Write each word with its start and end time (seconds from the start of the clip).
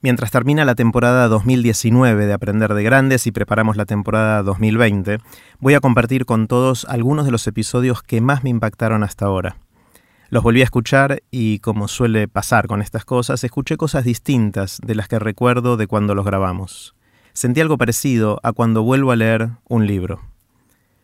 Mientras 0.00 0.30
termina 0.30 0.64
la 0.64 0.76
temporada 0.76 1.26
2019 1.26 2.26
de 2.26 2.32
Aprender 2.32 2.72
de 2.72 2.84
Grandes 2.84 3.26
y 3.26 3.32
preparamos 3.32 3.76
la 3.76 3.84
temporada 3.84 4.44
2020, 4.44 5.18
voy 5.58 5.74
a 5.74 5.80
compartir 5.80 6.24
con 6.24 6.46
todos 6.46 6.84
algunos 6.84 7.24
de 7.24 7.32
los 7.32 7.44
episodios 7.48 8.04
que 8.04 8.20
más 8.20 8.44
me 8.44 8.50
impactaron 8.50 9.02
hasta 9.02 9.26
ahora. 9.26 9.56
Los 10.30 10.44
volví 10.44 10.60
a 10.60 10.64
escuchar 10.64 11.24
y, 11.32 11.58
como 11.58 11.88
suele 11.88 12.28
pasar 12.28 12.68
con 12.68 12.80
estas 12.80 13.04
cosas, 13.04 13.42
escuché 13.42 13.76
cosas 13.76 14.04
distintas 14.04 14.78
de 14.84 14.94
las 14.94 15.08
que 15.08 15.18
recuerdo 15.18 15.76
de 15.76 15.88
cuando 15.88 16.14
los 16.14 16.24
grabamos. 16.24 16.94
Sentí 17.32 17.60
algo 17.60 17.76
parecido 17.76 18.38
a 18.44 18.52
cuando 18.52 18.84
vuelvo 18.84 19.10
a 19.10 19.16
leer 19.16 19.48
un 19.68 19.88
libro. 19.88 20.20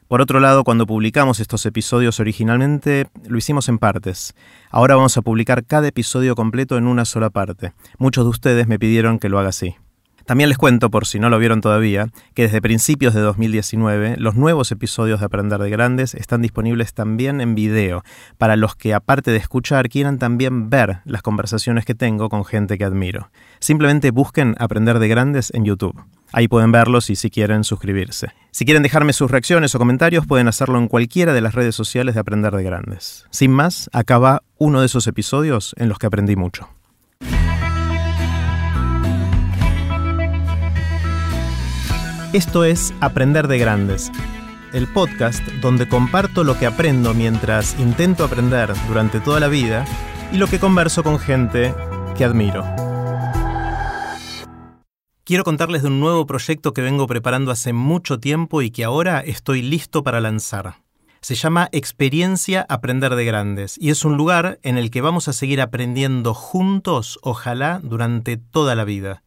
Por 0.09 0.21
otro 0.21 0.39
lado, 0.39 0.65
cuando 0.65 0.87
publicamos 0.87 1.41
estos 1.41 1.65
episodios 1.67 2.21
originalmente, 2.21 3.07
lo 3.27 3.39
hicimos 3.39 3.69
en 3.69 3.79
partes. 3.79 4.35
Ahora 4.71 4.97
vamos 4.97 5.17
a 5.17 5.23
publicar 5.23 5.65
cada 5.65 5.89
episodio 5.89 6.35
completo 6.35 6.77
en 6.77 6.87
una 6.87 7.05
sola 7.05 7.31
parte. 7.31 7.73
Muchos 7.99 8.25
de 8.25 8.31
ustedes 8.31 8.69
me 8.69 8.79
pidieron 8.79 9.19
que 9.19 9.29
lo 9.29 9.39
haga 9.39 9.49
así. 9.49 9.77
También 10.27 10.49
les 10.49 10.59
cuento, 10.59 10.91
por 10.91 11.07
si 11.07 11.19
no 11.19 11.29
lo 11.29 11.39
vieron 11.39 11.61
todavía, 11.61 12.09
que 12.35 12.43
desde 12.43 12.63
principios 12.63 13.15
de 13.15 13.21
2019 13.21 14.17
los 14.19 14.35
nuevos 14.35 14.73
episodios 14.73 15.21
de 15.21 15.27
Aprender 15.27 15.61
de 15.61 15.71
Grandes 15.71 16.15
están 16.15 16.41
disponibles 16.41 16.95
también 16.95 17.41
en 17.41 17.55
video, 17.55 18.03
para 18.39 18.57
los 18.57 18.75
que 18.75 18.95
aparte 18.95 19.31
de 19.31 19.37
escuchar 19.37 19.89
quieran 19.89 20.19
también 20.19 20.71
ver 20.71 21.01
las 21.05 21.23
conversaciones 21.23 21.85
que 21.85 21.95
tengo 21.95 22.29
con 22.29 22.45
gente 22.45 22.79
que 22.79 22.85
admiro. 22.85 23.31
Simplemente 23.61 24.11
busquen 24.11 24.55
Aprender 24.59 24.99
de 24.99 25.09
Grandes 25.09 25.53
en 25.55 25.65
YouTube. 25.65 26.01
Ahí 26.33 26.49
pueden 26.49 26.73
verlos 26.73 27.11
y 27.11 27.17
si 27.17 27.31
quieren 27.31 27.63
suscribirse. 27.63 28.33
Si 28.51 28.65
quieren 28.65 28.83
dejarme 28.83 29.13
sus 29.13 29.31
reacciones 29.31 29.75
o 29.75 29.79
comentarios 29.79 30.27
pueden 30.27 30.49
hacerlo 30.49 30.79
en 30.79 30.89
cualquiera 30.89 31.33
de 31.33 31.41
las 31.41 31.55
redes 31.55 31.77
sociales 31.77 32.15
de 32.15 32.21
Aprender 32.21 32.55
de 32.57 32.65
Grandes. 32.65 33.27
Sin 33.31 33.53
más, 33.53 33.89
acá 33.93 34.19
va 34.19 34.43
uno 34.59 34.81
de 34.81 34.87
esos 34.87 35.07
episodios 35.07 35.75
en 35.79 35.89
los 35.89 35.99
que 35.99 36.07
aprendí 36.07 36.35
mucho. 36.35 36.69
Esto 42.35 42.65
es 42.65 42.93
Aprender 43.01 43.47
de 43.47 43.59
Grandes, 43.59 44.11
el 44.73 44.89
podcast 44.89 45.41
donde 45.63 45.89
comparto 45.89 46.43
lo 46.43 46.59
que 46.59 46.67
aprendo 46.67 47.15
mientras 47.15 47.79
intento 47.79 48.25
aprender 48.25 48.73
durante 48.89 49.21
toda 49.21 49.39
la 49.39 49.47
vida 49.47 49.85
y 50.33 50.39
lo 50.39 50.49
que 50.49 50.59
converso 50.59 51.05
con 51.05 51.21
gente 51.21 51.73
que 52.19 52.25
admiro. 52.25 52.65
Quiero 55.23 55.45
contarles 55.45 55.83
de 55.83 55.89
un 55.89 56.01
nuevo 56.01 56.27
proyecto 56.27 56.75
que 56.75 56.83
vengo 56.83 57.07
preparando 57.07 57.53
hace 57.53 57.73
mucho 57.73 58.19
tiempo 58.19 58.63
y 58.63 58.73
que 58.73 58.83
ahora 58.83 59.21
estoy 59.21 59.63
listo 59.63 60.03
para 60.03 60.21
lanzar. 60.21 60.83
Se 61.21 61.37
llama 61.37 61.69
Experiencia 61.71 62.67
Aprender 62.69 63.15
de 63.15 63.27
Grandes 63.27 63.79
y 63.81 63.91
es 63.91 64.05
un 64.05 64.17
lugar 64.17 64.59
en 64.65 64.77
el 64.77 64.91
que 64.91 65.03
vamos 65.03 65.29
a 65.29 65.33
seguir 65.33 65.61
aprendiendo 65.61 66.35
juntos, 66.35 67.21
ojalá, 67.23 67.79
durante 67.81 68.39
toda 68.39 68.75
la 68.75 68.83
vida. 68.83 69.23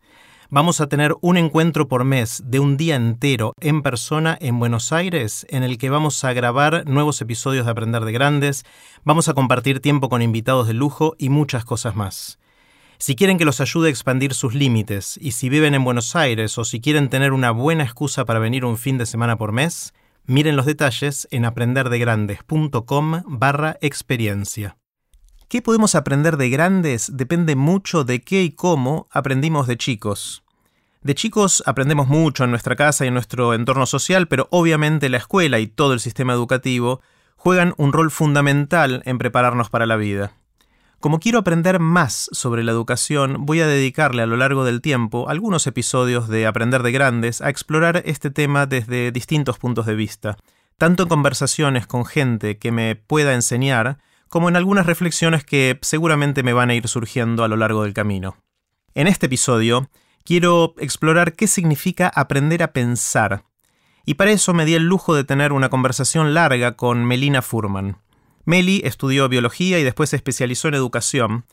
Vamos 0.49 0.79
a 0.79 0.87
tener 0.87 1.13
un 1.19 1.35
encuentro 1.35 1.89
por 1.89 2.05
mes 2.05 2.41
de 2.45 2.61
un 2.61 2.77
día 2.77 2.95
entero 2.95 3.51
en 3.59 3.81
persona 3.81 4.37
en 4.39 4.59
Buenos 4.59 4.93
Aires 4.93 5.45
en 5.49 5.63
el 5.63 5.77
que 5.77 5.89
vamos 5.89 6.23
a 6.23 6.31
grabar 6.31 6.87
nuevos 6.87 7.19
episodios 7.19 7.65
de 7.65 7.71
Aprender 7.71 8.05
de 8.05 8.13
Grandes, 8.13 8.63
vamos 9.03 9.27
a 9.27 9.33
compartir 9.33 9.81
tiempo 9.81 10.07
con 10.07 10.21
invitados 10.21 10.65
de 10.67 10.73
lujo 10.73 11.15
y 11.17 11.27
muchas 11.27 11.65
cosas 11.65 11.97
más. 11.97 12.39
Si 12.97 13.17
quieren 13.17 13.37
que 13.37 13.43
los 13.43 13.59
ayude 13.59 13.89
a 13.89 13.91
expandir 13.91 14.33
sus 14.33 14.53
límites 14.53 15.19
y 15.21 15.31
si 15.31 15.49
viven 15.49 15.75
en 15.75 15.83
Buenos 15.83 16.15
Aires 16.15 16.57
o 16.57 16.63
si 16.63 16.79
quieren 16.79 17.09
tener 17.09 17.33
una 17.33 17.51
buena 17.51 17.83
excusa 17.83 18.23
para 18.23 18.39
venir 18.39 18.63
un 18.63 18.77
fin 18.77 18.97
de 18.97 19.05
semana 19.05 19.37
por 19.37 19.51
mes, 19.51 19.93
miren 20.23 20.55
los 20.55 20.65
detalles 20.65 21.27
en 21.29 21.43
aprenderdegrandes.com 21.43 23.23
barra 23.27 23.77
experiencia. 23.81 24.77
¿Qué 25.49 25.61
podemos 25.61 25.95
aprender 25.95 26.35
de 26.35 26.49
grandes? 26.49 27.15
Depende 27.15 27.55
mucho 27.55 28.03
de 28.03 28.19
qué 28.19 28.43
y 28.43 28.51
cómo 28.51 29.07
aprendimos 29.11 29.65
de 29.65 29.77
chicos. 29.77 30.43
De 31.03 31.15
chicos 31.15 31.63
aprendemos 31.65 32.09
mucho 32.09 32.43
en 32.43 32.49
nuestra 32.49 32.75
casa 32.75 33.05
y 33.05 33.07
en 33.07 33.13
nuestro 33.13 33.53
entorno 33.53 33.85
social, 33.85 34.27
pero 34.27 34.49
obviamente 34.51 35.07
la 35.07 35.19
escuela 35.19 35.59
y 35.59 35.67
todo 35.67 35.93
el 35.93 36.01
sistema 36.01 36.33
educativo 36.33 36.99
juegan 37.37 37.73
un 37.77 37.93
rol 37.93 38.11
fundamental 38.11 39.01
en 39.05 39.17
prepararnos 39.17 39.69
para 39.69 39.85
la 39.85 39.95
vida. 39.95 40.33
Como 40.99 41.21
quiero 41.21 41.39
aprender 41.39 41.79
más 41.79 42.27
sobre 42.33 42.65
la 42.65 42.73
educación, 42.73 43.45
voy 43.45 43.61
a 43.61 43.67
dedicarle 43.67 44.23
a 44.23 44.27
lo 44.27 44.35
largo 44.35 44.65
del 44.65 44.81
tiempo 44.81 45.29
algunos 45.29 45.65
episodios 45.65 46.27
de 46.27 46.45
Aprender 46.45 46.83
de 46.83 46.91
Grandes 46.91 47.39
a 47.39 47.49
explorar 47.49 48.03
este 48.05 48.31
tema 48.31 48.65
desde 48.65 49.13
distintos 49.13 49.59
puntos 49.59 49.85
de 49.85 49.95
vista, 49.95 50.35
tanto 50.77 51.03
en 51.03 51.09
conversaciones 51.09 51.87
con 51.87 52.03
gente 52.03 52.57
que 52.57 52.73
me 52.73 52.97
pueda 52.97 53.33
enseñar, 53.33 53.99
como 54.29 54.49
en 54.49 54.55
algunas 54.55 54.85
reflexiones 54.85 55.43
que 55.43 55.79
seguramente 55.81 56.43
me 56.43 56.53
van 56.53 56.69
a 56.69 56.75
ir 56.75 56.87
surgiendo 56.87 57.43
a 57.43 57.47
lo 57.47 57.55
largo 57.55 57.83
del 57.83 57.93
camino. 57.93 58.37
En 58.93 59.07
este 59.07 59.27
episodio 59.27 59.89
quiero 60.23 60.73
explorar 60.79 61.33
qué 61.33 61.47
significa 61.47 62.11
aprender 62.13 62.63
a 62.63 62.73
pensar, 62.73 63.43
y 64.05 64.15
para 64.15 64.31
eso 64.31 64.53
me 64.53 64.65
di 64.65 64.73
el 64.73 64.83
lujo 64.83 65.15
de 65.15 65.23
tener 65.23 65.51
una 65.51 65.69
conversación 65.69 66.33
larga 66.33 66.77
con 66.77 67.05
Melina 67.05 67.41
Furman. 67.41 67.97
Meli 68.45 68.81
estudió 68.85 69.27
biología 69.27 69.79
y 69.79 69.83
después 69.83 70.09
se 70.09 70.15
especializó 70.15 70.69
en 70.69 70.75
educación, 70.75 71.45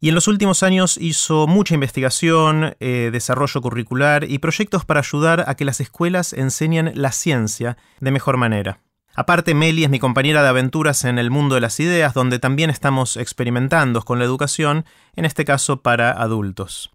y 0.00 0.08
en 0.08 0.14
los 0.14 0.28
últimos 0.28 0.62
años 0.62 0.98
hizo 1.00 1.46
mucha 1.46 1.74
investigación, 1.74 2.76
eh, 2.80 3.10
desarrollo 3.12 3.62
curricular 3.62 4.24
y 4.28 4.38
proyectos 4.38 4.84
para 4.84 5.00
ayudar 5.00 5.44
a 5.46 5.54
que 5.54 5.64
las 5.64 5.80
escuelas 5.80 6.32
enseñen 6.32 6.92
la 6.94 7.12
ciencia 7.12 7.78
de 8.00 8.10
mejor 8.10 8.36
manera. 8.36 8.80
Aparte, 9.14 9.54
Meli 9.54 9.84
es 9.84 9.90
mi 9.90 10.00
compañera 10.00 10.42
de 10.42 10.48
aventuras 10.48 11.04
en 11.04 11.18
el 11.18 11.30
mundo 11.30 11.54
de 11.54 11.60
las 11.60 11.78
ideas, 11.78 12.14
donde 12.14 12.38
también 12.38 12.70
estamos 12.70 13.16
experimentando 13.16 14.02
con 14.02 14.18
la 14.18 14.24
educación, 14.24 14.84
en 15.14 15.24
este 15.24 15.44
caso 15.44 15.82
para 15.82 16.10
adultos. 16.10 16.90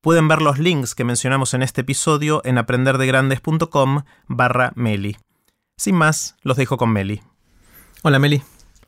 Pueden 0.00 0.28
ver 0.28 0.42
los 0.42 0.58
links 0.58 0.94
que 0.94 1.04
mencionamos 1.04 1.54
en 1.54 1.62
este 1.62 1.82
episodio 1.82 2.40
en 2.44 2.58
aprenderdegrandes.com 2.58 4.02
barra 4.26 4.72
Meli. 4.74 5.16
Sin 5.76 5.94
más, 5.94 6.36
los 6.42 6.56
dejo 6.56 6.76
con 6.76 6.90
Meli. 6.90 7.22
Hola 8.02 8.18
Meli. 8.18 8.42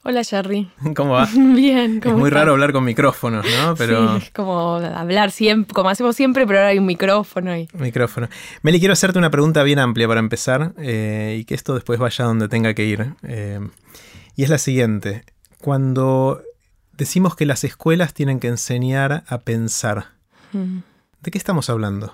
Hola 0.06 0.22
Jerry. 0.22 0.68
¿Cómo 0.94 1.14
va? 1.14 1.26
Bien, 1.34 2.00
Es 2.04 2.12
muy 2.12 2.28
raro 2.28 2.52
hablar 2.52 2.72
con 2.72 2.84
micrófonos, 2.84 3.46
¿no? 3.46 3.74
Pero... 3.74 4.18
Sí, 4.18 4.24
es 4.26 4.30
como 4.32 4.74
hablar 4.74 5.30
siempre, 5.30 5.72
como 5.72 5.88
hacemos 5.88 6.14
siempre, 6.14 6.46
pero 6.46 6.58
ahora 6.58 6.68
hay 6.68 6.78
un 6.78 6.84
micrófono. 6.84 7.56
Y... 7.56 7.68
Micrófono. 7.72 8.28
Meli, 8.62 8.80
quiero 8.80 8.92
hacerte 8.92 9.18
una 9.18 9.30
pregunta 9.30 9.62
bien 9.62 9.78
amplia 9.78 10.06
para 10.06 10.20
empezar 10.20 10.74
eh, 10.76 11.38
y 11.40 11.44
que 11.46 11.54
esto 11.54 11.74
después 11.74 11.98
vaya 11.98 12.26
donde 12.26 12.48
tenga 12.48 12.74
que 12.74 12.84
ir. 12.84 13.14
Eh, 13.22 13.60
y 14.36 14.42
es 14.42 14.50
la 14.50 14.58
siguiente. 14.58 15.24
Cuando 15.58 16.42
decimos 16.92 17.34
que 17.34 17.46
las 17.46 17.64
escuelas 17.64 18.12
tienen 18.12 18.40
que 18.40 18.48
enseñar 18.48 19.24
a 19.26 19.38
pensar, 19.38 20.08
mm. 20.52 20.80
¿de 21.22 21.30
qué 21.30 21.38
estamos 21.38 21.70
hablando? 21.70 22.12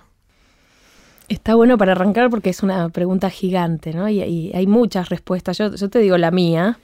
Está 1.29 1.57
bueno 1.57 1.77
para 1.77 1.93
arrancar 1.93 2.31
porque 2.31 2.51
es 2.51 2.63
una 2.63 2.89
pregunta 2.91 3.31
gigante, 3.31 3.93
¿no? 3.93 4.09
Y, 4.09 4.23
y 4.23 4.53
hay 4.55 4.69
muchas 4.69 5.09
respuestas. 5.09 5.59
Yo, 5.59 5.75
yo 5.75 5.91
te 5.91 5.99
digo 5.99 6.17
la 6.19 6.31
mía. 6.31 6.79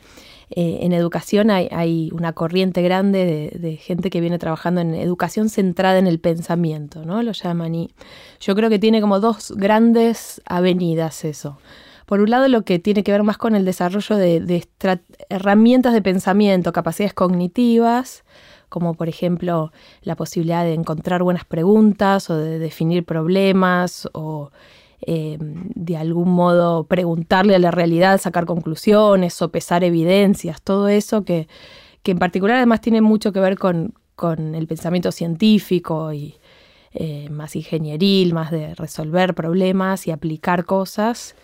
Eh, 0.50 0.78
en 0.82 0.92
educación 0.92 1.50
hay, 1.50 2.10
una 2.12 2.32
corriente 2.32 2.80
grande 2.80 3.50
de, 3.52 3.76
gente 3.76 4.10
que 4.10 4.20
viene 4.20 4.38
trabajando 4.38 4.80
en 4.80 4.94
educación 4.94 5.48
centrada 5.48 5.98
en 5.98 6.06
el 6.06 6.20
pensamiento, 6.20 7.04
¿no? 7.04 7.22
Lo 7.22 7.32
llaman 7.32 7.74
y 7.74 7.90
yo 8.40 8.54
creo 8.54 8.70
que 8.70 8.78
tiene 8.78 9.00
como 9.00 9.18
dos 9.18 9.52
grandes 9.56 10.40
avenidas 10.46 11.24
eso. 11.24 11.58
Por 12.06 12.20
un 12.20 12.30
lado, 12.30 12.46
lo 12.46 12.62
que 12.62 12.78
tiene 12.78 13.02
que 13.02 13.10
ver 13.10 13.24
más 13.24 13.36
con 13.36 13.56
el 13.56 13.64
desarrollo 13.64 14.16
de, 14.16 14.68
herramientas 15.28 15.92
de 15.92 16.02
pensamiento, 16.02 16.72
capacidades 16.72 17.14
cognitivas, 17.14 18.22
como 18.68 18.94
por 18.94 19.08
ejemplo 19.08 19.72
la 20.02 20.14
posibilidad 20.14 20.62
de 20.62 20.74
encontrar 20.74 21.24
buenas 21.24 21.44
preguntas 21.44 22.30
o 22.30 22.36
de 22.36 22.60
definir 22.60 23.04
problemas 23.04 24.08
o 24.12 24.52
eh, 25.02 25.36
de 25.40 25.96
algún 25.96 26.30
modo 26.30 26.84
preguntarle 26.84 27.54
a 27.54 27.58
la 27.58 27.70
realidad, 27.70 28.20
sacar 28.20 28.46
conclusiones, 28.46 29.34
sopesar 29.34 29.84
evidencias, 29.84 30.62
todo 30.62 30.88
eso 30.88 31.24
que, 31.24 31.48
en 32.04 32.18
particular 32.18 32.56
además 32.56 32.80
tiene 32.80 33.00
mucho 33.00 33.32
que 33.32 33.40
ver 33.40 33.58
con, 33.58 33.94
el 34.54 34.66
pensamiento 34.66 35.12
científico 35.12 36.12
y 36.12 36.36
eh, 36.94 37.28
más 37.30 37.54
ingenieril, 37.54 38.32
más 38.32 38.50
de 38.50 38.74
resolver 38.74 39.34
problemas 39.34 40.06
y 40.06 40.10
aplicar 40.10 40.64
cosas. 40.64 41.34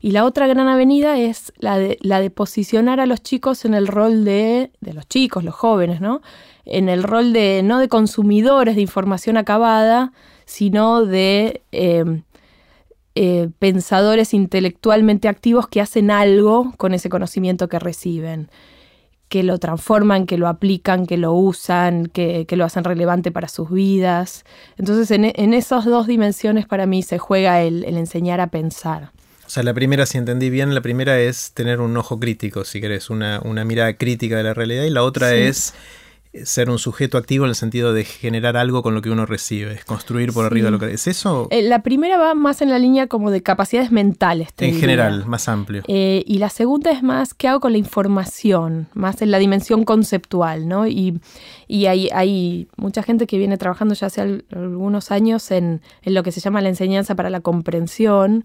Y 0.00 0.10
la 0.10 0.24
otra 0.24 0.46
gran 0.46 0.68
avenida 0.68 1.18
es 1.18 1.52
la 1.56 1.78
de, 1.78 1.96
la 2.02 2.20
de 2.20 2.30
posicionar 2.30 3.00
a 3.00 3.06
los 3.06 3.22
chicos 3.22 3.64
en 3.64 3.72
el 3.72 3.86
rol 3.86 4.24
de, 4.24 4.70
de 4.80 4.92
los 4.92 5.08
chicos, 5.08 5.42
los 5.42 5.54
jóvenes, 5.54 6.02
¿no? 6.02 6.20
En 6.66 6.90
el 6.90 7.02
rol 7.02 7.32
de, 7.32 7.62
no 7.64 7.78
de 7.78 7.88
consumidores 7.88 8.76
de 8.76 8.82
información 8.82 9.38
acabada, 9.38 10.12
sino 10.44 11.04
de 11.04 11.62
eh, 11.72 12.22
eh, 13.20 13.48
pensadores 13.58 14.32
intelectualmente 14.32 15.26
activos 15.26 15.66
que 15.66 15.80
hacen 15.80 16.12
algo 16.12 16.72
con 16.76 16.94
ese 16.94 17.08
conocimiento 17.08 17.68
que 17.68 17.80
reciben, 17.80 18.48
que 19.28 19.42
lo 19.42 19.58
transforman, 19.58 20.24
que 20.24 20.38
lo 20.38 20.46
aplican, 20.46 21.04
que 21.04 21.16
lo 21.16 21.32
usan, 21.32 22.06
que, 22.06 22.46
lo 22.48 22.64
hacen 22.64 22.84
relevante 22.84 23.32
para 23.32 23.48
sus 23.48 23.72
vidas. 23.72 24.44
Entonces 24.76 25.10
en, 25.10 25.52
esas 25.52 25.84
dos 25.84 26.06
dimensiones 26.06 26.66
para 26.66 26.86
mí 26.86 27.02
se 27.02 27.18
juega 27.18 27.60
el, 27.60 27.82
enseñar 27.86 28.40
a 28.40 28.46
pensar. 28.46 29.10
O 29.44 29.50
sea, 29.50 29.64
la 29.64 29.74
primera, 29.74 30.06
si 30.06 30.16
entendí 30.16 30.48
bien, 30.48 30.72
la 30.72 30.80
primera 30.80 31.18
es 31.18 31.50
tener 31.54 31.80
un 31.80 31.96
ojo 31.96 32.20
crítico, 32.20 32.64
si 32.64 32.80
querés, 32.80 33.10
una, 33.10 33.40
mirada 33.64 33.96
crítica 33.96 34.36
de 34.36 34.44
la 34.44 34.54
realidad, 34.54 34.84
y 34.84 34.90
la 34.90 35.02
otra 35.02 35.34
es 35.34 35.74
ser 36.44 36.70
un 36.70 36.78
sujeto 36.78 37.18
activo 37.18 37.44
en 37.44 37.50
el 37.50 37.54
sentido 37.54 37.92
de 37.92 38.04
generar 38.04 38.56
algo 38.56 38.82
con 38.82 38.94
lo 38.94 39.02
que 39.02 39.10
uno 39.10 39.26
recibe, 39.26 39.72
es 39.72 39.84
construir 39.84 40.32
por 40.32 40.44
arriba 40.44 40.70
lo 40.70 40.78
que... 40.78 40.92
¿Es 40.92 41.06
eso? 41.06 41.48
Eh, 41.50 41.62
la 41.62 41.82
primera 41.82 42.18
va 42.18 42.34
más 42.34 42.62
en 42.62 42.70
la 42.70 42.78
línea 42.78 43.06
como 43.06 43.30
de 43.30 43.42
capacidades 43.42 43.90
mentales. 43.90 44.48
en 44.58 44.78
general, 44.78 45.26
más 45.26 45.48
amplio. 45.48 45.82
Eh, 45.88 46.24
y 46.26 46.38
la 46.38 46.48
segunda 46.48 46.90
es 46.90 47.02
más 47.02 47.34
qué 47.34 47.48
hago 47.48 47.60
con 47.60 47.72
la 47.72 47.78
información, 47.78 48.88
más 48.94 49.22
en 49.22 49.30
la 49.30 49.38
dimensión 49.38 49.84
conceptual, 49.84 50.68
¿no? 50.68 50.86
Y, 50.86 51.20
y 51.66 51.86
hay, 51.86 52.08
hay 52.12 52.68
mucha 52.76 53.02
gente 53.02 53.26
que 53.26 53.38
viene 53.38 53.58
trabajando 53.58 53.94
ya 53.94 54.06
hace 54.08 54.42
algunos 54.50 55.10
años 55.10 55.50
en, 55.50 55.80
en 56.02 56.14
lo 56.14 56.22
que 56.22 56.32
se 56.32 56.40
llama 56.40 56.60
la 56.60 56.68
enseñanza 56.68 57.14
para 57.14 57.30
la 57.30 57.40
comprensión. 57.40 58.44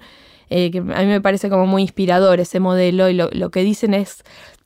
Eh, 0.50 0.72
que 0.72 0.80
a 0.80 0.82
mí 0.82 1.06
me 1.06 1.22
parece 1.22 1.50
como 1.50 1.66
muy 1.66 1.82
inspirador 1.82 2.40
ese 2.40 2.60
modelo 2.60 3.10
y 3.10 3.14
lo, 3.14 3.30
lo 3.32 3.50
que 3.50 3.64
dicen 3.64 3.94
es 3.94 4.24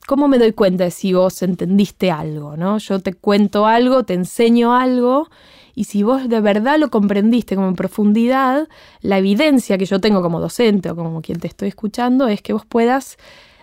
¿cómo 0.08 0.26
me 0.26 0.38
doy 0.38 0.52
cuenta 0.52 0.84
de 0.84 0.90
si 0.90 1.12
vos 1.12 1.42
entendiste 1.42 2.10
algo? 2.10 2.56
¿no? 2.56 2.78
Yo 2.78 2.98
te 2.98 3.12
cuento 3.12 3.66
algo, 3.66 4.04
te 4.04 4.14
enseño 4.14 4.74
algo, 4.74 5.28
y 5.74 5.84
si 5.84 6.02
vos 6.02 6.30
de 6.30 6.40
verdad 6.40 6.78
lo 6.78 6.88
comprendiste 6.88 7.54
como 7.54 7.68
en 7.68 7.76
profundidad, 7.76 8.68
la 9.02 9.18
evidencia 9.18 9.76
que 9.76 9.84
yo 9.84 10.00
tengo 10.00 10.22
como 10.22 10.40
docente 10.40 10.90
o 10.90 10.96
como 10.96 11.20
quien 11.20 11.38
te 11.38 11.46
estoy 11.46 11.68
escuchando 11.68 12.26
es 12.26 12.40
que 12.40 12.54
vos 12.54 12.64
puedas 12.64 13.18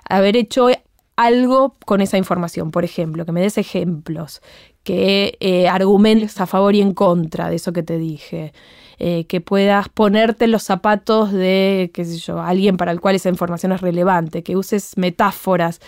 haber 0.07 0.37
hecho 0.37 0.67
algo 1.15 1.75
con 1.83 2.01
esa 2.01 2.19
información. 2.19 2.69
Por 2.69 2.85
ejemplo, 2.85 3.25
que 3.25 3.31
me 3.31 3.41
des 3.41 3.57
ejemplos, 3.57 4.41
que 4.83 5.37
eh, 5.39 5.67
argumentes 5.67 6.39
a 6.39 6.45
favor 6.45 6.75
y 6.75 6.81
en 6.81 6.93
contra 6.93 7.49
de 7.49 7.55
eso 7.55 7.73
que 7.73 7.81
te 7.81 7.97
dije. 7.97 8.53
Eh, 8.97 9.25
que 9.25 9.41
puedas 9.41 9.89
ponerte 9.89 10.47
los 10.47 10.63
zapatos 10.63 11.33
de, 11.33 11.91
qué 11.93 12.05
sé 12.05 12.17
yo, 12.17 12.39
alguien 12.39 12.77
para 12.77 12.93
el 12.93 13.01
cual 13.01 13.15
esa 13.15 13.27
información 13.27 13.73
es 13.73 13.81
relevante, 13.81 14.41
que 14.41 14.55
uses 14.55 14.97
metáforas, 14.97 15.81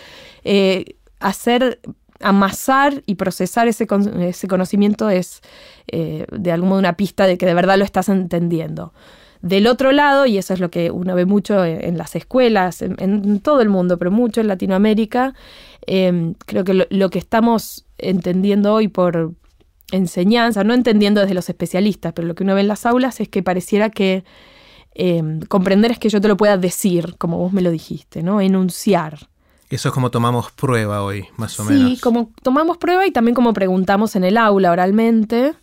eh, 0.43 0.95
hacer 1.21 1.79
amasar 2.19 3.03
y 3.05 3.15
procesar 3.15 3.67
ese, 3.69 3.87
ese 4.19 4.47
conocimiento 4.47 5.09
es 5.09 5.41
eh, 5.87 6.25
de 6.31 6.51
algún 6.51 6.69
modo 6.69 6.79
una 6.79 6.97
pista 6.97 7.27
de 7.27 7.37
que 7.37 7.45
de 7.45 7.53
verdad 7.53 7.77
lo 7.77 7.85
estás 7.85 8.09
entendiendo. 8.09 8.93
Del 9.41 9.67
otro 9.67 9.91
lado, 9.93 10.25
y 10.25 10.37
eso 10.37 10.53
es 10.53 10.59
lo 10.59 10.69
que 10.69 10.91
uno 10.91 11.15
ve 11.15 11.25
mucho 11.25 11.63
en, 11.63 11.97
las 11.97 12.15
escuelas, 12.15 12.81
en, 12.81 13.39
todo 13.39 13.61
el 13.61 13.69
mundo, 13.69 13.99
pero 13.99 14.09
mucho 14.09 14.41
en 14.41 14.47
Latinoamérica, 14.47 15.35
creo 15.85 16.63
que 16.65 16.87
lo, 16.89 17.09
que 17.11 17.19
estamos 17.19 17.85
entendiendo 17.99 18.73
hoy 18.73 18.87
por, 18.87 19.33
enseñanza, 19.91 20.63
no 20.63 20.73
entendiendo 20.73 21.21
desde 21.21 21.33
los 21.33 21.49
especialistas, 21.49 22.13
pero 22.13 22.27
lo 22.27 22.35
que 22.35 22.43
uno 22.43 22.55
ve 22.55 22.61
en 22.61 22.67
las 22.67 22.85
aulas 22.85 23.19
es 23.19 23.29
que 23.29 23.43
pareciera 23.43 23.89
que 23.89 24.23
eh, 24.95 25.39
comprender 25.47 25.91
es 25.91 25.99
que 25.99 26.09
yo 26.09 26.19
te 26.19 26.27
lo 26.27 26.37
pueda 26.37 26.57
decir, 26.57 27.15
como 27.17 27.37
vos 27.37 27.53
me 27.53 27.61
lo 27.61 27.71
dijiste, 27.71 28.23
¿no? 28.23 28.41
Enunciar. 28.41 29.29
Eso 29.69 29.89
es 29.89 29.93
como 29.93 30.11
tomamos 30.11 30.51
prueba 30.51 31.03
hoy, 31.03 31.27
más 31.35 31.59
o 31.59 31.65
menos. 31.65 31.91
Sí, 31.91 31.99
como 31.99 32.31
tomamos 32.41 32.77
prueba 32.77 33.05
y 33.05 33.11
también 33.11 33.35
como 33.35 33.53
preguntamos 33.53 34.15
en 34.15 34.23
el 34.23 34.37
aula 34.37 34.71
oralmente. 34.71 35.53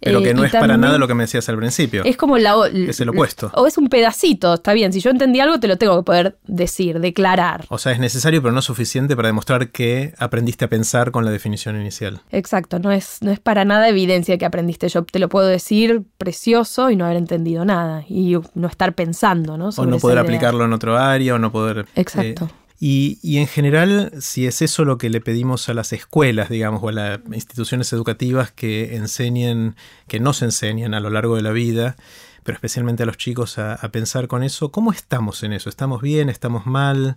Pero 0.00 0.22
que 0.22 0.30
eh, 0.30 0.34
no 0.34 0.44
es 0.44 0.52
para 0.52 0.76
nada 0.76 0.98
lo 0.98 1.08
que 1.08 1.14
me 1.14 1.24
decías 1.24 1.48
al 1.48 1.56
principio. 1.56 2.04
Es 2.04 2.16
como 2.16 2.38
la, 2.38 2.54
es 2.66 3.00
el 3.00 3.08
opuesto. 3.08 3.50
O 3.54 3.66
es 3.66 3.78
un 3.78 3.88
pedacito, 3.88 4.54
está 4.54 4.72
bien. 4.72 4.92
Si 4.92 5.00
yo 5.00 5.10
entendí 5.10 5.40
algo, 5.40 5.58
te 5.58 5.68
lo 5.68 5.78
tengo 5.78 5.96
que 5.96 6.04
poder 6.04 6.38
decir, 6.46 7.00
declarar. 7.00 7.64
O 7.68 7.78
sea, 7.78 7.92
es 7.92 7.98
necesario, 7.98 8.42
pero 8.42 8.52
no 8.52 8.62
suficiente 8.62 9.16
para 9.16 9.28
demostrar 9.28 9.70
que 9.70 10.14
aprendiste 10.18 10.64
a 10.64 10.68
pensar 10.68 11.10
con 11.10 11.24
la 11.24 11.30
definición 11.30 11.80
inicial. 11.80 12.20
Exacto, 12.30 12.78
no 12.78 12.92
es, 12.92 13.18
no 13.22 13.30
es 13.30 13.40
para 13.40 13.64
nada 13.64 13.88
evidencia 13.88 14.38
que 14.38 14.44
aprendiste. 14.44 14.88
Yo 14.88 15.04
te 15.04 15.18
lo 15.18 15.28
puedo 15.28 15.46
decir 15.46 16.02
precioso 16.18 16.90
y 16.90 16.96
no 16.96 17.04
haber 17.04 17.16
entendido 17.16 17.64
nada. 17.64 18.04
Y 18.08 18.36
no 18.54 18.68
estar 18.68 18.94
pensando, 18.94 19.56
¿no? 19.56 19.70
o 19.76 19.86
no 19.86 19.98
poder 19.98 20.18
aplicarlo 20.18 20.64
en 20.64 20.72
otro 20.72 20.98
área, 20.98 21.34
o 21.34 21.38
no 21.38 21.52
poder. 21.52 21.86
Exacto. 21.94 22.44
Eh, 22.50 22.65
y, 22.78 23.38
en 23.38 23.46
general, 23.46 24.12
si 24.20 24.46
es 24.46 24.60
eso 24.60 24.84
lo 24.84 24.98
que 24.98 25.08
le 25.08 25.22
pedimos 25.22 25.68
a 25.68 25.74
las 25.74 25.94
escuelas, 25.94 26.50
digamos, 26.50 26.82
o 26.82 26.88
a 26.88 26.92
las 26.92 27.20
instituciones 27.32 27.90
educativas 27.92 28.52
que 28.52 28.96
enseñen, 28.96 29.76
que 30.08 30.20
nos 30.20 30.42
enseñan 30.42 30.92
a 30.92 31.00
lo 31.00 31.08
largo 31.08 31.36
de 31.36 31.42
la 31.42 31.52
vida, 31.52 31.96
pero 32.42 32.56
especialmente 32.56 33.02
a 33.02 33.06
los 33.06 33.16
chicos 33.16 33.58
a, 33.58 33.78
pensar 33.90 34.28
con 34.28 34.42
eso, 34.42 34.70
¿cómo 34.72 34.92
estamos 34.92 35.42
en 35.42 35.54
eso? 35.54 35.70
¿Estamos 35.70 36.02
bien? 36.02 36.28
¿Estamos 36.28 36.66
mal? 36.66 37.16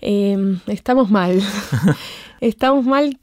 Em, 0.00 0.58
estamos 0.66 1.10
mal. 1.10 1.40
estamos 2.40 2.84
mal, 2.84 3.20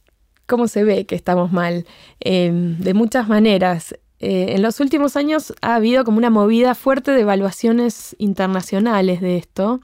¿cómo 0.48 0.70
se 0.70 0.86
ve 0.86 1.06
que 1.06 1.16
estamos 1.16 1.52
mal? 1.52 1.86
Em, 2.22 2.78
de 2.78 2.94
muchas 2.94 3.28
maneras. 3.28 3.96
Eh, 4.20 4.56
en 4.56 4.62
los 4.62 4.80
últimos 4.80 5.18
años 5.18 5.54
ha 5.62 5.76
habido 5.76 6.06
como 6.06 6.18
una 6.18 6.30
movida 6.30 6.74
fuerte 6.74 7.12
de 7.12 7.22
evaluaciones 7.22 8.16
internacionales 8.18 9.20
de 9.20 9.36
esto. 9.36 9.82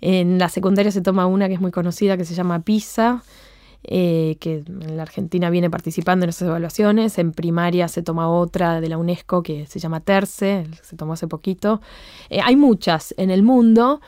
En 0.00 0.38
la 0.38 0.48
secundaria 0.48 0.92
se 0.92 1.02
toma 1.02 1.26
una 1.26 1.48
que 1.48 1.54
es 1.54 1.60
muy 1.60 1.70
conocida, 1.70 2.16
que 2.16 2.24
se 2.24 2.34
llama 2.34 2.60
PISA, 2.60 3.22
eh, 3.82 4.36
que 4.40 4.62
en 4.66 4.96
la 4.96 5.02
Argentina 5.02 5.50
viene 5.50 5.70
participando 5.70 6.24
en 6.24 6.30
esas 6.30 6.48
evaluaciones. 6.48 7.18
En 7.18 7.32
primaria 7.32 7.88
se 7.88 8.02
toma 8.02 8.30
otra 8.30 8.80
de 8.80 8.88
la 8.88 8.98
UNESCO 8.98 9.42
que 9.42 9.66
se 9.66 9.78
llama 9.78 10.00
TERCE, 10.00 10.66
se 10.82 10.96
tomó 10.96 11.14
hace 11.14 11.26
poquito. 11.26 11.80
Eh, 12.28 12.40
hay 12.42 12.56
muchas 12.56 13.14
en 13.16 13.30
el 13.30 13.42
mundo. 13.42 14.00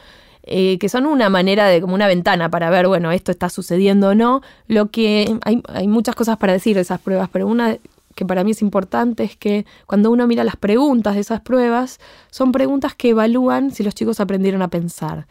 Eh, 0.44 0.76
que 0.78 0.88
son 0.88 1.06
una 1.06 1.28
manera 1.28 1.68
de 1.68 1.80
como 1.80 1.94
una 1.94 2.08
ventana 2.08 2.50
para 2.50 2.68
ver, 2.68 2.88
bueno, 2.88 3.12
esto 3.12 3.30
está 3.30 3.48
sucediendo 3.48 4.08
o 4.08 4.14
no. 4.16 4.42
Lo 4.66 4.90
que 4.90 5.38
hay, 5.44 5.62
hay 5.68 5.86
muchas 5.86 6.16
cosas 6.16 6.36
para 6.36 6.52
decir 6.52 6.74
de 6.74 6.82
esas 6.82 7.00
pruebas, 7.00 7.28
pero 7.32 7.46
una 7.46 7.76
que 8.16 8.26
para 8.26 8.44
mí 8.44 8.50
es 8.50 8.60
importante 8.60 9.24
es 9.24 9.36
que 9.36 9.66
cuando 9.86 10.10
uno 10.10 10.26
mira 10.26 10.44
las 10.44 10.56
preguntas 10.56 11.14
de 11.14 11.20
esas 11.20 11.40
pruebas, 11.40 12.00
son 12.30 12.52
preguntas 12.52 12.94
que 12.94 13.10
evalúan 13.10 13.70
si 13.70 13.82
los 13.82 13.94
chicos 13.94 14.20
aprendieron 14.20 14.62
a 14.62 14.68
pensar. 14.68 15.26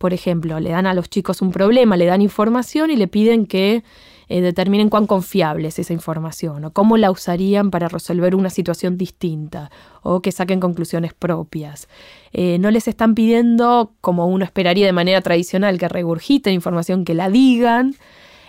Por 0.00 0.14
ejemplo, 0.14 0.58
le 0.60 0.70
dan 0.70 0.86
a 0.86 0.94
los 0.94 1.10
chicos 1.10 1.42
un 1.42 1.52
problema, 1.52 1.94
le 1.94 2.06
dan 2.06 2.22
información 2.22 2.90
y 2.90 2.96
le 2.96 3.06
piden 3.06 3.44
que 3.44 3.84
eh, 4.30 4.40
determinen 4.40 4.88
cuán 4.88 5.06
confiable 5.06 5.68
es 5.68 5.78
esa 5.78 5.92
información 5.92 6.64
o 6.64 6.72
cómo 6.72 6.96
la 6.96 7.10
usarían 7.10 7.70
para 7.70 7.86
resolver 7.86 8.34
una 8.34 8.48
situación 8.48 8.96
distinta 8.96 9.70
o 10.02 10.22
que 10.22 10.32
saquen 10.32 10.58
conclusiones 10.58 11.12
propias. 11.12 11.86
Eh, 12.32 12.56
no 12.58 12.70
les 12.70 12.88
están 12.88 13.14
pidiendo, 13.14 13.92
como 14.00 14.26
uno 14.28 14.42
esperaría 14.42 14.86
de 14.86 14.94
manera 14.94 15.20
tradicional, 15.20 15.78
que 15.78 15.86
regurgiten 15.86 16.54
información, 16.54 17.04
que 17.04 17.12
la 17.12 17.28
digan, 17.28 17.94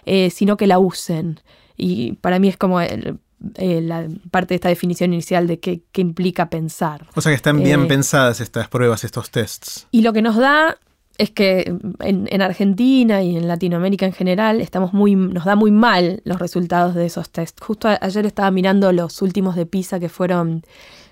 eh, 0.05 0.29
sino 0.29 0.55
que 0.55 0.67
la 0.67 0.79
usen. 0.79 1.41
Y 1.75 2.13
para 2.21 2.39
mí 2.39 2.47
es 2.47 2.55
como 2.55 2.79
la 2.79 4.07
parte 4.29 4.53
de 4.53 4.55
esta 4.55 4.69
definición 4.69 5.11
inicial 5.11 5.47
de 5.47 5.59
qué, 5.59 5.81
implica 5.97 6.49
pensar. 6.49 7.07
O 7.13 7.19
sea 7.19 7.33
que 7.33 7.35
están 7.35 7.61
bien 7.61 7.89
pensadas 7.89 8.39
estas 8.39 8.69
pruebas, 8.69 9.03
estos 9.03 9.31
tests. 9.31 9.85
Y 9.91 10.03
lo 10.03 10.13
que 10.13 10.21
nos 10.21 10.37
da 10.37 10.77
es 11.21 11.29
que 11.29 11.71
en, 11.99 12.41
Argentina 12.41 13.21
y 13.21 13.37
en 13.37 13.47
Latinoamérica 13.47 14.07
en 14.07 14.11
general 14.11 14.59
estamos 14.59 14.91
muy, 14.91 15.15
nos 15.15 15.45
da 15.45 15.55
muy 15.55 15.69
mal 15.69 16.23
los 16.25 16.39
resultados 16.39 16.95
de 16.95 17.05
esos 17.05 17.29
test. 17.29 17.63
Justo 17.63 17.87
ayer 17.87 18.25
estaba 18.25 18.49
mirando 18.49 18.91
los 18.91 19.21
últimos 19.21 19.55
de 19.55 19.67
PISA 19.67 19.99
que 19.99 20.09
fueron, 20.09 20.63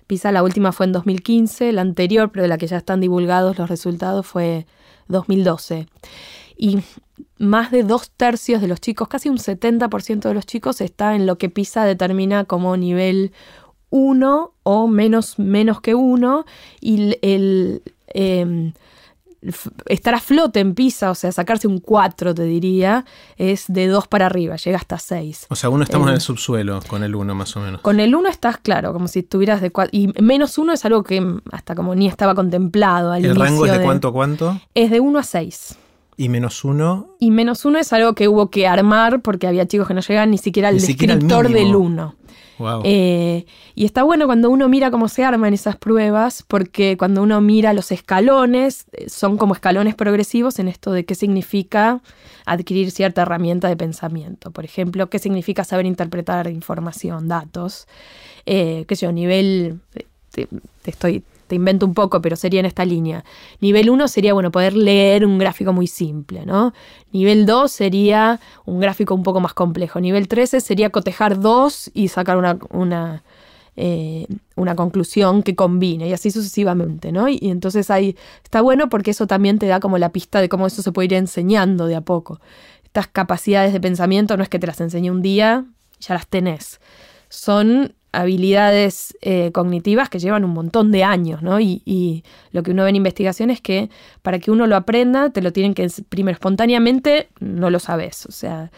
PISA 0.08 0.32
la 0.32 0.42
última 0.42 0.72
fue 0.72 0.88
en 0.88 0.94
2015, 0.94 1.72
la 1.74 1.82
anterior, 1.82 2.32
pero 2.32 2.42
de 2.42 2.48
la 2.48 2.58
que 2.58 2.66
ya 2.66 2.78
están 2.78 3.02
divulgados 3.02 3.60
los 3.60 3.70
resultados 3.70 4.26
fue 4.26 4.66
2012. 5.10 5.86
Y 6.58 6.80
más 7.38 7.70
de 7.70 7.84
dos 7.84 8.10
tercios 8.10 8.62
de 8.62 8.68
los 8.68 8.82
chicos, 8.82 9.10
casi 9.10 9.30
un 9.30 9.38
70% 9.38 10.22
de 10.22 10.34
los 10.34 10.48
chicos 10.48 10.82
está 10.82 11.16
en 11.16 11.28
lo 11.28 11.38
que 11.38 11.52
PISA 11.52 11.84
determina 11.86 12.46
como 12.46 12.76
nivel 12.78 13.32
1 13.92 14.54
o 14.64 14.88
menos, 14.88 15.38
menos 15.38 15.82
que 15.82 15.94
1 15.94 16.46
y 16.82 17.16
el... 17.22 17.84
Em, 18.08 18.74
estar 19.86 20.14
a 20.14 20.20
flote 20.20 20.60
en 20.60 20.76
Pisa, 20.76 21.12
o 21.12 21.16
sea, 21.16 21.32
sacarse 21.32 21.68
un 21.68 21.80
4, 21.80 22.36
te 22.36 22.44
diría, 22.44 23.06
es 23.38 23.66
de 23.68 23.88
2 23.88 24.08
para 24.08 24.26
arriba, 24.26 24.56
llega 24.58 24.78
hasta 24.78 24.98
6. 24.98 25.48
O 25.50 25.56
sea, 25.56 25.70
uno 25.70 25.84
estamos 25.84 26.08
en 26.10 26.16
el 26.16 26.22
subsuelo 26.22 26.80
con 26.88 27.04
el 27.04 27.16
1 27.16 27.36
más 27.36 27.56
o 27.56 27.62
menos. 27.62 27.82
Con 27.82 28.00
el 28.00 28.16
1 28.16 28.30
estás, 28.30 28.58
claro, 28.58 28.94
como 28.94 29.08
si 29.08 29.20
estuvieras 29.20 29.62
de 29.62 29.72
4. 29.72 29.90
Y 29.94 30.08
menos 30.22 30.58
1 30.58 30.74
es 30.74 30.86
algo 30.86 31.04
que 31.04 31.26
hasta 31.52 31.76
como 31.76 31.96
ni 31.96 32.08
estaba 32.08 32.36
contemplado. 32.36 33.12
Al 33.12 33.24
¿El 33.24 33.36
rango 33.36 33.66
es 33.66 33.72
de, 33.72 33.82
cuánto 33.82 34.10
a 34.10 34.14
cuánto? 34.14 34.62
Es 34.74 34.92
de 34.92 35.00
1 35.00 35.20
a 35.20 35.24
6. 35.24 35.78
¿Y 36.18 36.28
menos 36.28 36.66
1? 36.66 37.16
Y 37.20 37.32
menos 37.32 37.64
1 37.64 37.80
es 37.80 37.94
algo 37.94 38.14
que 38.14 38.28
hubo 38.28 38.50
que 38.50 38.68
armar 38.68 39.22
porque 39.22 39.48
había 39.48 39.66
chicos 39.68 39.88
que 39.88 39.94
no 39.94 40.02
llegaban 40.02 40.32
ni 40.32 40.38
siquiera 40.38 40.68
al 40.68 40.78
descriptor 40.80 41.50
del 41.50 41.74
1. 42.60 42.82
Eh, 42.86 43.46
y 43.76 43.86
está 43.86 44.04
bueno 44.04 44.26
cuando 44.26 44.50
uno 44.50 44.68
mira 44.70 44.92
cómo 44.92 45.08
se 45.08 45.24
arman 45.24 45.54
esas 45.54 45.78
pruebas, 45.78 46.44
porque 46.48 46.98
cuando 46.98 47.24
uno 47.24 47.42
mira 47.42 47.74
los 47.74 47.92
escalones, 47.92 48.86
eh, 48.92 49.10
son 49.10 49.38
como 49.38 49.54
escalones 49.54 49.96
progresivos 49.96 50.60
en 50.60 50.68
esto 50.68 50.92
de 50.92 51.06
qué 51.06 51.16
significa 51.16 52.02
adquirir 52.46 52.92
cierta 52.92 53.22
herramienta 53.24 53.68
de 53.68 53.78
pensamiento. 53.78 54.52
Por 54.52 54.66
ejemplo, 54.66 55.10
qué 55.10 55.20
significa 55.20 55.64
saber 55.64 55.86
interpretar 55.86 56.48
información, 56.48 57.28
datos. 57.28 57.88
Eh, 58.46 58.86
qué 58.88 58.96
sé 58.96 59.06
yo, 59.06 59.12
nivel, 59.12 59.80
te 60.32 60.48
estoy 60.86 61.24
te 61.50 61.56
invento 61.56 61.86
un 61.86 61.94
poco, 61.94 62.22
pero 62.22 62.36
sería 62.38 62.62
en 62.62 62.66
esta 62.66 62.86
línea. 62.86 63.26
Nivel 63.60 63.90
1 63.90 64.08
sería, 64.08 64.34
bueno, 64.34 64.52
poder 64.52 64.74
leer 64.74 65.26
un 65.26 65.38
gráfico 65.38 65.74
muy 65.74 65.88
simple, 65.88 66.46
¿no? 66.46 66.74
Nivel 67.12 67.46
2 67.46 67.70
sería 67.70 68.40
un 68.66 68.80
gráfico 68.80 69.14
un 69.16 69.24
poco 69.24 69.42
más 69.42 69.54
complejo. 69.54 70.00
Nivel 70.00 70.28
13 70.28 70.62
sería 70.62 70.92
cotejar 70.92 71.40
dos 71.40 71.92
y 71.94 72.08
sacar 72.08 72.38
una, 72.38 72.58
una, 72.70 73.24
eh, 73.76 74.28
una 74.56 74.76
conclusión 74.76 75.44
que 75.44 75.56
combine, 75.56 76.08
y 76.08 76.14
así 76.14 76.32
sucesivamente, 76.32 77.12
¿no? 77.12 77.28
Y, 77.28 77.40
entonces 77.42 77.90
ahí 77.90 78.16
está 78.44 78.62
bueno 78.62 78.88
porque 78.88 79.12
eso 79.12 79.28
también 79.28 79.58
te 79.60 79.66
da 79.66 79.80
como 79.80 79.98
la 79.98 80.12
pista 80.12 80.40
de 80.40 80.48
cómo 80.48 80.68
eso 80.68 80.82
se 80.82 80.92
puede 80.92 81.08
ir 81.08 81.14
enseñando 81.16 81.88
de 81.88 81.96
a 81.96 82.02
poco. 82.02 82.40
Estas 82.86 83.08
capacidades 83.08 83.74
de 83.74 83.82
pensamiento 83.82 84.38
no 84.38 84.44
es 84.44 84.50
que 84.50 84.60
te 84.60 84.68
las 84.68 84.80
enseñe 84.80 85.10
un 85.10 85.22
día 85.22 85.66
ya 86.00 86.14
las 86.14 86.28
tenés. 86.28 86.80
Son 87.30 87.94
habilidades 88.12 89.16
eh, 89.22 89.52
cognitivas 89.52 90.10
que 90.10 90.20
llevan 90.20 90.44
un 90.44 90.52
montón 90.52 90.92
de 90.92 91.04
años, 91.04 91.42
¿no? 91.42 91.60
Y, 91.60 92.24
lo 92.52 92.64
que 92.64 92.72
uno 92.72 92.84
ve 92.84 92.90
en 92.90 92.96
investigación 92.96 93.52
es 93.52 93.62
que 93.62 93.90
para 94.24 94.40
que 94.40 94.50
uno 94.50 94.66
lo 94.66 94.76
aprenda, 94.76 95.30
te 95.30 95.42
lo 95.42 95.54
tienen 95.54 95.76
que 95.76 95.88
primero 96.10 96.34
espontáneamente, 96.34 97.30
no 97.40 97.70
lo 97.70 97.80
sabes. 97.80 98.26
O 98.26 98.32
sea, 98.32 98.72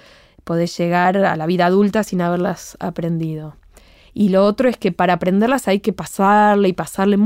podés 0.43 0.77
llegar 0.77 1.17
a 1.17 1.35
la 1.37 1.45
vida 1.45 1.67
adulta 1.67 2.03
sin 2.03 2.21
haberlas 2.21 2.75
aprendido. 2.79 3.55
Y 4.13 4.29
lo 4.29 4.45
otro 4.45 4.67
es 4.67 4.75
que 4.77 4.91
para 4.91 5.13
aprenderlas 5.13 5.69
hay 5.69 5.79
que 5.79 5.93
pasarle 5.93 6.67
y 6.67 6.73
pasarle, 6.73 7.17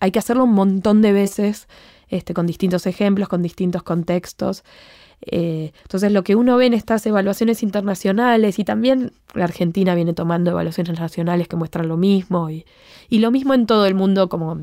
hay 0.00 0.10
que 0.10 0.18
hacerlo 0.18 0.44
un 0.44 0.52
montón 0.52 1.00
de 1.00 1.12
veces, 1.12 1.68
este, 2.08 2.34
con 2.34 2.46
distintos 2.46 2.86
ejemplos, 2.86 3.28
con 3.28 3.40
distintos 3.40 3.82
contextos. 3.82 4.62
Eh, 5.26 5.72
entonces 5.82 6.12
lo 6.12 6.22
que 6.22 6.36
uno 6.36 6.56
ve 6.56 6.66
en 6.66 6.74
estas 6.74 7.04
evaluaciones 7.06 7.62
internacionales 7.62 8.58
y 8.58 8.64
también 8.64 9.12
la 9.32 9.44
Argentina 9.44 9.94
viene 9.94 10.12
tomando 10.12 10.50
evaluaciones 10.50 10.98
nacionales 10.98 11.48
que 11.48 11.56
muestran 11.56 11.88
lo 11.88 11.96
mismo 11.96 12.50
y, 12.50 12.64
lo 13.10 13.30
mismo 13.30 13.54
en 13.54 13.66
todo 13.66 13.86
el 13.86 13.94
mundo 13.94 14.28
como 14.28 14.60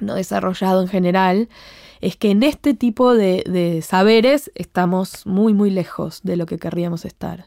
no 0.00 0.14
desarrollado 0.14 0.82
en 0.82 0.88
general, 0.88 1.48
es 2.00 2.16
que 2.16 2.30
en 2.30 2.42
este 2.42 2.74
tipo 2.74 3.14
de, 3.14 3.82
saberes 3.84 4.50
estamos 4.54 5.26
muy 5.26 5.54
muy 5.54 5.70
lejos 5.70 6.20
de 6.22 6.36
lo 6.36 6.46
que 6.46 6.58
querríamos 6.58 7.04
estar. 7.04 7.46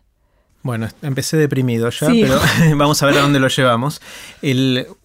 Bueno, 0.63 0.87
empecé 1.01 1.37
deprimido 1.37 1.89
ya, 1.89 2.07
pero 2.07 2.39
vamos 2.77 3.01
a 3.03 3.05
ver 3.05 3.17
a 3.17 3.21
dónde 3.21 3.39
lo 3.39 3.47
llevamos. 3.47 4.01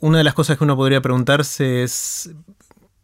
una 0.00 0.18
de 0.18 0.25
las 0.25 0.35
cosas 0.35 0.59
que 0.59 0.64
uno 0.64 0.76
podría 0.76 1.00
preguntarse 1.00 1.83
es 1.83 2.30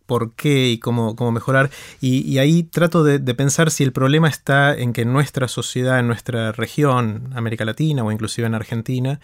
por 0.06 0.34
qué 0.34 0.68
y 0.68 0.78
cómo, 0.78 1.16
cómo 1.16 1.32
mejorar. 1.32 1.70
Y, 2.00 2.38
ahí 2.38 2.62
trato 2.62 3.04
de, 3.04 3.18
pensar 3.34 3.70
si 3.70 3.84
el 3.84 3.92
problema 3.92 4.28
está 4.28 4.74
en 4.74 4.92
que 4.92 5.04
nuestra 5.04 5.48
sociedad, 5.48 5.98
en 5.98 6.06
nuestra 6.06 6.52
región, 6.52 7.30
América 7.34 7.64
Latina 7.64 8.04
o 8.04 8.12
inclusive 8.12 8.46
en 8.46 8.54
Argentina, 8.54 9.20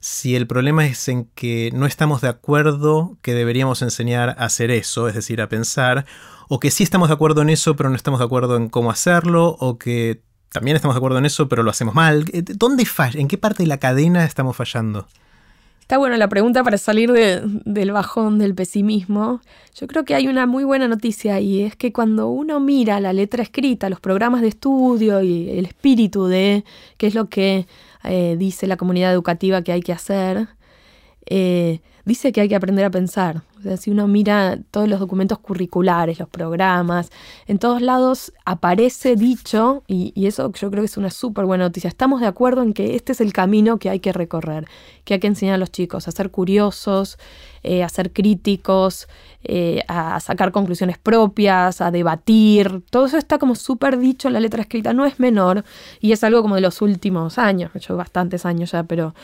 si 0.00 0.34
el 0.34 0.46
problema 0.46 0.84
es 0.84 1.06
en 1.08 1.26
que 1.34 1.70
no 1.74 1.86
estamos 1.86 2.20
de 2.20 2.28
acuerdo 2.28 3.16
que 3.22 3.34
deberíamos 3.34 3.82
enseñar 3.82 4.30
a 4.30 4.46
hacer 4.46 4.70
eso, 4.70 5.06
es 5.06 5.14
decir, 5.14 5.40
a 5.40 5.48
pensar, 5.48 6.06
o 6.48 6.58
que 6.58 6.72
sí 6.72 6.82
estamos 6.82 7.08
de 7.08 7.14
acuerdo 7.14 7.42
en 7.42 7.50
eso, 7.50 7.76
pero 7.76 7.88
no 7.88 7.94
estamos 7.94 8.18
de 8.18 8.26
acuerdo 8.26 8.56
en 8.56 8.68
cómo 8.68 8.90
hacerlo, 8.90 9.56
o 9.60 9.78
que 9.78 10.22
también 10.50 10.76
estamos 10.76 10.96
de 10.96 10.98
acuerdo 10.98 11.18
en 11.18 11.26
eso, 11.26 11.48
pero 11.48 11.62
lo 11.62 11.70
hacemos 11.70 11.94
mal. 11.94 12.24
¿Dónde 12.56 12.84
falla? 12.84 13.20
¿En 13.20 13.28
qué 13.28 13.38
parte 13.38 13.62
de 13.62 13.68
la 13.68 13.78
cadena 13.78 14.24
estamos 14.24 14.56
fallando? 14.56 15.06
Está 15.82 15.98
buena 15.98 16.16
la 16.16 16.28
pregunta 16.28 16.62
para 16.62 16.78
salir 16.78 17.12
del 17.12 17.92
bajón 17.92 18.38
del 18.38 18.54
pesimismo. 18.54 19.40
Yo 19.74 19.88
creo 19.88 20.04
que 20.04 20.14
hay 20.14 20.28
una 20.28 20.46
muy 20.46 20.62
buena 20.64 20.86
noticia 20.88 21.40
y 21.40 21.60
es 21.62 21.76
que 21.76 21.92
cuando 21.92 22.28
uno 22.28 22.60
mira 22.60 23.00
la 23.00 23.12
letra 23.12 23.42
escrita, 23.42 23.90
los 23.90 24.00
programas 24.00 24.42
de 24.42 24.48
estudio 24.48 25.22
y 25.22 25.50
el 25.50 25.66
espíritu 25.66 26.26
de 26.28 26.64
qué 26.96 27.08
es 27.08 27.14
lo 27.14 27.28
que 27.28 27.66
eh, 28.04 28.36
dice 28.38 28.68
la 28.68 28.76
comunidad 28.76 29.12
educativa 29.12 29.60
que 29.62 29.72
hay 29.72 29.82
que 29.82 29.92
hacer, 29.92 30.46
eh, 31.26 31.80
dice 32.04 32.32
que 32.32 32.40
hay 32.40 32.48
que 32.48 32.56
aprender 32.56 32.84
a 32.84 32.90
pensar. 32.90 33.42
O 33.58 33.62
sea, 33.62 33.76
si 33.76 33.92
uno 33.92 34.08
mira 34.08 34.58
todos 34.72 34.88
los 34.88 34.98
documentos 34.98 35.38
curriculares, 35.38 36.18
los 36.18 36.28
programas, 36.28 37.10
en 37.46 37.60
todos 37.60 37.80
lados 37.80 38.32
aparece 38.44 39.14
dicho, 39.14 39.84
y, 39.86 40.12
eso 40.26 40.52
yo 40.52 40.68
creo 40.70 40.82
que 40.82 40.86
es 40.86 40.96
una 40.96 41.10
súper 41.10 41.44
buena 41.44 41.64
noticia. 41.64 41.86
Estamos 41.86 42.20
de 42.20 42.26
acuerdo 42.26 42.62
en 42.62 42.72
que 42.72 42.96
este 42.96 43.12
es 43.12 43.20
el 43.20 43.32
camino 43.32 43.78
que 43.78 43.88
hay 43.88 44.00
que 44.00 44.12
recorrer, 44.12 44.66
que 45.04 45.14
hay 45.14 45.20
que 45.20 45.28
enseñar 45.28 45.54
a 45.54 45.58
los 45.58 45.70
chicos 45.70 46.08
a 46.08 46.10
ser 46.10 46.32
curiosos, 46.32 47.18
eh, 47.62 47.84
a 47.84 47.88
ser 47.88 48.12
críticos, 48.12 49.06
eh, 49.44 49.84
a 49.86 50.18
sacar 50.18 50.50
conclusiones 50.50 50.98
propias, 50.98 51.80
a 51.80 51.92
debatir. 51.92 52.82
Todo 52.90 53.06
eso 53.06 53.16
está 53.16 53.38
como 53.38 53.54
súper 53.54 53.96
dicho 53.96 54.26
en 54.26 54.34
la 54.34 54.40
letra 54.40 54.62
escrita, 54.62 54.92
no 54.92 55.06
es 55.06 55.20
menor, 55.20 55.64
y 56.00 56.10
es 56.10 56.24
algo 56.24 56.42
como 56.42 56.56
de 56.56 56.62
los 56.62 56.82
últimos 56.82 57.38
años, 57.38 57.70
yo 57.74 57.96
bastantes 57.96 58.44
años 58.44 58.72
ya, 58.72 58.82
pero 58.82 59.14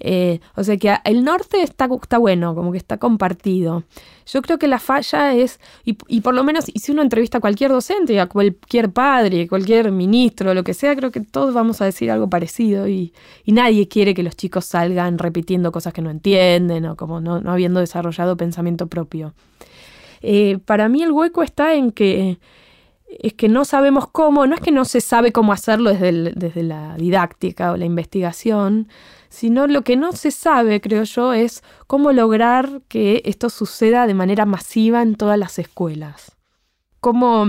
eh, 0.00 0.40
o 0.54 0.62
sea 0.62 0.76
que 0.76 0.94
el 1.04 1.24
norte 1.24 1.62
está, 1.62 1.88
está 2.00 2.18
bueno, 2.18 2.54
como 2.54 2.72
que 2.72 2.78
está 2.78 2.98
compartido. 2.98 3.84
Yo 4.26 4.42
creo 4.42 4.58
que 4.58 4.68
la 4.68 4.78
falla 4.78 5.34
es, 5.34 5.58
y, 5.84 6.20
por 6.20 6.34
lo 6.34 6.44
menos, 6.44 6.66
y 6.72 6.80
si 6.80 6.92
uno 6.92 7.02
entrevista 7.02 7.38
a 7.38 7.40
cualquier 7.40 7.70
docente, 7.70 8.20
a 8.20 8.26
cualquier 8.26 8.90
padre, 8.92 9.48
cualquier 9.48 9.90
ministro, 9.90 10.52
lo 10.52 10.64
que 10.64 10.74
sea, 10.74 10.94
creo 10.94 11.10
que 11.10 11.20
todos 11.20 11.54
vamos 11.54 11.80
a 11.80 11.86
decir 11.86 12.10
algo 12.10 12.28
parecido 12.28 12.88
y, 12.88 13.12
nadie 13.46 13.88
quiere 13.88 14.14
que 14.14 14.22
los 14.22 14.36
chicos 14.36 14.66
salgan 14.66 15.18
repitiendo 15.18 15.72
cosas 15.72 15.92
que 15.92 16.02
no 16.02 16.10
entienden 16.10 16.84
o 16.86 16.96
como 16.96 17.20
no, 17.20 17.40
habiendo 17.50 17.80
desarrollado 17.80 18.36
pensamiento 18.36 18.86
propio. 18.86 19.34
Eh, 20.20 20.58
para 20.64 20.88
mí 20.88 21.02
el 21.02 21.12
hueco 21.12 21.42
está 21.42 21.74
en 21.74 21.90
que 21.90 22.38
es 23.08 23.32
que 23.32 23.48
no 23.48 23.64
sabemos 23.64 24.06
cómo, 24.08 24.46
no 24.46 24.54
es 24.54 24.60
que 24.60 24.70
no 24.70 24.84
se 24.84 25.00
sabe 25.00 25.32
cómo 25.32 25.52
hacerlo 25.52 25.90
desde, 25.90 26.32
desde 26.34 26.62
la 26.62 26.96
didáctica 26.96 27.72
o 27.72 27.76
la 27.76 27.86
investigación, 27.86 28.88
sino 29.28 29.66
lo 29.66 29.82
que 29.82 29.96
no 29.96 30.12
se 30.12 30.30
sabe, 30.30 30.80
creo 30.80 31.04
yo, 31.04 31.32
es 31.32 31.62
cómo 31.86 32.12
lograr 32.12 32.80
que 32.88 33.22
esto 33.24 33.50
suceda 33.50 34.06
de 34.06 34.14
manera 34.14 34.46
masiva 34.46 35.02
en 35.02 35.14
todas 35.14 35.38
las 35.38 35.58
escuelas. 35.58 36.36
Cómo, 37.00 37.46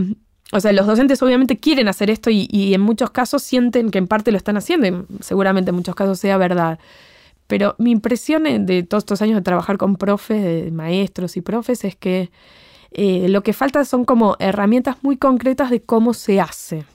o 0.51 0.59
sea, 0.59 0.73
los 0.73 0.87
docentes 0.87 1.21
obviamente 1.21 1.57
quieren 1.57 1.87
hacer 1.87 2.09
esto 2.09 2.29
y, 2.29 2.73
en 2.73 2.81
muchos 2.81 3.11
casos 3.11 3.43
sienten 3.43 3.91
que 3.91 3.97
en 3.97 4.07
parte 4.07 4.31
lo 4.31 4.37
están 4.37 4.57
haciendo, 4.57 4.87
y 4.87 5.05
seguramente 5.21 5.69
en 5.69 5.75
muchos 5.75 5.95
casos 5.95 6.19
sea 6.19 6.37
verdad. 6.37 6.79
Pero 7.47 7.75
mi 7.79 7.91
impresión 7.91 8.43
de 8.65 8.83
todos 8.83 9.01
estos 9.01 9.21
años 9.21 9.37
de 9.37 9.41
trabajar 9.41 9.77
con 9.77 9.95
profes, 9.95 10.43
de 10.43 10.71
maestros 10.71 11.35
y 11.37 11.41
profes, 11.41 11.83
es 11.83 11.95
que 11.95 12.29
eh, 12.91 13.27
lo 13.29 13.41
que 13.41 13.53
falta 13.53 13.85
son 13.85 14.05
como 14.05 14.35
herramientas 14.39 14.97
muy 15.01 15.17
concretas 15.17 15.71
de 15.71 15.81
cómo 15.81 16.13
se 16.13 16.39
hace 16.41 16.85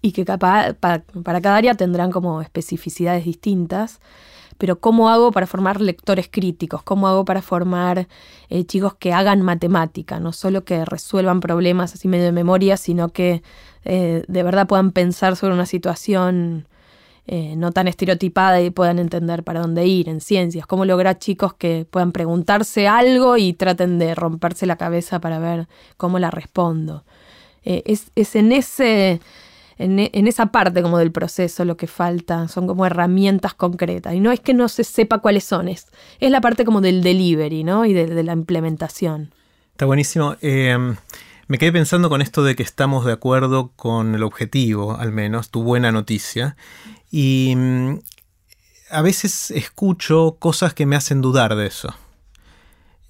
y 0.00 0.12
que 0.12 0.24
para, 0.24 0.74
cada 0.74 1.56
área 1.56 1.74
tendrán 1.74 2.10
como 2.10 2.40
especificidades 2.40 3.24
distintas. 3.24 4.00
Pero 4.58 4.80
¿cómo 4.80 5.08
hago 5.08 5.30
para 5.30 5.46
formar 5.46 5.80
lectores 5.80 6.28
críticos? 6.28 6.82
¿Cómo 6.82 7.06
hago 7.06 7.24
para 7.24 7.42
formar 7.42 8.08
eh, 8.48 8.64
chicos 8.64 8.94
que 8.94 9.12
hagan 9.12 9.40
matemática? 9.42 10.18
No 10.18 10.32
solo 10.32 10.64
que 10.64 10.84
resuelvan 10.84 11.40
problemas 11.40 11.94
así 11.94 12.08
medio 12.08 12.24
de 12.24 12.32
memoria, 12.32 12.76
sino 12.76 13.10
que 13.10 13.42
eh, 13.84 14.24
de 14.26 14.42
verdad 14.42 14.66
puedan 14.66 14.90
pensar 14.90 15.36
sobre 15.36 15.54
una 15.54 15.64
situación 15.64 16.66
eh, 17.28 17.54
no 17.56 17.70
tan 17.70 17.86
estereotipada 17.86 18.60
y 18.60 18.70
puedan 18.70 18.98
entender 18.98 19.44
para 19.44 19.60
dónde 19.60 19.86
ir 19.86 20.08
en 20.08 20.20
ciencias. 20.20 20.66
¿Cómo 20.66 20.84
lograr 20.84 21.20
chicos 21.20 21.54
que 21.54 21.86
puedan 21.88 22.10
preguntarse 22.10 22.88
algo 22.88 23.36
y 23.36 23.52
traten 23.52 24.00
de 24.00 24.16
romperse 24.16 24.66
la 24.66 24.76
cabeza 24.76 25.20
para 25.20 25.38
ver 25.38 25.68
cómo 25.96 26.18
la 26.18 26.30
respondo? 26.30 27.04
es, 27.64 28.10
es 28.14 28.34
en 28.34 28.50
ese 28.52 29.20
en, 29.78 30.26
esa 30.26 30.46
parte 30.46 30.82
como 30.82 30.98
del 30.98 31.12
proceso 31.12 31.64
lo 31.64 31.76
que 31.76 31.86
falta, 31.86 32.48
son 32.48 32.66
como 32.66 32.84
herramientas 32.84 33.54
concretas. 33.54 34.14
Y 34.14 34.20
no 34.20 34.32
es 34.32 34.40
que 34.40 34.54
no 34.54 34.68
se 34.68 34.84
sepa 34.84 35.18
cuáles 35.18 35.44
son, 35.44 35.68
es, 35.68 35.86
es 36.18 36.30
la 36.30 36.40
parte 36.40 36.64
como 36.64 36.80
del 36.80 37.02
delivery, 37.02 37.64
¿no? 37.64 37.84
Y 37.84 37.92
de, 37.92 38.22
la 38.22 38.32
implementación. 38.32 39.32
Está 39.72 39.86
buenísimo. 39.86 40.36
Em, 40.40 40.96
me 41.46 41.58
quedé 41.58 41.72
pensando 41.72 42.08
con 42.08 42.20
esto 42.20 42.42
de 42.42 42.56
que 42.56 42.64
estamos 42.64 43.04
de 43.04 43.12
acuerdo 43.12 43.72
con 43.76 44.14
el 44.14 44.24
objetivo, 44.24 44.96
al 44.96 45.12
menos, 45.12 45.50
tu 45.50 45.62
buena 45.62 45.92
noticia. 45.92 46.56
Y 47.10 47.54
mm, 47.56 47.98
a 48.90 49.02
veces 49.02 49.52
escucho 49.52 50.36
cosas 50.40 50.74
que 50.74 50.86
me 50.86 50.96
hacen 50.96 51.20
dudar 51.20 51.54
de 51.54 51.66
eso. 51.66 51.94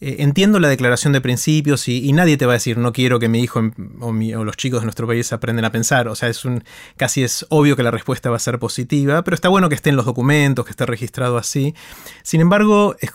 Eh, 0.01 0.17
entiendo 0.21 0.61
la 0.61 0.69
declaración 0.69 1.13
de 1.13 1.21
principios 1.21 1.89
y, 1.89 2.13
nadie 2.13 2.37
te 2.37 2.47
va 2.47 2.53
a 2.53 2.55
decir 2.55 2.79
no 2.79 2.93
quiero 2.93 3.19
que 3.19 3.29
mi 3.29 3.41
hijo 3.41 3.61
o, 3.99 4.13
los 4.13 4.57
chicos 4.57 4.81
de 4.81 4.85
nuestro 4.85 5.09
país 5.09 5.33
aprendan 5.33 5.65
a 5.65 5.73
pensar. 5.73 6.09
O 6.09 6.15
sea, 6.15 6.29
es 6.29 6.45
un 6.45 6.63
casi 6.97 7.25
es 7.25 7.47
obvio 7.49 7.75
que 7.75 7.83
la 7.83 7.91
respuesta 7.91 8.31
va 8.31 8.37
a 8.37 8.41
ser 8.41 8.59
positiva, 8.59 9.23
pero 9.25 9.35
está 9.35 9.49
bueno 9.49 9.69
que 9.69 9.75
esté 9.75 9.91
en 9.91 9.97
los 9.97 10.07
documentos, 10.07 10.65
que 10.65 10.71
esté 10.71 10.87
registrado 10.87 11.37
así. 11.37 11.75
Sin 12.23 12.41
embargo, 12.41 12.97
eh, 13.01 13.09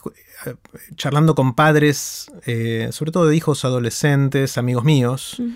charlando 0.96 1.36
con 1.36 1.56
padres, 1.56 2.30
eh, 2.46 2.90
sobre 2.92 3.12
todo 3.12 3.28
de 3.28 3.36
hijos 3.36 3.63
adolescentes, 3.63 4.58
amigos 4.58 4.84
míos, 4.84 5.38
mm. 5.40 5.52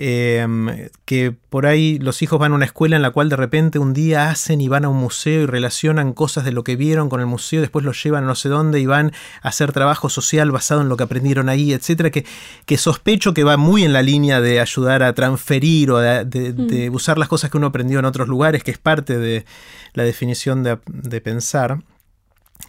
Em, 0.00 0.88
que 1.06 1.32
por 1.32 1.66
ahí 1.66 1.98
los 1.98 2.22
hijos 2.22 2.38
van 2.38 2.52
a 2.52 2.54
una 2.54 2.66
escuela 2.66 2.94
en 2.94 3.02
la 3.02 3.10
cual 3.10 3.28
de 3.28 3.34
repente 3.34 3.80
un 3.80 3.92
día 3.92 4.30
hacen 4.30 4.60
y 4.60 4.68
van 4.68 4.84
a 4.84 4.88
un 4.88 4.96
museo 4.96 5.42
y 5.42 5.46
relacionan 5.46 6.12
cosas 6.12 6.44
de 6.44 6.52
lo 6.52 6.62
que 6.62 6.76
vieron 6.76 7.08
con 7.08 7.18
el 7.18 7.26
museo, 7.26 7.60
después 7.60 7.84
los 7.84 8.00
llevan 8.00 8.22
a 8.22 8.28
no 8.28 8.36
sé 8.36 8.48
dónde 8.48 8.78
y 8.78 8.86
van 8.86 9.10
a 9.42 9.48
hacer 9.48 9.72
trabajo 9.72 10.08
social 10.08 10.52
basado 10.52 10.82
en 10.82 10.88
lo 10.88 10.96
que 10.96 11.02
aprendieron 11.02 11.48
ahí, 11.48 11.72
etcétera, 11.72 12.10
que, 12.10 12.24
que 12.64 12.78
sospecho 12.78 13.34
que 13.34 13.42
va 13.42 13.56
muy 13.56 13.82
en 13.82 13.92
la 13.92 14.02
línea 14.02 14.40
de 14.40 14.60
ayudar 14.60 15.02
a 15.02 15.12
transferir 15.14 15.90
o 15.90 15.98
de, 15.98 16.54
mm. 16.56 16.94
usar 16.94 17.18
las 17.18 17.26
cosas 17.26 17.50
que 17.50 17.56
uno 17.56 17.66
aprendió 17.66 17.98
en 17.98 18.04
otros 18.04 18.28
lugares, 18.28 18.62
que 18.62 18.70
es 18.70 18.78
parte 18.78 19.18
de 19.18 19.46
la 19.94 20.04
definición 20.04 20.62
de, 20.62 20.78
de 20.86 21.20
pensar 21.20 21.80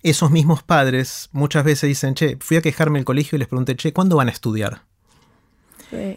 esos 0.02 0.32
mismos 0.32 0.64
padres 0.64 1.30
muchas 1.32 1.64
veces 1.64 1.88
dicen, 1.88 2.16
che, 2.16 2.38
fui 2.40 2.58
a 2.58 2.62
quejarme 2.64 2.98
el 2.98 3.06
colegio 3.06 3.36
y 3.36 3.40
les 3.40 3.48
pregunté, 3.48 3.76
che, 3.76 3.94
¿cuándo 3.94 4.16
van 4.16 4.30
a 4.30 4.32
estudiar? 4.32 4.89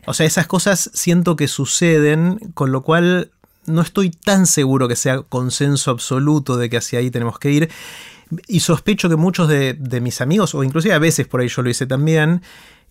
O 0.06 0.14
sea, 0.14 0.26
esas 0.26 0.46
cosas 0.46 0.90
siento 0.94 1.36
que 1.36 1.48
suceden, 1.48 2.38
con 2.54 2.72
lo 2.72 2.82
cual 2.82 3.30
no 3.66 3.82
estoy 3.82 4.10
tan 4.10 4.46
seguro 4.46 4.88
que 4.88 4.96
sea 4.96 5.22
consenso 5.22 5.90
absoluto 5.90 6.56
de 6.56 6.68
que 6.68 6.76
hacia 6.76 6.98
ahí 6.98 7.10
tenemos 7.10 7.38
que 7.38 7.50
ir. 7.50 7.70
Y 8.48 8.60
sospecho 8.60 9.08
que 9.08 9.16
muchos 9.16 9.48
de, 9.48 10.00
mis 10.00 10.20
amigos, 10.20 10.54
o 10.54 10.64
inclusive 10.64 10.94
a 10.94 10.98
veces 10.98 11.26
por 11.26 11.40
ahí 11.40 11.48
yo 11.48 11.62
lo 11.62 11.70
hice 11.70 11.86
también, 11.86 12.42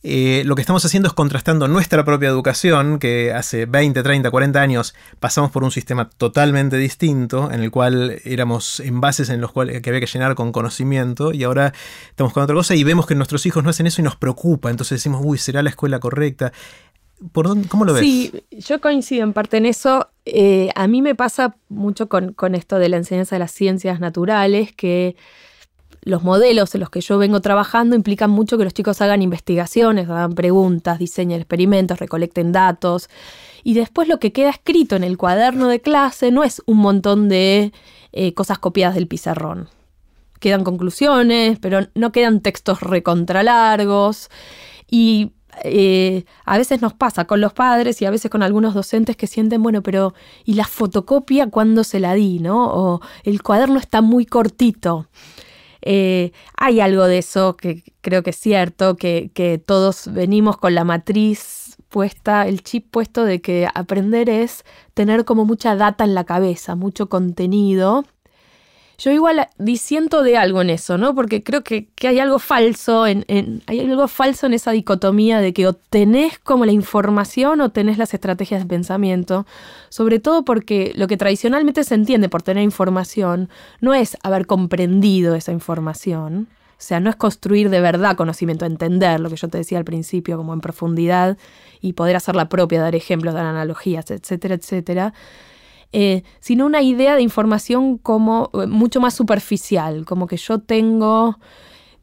eh, 0.03 0.41
lo 0.45 0.55
que 0.55 0.61
estamos 0.61 0.83
haciendo 0.83 1.07
es 1.07 1.13
contrastando 1.13 1.67
nuestra 1.67 2.03
propia 2.03 2.27
educación, 2.27 2.97
que 2.97 3.33
hace 3.33 3.67
20, 3.67 4.01
30, 4.01 4.31
40 4.31 4.59
años 4.59 4.95
pasamos 5.19 5.51
por 5.51 5.63
un 5.63 5.69
sistema 5.69 6.09
totalmente 6.09 6.77
distinto, 6.77 7.51
en 7.51 7.61
el 7.61 7.69
cual 7.69 8.19
éramos 8.23 8.79
envases 8.79 9.29
en 9.29 9.41
los 9.41 9.51
cuales 9.51 9.79
que 9.81 9.89
había 9.91 9.99
que 9.99 10.07
llenar 10.07 10.33
con 10.33 10.51
conocimiento, 10.51 11.33
y 11.33 11.43
ahora 11.43 11.73
estamos 12.09 12.33
con 12.33 12.41
otra 12.41 12.55
cosa 12.55 12.73
y 12.73 12.83
vemos 12.83 13.05
que 13.05 13.13
nuestros 13.13 13.45
hijos 13.45 13.63
no 13.63 13.69
hacen 13.69 13.85
eso 13.85 14.01
y 14.01 14.03
nos 14.03 14.15
preocupa. 14.15 14.71
Entonces 14.71 14.97
decimos, 14.97 15.21
uy, 15.23 15.37
¿será 15.37 15.61
la 15.61 15.69
escuela 15.69 15.99
correcta? 15.99 16.51
¿Por 17.31 17.47
dónde, 17.47 17.67
¿Cómo 17.67 17.85
lo 17.85 17.93
ves? 17.93 18.01
Sí, 18.01 18.33
yo 18.49 18.81
coincido 18.81 19.23
en 19.23 19.33
parte 19.33 19.57
en 19.57 19.67
eso. 19.67 20.09
Eh, 20.25 20.69
a 20.73 20.87
mí 20.87 21.03
me 21.03 21.13
pasa 21.13 21.55
mucho 21.69 22.09
con 22.09 22.55
esto 22.55 22.79
de 22.79 22.89
la 22.89 22.97
enseñanza 22.97 23.35
de 23.35 23.39
las 23.39 23.51
ciencias 23.51 23.99
naturales, 23.99 24.73
que 24.73 25.15
los 26.01 26.23
modelos 26.23 26.73
en 26.73 26.81
los 26.81 26.89
que 26.89 27.01
yo 27.01 27.17
vengo 27.17 27.41
trabajando 27.41 27.95
implican 27.95 28.31
mucho 28.31 28.57
que 28.57 28.63
los 28.63 28.73
chicos 28.73 29.01
hagan 29.01 29.21
investigaciones, 29.21 30.09
hagan 30.09 30.33
preguntas, 30.33 30.97
diseñen 30.97 31.39
experimentos, 31.39 31.99
recolecten 31.99 32.51
datos. 32.51 33.09
Y 33.63 33.75
después 33.75 34.07
lo 34.07 34.19
que 34.19 34.31
queda 34.33 34.49
escrito 34.49 34.95
en 34.95 35.03
el 35.03 35.17
cuaderno 35.17 35.67
de 35.67 35.79
clase 35.79 36.31
no 36.31 36.43
es 36.43 36.61
un 36.65 36.77
montón 36.77 37.29
de 37.29 37.71
eh, 38.13 38.33
cosas 38.33 38.57
copiadas 38.57 38.95
del 38.95 39.07
pizarrón. 39.07 39.69
Quedan 40.39 40.63
conclusiones, 40.63 41.59
pero 41.59 41.87
no 41.93 42.11
quedan 42.11 42.41
textos 42.41 42.81
recontralargos. 42.81 44.31
Y 44.89 45.33
eh, 45.63 46.25
a 46.45 46.57
veces 46.57 46.81
nos 46.81 46.93
pasa 46.93 47.25
con 47.25 47.41
los 47.41 47.53
padres 47.53 48.01
y 48.01 48.05
a 48.05 48.11
veces 48.11 48.31
con 48.31 48.41
algunos 48.41 48.73
docentes 48.73 49.15
que 49.15 49.27
sienten, 49.27 49.61
bueno, 49.61 49.83
pero 49.83 50.15
¿y 50.45 50.55
la 50.55 50.65
fotocopia 50.65 51.47
cuándo 51.51 51.83
se 51.83 51.99
la 51.99 52.15
di? 52.15 52.39
¿no? 52.39 52.73
O 52.73 53.01
el 53.23 53.43
cuaderno 53.43 53.77
está 53.77 54.01
muy 54.01 54.25
cortito. 54.25 55.07
Eh, 55.81 56.31
hay 56.57 56.79
algo 56.79 57.05
de 57.05 57.19
eso 57.19 57.57
que 57.57 57.83
creo 58.01 58.23
que 58.23 58.31
es 58.31 58.37
cierto, 58.37 58.95
que, 58.95 59.31
que 59.33 59.57
todos 59.57 60.11
venimos 60.11 60.57
con 60.57 60.75
la 60.75 60.83
matriz 60.83 61.77
puesta, 61.89 62.47
el 62.47 62.63
chip 62.63 62.89
puesto 62.89 63.25
de 63.25 63.41
que 63.41 63.67
aprender 63.73 64.29
es 64.29 64.63
tener 64.93 65.25
como 65.25 65.45
mucha 65.45 65.75
data 65.75 66.03
en 66.03 66.15
la 66.15 66.23
cabeza, 66.23 66.75
mucho 66.75 67.09
contenido 67.09 68.05
yo 69.01 69.09
igual 69.09 69.47
disiento 69.57 70.21
de 70.21 70.37
algo 70.37 70.61
en 70.61 70.69
eso, 70.69 70.99
¿no? 70.99 71.15
Porque 71.15 71.41
creo 71.41 71.63
que, 71.63 71.87
hay 72.03 72.19
algo 72.19 72.37
falso 72.37 73.07
en, 73.07 73.25
hay 73.65 73.79
algo 73.79 74.07
falso 74.07 74.45
en 74.45 74.53
esa 74.53 74.71
dicotomía 74.71 75.39
de 75.39 75.53
que 75.53 75.67
o 75.67 75.75
como 76.43 76.65
la 76.65 76.71
información 76.71 77.61
o 77.61 77.69
tenés 77.69 77.97
las 77.97 78.13
estrategias 78.13 78.61
de 78.61 78.67
pensamiento, 78.67 79.47
sobre 79.89 80.19
todo 80.19 80.45
porque 80.45 80.91
lo 80.95 81.07
que 81.07 81.17
tradicionalmente 81.17 81.83
se 81.83 81.95
entiende 81.95 82.29
por 82.29 82.43
tener 82.43 82.63
información 82.63 83.49
no 83.79 83.95
es 83.95 84.17
haber 84.21 84.45
comprendido 84.45 85.33
esa 85.33 85.51
información, 85.51 86.47
o 86.73 86.83
sea, 86.83 86.99
no 86.99 87.09
es 87.09 87.15
construir 87.15 87.71
de 87.71 87.81
verdad 87.81 88.15
conocimiento, 88.15 88.65
entender 88.65 89.19
lo 89.19 89.31
que 89.31 89.35
yo 89.35 89.47
te 89.47 89.57
decía 89.57 89.79
al 89.79 89.85
principio, 89.85 90.37
como 90.37 90.53
en 90.53 90.61
profundidad 90.61 91.39
y 91.81 91.93
poder 91.93 92.15
hacerla 92.15 92.49
propia, 92.49 92.81
dar 92.81 92.93
ejemplos, 92.93 93.33
dar 93.33 93.45
analogías, 93.45 94.11
etcétera, 94.11 94.53
etcétera, 94.53 95.13
eh, 95.93 96.23
sino 96.39 96.65
una 96.65 96.81
idea 96.81 97.15
de 97.15 97.21
información 97.21 97.97
como 97.97 98.49
eh, 98.53 98.67
mucho 98.67 99.01
más 99.01 99.13
superficial, 99.13 100.05
como 100.05 100.25
que 100.27 100.37
yo 100.37 100.59
tengo, 100.59 101.37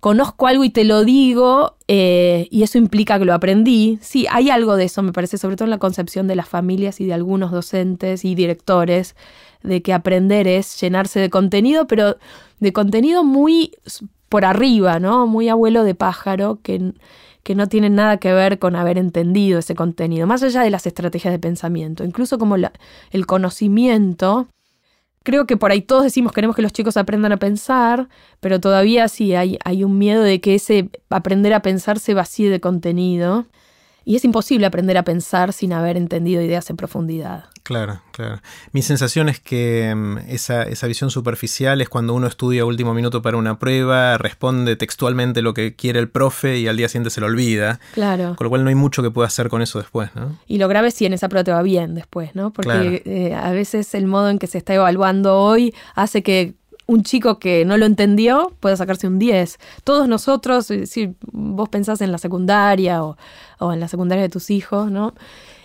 conozco 0.00 0.46
algo 0.46 0.62
y 0.64 0.70
te 0.70 0.84
lo 0.84 1.04
digo 1.04 1.76
eh, 1.88 2.48
y 2.50 2.62
eso 2.62 2.78
implica 2.78 3.18
que 3.18 3.24
lo 3.24 3.32
aprendí. 3.32 3.98
Sí, 4.02 4.26
hay 4.30 4.50
algo 4.50 4.76
de 4.76 4.84
eso, 4.84 5.02
me 5.02 5.12
parece, 5.12 5.38
sobre 5.38 5.56
todo 5.56 5.64
en 5.64 5.70
la 5.70 5.78
concepción 5.78 6.26
de 6.26 6.36
las 6.36 6.48
familias 6.48 7.00
y 7.00 7.06
de 7.06 7.14
algunos 7.14 7.50
docentes 7.50 8.24
y 8.24 8.34
directores, 8.34 9.16
de 9.62 9.82
que 9.82 9.92
aprender 9.92 10.46
es 10.46 10.80
llenarse 10.80 11.18
de 11.18 11.30
contenido, 11.30 11.86
pero 11.86 12.16
de 12.60 12.72
contenido 12.72 13.24
muy 13.24 13.72
por 14.28 14.44
arriba, 14.44 14.98
¿no? 14.98 15.26
Muy 15.26 15.48
abuelo 15.48 15.84
de 15.84 15.94
pájaro, 15.94 16.58
que 16.62 16.92
que 17.48 17.54
no 17.54 17.66
tienen 17.66 17.94
nada 17.94 18.18
que 18.18 18.30
ver 18.30 18.58
con 18.58 18.76
haber 18.76 18.98
entendido 18.98 19.58
ese 19.58 19.74
contenido, 19.74 20.26
más 20.26 20.42
allá 20.42 20.60
de 20.60 20.68
las 20.68 20.86
estrategias 20.86 21.32
de 21.32 21.38
pensamiento, 21.38 22.04
incluso 22.04 22.38
como 22.38 22.56
el 22.56 23.26
conocimiento. 23.26 24.48
Creo 25.22 25.46
que 25.46 25.56
por 25.56 25.70
ahí 25.70 25.80
todos 25.80 26.04
decimos 26.04 26.32
queremos 26.32 26.54
que 26.54 26.60
los 26.60 26.74
chicos 26.74 26.98
aprendan 26.98 27.32
a 27.32 27.38
pensar, 27.38 28.10
pero 28.40 28.60
todavía 28.60 29.08
sí 29.08 29.34
hay, 29.34 29.56
hay 29.64 29.82
un 29.82 29.96
miedo 29.96 30.22
de 30.22 30.42
que 30.42 30.56
ese 30.56 30.90
aprender 31.08 31.54
a 31.54 31.62
pensar 31.62 31.98
se 31.98 32.12
vacíe 32.12 32.50
de 32.50 32.60
contenido. 32.60 33.46
Y 34.04 34.16
es 34.16 34.26
imposible 34.26 34.66
aprender 34.66 34.98
a 34.98 35.04
pensar 35.04 35.54
sin 35.54 35.72
haber 35.72 35.96
entendido 35.96 36.42
ideas 36.42 36.68
en 36.68 36.76
profundidad. 36.76 37.44
Claro, 37.68 38.00
claro. 38.12 38.40
Mi 38.72 38.80
sensación 38.80 39.28
es 39.28 39.40
que 39.40 39.92
mm, 39.94 40.30
esa, 40.30 40.62
esa, 40.62 40.86
visión 40.86 41.10
superficial 41.10 41.82
es 41.82 41.90
cuando 41.90 42.14
uno 42.14 42.26
estudia 42.26 42.64
último 42.64 42.94
minuto 42.94 43.20
para 43.20 43.36
una 43.36 43.58
prueba, 43.58 44.16
responde 44.16 44.74
textualmente 44.74 45.42
lo 45.42 45.52
que 45.52 45.76
quiere 45.76 45.98
el 45.98 46.08
profe 46.08 46.56
y 46.56 46.66
al 46.66 46.78
día 46.78 46.88
siguiente 46.88 47.10
se 47.10 47.20
lo 47.20 47.26
olvida. 47.26 47.78
Claro. 47.92 48.36
Con 48.36 48.46
lo 48.46 48.48
cual 48.48 48.64
no 48.64 48.70
hay 48.70 48.74
mucho 48.74 49.02
que 49.02 49.10
pueda 49.10 49.26
hacer 49.26 49.50
con 49.50 49.60
eso 49.60 49.78
después, 49.78 50.08
¿no? 50.14 50.38
Y 50.46 50.56
lo 50.56 50.66
grave 50.66 50.88
es 50.88 50.94
si 50.94 51.04
en 51.04 51.12
esa 51.12 51.28
prueba 51.28 51.44
te 51.44 51.52
va 51.52 51.60
bien 51.60 51.94
después, 51.94 52.34
¿no? 52.34 52.54
Porque 52.54 53.02
eh, 53.04 53.34
a 53.34 53.50
veces 53.50 53.94
el 53.94 54.06
modo 54.06 54.30
en 54.30 54.38
que 54.38 54.46
se 54.46 54.56
está 54.56 54.72
evaluando 54.72 55.38
hoy 55.38 55.74
hace 55.94 56.22
que 56.22 56.54
un 56.88 57.02
chico 57.02 57.38
que 57.38 57.66
no 57.66 57.76
lo 57.76 57.84
entendió 57.84 58.54
puede 58.60 58.76
sacarse 58.76 59.06
un 59.06 59.18
10. 59.18 59.58
Todos 59.84 60.08
nosotros, 60.08 60.70
eh, 60.70 60.86
si 60.86 61.14
vos 61.32 61.68
pensás 61.68 62.00
en 62.00 62.10
la 62.10 62.16
secundaria 62.16 63.04
o, 63.04 63.16
en 63.60 63.78
la 63.78 63.88
secundaria 63.88 64.22
de 64.22 64.30
tus 64.30 64.48
hijos, 64.50 64.90
¿no? 64.90 65.12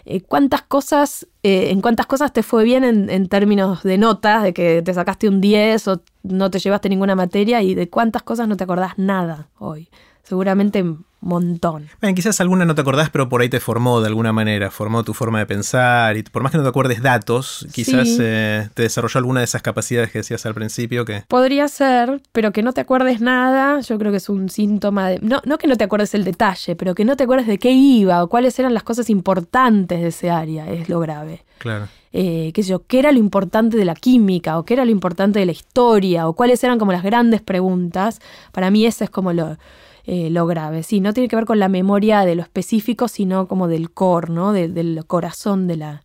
Eh, 0.05 0.21
¿Cuántas 0.21 0.63
cosas, 0.63 1.27
eh, 1.43 1.69
en 1.71 1.81
cuántas 1.81 2.07
cosas 2.07 2.33
te 2.33 2.43
fue 2.43 2.63
bien 2.63 2.83
en, 2.83 3.27
términos 3.29 3.83
de 3.83 3.97
notas, 3.97 4.43
de 4.43 4.53
que 4.53 4.81
te 4.81 4.93
sacaste 4.93 5.29
un 5.29 5.39
10 5.39 5.87
o 5.87 6.01
no 6.23 6.51
te 6.51 6.59
llevaste 6.59 6.89
ninguna 6.89 7.15
materia 7.15 7.61
y 7.61 7.73
de 7.73 7.89
cuántas 7.89 8.23
cosas 8.23 8.47
no 8.47 8.57
te 8.57 8.65
acordás 8.65 8.97
nada 8.97 9.49
hoy? 9.59 9.89
Seguramente 10.23 10.83
montón. 11.23 11.87
Bueno, 12.01 12.15
quizás 12.15 12.39
alguna 12.41 12.65
no 12.65 12.75
te 12.75 12.81
acordás, 12.81 13.09
pero 13.09 13.29
por 13.29 13.41
ahí 13.41 13.49
te 13.49 13.59
formó 13.59 14.01
de 14.01 14.07
alguna 14.07 14.31
manera, 14.33 14.69
formó 14.69 15.03
tu 15.03 15.13
forma 15.13 15.39
de 15.39 15.45
pensar 15.45 16.17
y 16.17 16.23
por 16.23 16.43
más 16.43 16.51
que 16.51 16.57
no 16.57 16.63
te 16.63 16.69
acuerdes 16.69 17.01
datos, 17.01 17.65
quizás 17.71 18.07
eh, 18.19 18.69
te 18.73 18.83
desarrolló 18.83 19.17
alguna 19.19 19.39
de 19.39 19.45
esas 19.45 19.61
capacidades 19.61 20.11
que 20.11 20.19
decías 20.19 20.45
al 20.45 20.53
principio 20.53 21.05
que... 21.05 21.23
Podría 21.27 21.67
ser, 21.67 22.21
pero 22.31 22.51
que 22.51 22.61
no 22.61 22.73
te 22.73 22.81
acuerdes 22.81 23.21
nada, 23.21 23.79
yo 23.79 23.97
creo 23.97 24.11
que 24.11 24.17
es 24.17 24.29
un 24.29 24.49
síntoma 24.49 25.09
de... 25.09 25.19
No, 25.19 25.41
no 25.45 25.57
que 25.57 25.67
no 25.67 25.77
te 25.77 25.85
acuerdes 25.85 26.13
el 26.13 26.23
detalle, 26.23 26.75
pero 26.75 26.93
que 26.93 27.05
no 27.05 27.15
te 27.15 27.23
acuerdes 27.23 27.47
de 27.47 27.57
qué 27.57 27.71
iba 27.71 28.23
o 28.23 28.27
cuáles 28.27 28.57
eran 28.59 28.73
las 28.73 28.83
cosas 28.83 29.09
importantes 29.09 30.01
de 30.01 30.07
ese 30.07 30.29
área, 30.29 30.69
es 30.69 30.89
lo 30.89 30.99
grave. 30.99 31.43
Claro. 31.57 31.87
Eh, 32.11 32.51
qué 32.53 32.61
sé 32.61 32.69
yo, 32.69 32.85
qué 32.85 32.99
era 32.99 33.11
lo 33.11 33.17
importante 33.17 33.75
de 33.75 33.85
la 33.85 33.95
química 33.95 34.59
o 34.59 34.65
qué 34.65 34.75
era 34.75 34.85
lo 34.85 34.91
importante 34.91 35.39
de 35.39 35.47
la 35.47 35.51
historia 35.51 36.27
o 36.27 36.33
cuáles 36.33 36.63
eran 36.63 36.77
como 36.77 36.91
las 36.91 37.01
grandes 37.01 37.41
preguntas. 37.41 38.19
Para 38.51 38.69
mí 38.69 38.85
eso 38.85 39.03
es 39.03 39.09
como 39.09 39.33
lo, 39.33 39.57
eh, 40.05 40.29
lo 40.29 40.45
grave. 40.45 40.83
Sí, 40.83 40.99
no 40.99 41.13
tiene 41.13 41.27
que 41.27 41.35
ver 41.35 41.45
con 41.45 41.59
la 41.59 41.69
memoria 41.69 42.25
de 42.25 42.35
lo 42.35 42.41
específico, 42.41 43.07
sino 43.07 43.47
como 43.47 43.67
del 43.67 43.91
core, 43.91 44.31
¿no? 44.31 44.53
del 44.53 45.03
corazón 45.07 45.67
de 45.67 45.77
la 45.77 46.03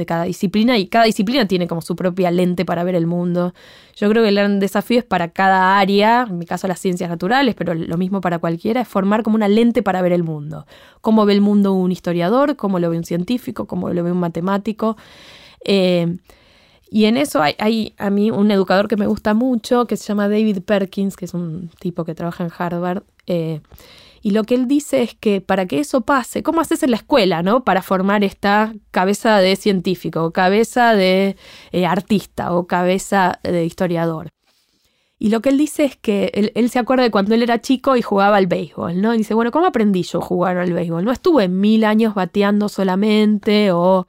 de 0.00 0.06
cada 0.06 0.24
disciplina 0.24 0.78
y 0.78 0.86
cada 0.86 1.04
disciplina 1.04 1.46
tiene 1.46 1.66
como 1.66 1.80
su 1.80 1.96
propia 1.96 2.30
lente 2.30 2.64
para 2.64 2.84
ver 2.84 2.94
el 2.94 3.06
mundo. 3.06 3.54
Yo 3.96 4.08
creo 4.08 4.22
que 4.22 4.30
el 4.30 4.34
gran 4.34 4.60
desafío 4.60 4.98
es 4.98 5.04
para 5.04 5.28
cada 5.28 5.78
área, 5.78 6.26
en 6.28 6.38
mi 6.38 6.46
caso 6.46 6.68
las 6.68 6.78
ciencias 6.78 7.10
naturales, 7.10 7.54
pero 7.54 7.74
lo 7.74 7.96
mismo 7.96 8.20
para 8.20 8.38
cualquiera, 8.38 8.80
es 8.80 8.88
formar 8.88 9.22
como 9.22 9.36
una 9.36 9.48
lente 9.48 9.82
para 9.82 10.00
ver 10.02 10.12
el 10.12 10.22
mundo. 10.22 10.66
Cómo 11.00 11.26
ve 11.26 11.34
el 11.34 11.40
mundo 11.40 11.72
un 11.72 11.92
historiador, 11.92 12.56
cómo 12.56 12.78
lo 12.78 12.90
ve 12.90 12.96
un 12.96 13.04
científico, 13.04 13.66
cómo 13.66 13.90
lo 13.90 14.02
ve 14.02 14.12
un 14.12 14.20
matemático. 14.20 14.96
Eh, 15.64 16.16
y 16.90 17.04
en 17.04 17.16
eso 17.16 17.40
hay, 17.42 17.94
a 17.98 18.10
mí 18.10 18.30
un 18.30 18.50
educador 18.50 18.88
que 18.88 18.96
me 18.96 19.06
gusta 19.06 19.32
mucho, 19.32 19.86
que 19.86 19.96
se 19.96 20.08
llama 20.08 20.28
David 20.28 20.62
Perkins, 20.62 21.16
que 21.16 21.24
es 21.24 21.34
un 21.34 21.70
tipo 21.78 22.04
que 22.04 22.16
trabaja 22.16 22.42
en 22.42 22.50
Harvard. 22.56 23.04
Eh, 23.30 23.60
y 24.22 24.32
lo 24.32 24.42
que 24.42 24.56
él 24.56 24.66
dice 24.66 25.02
es 25.02 25.14
que 25.14 25.40
para 25.40 25.66
que 25.66 25.78
eso 25.78 26.00
pase, 26.02 26.42
¿cómo 26.42 26.60
haces 26.60 26.82
en 26.82 26.90
la 26.90 26.96
escuela, 26.96 27.42
no? 27.42 27.64
Para 27.64 27.80
formar 27.80 28.24
esta 28.24 28.74
cabeza 28.90 29.38
de 29.38 29.54
científico, 29.56 30.32
cabeza 30.32 30.94
de 30.94 31.36
eh, 31.72 31.86
artista, 31.86 32.52
o 32.52 32.66
cabeza 32.66 33.38
de 33.44 33.64
historiador. 33.64 34.30
Y 35.18 35.30
lo 35.30 35.40
que 35.40 35.50
él 35.50 35.58
dice 35.58 35.84
es 35.84 35.96
que 35.96 36.32
él, 36.34 36.50
él, 36.54 36.70
se 36.70 36.78
acuerda 36.78 37.04
de 37.04 37.10
cuando 37.10 37.34
él 37.34 37.42
era 37.42 37.60
chico 37.60 37.94
y 37.96 38.02
jugaba 38.02 38.36
al 38.36 38.46
béisbol, 38.46 39.00
¿no? 39.00 39.14
Y 39.14 39.18
dice, 39.18 39.34
bueno, 39.34 39.52
¿cómo 39.52 39.66
aprendí 39.66 40.02
yo 40.02 40.18
a 40.18 40.22
jugar 40.24 40.56
al 40.58 40.72
béisbol? 40.72 41.04
No 41.04 41.12
estuve 41.12 41.48
mil 41.48 41.84
años 41.84 42.14
bateando 42.14 42.68
solamente 42.68 43.70
o 43.72 44.06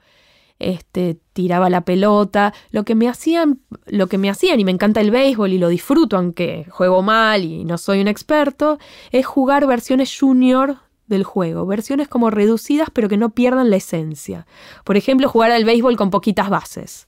este, 0.61 1.17
tiraba 1.33 1.69
la 1.69 1.81
pelota, 1.81 2.53
lo 2.71 2.83
que 2.83 2.95
me 2.95 3.09
hacían, 3.09 3.59
lo 3.85 4.07
que 4.07 4.17
me 4.17 4.29
hacían, 4.29 4.59
y 4.59 4.65
me 4.65 4.71
encanta 4.71 5.01
el 5.01 5.11
béisbol 5.11 5.53
y 5.53 5.57
lo 5.57 5.69
disfruto, 5.69 6.17
aunque 6.17 6.65
juego 6.69 7.01
mal 7.01 7.43
y 7.43 7.65
no 7.65 7.77
soy 7.77 8.01
un 8.01 8.07
experto, 8.07 8.77
es 9.11 9.25
jugar 9.25 9.67
versiones 9.67 10.15
junior 10.17 10.77
del 11.07 11.23
juego, 11.23 11.65
versiones 11.65 12.07
como 12.07 12.29
reducidas 12.29 12.89
pero 12.91 13.09
que 13.09 13.17
no 13.17 13.29
pierdan 13.31 13.69
la 13.69 13.75
esencia. 13.75 14.47
Por 14.83 14.97
ejemplo, 14.97 15.29
jugar 15.29 15.51
al 15.51 15.65
béisbol 15.65 15.97
con 15.97 16.09
poquitas 16.09 16.49
bases, 16.49 17.07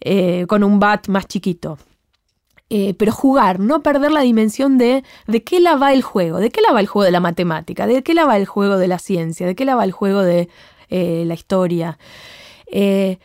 eh, 0.00 0.46
con 0.48 0.62
un 0.62 0.78
bat 0.78 1.08
más 1.08 1.26
chiquito. 1.26 1.78
Eh, 2.72 2.94
pero 2.94 3.10
jugar, 3.10 3.58
no 3.58 3.82
perder 3.82 4.12
la 4.12 4.20
dimensión 4.20 4.78
de 4.78 5.02
de 5.26 5.42
qué 5.42 5.58
la 5.58 5.74
va 5.74 5.92
el 5.92 6.02
juego, 6.02 6.38
de 6.38 6.50
qué 6.50 6.60
la 6.60 6.72
va 6.72 6.78
el 6.78 6.86
juego 6.86 7.04
de 7.04 7.10
la 7.10 7.18
matemática, 7.18 7.88
de 7.88 8.04
qué 8.04 8.14
la 8.14 8.26
va 8.26 8.36
el 8.36 8.46
juego 8.46 8.78
de 8.78 8.86
la 8.86 9.00
ciencia, 9.00 9.44
de 9.44 9.56
qué 9.56 9.64
la 9.64 9.74
va 9.74 9.82
el 9.82 9.90
juego 9.90 10.22
de 10.22 10.48
eh, 10.88 11.24
la 11.26 11.34
historia. 11.34 11.98
Eh, 12.70 13.18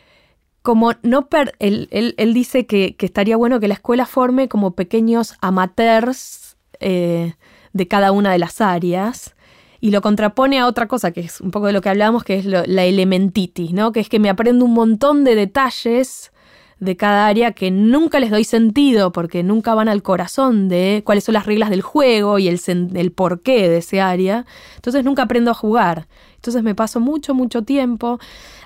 como 0.62 0.92
no 1.02 1.28
él, 1.60 2.32
dice 2.34 2.66
que, 2.66 2.96
estaría 2.98 3.36
bueno 3.36 3.60
que 3.60 3.68
la 3.68 3.74
escuela 3.74 4.04
forme 4.04 4.48
como 4.48 4.72
pequeños 4.72 5.34
amateurs 5.40 6.56
eh, 6.80 7.34
de 7.72 7.88
cada 7.88 8.10
una 8.12 8.32
de 8.32 8.38
las 8.38 8.60
áreas. 8.60 9.34
y 9.78 9.90
lo 9.90 10.00
contrapone 10.00 10.58
a 10.58 10.66
otra 10.66 10.88
cosa, 10.88 11.12
que 11.12 11.20
es 11.20 11.40
un 11.40 11.50
poco 11.50 11.66
de 11.66 11.72
lo 11.72 11.82
que 11.82 11.90
hablábamos, 11.90 12.24
que 12.24 12.36
es 12.38 12.46
la 12.46 12.84
elementitis, 12.84 13.72
¿no? 13.72 13.92
Que 13.92 14.00
es 14.00 14.08
que 14.08 14.18
me 14.18 14.30
aprendo 14.30 14.64
un 14.64 14.72
montón 14.72 15.22
de 15.22 15.34
detalles 15.34 16.32
de 16.78 16.96
cada 16.96 17.26
área 17.26 17.52
que 17.52 17.70
nunca 17.70 18.20
les 18.20 18.30
doy 18.30 18.44
sentido 18.44 19.10
porque 19.10 19.42
nunca 19.42 19.74
van 19.74 19.88
al 19.88 20.02
corazón 20.02 20.68
de 20.68 21.02
cuáles 21.04 21.24
son 21.24 21.32
las 21.32 21.46
reglas 21.46 21.70
del 21.70 21.80
juego 21.80 22.38
y 22.38 22.48
el, 22.48 22.60
el 22.94 23.12
porqué 23.12 23.68
de 23.68 23.78
ese 23.78 24.00
área. 24.00 24.44
Entonces 24.76 25.04
nunca 25.04 25.22
aprendo 25.22 25.50
a 25.50 25.54
jugar. 25.54 26.06
Entonces 26.34 26.62
me 26.62 26.74
paso 26.74 27.00
mucho, 27.00 27.34
mucho 27.34 27.62
tiempo. 27.62 28.18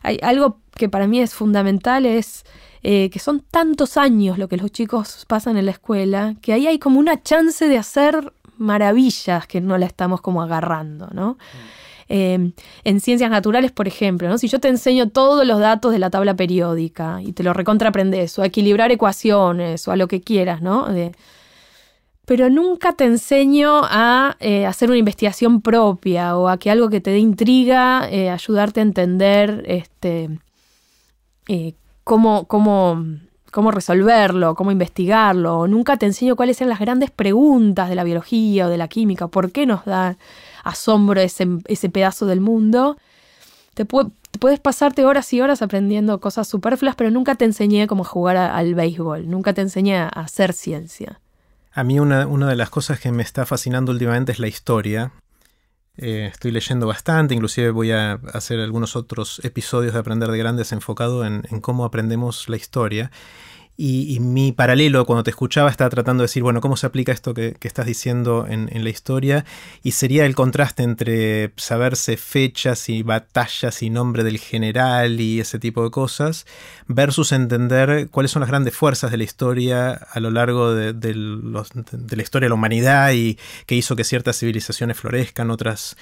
Hay 0.03 0.19
algo 0.23 0.59
que 0.75 0.89
para 0.89 1.07
mí 1.07 1.21
es 1.21 1.35
fundamental 1.35 2.05
es 2.05 2.45
eh, 2.83 3.11
que 3.11 3.19
son 3.19 3.41
tantos 3.41 3.97
años 3.97 4.39
lo 4.39 4.49
que 4.49 4.57
los 4.57 4.73
chicos 4.73 5.27
pasan 5.29 5.57
en 5.59 5.67
la 5.67 5.73
escuela, 5.73 6.35
que 6.41 6.55
ahí 6.55 6.67
hay 6.67 6.79
como 6.79 6.99
una 6.99 7.23
chance 7.23 7.69
de 7.69 7.77
hacer 7.77 8.33
maravillas 8.57 9.47
que 9.47 9.61
no 9.61 9.77
la 9.79 9.87
estamos 9.87 10.21
como 10.21 10.43
agarrando, 10.43 11.09
¿no? 11.13 11.39
Em, 12.13 12.55
en 12.83 12.99
ciencias 12.99 13.31
naturales, 13.31 13.71
por 13.71 13.87
ejemplo, 13.87 14.29
¿no? 14.29 14.37
si 14.37 14.49
yo 14.49 14.59
te 14.59 14.67
enseño 14.67 15.11
todos 15.11 15.47
los 15.47 15.61
datos 15.61 15.93
de 15.93 16.01
la 16.01 16.11
tabla 16.11 16.35
periódica 16.35 17.21
y 17.23 17.33
te 17.33 17.45
lo 17.45 17.53
recontraprendes, 17.53 18.37
o 18.37 18.43
a 18.43 18.47
equilibrar 18.47 18.91
ecuaciones, 18.91 19.87
o 19.87 19.93
a 19.93 19.97
lo 19.97 20.09
que 20.09 20.21
quieras, 20.21 20.61
¿no? 20.61 20.89
pero 22.25 22.51
nunca 22.51 22.95
te 22.95 23.05
enseño 23.05 23.83
a 23.85 24.37
eh, 24.41 24.67
hacer 24.67 24.89
una 24.89 24.99
investigación 24.99 25.63
propia 25.63 26.37
o 26.37 26.49
a 26.49 26.59
que 26.59 26.73
algo 26.73 26.89
que 26.89 27.01
te 27.01 27.13
dé 27.13 27.21
intriga, 27.21 28.09
eh, 28.11 28.29
ayudarte 28.29 28.81
a 28.81 28.83
entender 28.83 29.63
este, 29.69 30.31
eh, 31.47 31.75
cómo, 32.03 32.47
cómo, 32.49 33.05
cómo 33.53 33.71
resolverlo, 33.71 34.57
cómo 34.57 34.73
investigarlo. 34.73 35.69
Nunca 35.69 35.97
te 35.97 36.07
enseño 36.07 36.35
cuáles 36.35 36.57
son 36.57 36.69
las 36.69 36.81
grandes 36.81 37.13
preguntas 37.13 37.89
de 37.89 37.95
la 37.95 38.03
biología 38.03 38.67
o 38.67 38.69
de 38.69 38.79
la 38.79 38.89
química, 38.89 39.29
por 39.29 39.53
qué 39.53 39.65
nos 39.65 39.85
da 39.85 40.17
asombro 40.65 41.21
ese, 41.21 41.47
ese 41.67 41.89
pedazo 41.89 42.27
del 42.27 42.41
mundo. 42.41 42.97
Te, 43.75 43.85
puedes 43.85 44.61
pasarte 44.61 45.05
horas 45.05 45.33
y 45.33 45.41
horas 45.41 45.63
aprendiendo 45.63 46.21
cosas 46.21 46.49
superfluas, 46.49 46.97
pero 46.97 47.11
nunca 47.11 47.35
te 47.35 47.45
enseñé 47.45 47.87
cómo 47.87 48.05
jugar 48.05 48.37
al 48.37 48.75
béisbol, 48.75 49.29
nunca 49.29 49.53
te 49.53 49.61
enseñé 49.61 49.99
a 49.99 50.09
hacer 50.09 50.53
ciencia. 50.53 51.21
A 51.73 51.85
mí 51.85 52.01
una, 52.01 52.27
una, 52.27 52.49
de 52.49 52.57
las 52.57 52.71
cosas 52.71 52.99
que 52.99 53.13
me 53.13 53.23
está 53.23 53.47
fascinando 53.47 53.93
últimamente 53.93 54.33
es 54.33 54.39
la 54.41 54.49
historia. 54.49 55.13
Eh, 55.97 56.29
estoy 56.33 56.51
leyendo 56.51 56.87
bastante, 56.87 57.35
inclusive 57.35 57.71
voy 57.71 57.93
a 57.93 58.15
hacer 58.33 58.59
algunos 58.59 58.97
otros 58.97 59.41
episodios 59.45 59.93
de 59.93 60.01
Aprender 60.01 60.31
de 60.31 60.39
Grandes 60.39 60.73
enfocado 60.73 61.25
en, 61.25 61.43
en 61.51 61.61
cómo 61.61 61.85
aprendemos 61.85 62.49
la 62.49 62.57
historia. 62.57 63.11
Y, 63.83 64.21
mi 64.21 64.53
paralelo 64.53 65.07
cuando 65.07 65.23
te 65.25 65.31
escuchaba 65.31 65.71
estaba 65.71 65.89
tratando 65.89 66.21
de 66.21 66.27
decir, 66.27 66.43
bueno, 66.43 66.61
¿cómo 66.61 66.77
se 66.77 66.85
aplica 66.85 67.13
esto 67.13 67.33
que, 67.33 67.57
estás 67.63 67.87
diciendo 67.87 68.45
en, 68.47 68.69
la 68.85 68.91
historia? 68.91 69.47
Y 69.83 69.93
sería 69.93 70.27
el 70.27 70.35
contraste 70.35 70.83
entre 70.83 71.53
saberse 71.57 72.19
fechas 72.19 72.91
y 72.91 73.03
batallas 73.03 73.83
y 73.83 73.89
nombre 73.89 74.23
del 74.23 74.37
general 74.37 75.19
y 75.19 75.41
ese 75.41 75.59
tipo 75.59 75.83
de 75.83 75.91
cosas, 75.91 76.45
versus 76.89 77.33
entender 77.33 78.11
cuáles 78.11 78.33
son 78.33 78.41
las 78.41 78.51
grandes 78.51 78.77
fuerzas 78.77 79.13
de 79.13 79.17
la 79.17 79.25
historia 79.25 79.93
a 79.93 80.21
lo 80.21 80.31
largo 80.31 80.75
de, 80.75 81.15
la 81.15 82.23
historia 82.23 82.45
de 82.45 82.51
la 82.51 82.57
humanidad 82.57 83.13
y 83.13 83.39
que 83.65 83.77
hizo 83.77 83.97
que 83.97 84.05
ciertas 84.05 84.39
civilizaciones 84.39 84.99
florezcan, 84.99 85.51
otras 85.51 85.97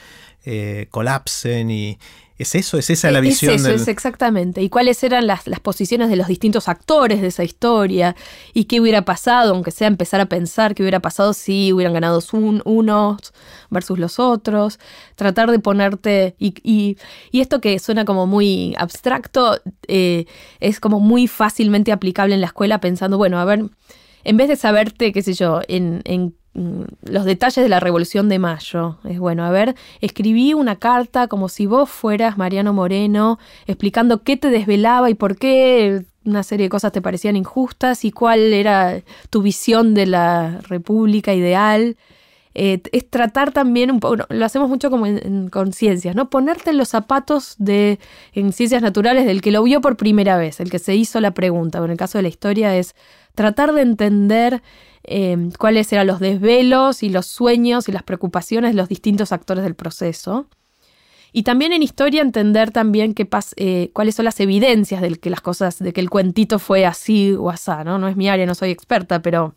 eh, 0.44 0.88
colapsen 0.90 1.70
y 1.70 2.00
¿Es 2.38 2.54
eso? 2.54 2.78
¿Es 2.78 2.88
esa 2.88 3.10
la 3.10 3.18
visión? 3.18 3.52
Es 3.52 3.62
eso, 3.62 3.70
es 3.72 3.88
exactamente. 3.88 4.62
¿Y 4.62 4.68
cuáles 4.68 5.02
eran 5.02 5.26
las, 5.26 5.42
posiciones 5.60 6.08
de 6.08 6.14
los 6.14 6.28
distintos 6.28 6.68
actores 6.68 7.20
de 7.20 7.26
esa 7.26 7.42
historia? 7.42 8.14
¿Y 8.54 8.64
qué 8.64 8.80
hubiera 8.80 9.04
pasado, 9.04 9.54
aunque 9.54 9.72
sea 9.72 9.88
empezar 9.88 10.20
a 10.20 10.26
pensar 10.26 10.76
qué 10.76 10.84
hubiera 10.84 11.00
pasado 11.00 11.32
si 11.32 11.72
hubieran 11.72 11.94
ganado 11.94 12.22
unos 12.64 13.32
versus 13.70 13.98
los 13.98 14.20
otros? 14.20 14.78
Tratar 15.16 15.50
de 15.50 15.58
ponerte... 15.58 16.36
Y, 16.38 16.96
esto 17.32 17.60
que 17.60 17.78
suena 17.80 18.04
como 18.04 18.26
muy 18.26 18.74
abstracto, 18.78 19.60
eh, 19.88 20.26
es 20.60 20.78
como 20.78 21.00
muy 21.00 21.26
fácilmente 21.26 21.90
aplicable 21.90 22.34
en 22.34 22.40
la 22.40 22.46
escuela 22.46 22.80
pensando, 22.80 23.16
bueno, 23.16 23.40
a 23.40 23.44
ver, 23.44 23.64
en 24.22 24.36
vez 24.36 24.48
de 24.48 24.56
saberte, 24.56 25.12
qué 25.12 25.22
sé 25.22 25.32
yo, 25.32 25.60
en, 25.66 26.02
en 26.04 26.34
los 26.54 27.24
detalles 27.24 27.62
de 27.62 27.68
la 27.68 27.80
Revolución 27.80 28.28
de 28.28 28.38
Mayo. 28.38 28.98
Es 29.04 29.18
bueno, 29.18 29.44
a 29.44 29.50
ver, 29.50 29.76
escribí 30.00 30.54
una 30.54 30.76
carta 30.76 31.28
como 31.28 31.48
si 31.48 31.66
vos 31.66 31.88
fueras 31.88 32.36
Mariano 32.36 32.72
Moreno, 32.72 33.38
explicando 33.66 34.22
qué 34.22 34.36
te 34.36 34.50
desvelaba 34.50 35.10
y 35.10 35.14
por 35.14 35.36
qué 35.36 36.04
una 36.24 36.42
serie 36.42 36.66
de 36.66 36.70
cosas 36.70 36.92
te 36.92 37.02
parecían 37.02 37.36
injustas 37.36 38.04
y 38.04 38.12
cuál 38.12 38.52
era 38.52 39.00
tu 39.30 39.42
visión 39.42 39.94
de 39.94 40.06
la 40.06 40.60
República 40.62 41.34
ideal. 41.34 41.96
Eh, 42.54 42.82
es 42.90 43.08
tratar 43.08 43.52
también 43.52 43.90
un 43.90 44.00
poco, 44.00 44.24
lo 44.28 44.44
hacemos 44.44 44.68
mucho 44.68 44.90
como 44.90 45.06
en, 45.06 45.48
conciencias, 45.48 46.16
¿no? 46.16 46.28
Ponerte 46.28 46.70
en 46.70 46.76
los 46.76 46.88
zapatos 46.88 47.54
de, 47.58 48.00
en 48.32 48.52
ciencias 48.52 48.82
naturales 48.82 49.26
del 49.26 49.42
que 49.42 49.52
lo 49.52 49.62
vio 49.62 49.80
por 49.80 49.96
primera 49.96 50.36
vez, 50.36 50.58
el 50.58 50.70
que 50.70 50.80
se 50.80 50.96
hizo 50.96 51.20
la 51.20 51.30
pregunta. 51.32 51.78
en 51.78 51.90
el 51.90 51.96
caso 51.96 52.18
de 52.18 52.22
la 52.22 52.28
historia 52.28 52.76
es 52.76 52.96
tratar 53.36 53.72
de 53.72 53.82
entender 53.82 54.62
Em, 55.10 55.50
cuáles 55.52 55.90
eran 55.90 56.06
los 56.06 56.20
desvelos 56.20 57.02
y 57.02 57.08
los 57.08 57.24
sueños 57.24 57.88
y 57.88 57.92
las 57.92 58.02
preocupaciones 58.02 58.72
de 58.72 58.76
los 58.76 58.90
distintos 58.90 59.32
actores 59.32 59.64
del 59.64 59.74
proceso. 59.74 60.48
Y 61.32 61.44
también 61.44 61.72
en 61.72 61.82
historia 61.82 62.20
entender 62.20 62.72
también 62.72 63.14
qué 63.14 63.26
eh, 63.56 63.90
cuáles 63.94 64.16
son 64.16 64.26
las 64.26 64.38
evidencias 64.38 65.00
de 65.00 65.16
que 65.16 65.30
las 65.30 65.40
cosas, 65.40 65.78
de 65.78 65.94
que 65.94 66.02
el 66.02 66.10
cuentito 66.10 66.58
fue 66.58 66.84
así 66.84 67.32
o 67.32 67.48
asá, 67.48 67.84
¿no? 67.84 67.98
No 67.98 68.08
es 68.08 68.16
mi 68.16 68.28
área, 68.28 68.44
no 68.44 68.54
soy 68.54 68.70
experta, 68.70 69.22
pero 69.22 69.54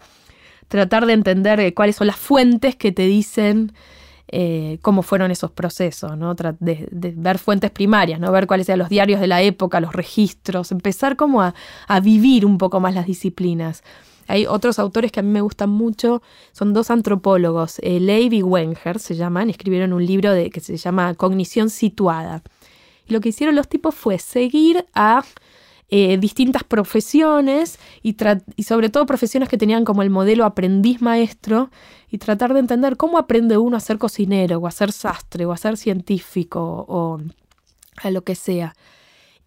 tratar 0.70 1.06
de 1.06 1.14
entender 1.14 1.60
eh, 1.60 1.74
cuáles 1.74 1.98
son 1.98 2.08
las 2.08 2.16
fuentes 2.16 2.78
que 2.78 2.94
te 2.94 3.06
dicen 3.06 3.74
eh, 4.30 4.80
cómo 4.82 5.02
fueron 5.04 5.32
esos 5.32 5.52
procesos, 5.52 6.18
¿no? 6.18 6.34
De, 6.34 6.88
ver 6.92 7.40
fuentes 7.40 7.72
primarias, 7.72 8.22
¿no? 8.22 8.32
Ver 8.32 8.48
cuáles 8.48 8.70
eran 8.70 8.80
los 8.80 8.90
diarios 8.90 9.20
de 9.20 9.28
la 9.28 9.42
época, 9.42 9.82
los 9.82 9.92
registros, 9.92 10.72
empezar 10.72 11.18
como 11.18 11.42
a, 11.42 11.56
a 11.90 12.00
vivir 12.00 12.46
un 12.46 12.58
poco 12.58 12.80
más 12.80 12.96
las 12.96 13.06
disciplinas. 13.06 13.84
Hay 14.32 14.46
otros 14.46 14.80
autores 14.80 15.12
que 15.12 15.20
a 15.20 15.24
mí 15.24 15.30
me 15.30 15.42
gustan 15.42 15.70
mucho, 15.70 16.22
son 16.54 16.74
dos 16.74 16.90
antropólogos, 16.90 17.80
eh, 17.80 18.00
y 18.32 18.42
Wenger 18.42 18.98
se 18.98 19.16
llaman, 19.16 19.50
escribieron 19.50 19.92
un 19.92 20.06
libro 20.06 20.32
que 20.50 20.62
se 20.62 20.78
llama 20.78 21.14
Cognición 21.16 21.70
Situada. 21.70 22.42
Y 23.06 23.12
lo 23.12 23.20
que 23.20 23.28
hicieron 23.28 23.58
los 23.58 23.68
tipos 23.68 23.94
fue 23.94 24.20
seguir 24.20 24.86
a 24.94 25.26
eh, 25.90 26.18
distintas 26.18 26.64
profesiones 26.64 27.78
y, 28.02 28.16
y, 28.56 28.64
sobre 28.64 28.88
todo 28.88 29.06
profesiones 29.06 29.50
que 29.50 29.58
tenían 29.58 29.84
como 29.84 30.02
el 30.02 30.10
modelo 30.10 30.46
aprendiz 30.46 31.02
maestro 31.02 31.70
y 32.10 32.18
tratar 32.18 32.54
de 32.54 32.62
entender 32.62 32.96
cómo 32.96 33.18
aprende 33.18 33.58
uno 33.58 33.76
a 33.76 33.82
ser 33.82 33.98
cocinero 33.98 34.60
o 34.60 34.68
a 34.68 34.72
ser 34.72 34.94
sastre 34.94 35.46
o 35.46 35.52
a 35.52 35.58
ser 35.58 35.76
científico 35.76 36.86
o 36.88 37.20
a 38.02 38.10
lo 38.10 38.24
que 38.24 38.36
sea. 38.36 38.76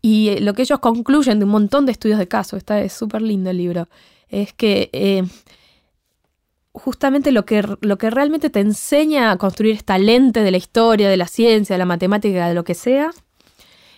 Y 0.02 0.28
eh, 0.28 0.40
lo 0.42 0.52
que 0.52 0.60
ellos 0.60 0.80
concluyen 0.80 1.38
de 1.38 1.46
un 1.46 1.52
montón 1.52 1.86
de 1.86 1.92
estudios 1.92 2.18
de 2.18 2.28
caso, 2.28 2.58
está 2.58 2.82
es 2.82 2.92
súper 2.92 3.22
lindo 3.22 3.48
el 3.48 3.56
libro, 3.56 3.88
es 4.42 4.52
que 4.52 4.90
eh, 4.92 5.22
justamente 6.72 7.32
lo 7.32 7.44
que, 7.44 7.64
lo 7.80 7.98
que 7.98 8.10
realmente 8.10 8.50
te 8.50 8.60
enseña 8.60 9.30
a 9.30 9.38
construir 9.38 9.74
esta 9.74 9.96
lente 9.98 10.42
de 10.42 10.50
la 10.50 10.56
historia, 10.56 11.08
de 11.08 11.16
la 11.16 11.28
ciencia, 11.28 11.74
de 11.74 11.78
la 11.78 11.86
matemática, 11.86 12.48
de 12.48 12.54
lo 12.54 12.64
que 12.64 12.74
sea, 12.74 13.10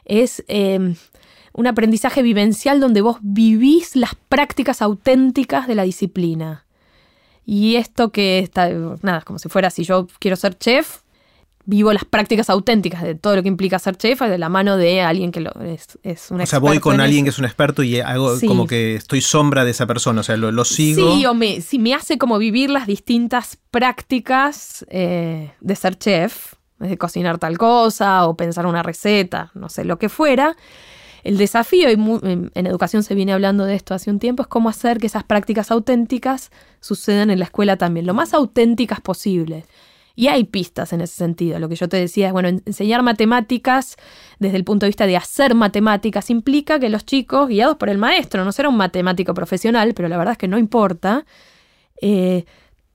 es 0.05 0.45
eh, 0.49 0.95
un 1.53 1.67
aprendizaje 1.67 2.23
vivencial 2.23 2.81
donde 2.81 3.01
vos 3.01 3.17
vivís 3.23 3.97
las 3.97 4.15
prácticas 4.15 4.83
auténticas 4.83 5.67
de 5.67 5.75
la 5.75 5.85
disciplina. 5.85 6.67
Y 7.47 7.77
esto 7.77 8.11
que 8.11 8.41
está, 8.41 8.69
nada, 9.03 9.23
como 9.23 9.39
si 9.39 9.49
fuera, 9.49 9.71
si 9.71 9.85
yo 9.85 10.07
quiero 10.19 10.37
ser 10.37 10.59
chef, 10.59 11.01
vivo 11.67 11.93
las 11.93 12.05
prácticas 12.05 12.49
auténticas 12.49 13.03
de 13.03 13.17
todo 13.17 13.37
lo 13.37 13.43
que 13.43 13.49
implica 13.49 13.79
ser 13.79 13.97
chef 13.97 14.21
de 14.21 14.39
la 14.39 14.49
mano 14.49 14.77
de 14.77 15.03
alguien 15.03 15.33
que 15.33 15.41
lo, 15.41 15.51
es, 15.61 15.99
es 16.05 16.31
un 16.31 16.41
O 16.41 16.47
sea, 16.47 16.61
voy 16.61 16.79
con 16.79 17.01
alguien 17.01 17.25
que 17.25 17.31
es 17.31 17.39
un 17.39 17.45
experto 17.45 17.83
y 17.83 18.01
hago 18.01 18.39
como 18.47 18.67
que 18.67 18.95
estoy 18.95 19.21
sombra 19.21 19.65
de 19.65 19.73
esa 19.73 19.87
persona, 19.87 20.21
o 20.21 20.25
sea, 20.25 20.37
lo, 20.37 20.65
sigo. 20.65 21.15
Sí, 21.15 21.27
o 21.27 21.35
me, 21.35 21.61
si 21.61 21.79
me 21.79 21.93
hace 21.93 22.19
como 22.19 22.39
vivir 22.39 22.71
las 22.71 22.87
distintas 22.87 23.59
prácticas 23.71 24.87
eh, 24.89 25.53
de 25.61 25.77
ser 25.77 25.99
chef, 25.99 26.55
de 26.79 26.97
cocinar 26.97 27.39
tal 27.39 27.59
cosa 27.59 28.27
o 28.27 28.37
pensar 28.37 28.67
una 28.67 28.83
receta, 28.83 29.51
no 29.55 29.69
sé, 29.69 29.85
lo 29.85 29.99
que 29.99 30.09
fuera. 30.09 30.57
El 31.25 31.39
desafío, 31.39 31.91
y 31.91 31.95
en 31.95 32.67
educación 32.67 33.03
se 33.03 33.17
viene 33.17 33.33
hablando 33.33 33.65
de 33.65 33.75
esto 33.75 33.95
hace 33.95 34.13
un 34.13 34.21
tiempo, 34.21 34.43
es 34.43 34.49
cómo 34.49 34.69
hacer 34.69 34.99
que 34.99 35.09
esas 35.09 35.25
prácticas 35.25 35.73
auténticas 35.73 36.53
sucedan 36.79 37.31
en 37.31 37.41
la 37.41 37.47
escuela 37.47 37.77
también, 37.77 38.07
lo 38.07 38.15
más 38.15 38.33
auténticas 38.33 39.01
posible. 39.01 39.65
Y 40.17 40.29
hay 40.29 40.45
pistas 40.45 40.95
en 40.95 41.03
ese 41.03 41.15
sentido. 41.15 41.59
Lo 41.59 41.69
que 41.69 41.77
yo 41.77 41.89
te 41.89 41.99
decía 41.99 42.29
es, 42.29 42.33
bueno, 42.33 42.49
enseñar 42.49 43.03
matemáticas 43.03 43.97
desde 44.39 44.57
el 44.57 44.65
punto 44.65 44.87
de 44.87 44.89
vista 44.89 45.07
de 45.07 45.17
hacer 45.17 45.55
matemáticas 45.55 46.31
implica 46.31 46.81
que 46.81 46.89
los 46.89 47.05
chicos, 47.05 47.49
guiados 47.49 47.77
por 47.77 47.91
el 47.91 47.99
maestro, 47.99 48.43
no 48.45 48.51
será 48.51 48.71
un 48.71 48.79
matemático 48.79 49.35
profesional, 49.35 49.93
pero 49.95 50.09
la 50.09 50.17
verdad 50.17 50.33
es 50.33 50.39
que 50.39 50.49
no 50.49 50.57
importa, 50.57 51.27
eh, 52.01 52.47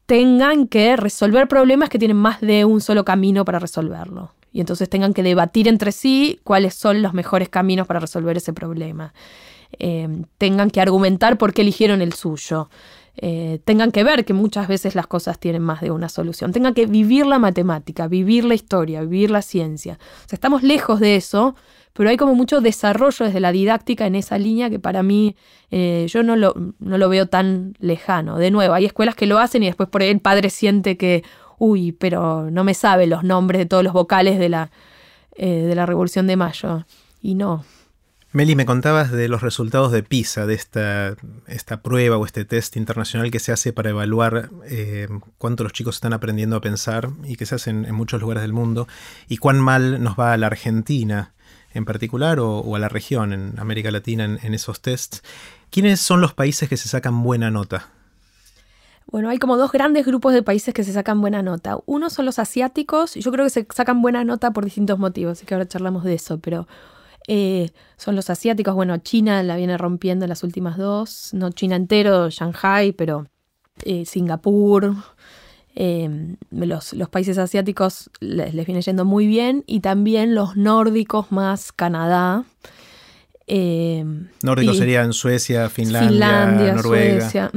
tengan 0.08 0.68
que 0.68 0.98
resolver 0.98 1.48
problemas 1.48 1.90
que 1.90 2.00
tienen 2.00 2.18
más 2.18 2.42
de 2.42 2.66
un 2.66 2.82
solo 2.82 3.06
camino 3.06 3.46
para 3.46 3.60
resolverlo. 3.60 4.34
Y 4.52 4.60
entonces 4.60 4.90
tengan 4.90 5.14
que 5.14 5.24
debatir 5.24 5.68
entre 5.68 5.92
sí 5.92 6.40
cuáles 6.44 6.74
son 6.74 7.04
los 7.04 7.14
mejores 7.14 7.50
caminos 7.50 7.88
para 7.88 8.00
resolver 8.00 8.36
ese 8.36 8.52
problema. 8.52 9.14
Eh, 9.80 10.24
tengan 10.38 10.70
que 10.70 10.82
argumentar 10.82 11.38
por 11.38 11.54
qué 11.54 11.62
eligieron 11.62 12.02
el 12.02 12.14
suyo. 12.14 12.70
Eh, 13.18 13.60
tengan 13.66 13.92
que 13.92 14.04
ver 14.04 14.24
que 14.24 14.34
muchas 14.34 14.68
veces 14.68 14.96
las 14.96 15.08
cosas 15.08 15.40
tienen 15.40 15.62
más 15.62 15.82
de 15.82 15.92
una 15.92 16.10
solución, 16.10 16.52
tengan 16.52 16.74
que 16.74 16.86
vivir 16.86 17.26
la 17.26 17.40
matemática, 17.40 18.08
vivir 18.08 18.46
la 18.46 18.56
historia, 18.56 19.02
vivir 19.02 19.32
la 19.32 19.42
ciencia. 19.42 20.00
O 20.26 20.30
sea, 20.30 20.38
estamos 20.38 20.64
lejos 20.64 21.00
de 21.00 21.18
eso, 21.18 21.56
pero 21.94 22.10
hay 22.10 22.18
como 22.18 22.36
mucho 22.36 22.62
desarrollo 22.62 23.26
desde 23.26 23.40
la 23.40 23.52
didáctica 23.52 24.06
en 24.06 24.16
esa 24.16 24.38
línea 24.38 24.70
que 24.70 24.80
para 24.80 25.04
mí 25.04 25.36
eh, 25.72 26.08
yo 26.10 26.24
no 26.24 26.36
lo, 26.36 26.54
no 26.80 26.98
lo 26.98 27.10
veo 27.10 27.28
tan 27.28 27.76
lejano. 27.80 28.38
De 28.38 28.50
nuevo, 28.50 28.74
hay 28.74 28.86
escuelas 28.86 29.16
que 29.16 29.26
lo 29.26 29.40
hacen 29.40 29.64
y 29.64 29.66
después 29.66 29.90
por 29.90 30.02
ahí 30.02 30.10
el 30.10 30.20
padre 30.22 30.50
siente 30.50 30.96
que, 30.96 31.24
uy, 31.58 31.92
pero 31.92 32.50
no 32.50 32.64
me 32.64 32.74
sabe 32.74 33.08
los 33.08 33.24
nombres 33.24 33.60
de 33.60 33.66
todos 33.66 33.84
los 33.84 33.94
vocales 33.94 34.40
de 34.40 34.50
la, 34.50 34.72
eh, 35.36 35.64
de 35.64 35.76
la 35.76 35.86
Revolución 35.86 36.28
de 36.28 36.38
Mayo. 36.38 36.86
Y 37.22 37.36
no, 37.36 37.66
Meli, 38.34 38.56
me 38.56 38.66
contabas 38.66 39.12
de 39.12 39.28
los 39.28 39.42
resultados 39.42 39.92
de 39.92 40.04
PISA, 40.04 40.46
de 40.46 40.54
esta, 40.54 41.16
esta 41.48 41.82
prueba 41.82 42.18
o 42.18 42.26
este 42.26 42.46
test 42.46 42.78
internacional 42.78 43.30
que 43.30 43.40
se 43.40 43.52
hace 43.52 43.74
para 43.74 43.90
evaluar 43.90 44.50
eh, 44.70 45.10
cuánto 45.38 45.64
los 45.64 45.74
chicos 45.74 45.96
están 45.96 46.14
aprendiendo 46.14 46.56
a 46.56 46.62
pensar 46.62 47.10
y 47.26 47.36
que 47.36 47.46
se 47.46 47.56
hace 47.56 47.72
en, 47.72 47.94
muchos 47.94 48.22
lugares 48.22 48.42
del 48.42 48.54
mundo, 48.54 48.88
y 49.28 49.36
cuán 49.36 49.60
mal 49.60 50.02
nos 50.02 50.18
va 50.18 50.32
a 50.32 50.38
la 50.38 50.48
Argentina 50.48 51.34
en 51.74 51.84
particular 51.84 52.40
o, 52.40 52.74
a 52.74 52.80
la 52.80 52.88
región, 52.88 53.34
en 53.34 53.60
América 53.60 53.92
Latina, 53.92 54.24
en, 54.24 54.54
esos 54.54 54.82
tests. 54.82 55.24
¿Quiénes 55.70 56.00
son 56.00 56.22
los 56.22 56.34
países 56.34 56.70
que 56.70 56.78
se 56.78 56.88
sacan 56.88 57.24
buena 57.24 57.52
nota? 57.52 57.90
Bueno, 59.08 59.30
hay 59.30 59.40
como 59.40 59.58
dos 59.58 59.74
grandes 59.74 60.06
grupos 60.06 60.34
de 60.34 60.42
países 60.42 60.74
que 60.74 60.86
se 60.86 60.94
sacan 60.94 61.20
buena 61.20 61.42
nota. 61.42 61.78
Uno 61.86 62.10
son 62.10 62.26
los 62.26 62.40
asiáticos, 62.40 63.18
y 63.18 63.22
yo 63.22 63.32
creo 63.34 63.46
que 63.46 63.50
se 63.50 63.68
sacan 63.74 64.02
buena 64.02 64.24
nota 64.24 64.52
por 64.52 64.64
distintos 64.64 65.00
motivos, 65.00 65.38
así 65.38 65.46
que 65.46 65.54
ahora 65.54 65.68
charlamos 65.68 66.06
de 66.06 66.14
eso, 66.14 66.40
pero 66.40 66.66
eh, 67.34 67.70
son 67.96 68.18
los 68.18 68.30
asiáticos, 68.30 68.76
bueno, 68.76 68.98
China 68.98 69.42
la 69.42 69.56
viene 69.56 69.78
rompiendo 69.78 70.26
en 70.26 70.30
las 70.30 70.44
últimas 70.44 70.76
dos, 70.78 71.30
no 71.32 71.50
China 71.50 71.78
entero, 71.78 72.30
Shanghai, 72.30 72.92
pero 72.92 73.26
eh, 73.86 74.06
Singapur, 74.06 74.94
eh, 75.74 76.36
los, 76.50 76.94
países 77.10 77.38
asiáticos 77.38 78.10
les, 78.20 78.54
viene 78.66 78.82
yendo 78.82 79.06
muy 79.06 79.28
bien 79.28 79.64
y 79.66 79.80
también 79.80 80.36
los 80.36 80.58
nórdicos 80.58 81.32
más 81.32 81.72
Canadá. 81.72 82.44
nórdicos 83.48 84.78
serían 84.78 85.14
Suecia, 85.14 85.70
Finlandia, 85.70 86.74
Noruega. 86.74 87.22
Suecia. 87.22 87.52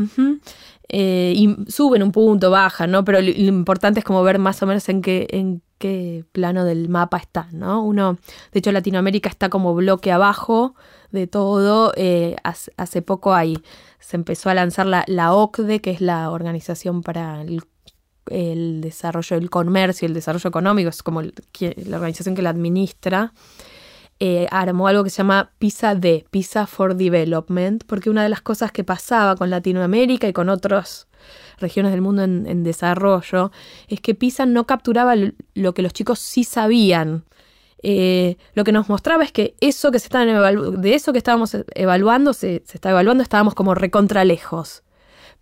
Y 0.88 1.56
suben 1.68 2.02
un 2.02 2.12
punto, 2.12 2.50
bajan, 2.50 2.90
¿no? 2.90 3.04
Pero 3.04 3.20
lo, 3.20 3.28
importante 3.28 4.00
es 4.00 4.04
como 4.04 4.22
ver 4.22 4.38
más 4.38 4.62
o 4.62 4.66
menos 4.66 4.88
en 4.88 5.02
qué, 5.02 5.26
en 5.30 5.62
qué 5.78 6.24
plano 6.32 6.64
del 6.64 6.88
mapa 6.88 7.18
está, 7.18 7.48
¿no? 7.52 7.82
Uno, 7.82 8.18
de 8.52 8.58
hecho, 8.58 8.72
Latinoamérica 8.72 9.28
está 9.28 9.48
como 9.48 9.74
bloque 9.74 10.12
abajo 10.12 10.74
de 11.10 11.26
todo. 11.26 11.92
Eh, 11.96 12.36
hace, 12.42 13.02
poco 13.02 13.34
ahí 13.34 13.58
se 13.98 14.16
empezó 14.16 14.50
a 14.50 14.54
lanzar 14.54 14.86
la, 14.86 15.04
la, 15.06 15.34
OCDE, 15.34 15.80
que 15.80 15.90
es 15.90 16.00
la 16.00 16.30
Organización 16.30 17.02
para 17.02 17.42
el, 17.42 17.62
Desarrollo 18.80 19.38
del 19.38 19.50
Comercio 19.50 20.06
el 20.06 20.14
Desarrollo 20.14 20.48
Económico, 20.48 20.88
es 20.88 21.02
como 21.02 21.20
la 21.20 21.96
organización 21.96 22.34
que 22.34 22.42
la 22.42 22.50
administra. 22.50 23.32
Eh, 24.20 24.46
armó 24.52 24.86
algo 24.86 25.02
que 25.02 25.10
se 25.10 25.18
llama 25.18 25.50
PISA 25.58 25.96
D, 25.96 26.24
PISA 26.30 26.66
for 26.66 26.94
Development, 26.94 27.82
porque 27.84 28.10
una 28.10 28.22
de 28.22 28.28
las 28.28 28.42
cosas 28.42 28.70
que 28.70 28.84
pasaba 28.84 29.34
con 29.34 29.50
Latinoamérica 29.50 30.28
y 30.28 30.32
con 30.32 30.48
otros 30.48 31.08
regiones 31.58 31.90
del 31.90 32.00
mundo 32.00 32.22
en, 32.22 32.62
desarrollo, 32.62 33.50
es 33.88 34.00
que 34.00 34.14
PISA 34.14 34.46
no 34.46 34.66
capturaba 34.66 35.14
lo 35.54 35.74
que 35.74 35.82
los 35.82 35.92
chicos 35.92 36.20
sí 36.20 36.44
sabían. 36.44 37.24
Eh, 37.82 38.36
lo 38.54 38.64
que 38.64 38.72
nos 38.72 38.88
mostraba 38.88 39.24
es 39.24 39.32
que 39.32 39.56
eso 39.60 39.90
que 39.90 39.98
se 39.98 40.08
de 40.08 40.94
eso 40.94 41.12
que 41.12 41.18
estábamos 41.18 41.54
evaluando, 41.74 42.32
se, 42.32 42.62
está 42.72 42.90
evaluando, 42.90 43.22
estábamos 43.22 43.54
como 43.54 43.74
recontra 43.74 44.24
lejos. 44.24 44.83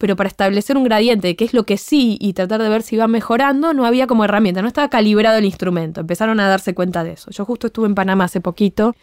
Pero 0.02 0.16
para 0.16 0.26
establecer 0.26 0.76
un 0.76 0.82
gradiente 0.82 1.28
de 1.28 1.36
qué 1.36 1.44
es 1.44 1.54
lo 1.54 1.62
que 1.62 1.76
sí 1.78 2.18
y 2.20 2.32
tratar 2.32 2.60
de 2.60 2.68
ver 2.68 2.82
si 2.82 2.96
iba 2.96 3.06
mejorando, 3.06 3.72
no 3.72 3.86
había 3.86 4.08
como 4.08 4.24
herramienta, 4.24 4.60
no 4.60 4.66
estaba 4.66 4.88
calibrado 4.88 5.38
el 5.38 5.44
instrumento. 5.44 6.00
Empezaron 6.00 6.40
a 6.40 6.48
darse 6.48 6.74
cuenta 6.74 7.04
de 7.04 7.12
eso. 7.12 7.30
Yo 7.30 7.44
justo 7.44 7.68
estuve 7.68 7.86
en 7.86 7.94
Panamá 7.94 8.24
hace 8.24 8.40
poquito 8.40 8.96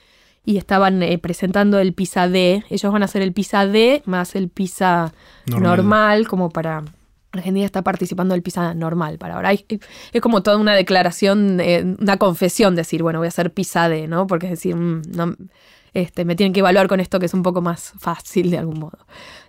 y 0.44 0.58
estaban 0.58 1.02
eh, 1.02 1.18
presentando 1.18 1.80
el 1.80 1.94
PISA 1.94 2.28
D. 2.28 2.66
Ellos 2.70 2.92
van 2.92 3.02
a 3.02 3.06
hacer 3.06 3.22
el 3.22 3.32
PISA 3.32 3.66
D 3.66 4.04
más 4.08 4.36
el 4.36 4.50
PISA 4.50 5.14
normal 5.46 6.28
como 6.28 6.50
para 6.50 6.84
Argentina 7.32 7.66
está 7.66 7.82
participando 7.82 8.34
del 8.34 8.44
PISA 8.44 8.74
normal 8.74 9.18
para 9.20 9.36
ahora. 9.36 9.54
Es 9.54 10.22
como 10.22 10.44
toda 10.44 10.58
una 10.58 10.76
declaración, 10.76 11.62
una 11.98 12.18
confesión, 12.18 12.76
decir, 12.76 13.04
bueno, 13.04 13.20
voy 13.20 13.28
a 13.28 13.30
hacer 13.30 13.54
PISA 13.54 13.88
D, 13.88 14.10
¿no? 14.10 14.28
Porque 14.28 14.48
es 14.48 14.52
decir, 14.52 14.76
mm, 14.76 15.04
no, 15.16 15.34
este, 15.94 16.26
me 16.26 16.36
tienen 16.36 16.54
que 16.54 16.60
evaluar 16.60 16.88
con 16.88 17.00
esto 17.00 17.20
que 17.20 17.26
es 17.26 17.34
un 17.34 17.44
poco 17.44 17.62
más 17.62 17.94
fácil 18.00 18.52
de 18.52 18.58
algún 18.58 18.80
modo. 18.80 19.00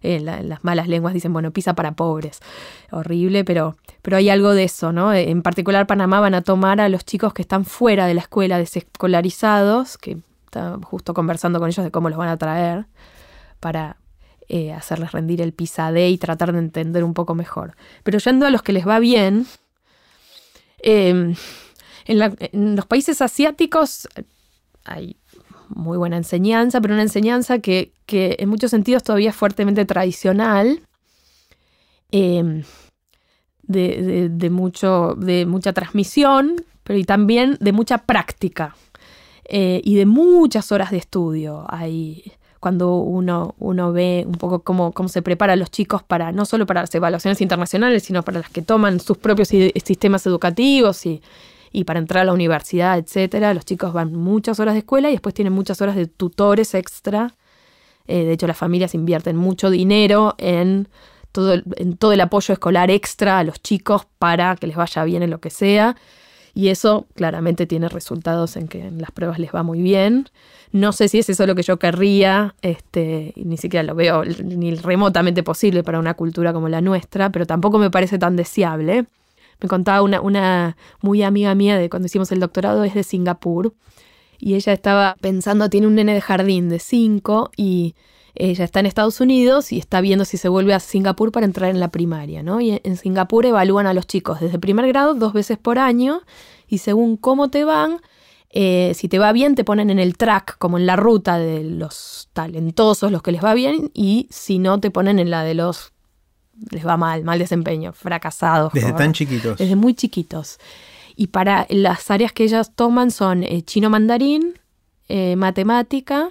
Eh, 0.03 0.21
las 0.21 0.65
malas 0.65 0.89
lenguas 0.89 1.15
dicen, 1.15 1.33
bueno, 1.33 1.51
PISA 1.51 1.75
para 1.75 1.93
pobres. 1.93 2.41
Horrible, 2.91 3.45
pero, 3.45 3.77
pero 4.03 4.17
hay 4.17 4.31
algo 4.31 4.53
de 4.55 4.65
eso, 4.65 4.93
¿no? 4.93 5.13
En 5.13 5.43
particular, 5.43 5.87
Panamá 5.87 6.21
van 6.21 6.35
a 6.35 6.43
tomar 6.43 6.81
a 6.81 6.89
los 6.89 7.05
chicos 7.05 7.33
que 7.33 7.43
están 7.43 7.65
fuera 7.65 8.07
de 8.07 8.15
la 8.15 8.21
escuela, 8.21 8.59
desescolarizados, 8.59 9.99
que 9.99 10.19
está 10.45 10.79
justo 10.83 11.15
conversando 11.15 11.59
con 11.61 11.69
ellos 11.69 11.85
de 11.85 11.91
cómo 11.91 12.09
los 12.09 12.19
van 12.19 12.29
a 12.29 12.37
traer 12.37 12.87
para, 13.61 13.97
eh, 14.53 14.73
hacerles 14.73 15.13
rendir 15.13 15.41
el 15.43 15.53
PISA 15.53 15.93
D 15.93 16.09
y 16.09 16.19
tratar 16.19 16.53
de 16.53 16.59
entender 16.59 17.05
un 17.05 17.15
poco 17.15 17.37
mejor. 17.37 17.77
Pero 18.03 18.19
yendo 18.19 18.47
a 18.47 18.51
los 18.51 18.63
que 18.63 18.73
les 18.73 18.85
va 18.85 18.99
bien, 18.99 19.47
em, 20.83 21.37
en, 22.05 22.75
los 22.75 22.85
países 22.87 23.23
asiáticos 23.23 24.09
hay 24.85 25.20
muy 25.71 25.97
buena 25.99 26.17
enseñanza, 26.17 26.81
pero 26.81 26.95
una 26.95 27.03
enseñanza 27.03 27.59
que, 27.61 27.93
en 28.09 28.49
muchos 28.49 28.71
sentidos 28.71 29.03
todavía 29.03 29.31
es 29.31 29.37
fuertemente 29.37 29.85
tradicional. 29.85 30.81
Em, 32.11 32.65
de, 33.63 34.51
mucho, 34.51 35.15
de 35.17 35.47
mucha 35.47 35.73
transmisión, 35.73 36.57
pero 36.83 36.99
y 36.99 37.05
también 37.05 37.57
de 37.61 37.73
mucha 37.73 37.99
práctica 37.99 38.75
eh, 39.45 39.81
y 39.85 39.95
de 39.95 40.07
muchas 40.07 40.73
horas 40.73 40.91
de 40.91 40.99
estudio. 40.99 41.67
Cuando 42.59 42.97
uno, 42.97 43.55
uno 43.59 43.93
ve 43.93 44.25
un 44.27 44.35
poco 44.35 44.63
cómo, 44.63 44.93
cómo 44.93 45.09
se 45.09 45.23
preparan 45.23 45.59
los 45.59 45.71
chicos 45.71 46.03
para, 46.03 46.33
no 46.33 46.45
solo 46.45 46.67
para 46.67 46.83
las 46.83 46.95
evaluaciones 46.95 47.41
internacionales, 47.41 48.03
sino 48.03 48.23
para 48.23 48.41
las 48.41 48.51
que 48.51 48.61
toman 48.61 49.01
sus 49.01 49.17
propios 49.17 49.49
sistemas 49.49 50.27
educativos 50.27 51.07
y, 51.07 51.23
para 51.85 51.99
entrar 52.01 52.23
a 52.23 52.25
la 52.25 52.33
universidad, 52.33 52.99
etcétera. 52.99 53.55
Los 53.55 53.65
chicos 53.65 53.93
van 53.93 54.15
muchas 54.15 54.61
horas 54.61 54.75
de 54.75 54.81
escuela 54.81 55.09
y 55.09 55.13
después 55.13 55.35
tienen 55.35 55.53
muchas 55.53 55.81
horas 55.81 55.97
de 55.97 56.07
tutores 56.07 56.75
extra. 56.75 57.35
Eh, 58.07 58.25
de 58.25 58.33
hecho, 58.33 58.47
las 58.47 58.57
familias 58.57 58.95
invierten 58.95 59.37
mucho 59.37 59.71
dinero 59.71 60.35
en 60.39 60.89
todo, 61.33 61.55
en 61.77 61.97
todo 61.97 62.13
el 62.13 62.21
apoyo 62.21 62.53
escolar 62.53 62.91
extra 62.91 63.39
a 63.39 63.45
los 63.45 63.63
chicos 63.63 64.07
para 64.19 64.57
que 64.57 64.67
les 64.67 64.77
vaya 64.77 65.05
bien 65.05 65.23
en 65.23 65.31
lo 65.31 65.41
que 65.41 65.51
sea. 65.51 65.97
Y 66.53 66.69
eso 66.69 67.07
claramente 67.15 67.67
tiene 67.67 67.89
resultados 67.89 68.57
en 68.57 68.67
que 68.67 68.81
en 68.87 69.01
las 69.01 69.13
pruebas 69.13 69.39
les 69.39 69.55
va 69.55 69.63
muy 69.63 69.81
bien. 69.81 70.29
No 70.73 70.93
sé 70.93 71.09
si 71.09 71.19
es 71.19 71.29
eso 71.29 71.47
lo 71.47 71.55
que 71.55 71.63
yo 71.63 71.79
querría, 71.79 72.55
este, 72.63 73.33
ni 73.37 73.57
siquiera 73.57 73.83
lo 73.83 73.95
veo 73.95 74.25
ni 74.25 74.75
remotamente 74.75 75.43
posible 75.43 75.83
para 75.83 75.99
una 75.99 76.15
cultura 76.15 76.53
como 76.53 76.69
la 76.69 76.81
nuestra, 76.81 77.31
pero 77.31 77.47
tampoco 77.47 77.79
me 77.79 77.91
parece 77.91 78.19
tan 78.19 78.37
deseable. 78.37 79.07
Me 79.61 79.69
contaba 79.69 80.03
una, 80.03 80.21
una 80.21 80.77
muy 81.01 81.23
amiga 81.23 81.55
mía 81.55 81.79
de 81.79 81.91
cuando 81.91 82.07
hicimos 82.07 82.33
el 82.33 82.41
doctorado, 82.41 82.85
es 82.85 82.95
de 82.95 83.03
Singapur, 83.03 83.75
y 84.39 84.55
ella 84.55 84.73
estaba 84.73 85.17
pensando, 85.21 85.69
tiene 85.69 85.87
un 85.87 85.95
nene 85.95 86.15
de 86.15 86.21
jardín 86.21 86.69
de 86.69 86.79
5 86.79 87.51
y 87.57 87.95
ella 88.35 88.65
está 88.65 88.81
en 88.81 88.87
Estados 88.87 89.21
Unidos 89.21 89.73
y 89.73 89.79
está 89.79 90.01
viendo 90.01 90.25
si 90.25 90.37
se 90.37 90.49
vuelve 90.49 90.73
a 90.73 90.81
Singapur 90.81 91.31
para 91.33 91.47
entrar 91.47 91.71
en 91.71 91.81
la 91.81 91.91
primaria, 91.91 92.43
¿no? 92.43 92.61
Y 92.61 92.81
en 92.83 92.97
Singapur 92.97 93.45
evalúan 93.45 93.87
a 93.87 93.95
los 93.95 94.07
chicos 94.07 94.41
desde 94.41 94.59
primer 94.59 94.87
grado 94.89 95.15
dos 95.15 95.33
veces 95.33 95.59
por 95.59 95.79
año 95.79 96.23
y 96.67 96.79
según 96.79 97.17
cómo 97.17 97.51
te 97.51 97.65
van, 97.65 98.01
eh, 98.49 98.93
si 98.95 99.09
te 99.09 99.19
va 99.19 99.33
bien 99.33 99.55
te 99.55 99.65
ponen 99.65 99.91
en 99.91 99.99
el 99.99 100.17
track, 100.17 100.57
como 100.59 100.79
en 100.79 100.87
la 100.87 100.97
ruta 100.97 101.39
de 101.39 101.65
los 101.65 102.31
talentosos, 102.33 103.13
los 103.13 103.23
que 103.23 103.33
les 103.33 103.45
va 103.45 103.55
bien, 103.55 103.91
y 103.95 104.27
si 104.31 104.59
no 104.59 104.81
te 104.81 104.91
ponen 104.91 105.19
en 105.19 105.31
la 105.31 105.45
de 105.45 105.55
los 105.55 105.93
les 106.71 106.87
va 106.87 106.97
mal, 106.97 107.25
mal 107.25 107.39
desempeño, 107.39 107.93
fracasados. 107.93 108.73
Desde 108.73 108.93
tan 108.93 109.13
chiquitos. 109.13 109.59
Desde 109.59 109.77
muy 109.77 109.95
chiquitos. 109.95 110.59
Y 111.17 111.29
para 111.29 111.67
las 111.69 112.11
áreas 112.11 112.33
que 112.33 112.45
ellas 112.45 112.73
toman 112.75 113.11
son 113.11 113.43
eh, 113.43 113.63
chino 113.63 113.91
mandarín, 113.91 114.59
eh, 115.09 115.37
matemática, 115.37 116.31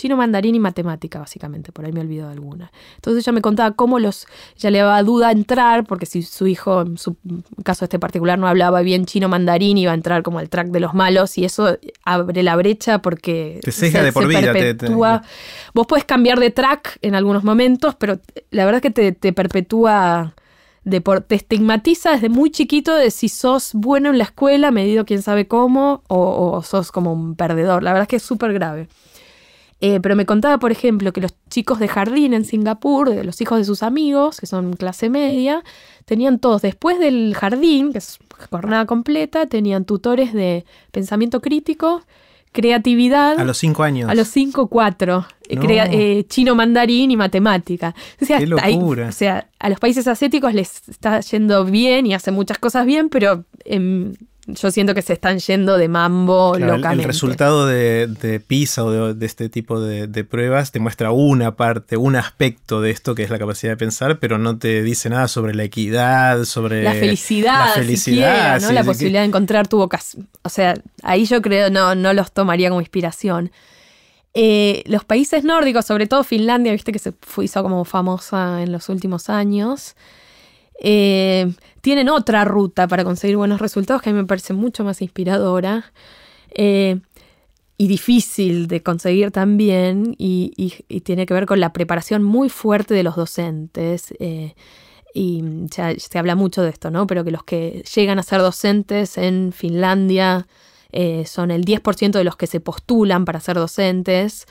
chino, 0.00 0.16
mandarín 0.16 0.54
y 0.54 0.58
matemática, 0.58 1.18
básicamente, 1.18 1.72
por 1.72 1.84
ahí 1.84 1.92
me 1.92 2.00
olvido 2.00 2.26
de 2.26 2.32
alguna. 2.32 2.72
Entonces 2.96 3.22
ella 3.22 3.32
me 3.32 3.42
contaba 3.42 3.72
cómo 3.72 3.98
los, 3.98 4.26
ya 4.56 4.70
le 4.70 4.78
daba 4.78 5.02
duda 5.02 5.30
entrar, 5.30 5.84
porque 5.84 6.06
si 6.06 6.22
su 6.22 6.46
hijo, 6.46 6.80
en 6.82 6.96
su 6.96 7.16
caso 7.64 7.84
este 7.84 7.98
particular, 7.98 8.38
no 8.38 8.48
hablaba 8.48 8.80
bien 8.80 9.04
chino 9.04 9.28
mandarín, 9.28 9.76
iba 9.76 9.92
a 9.92 9.94
entrar 9.94 10.22
como 10.22 10.38
al 10.38 10.48
track 10.48 10.68
de 10.68 10.80
los 10.80 10.94
malos, 10.94 11.36
y 11.36 11.44
eso 11.44 11.76
abre 12.04 12.42
la 12.42 12.56
brecha 12.56 13.02
porque 13.02 13.60
te 13.62 13.72
ceja 13.72 14.02
de 14.02 14.12
por 14.12 14.26
vida. 14.26 15.22
Vos 15.74 15.86
puedes 15.86 16.04
cambiar 16.04 16.40
de 16.40 16.50
track 16.50 16.98
en 17.02 17.14
algunos 17.14 17.44
momentos, 17.44 17.94
pero 17.96 18.18
la 18.50 18.64
verdad 18.64 18.82
es 18.82 18.92
que 18.92 19.12
te, 19.12 19.32
perpetúa 19.32 20.34
de 20.84 21.00
te 21.00 21.34
estigmatiza 21.34 22.12
desde 22.12 22.30
muy 22.30 22.50
chiquito 22.50 22.94
de 22.94 23.10
si 23.10 23.28
sos 23.28 23.72
bueno 23.74 24.08
en 24.08 24.16
la 24.16 24.24
escuela, 24.24 24.70
medido 24.70 25.04
quién 25.04 25.20
sabe 25.20 25.46
cómo, 25.46 26.02
o, 26.08 26.52
o 26.54 26.62
sos 26.62 26.90
como 26.90 27.12
un 27.12 27.36
perdedor. 27.36 27.82
La 27.82 27.92
verdad 27.92 28.04
es 28.04 28.08
que 28.08 28.16
es 28.16 28.22
súper 28.22 28.54
grave. 28.54 28.88
Eh, 29.80 29.98
pero 30.00 30.14
me 30.14 30.26
contaba, 30.26 30.58
por 30.58 30.72
ejemplo, 30.72 31.12
que 31.12 31.22
los 31.22 31.34
chicos 31.48 31.78
de 31.78 31.88
jardín 31.88 32.34
en 32.34 32.44
Singapur, 32.44 33.24
los 33.24 33.40
hijos 33.40 33.58
de 33.58 33.64
sus 33.64 33.82
amigos, 33.82 34.38
que 34.38 34.46
son 34.46 34.74
clase 34.74 35.08
media, 35.08 35.64
tenían 36.04 36.38
todos, 36.38 36.60
después 36.60 36.98
del 36.98 37.34
jardín, 37.34 37.92
que 37.92 37.98
es 37.98 38.18
jornada 38.50 38.84
completa, 38.84 39.46
tenían 39.46 39.86
tutores 39.86 40.34
de 40.34 40.66
pensamiento 40.92 41.40
crítico, 41.40 42.02
creatividad. 42.52 43.38
A 43.38 43.44
los 43.44 43.58
cinco 43.58 43.82
años. 43.82 44.10
A 44.10 44.14
los 44.14 44.28
cinco, 44.28 44.66
cuatro. 44.66 45.26
Eh, 45.48 45.58
eh, 45.62 46.24
chino 46.28 46.54
mandarín 46.54 47.10
y 47.10 47.16
matemática. 47.16 47.94
O 48.20 48.24
sea, 48.24 48.38
Qué 48.38 48.46
locura. 48.46 49.08
o 49.08 49.12
sea, 49.12 49.48
a 49.58 49.68
los 49.68 49.80
países 49.80 50.06
asiáticos 50.06 50.54
les 50.54 50.88
está 50.88 51.20
yendo 51.20 51.64
bien 51.64 52.06
y 52.06 52.14
hacen 52.14 52.34
muchas 52.34 52.58
cosas 52.58 52.86
bien, 52.86 53.08
pero 53.08 53.44
en 53.64 54.16
yo 54.46 54.70
siento 54.70 54.94
que 54.94 55.02
se 55.02 55.12
están 55.12 55.38
yendo 55.38 55.76
de 55.76 55.88
mambo 55.88 56.56
localmente. 56.58 57.02
El, 57.02 57.04
resultado 57.04 57.66
de, 57.66 58.42
PISA 58.46 58.84
o 58.84 59.14
de, 59.14 59.26
este 59.26 59.48
tipo 59.48 59.80
de, 59.80 60.24
pruebas 60.24 60.72
te 60.72 60.80
muestra 60.80 61.12
una 61.12 61.56
parte, 61.56 61.96
un 61.96 62.16
aspecto 62.16 62.80
de 62.80 62.90
esto 62.90 63.14
que 63.14 63.22
es 63.22 63.30
la 63.30 63.38
capacidad 63.38 63.72
de 63.72 63.76
pensar, 63.76 64.18
pero 64.18 64.38
no 64.38 64.58
te 64.58 64.82
dice 64.82 65.10
nada 65.10 65.28
sobre 65.28 65.54
la 65.54 65.64
equidad, 65.64 66.44
sobre 66.44 66.82
la 66.82 66.92
felicidad, 66.94 67.66
la, 67.66 67.72
felicidad, 67.74 68.60
¿no? 68.60 68.72
la 68.72 68.84
posibilidad 68.84 69.20
de 69.20 69.26
encontrar 69.26 69.68
tu 69.68 69.78
vocación. 69.78 70.28
O 70.42 70.48
sea, 70.48 70.74
ahí 71.02 71.26
yo 71.26 71.42
creo 71.42 71.70
no, 71.70 71.94
no 71.94 72.12
los 72.12 72.32
tomaría 72.32 72.68
como 72.68 72.80
inspiración. 72.80 73.50
Eh, 74.32 74.84
los 74.86 75.04
países 75.04 75.44
nórdicos, 75.44 75.84
sobre 75.84 76.06
todo 76.06 76.22
Finlandia, 76.22 76.72
viste 76.72 76.92
que 76.92 76.98
se 76.98 77.12
hizo 77.42 77.62
como 77.62 77.84
famosa 77.84 78.62
en 78.62 78.72
los 78.72 78.88
últimos 78.88 79.28
años. 79.28 79.96
Eh, 80.82 81.52
tienen 81.80 82.08
otra 82.08 82.44
ruta 82.44 82.88
para 82.88 83.04
conseguir 83.04 83.36
buenos 83.36 83.60
resultados 83.60 84.02
que 84.02 84.10
a 84.10 84.12
mí 84.12 84.18
me 84.18 84.26
parece 84.26 84.52
mucho 84.52 84.84
más 84.84 85.02
inspiradora 85.02 85.92
eh, 86.50 87.00
y 87.78 87.88
difícil 87.88 88.66
de 88.66 88.82
conseguir 88.82 89.30
también 89.30 90.14
y, 90.18 90.74
tiene 91.04 91.26
que 91.26 91.34
ver 91.34 91.46
con 91.46 91.60
la 91.60 91.72
preparación 91.72 92.22
muy 92.22 92.48
fuerte 92.48 92.94
de 92.94 93.02
los 93.02 93.16
docentes. 93.16 94.14
Eh, 94.18 94.54
y 95.12 95.42
se 95.70 96.18
habla 96.18 96.36
mucho 96.36 96.62
de 96.62 96.70
esto, 96.70 96.90
¿no? 96.90 97.06
Pero 97.06 97.24
que 97.24 97.32
los 97.32 97.42
que 97.42 97.82
llegan 97.94 98.20
a 98.20 98.22
ser 98.22 98.40
docentes 98.40 99.18
en 99.18 99.52
Finlandia 99.52 100.46
son 101.24 101.50
el 101.50 101.64
10% 101.64 102.12
de 102.12 102.22
los 102.22 102.36
que 102.36 102.46
se 102.46 102.60
postulan 102.60 103.24
para 103.24 103.40
ser 103.40 103.56
docentes. 103.56 104.46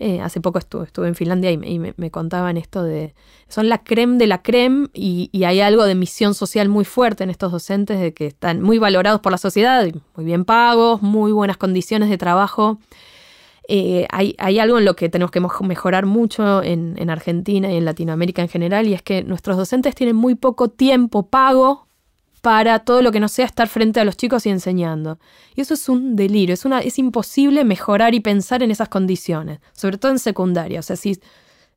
Eh, 0.00 0.20
hace 0.20 0.40
poco 0.40 0.60
estuve, 0.60 0.84
estuve 0.84 1.08
en 1.08 1.16
Finlandia 1.16 1.50
y, 1.50 1.78
me, 1.78 2.10
contaban 2.10 2.56
esto 2.56 2.84
de... 2.84 3.14
Son 3.48 3.68
la 3.68 3.78
creme 3.78 4.16
de 4.18 4.28
la 4.28 4.42
creme 4.42 4.88
y, 4.92 5.30
hay 5.44 5.60
algo 5.60 5.84
de 5.84 5.96
misión 5.96 6.34
social 6.34 6.68
muy 6.68 6.84
fuerte 6.84 7.24
en 7.24 7.30
estos 7.30 7.50
docentes, 7.50 7.98
de 7.98 8.14
que 8.14 8.26
están 8.26 8.62
muy 8.62 8.78
valorados 8.78 9.20
por 9.20 9.32
la 9.32 9.38
sociedad, 9.38 9.88
muy 10.14 10.24
bien 10.24 10.44
pagos, 10.44 11.02
muy 11.02 11.32
buenas 11.32 11.56
condiciones 11.56 12.10
de 12.10 12.18
trabajo. 12.18 12.78
Eh, 13.66 14.06
hay, 14.10 14.58
algo 14.60 14.78
en 14.78 14.84
lo 14.84 14.94
que 14.94 15.08
tenemos 15.08 15.32
que 15.32 15.40
mejorar 15.40 16.06
mucho 16.06 16.62
en, 16.62 16.94
en, 16.96 17.10
Argentina 17.10 17.70
y 17.70 17.76
en 17.76 17.84
Latinoamérica 17.84 18.40
en 18.40 18.48
general, 18.48 18.86
y 18.86 18.94
es 18.94 19.02
que 19.02 19.24
nuestros 19.24 19.56
docentes 19.56 19.94
tienen 19.96 20.14
muy 20.14 20.36
poco 20.36 20.68
tiempo 20.68 21.26
pago 21.26 21.87
para 22.40 22.80
todo 22.80 23.02
lo 23.02 23.12
que 23.12 23.20
no 23.20 23.28
sea 23.28 23.44
estar 23.44 23.68
frente 23.68 24.00
a 24.00 24.04
los 24.04 24.16
chicos 24.16 24.46
y 24.46 24.50
enseñando. 24.50 25.18
Y 25.54 25.60
eso 25.60 25.74
es 25.74 25.88
un 25.88 26.16
delirio, 26.16 26.54
es, 26.54 26.64
una, 26.64 26.80
es 26.80 26.98
imposible 26.98 27.64
mejorar 27.64 28.14
y 28.14 28.20
pensar 28.20 28.62
en 28.62 28.70
esas 28.70 28.88
condiciones, 28.88 29.60
sobre 29.72 29.98
todo 29.98 30.12
en 30.12 30.18
secundaria. 30.18 30.80
O 30.80 30.82
sea, 30.82 30.96
si 30.96 31.20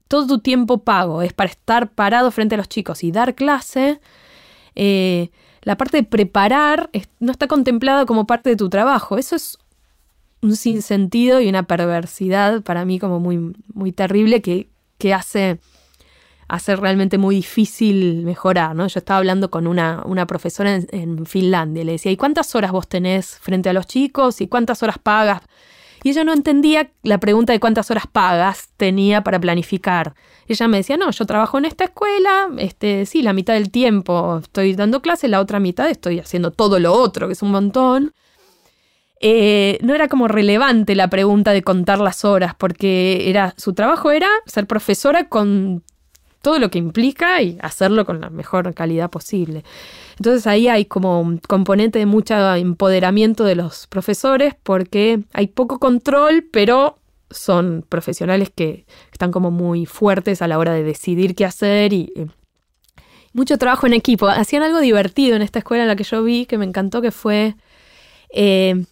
todo 0.07 0.27
tu 0.27 0.39
tiempo 0.39 0.79
pago 0.79 1.21
es 1.21 1.33
para 1.33 1.49
estar 1.49 1.91
parado 1.91 2.31
frente 2.31 2.55
a 2.55 2.57
los 2.57 2.69
chicos 2.69 3.03
y 3.03 3.11
dar 3.11 3.35
clase, 3.35 3.99
eh, 4.75 5.29
la 5.61 5.77
parte 5.77 5.97
de 5.97 6.03
preparar 6.03 6.89
no 7.19 7.31
está 7.31 7.47
contemplada 7.47 8.05
como 8.05 8.27
parte 8.27 8.49
de 8.49 8.55
tu 8.55 8.69
trabajo. 8.69 9.17
Eso 9.17 9.35
es 9.35 9.57
un 10.41 10.55
sinsentido 10.55 11.39
y 11.39 11.49
una 11.49 11.63
perversidad 11.63 12.61
para 12.61 12.83
mí 12.85 12.99
como 12.99 13.19
muy, 13.19 13.53
muy 13.73 13.91
terrible 13.91 14.41
que, 14.41 14.69
que 14.97 15.13
hace 15.13 15.59
hacer 16.51 16.81
realmente 16.81 17.17
muy 17.17 17.35
difícil 17.35 18.23
mejorar, 18.25 18.75
¿no? 18.75 18.85
Yo 18.87 18.99
estaba 18.99 19.19
hablando 19.19 19.49
con 19.49 19.67
una, 19.67 20.03
una 20.05 20.27
profesora 20.27 20.75
en, 20.75 21.25
Finlandia 21.25 21.81
y 21.81 21.85
le 21.85 21.93
decía, 21.93 22.11
¿y 22.11 22.17
cuántas 22.17 22.53
horas 22.55 22.73
vos 22.73 22.89
tenés 22.89 23.37
frente 23.39 23.69
a 23.69 23.73
los 23.73 23.87
chicos? 23.87 24.41
¿Y 24.41 24.47
cuántas 24.47 24.83
horas 24.83 24.97
pagas? 24.99 25.43
Y 26.03 26.09
ella 26.09 26.25
no 26.25 26.33
entendía 26.33 26.91
la 27.03 27.19
pregunta 27.19 27.53
de 27.53 27.61
cuántas 27.61 27.89
horas 27.89 28.05
pagas 28.05 28.69
tenía 28.75 29.23
para 29.23 29.39
planificar. 29.39 30.13
Ella 30.45 30.67
me 30.67 30.77
decía, 30.77 30.97
no, 30.97 31.09
yo 31.11 31.25
trabajo 31.25 31.57
en 31.57 31.63
esta 31.63 31.85
escuela, 31.85 32.49
este, 32.57 33.05
sí, 33.05 33.21
la 33.21 33.31
mitad 33.31 33.53
del 33.53 33.71
tiempo 33.71 34.39
estoy 34.39 34.75
dando 34.75 35.01
clases, 35.01 35.29
la 35.29 35.39
otra 35.39 35.61
mitad 35.61 35.89
estoy 35.89 36.19
haciendo 36.19 36.51
todo 36.51 36.79
lo 36.79 36.91
otro, 36.93 37.27
que 37.27 37.33
es 37.33 37.41
un 37.41 37.51
montón. 37.51 38.13
Eh, 39.21 39.77
no 39.83 39.95
era 39.95 40.09
como 40.09 40.27
relevante 40.27 40.95
la 40.95 41.09
pregunta 41.09 41.53
de 41.53 41.61
contar 41.61 41.99
las 41.99 42.25
horas, 42.25 42.55
porque 42.55 43.29
era, 43.29 43.53
su 43.55 43.73
trabajo 43.73 44.11
era 44.11 44.27
ser 44.47 44.67
profesora 44.67 45.29
con 45.29 45.83
todo 46.41 46.59
lo 46.59 46.69
que 46.69 46.79
implica 46.79 47.41
y 47.41 47.57
hacerlo 47.61 48.05
con 48.05 48.21
la 48.21 48.29
mejor 48.29 48.73
calidad 48.73 49.09
posible. 49.09 49.63
Entonces 50.17 50.47
ahí 50.47 50.67
hay 50.67 50.85
como 50.85 51.21
un 51.21 51.37
componente 51.37 51.99
de 51.99 52.05
mucho 52.05 52.55
empoderamiento 52.55 53.43
de 53.43 53.55
los 53.55 53.87
profesores 53.87 54.55
porque 54.61 55.21
hay 55.33 55.47
poco 55.47 55.79
control, 55.79 56.47
pero 56.51 56.97
son 57.29 57.85
profesionales 57.87 58.51
que 58.53 58.85
están 59.11 59.31
como 59.31 59.51
muy 59.51 59.85
fuertes 59.85 60.41
a 60.41 60.47
la 60.47 60.57
hora 60.57 60.73
de 60.73 60.83
decidir 60.83 61.35
qué 61.35 61.45
hacer 61.45 61.93
y 61.93 62.11
eh, 62.15 62.27
mucho 63.33 63.57
trabajo 63.57 63.87
en 63.87 63.93
equipo. 63.93 64.27
Hacían 64.27 64.63
algo 64.63 64.79
divertido 64.79 65.35
en 65.35 65.41
esta 65.41 65.59
escuela 65.59 65.83
en 65.83 65.89
la 65.89 65.95
que 65.95 66.03
yo 66.03 66.23
vi 66.23 66.45
que 66.45 66.57
me 66.57 66.65
encantó 66.65 67.01
que 67.01 67.11
fue 67.11 67.55
eh, 68.33 68.85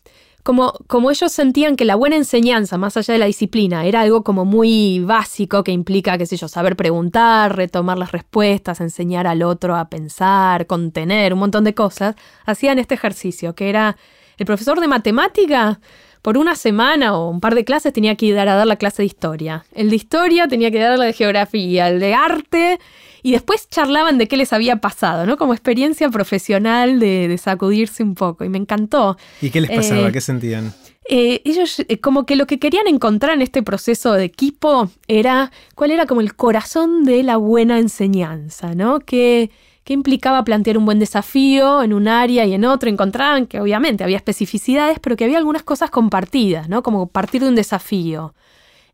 como, 0.49 0.73
como 0.87 1.11
ellos 1.11 1.31
sentían 1.31 1.75
que 1.75 1.85
la 1.85 1.93
buena 1.93 2.15
enseñanza, 2.15 2.79
más 2.79 2.97
allá 2.97 3.13
de 3.13 3.19
la 3.19 3.27
disciplina, 3.27 3.85
era 3.85 4.01
algo 4.01 4.23
como 4.23 4.45
muy 4.45 4.99
básico 4.99 5.63
que 5.63 5.71
implica, 5.71 6.17
qué 6.17 6.25
sé 6.25 6.37
yo, 6.37 6.47
saber 6.47 6.75
preguntar, 6.75 7.55
retomar 7.55 7.99
las 7.99 8.11
respuestas, 8.11 8.81
enseñar 8.81 9.27
al 9.27 9.43
otro 9.43 9.75
a 9.75 9.89
pensar, 9.89 10.65
contener, 10.65 11.33
un 11.33 11.39
montón 11.39 11.65
de 11.65 11.75
cosas, 11.75 12.15
hacían 12.47 12.79
este 12.79 12.95
ejercicio, 12.95 13.53
que 13.53 13.69
era 13.69 13.95
el 14.39 14.47
profesor 14.47 14.79
de 14.79 14.87
matemática 14.87 15.79
por 16.21 16.37
una 16.37 16.55
semana 16.55 17.17
o 17.17 17.29
un 17.29 17.39
par 17.39 17.55
de 17.55 17.65
clases 17.65 17.93
tenía 17.93 18.15
que 18.15 18.27
ir 18.27 18.37
a 18.37 18.45
dar 18.45 18.67
la 18.67 18.75
clase 18.75 19.01
de 19.03 19.07
historia. 19.07 19.65
El 19.73 19.89
de 19.89 19.95
historia 19.95 20.47
tenía 20.47 20.71
que 20.71 20.79
dar 20.79 20.97
la 20.97 21.05
de 21.05 21.13
geografía, 21.13 21.87
el 21.87 21.99
de 21.99 22.13
arte 22.13 22.79
y 23.23 23.31
después 23.31 23.67
charlaban 23.69 24.17
de 24.17 24.27
qué 24.27 24.37
les 24.37 24.53
había 24.53 24.77
pasado, 24.77 25.25
¿no? 25.25 25.37
Como 25.37 25.53
experiencia 25.53 26.09
profesional 26.09 26.99
de, 26.99 27.37
sacudirse 27.37 28.03
un 28.03 28.15
poco. 28.15 28.43
Y 28.43 28.49
me 28.49 28.57
encantó. 28.57 29.17
¿Y 29.41 29.49
qué 29.49 29.61
les 29.61 29.71
pasaba? 29.71 30.09
Eh, 30.09 30.11
¿Qué 30.11 30.21
sentían? 30.21 30.73
Eh, 31.11 31.41
ellos 31.43 31.79
eh, 31.79 31.99
como 31.99 32.25
que 32.25 32.35
lo 32.35 32.45
que 32.45 32.59
querían 32.59 32.87
encontrar 32.87 33.33
en 33.33 33.41
este 33.41 33.63
proceso 33.63 34.13
de 34.13 34.25
equipo 34.25 34.89
era 35.07 35.51
cuál 35.73 35.91
era 35.91 36.05
como 36.05 36.21
el 36.21 36.35
corazón 36.35 37.03
de 37.03 37.23
la 37.23 37.37
buena 37.37 37.79
enseñanza, 37.79 38.75
¿no? 38.75 38.99
Que, 38.99 39.49
que 39.83 39.93
implicaba 39.93 40.43
plantear 40.43 40.77
un 40.77 40.85
buen 40.85 40.99
desafío 40.99 41.81
en 41.81 41.93
un 41.93 42.07
área 42.07 42.45
y 42.45 42.53
en 42.53 42.65
otro. 42.65 42.89
Encontraban 42.89 43.47
que 43.47 43.59
obviamente 43.59 44.03
había 44.03 44.17
especificidades, 44.17 44.99
pero 44.99 45.15
que 45.15 45.25
había 45.25 45.37
algunas 45.37 45.63
cosas 45.63 45.89
compartidas, 45.89 46.69
¿no? 46.69 46.83
Como 46.83 47.07
partir 47.07 47.41
de 47.41 47.49
un 47.49 47.55
desafío. 47.55 48.33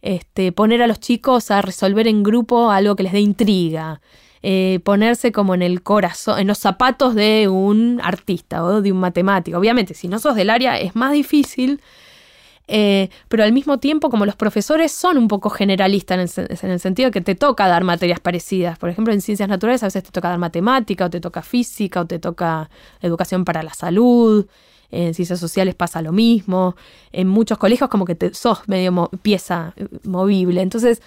Este, 0.02 0.52
poner 0.52 0.82
a 0.84 0.88
los 0.88 1.00
chicos 1.00 1.50
a 1.50 1.62
resolver 1.62 2.08
en 2.08 2.22
grupo 2.22 2.70
algo 2.70 2.96
que 2.96 3.04
les 3.04 3.14
dé 3.14 3.22
intriga, 3.22 4.02
eh, 4.44 4.80
ponerse 4.84 5.32
como 5.32 5.56
en 5.56 5.64
el 5.64 5.82
corazón, 5.82 6.40
en 6.40 6.46
los 6.46 6.60
zapatos 6.60 7.16
de 7.16 7.48
un 7.50 8.00
artista 8.04 8.64
o 8.64 8.84
de 8.84 8.92
un 8.92 9.00
matemático. 9.00 9.58
Obviamente, 9.58 9.96
si 9.96 10.08
no 10.08 10.20
sos 10.20 10.36
del 10.36 10.52
área 10.52 10.80
es 10.80 10.96
más 10.96 11.12
difícil, 11.12 11.82
eh, 12.68 13.10
pero 13.28 13.44
al 13.44 13.54
mismo 13.54 13.78
tiempo, 13.78 14.10
como 14.10 14.26
los 14.26 14.36
profesores 14.36 14.92
son 14.92 15.18
un 15.18 15.28
poco 15.28 15.50
generalistas 15.50 16.38
en 16.38 16.46
el, 16.46 16.58
en 16.62 16.70
el, 16.72 16.80
sentido 16.80 17.12
que 17.12 17.22
te 17.22 17.36
toca 17.36 17.68
dar 17.68 17.84
materias 17.84 18.20
parecidas. 18.20 18.78
Por 18.80 18.90
ejemplo, 18.90 19.14
en 19.14 19.22
ciencias 19.22 19.48
naturales 19.50 19.84
a 19.84 19.88
veces 19.88 20.04
te 20.04 20.12
toca 20.12 20.30
dar 20.30 20.40
matemática, 20.40 21.06
o 21.06 21.10
te 21.10 21.22
toca 21.22 21.42
física, 21.42 22.02
o 22.02 22.06
te 22.06 22.20
toca 22.20 22.70
educación 23.02 23.46
para 23.46 23.62
la 23.62 23.74
salud. 23.74 24.48
En 24.92 25.14
ciencias 25.14 25.40
sociales 25.40 25.76
pasa 25.76 26.02
lo 26.02 26.12
mismo, 26.12 26.76
en 27.12 27.28
muchos 27.28 27.58
colegios 27.58 27.90
como 27.90 28.06
que 28.06 28.16
te, 28.16 28.34
sos 28.34 28.68
medio 28.68 29.10
pieza 29.22 29.74
eh, 29.76 29.88
movible, 30.04 30.62
entonces 30.62 31.02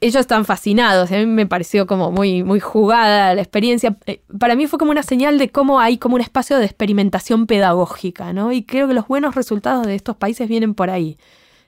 ellos 0.00 0.20
están 0.20 0.44
fascinados, 0.44 1.10
a 1.10 1.16
mí 1.16 1.26
me 1.26 1.46
pareció 1.46 1.86
como 1.86 2.12
muy, 2.12 2.44
muy 2.44 2.60
jugada 2.60 3.34
la 3.34 3.42
experiencia, 3.42 3.96
eh, 4.06 4.22
para 4.38 4.54
mí 4.54 4.66
fue 4.66 4.78
como 4.78 4.92
una 4.92 5.02
señal 5.02 5.38
de 5.38 5.50
cómo 5.50 5.80
hay 5.80 5.98
como 5.98 6.14
un 6.14 6.20
espacio 6.20 6.58
de 6.58 6.64
experimentación 6.64 7.46
pedagógica, 7.46 8.32
¿no? 8.32 8.52
Y 8.52 8.62
creo 8.62 8.86
que 8.86 8.94
los 8.94 9.08
buenos 9.08 9.34
resultados 9.34 9.86
de 9.86 9.94
estos 9.94 10.16
países 10.16 10.48
vienen 10.48 10.74
por 10.74 10.90
ahí, 10.90 11.18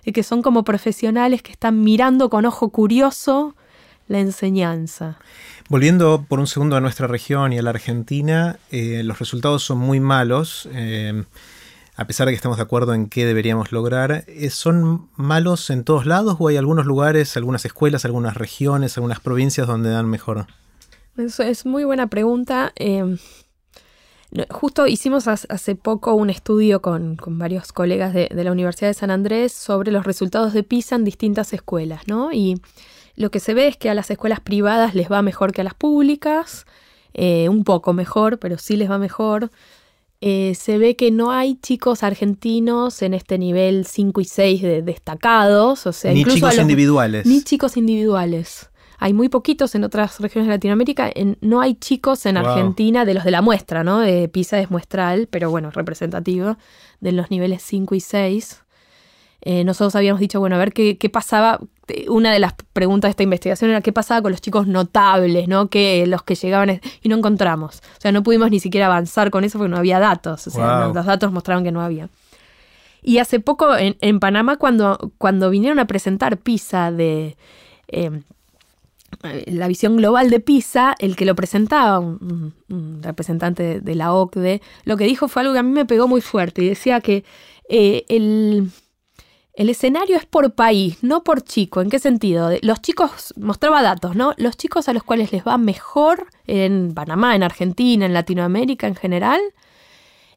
y 0.04 0.12
que 0.12 0.22
son 0.22 0.42
como 0.42 0.64
profesionales 0.64 1.42
que 1.42 1.52
están 1.52 1.82
mirando 1.82 2.30
con 2.30 2.44
ojo 2.46 2.70
curioso 2.70 3.56
la 4.06 4.20
enseñanza. 4.20 5.18
Volviendo 5.68 6.26
por 6.28 6.38
un 6.38 6.46
segundo 6.46 6.76
a 6.76 6.80
nuestra 6.80 7.06
región 7.06 7.52
y 7.52 7.58
a 7.58 7.62
la 7.62 7.70
Argentina, 7.70 8.58
eh, 8.70 9.02
los 9.02 9.18
resultados 9.18 9.62
son 9.62 9.78
muy 9.78 9.98
malos. 9.98 10.68
Eh, 10.72 11.24
a 11.96 12.06
pesar 12.06 12.26
de 12.26 12.32
que 12.32 12.36
estamos 12.36 12.58
de 12.58 12.62
acuerdo 12.64 12.94
en 12.94 13.08
qué 13.08 13.24
deberíamos 13.24 13.72
lograr, 13.72 14.24
eh, 14.26 14.50
¿son 14.50 15.08
malos 15.16 15.70
en 15.70 15.84
todos 15.84 16.06
lados 16.06 16.36
o 16.38 16.48
hay 16.48 16.56
algunos 16.56 16.86
lugares, 16.86 17.36
algunas 17.36 17.64
escuelas, 17.64 18.04
algunas 18.04 18.34
regiones, 18.34 18.96
algunas 18.96 19.20
provincias 19.20 19.66
donde 19.66 19.90
dan 19.90 20.08
mejor? 20.08 20.46
Es 21.16 21.64
muy 21.64 21.84
buena 21.84 22.08
pregunta. 22.08 22.72
Justo 24.50 24.88
hicimos 24.88 25.28
hace 25.28 25.76
poco 25.76 26.14
un 26.14 26.28
estudio 26.28 26.82
con, 26.82 27.16
varios 27.24 27.72
colegas 27.72 28.12
de, 28.12 28.28
la 28.32 28.50
Universidad 28.50 28.88
de 28.88 28.94
San 28.94 29.12
Andrés 29.12 29.52
sobre 29.52 29.92
los 29.92 30.04
resultados 30.04 30.52
de 30.52 30.64
PISA 30.64 30.96
en 30.96 31.04
distintas 31.04 31.52
escuelas, 31.52 32.08
¿no? 32.08 32.32
Y 32.32 32.60
lo 33.14 33.30
que 33.30 33.38
se 33.38 33.54
ve 33.54 33.68
es 33.68 33.76
que 33.76 33.90
a 33.90 33.94
las 33.94 34.10
escuelas 34.10 34.40
privadas 34.40 34.96
les 34.96 35.10
va 35.10 35.22
mejor 35.22 35.52
que 35.52 35.60
a 35.60 35.64
las 35.64 35.74
públicas, 35.74 36.66
eh, 37.12 37.48
un 37.48 37.62
poco 37.62 37.92
mejor, 37.92 38.40
pero 38.40 38.58
sí 38.58 38.76
les 38.76 38.90
va 38.90 38.98
mejor. 38.98 39.52
Eh, 40.26 40.54
se 40.54 40.78
ve 40.78 40.96
que 40.96 41.10
no 41.10 41.32
hay 41.32 41.56
chicos 41.56 42.02
argentinos 42.02 43.02
en 43.02 43.12
este 43.12 43.36
nivel 43.36 43.84
5 43.84 44.22
y 44.22 44.24
6 44.24 44.62
de 44.62 44.80
destacados, 44.80 45.86
o 45.86 45.92
sea, 45.92 46.14
ni 46.14 46.24
chicos 46.24 46.56
individuales. 46.56 47.26
Ni 47.26 47.42
chicos 47.42 47.76
individuales. 47.76 48.70
Hay 48.98 49.12
muy 49.12 49.28
poquitos 49.28 49.74
en 49.74 49.84
otras 49.84 50.20
regiones 50.20 50.48
de 50.48 50.54
Latinoamérica. 50.54 51.10
no 51.42 51.60
hay 51.60 51.74
chicos 51.74 52.24
en 52.24 52.38
Argentina 52.38 53.04
de 53.04 53.12
los 53.12 53.24
de 53.24 53.32
la 53.32 53.42
muestra, 53.42 53.84
¿no? 53.84 54.00
De 54.00 54.30
PISA 54.30 54.60
es 54.60 54.70
muestral, 54.70 55.28
pero 55.30 55.50
bueno, 55.50 55.70
representativo 55.70 56.56
de 57.00 57.12
los 57.12 57.30
niveles 57.30 57.62
5 57.62 57.94
y 57.94 58.00
6. 58.00 58.63
Eh, 59.46 59.62
nosotros 59.62 59.94
habíamos 59.94 60.20
dicho, 60.20 60.40
bueno, 60.40 60.56
a 60.56 60.58
ver 60.58 60.72
qué, 60.72 60.96
qué, 60.96 61.08
pasaba. 61.10 61.60
Una 62.08 62.32
de 62.32 62.38
las 62.38 62.54
preguntas 62.72 63.08
de 63.08 63.10
esta 63.10 63.22
investigación 63.22 63.70
era 63.70 63.82
qué 63.82 63.92
pasaba 63.92 64.22
con 64.22 64.32
los 64.32 64.40
chicos 64.40 64.66
notables, 64.66 65.48
¿no? 65.48 65.68
Que 65.68 66.06
los 66.06 66.22
que 66.22 66.34
llegaban 66.34 66.80
y 67.02 67.08
no 67.10 67.16
encontramos. 67.16 67.82
O 67.98 68.00
sea, 68.00 68.10
no 68.10 68.22
pudimos 68.22 68.50
ni 68.50 68.58
siquiera 68.58 68.86
avanzar 68.86 69.30
con 69.30 69.44
eso 69.44 69.58
porque 69.58 69.70
no 69.70 69.76
había 69.76 69.98
datos. 69.98 70.46
O 70.46 70.50
sea, 70.50 70.88
los 70.94 71.04
datos 71.04 71.30
mostraron 71.30 71.62
que 71.62 71.72
no 71.72 71.82
había. 71.82 72.08
Y 73.02 73.18
hace 73.18 73.38
poco 73.38 73.76
en, 73.76 73.96
en 74.00 74.18
Panamá, 74.18 74.56
cuando, 74.56 75.12
cuando 75.18 75.50
vinieron 75.50 75.78
a 75.78 75.86
presentar 75.86 76.38
PISA 76.38 76.90
de 76.90 77.36
eh, 77.88 78.22
la 79.46 79.68
visión 79.68 79.96
global 79.96 80.30
de 80.30 80.40
PISA, 80.40 80.94
el 80.98 81.16
que 81.16 81.24
lo 81.24 81.34
presentaba, 81.34 81.98
un, 81.98 82.54
representante 83.02 83.80
de, 83.80 83.94
la 83.94 84.12
OCDE, 84.12 84.62
lo 84.84 84.96
que 84.96 85.04
dijo 85.04 85.28
fue 85.28 85.42
algo 85.42 85.52
que 85.52 85.60
a 85.60 85.62
mí 85.62 85.70
me 85.70 85.84
pegó 85.84 86.08
muy 86.08 86.20
fuerte 86.20 86.62
y 86.62 86.68
decía 86.68 87.00
que 87.00 87.24
eh, 87.68 88.04
el, 88.08 88.70
el, 89.56 89.68
escenario 89.68 90.16
es 90.16 90.26
por 90.26 90.54
país, 90.54 91.02
no 91.02 91.24
por 91.24 91.42
chico. 91.42 91.80
¿En 91.80 91.90
qué 91.90 91.98
sentido? 91.98 92.50
Los 92.62 92.80
chicos, 92.82 93.34
mostraba 93.36 93.82
datos, 93.82 94.16
¿no? 94.16 94.34
Los 94.36 94.56
chicos 94.56 94.88
a 94.88 94.92
los 94.92 95.02
cuales 95.02 95.32
les 95.32 95.44
va 95.44 95.58
mejor 95.58 96.28
en 96.46 96.94
Panamá, 96.94 97.34
en 97.34 97.42
Argentina, 97.42 98.06
en 98.06 98.12
Latinoamérica 98.12 98.86
en 98.86 98.96
general, 98.96 99.40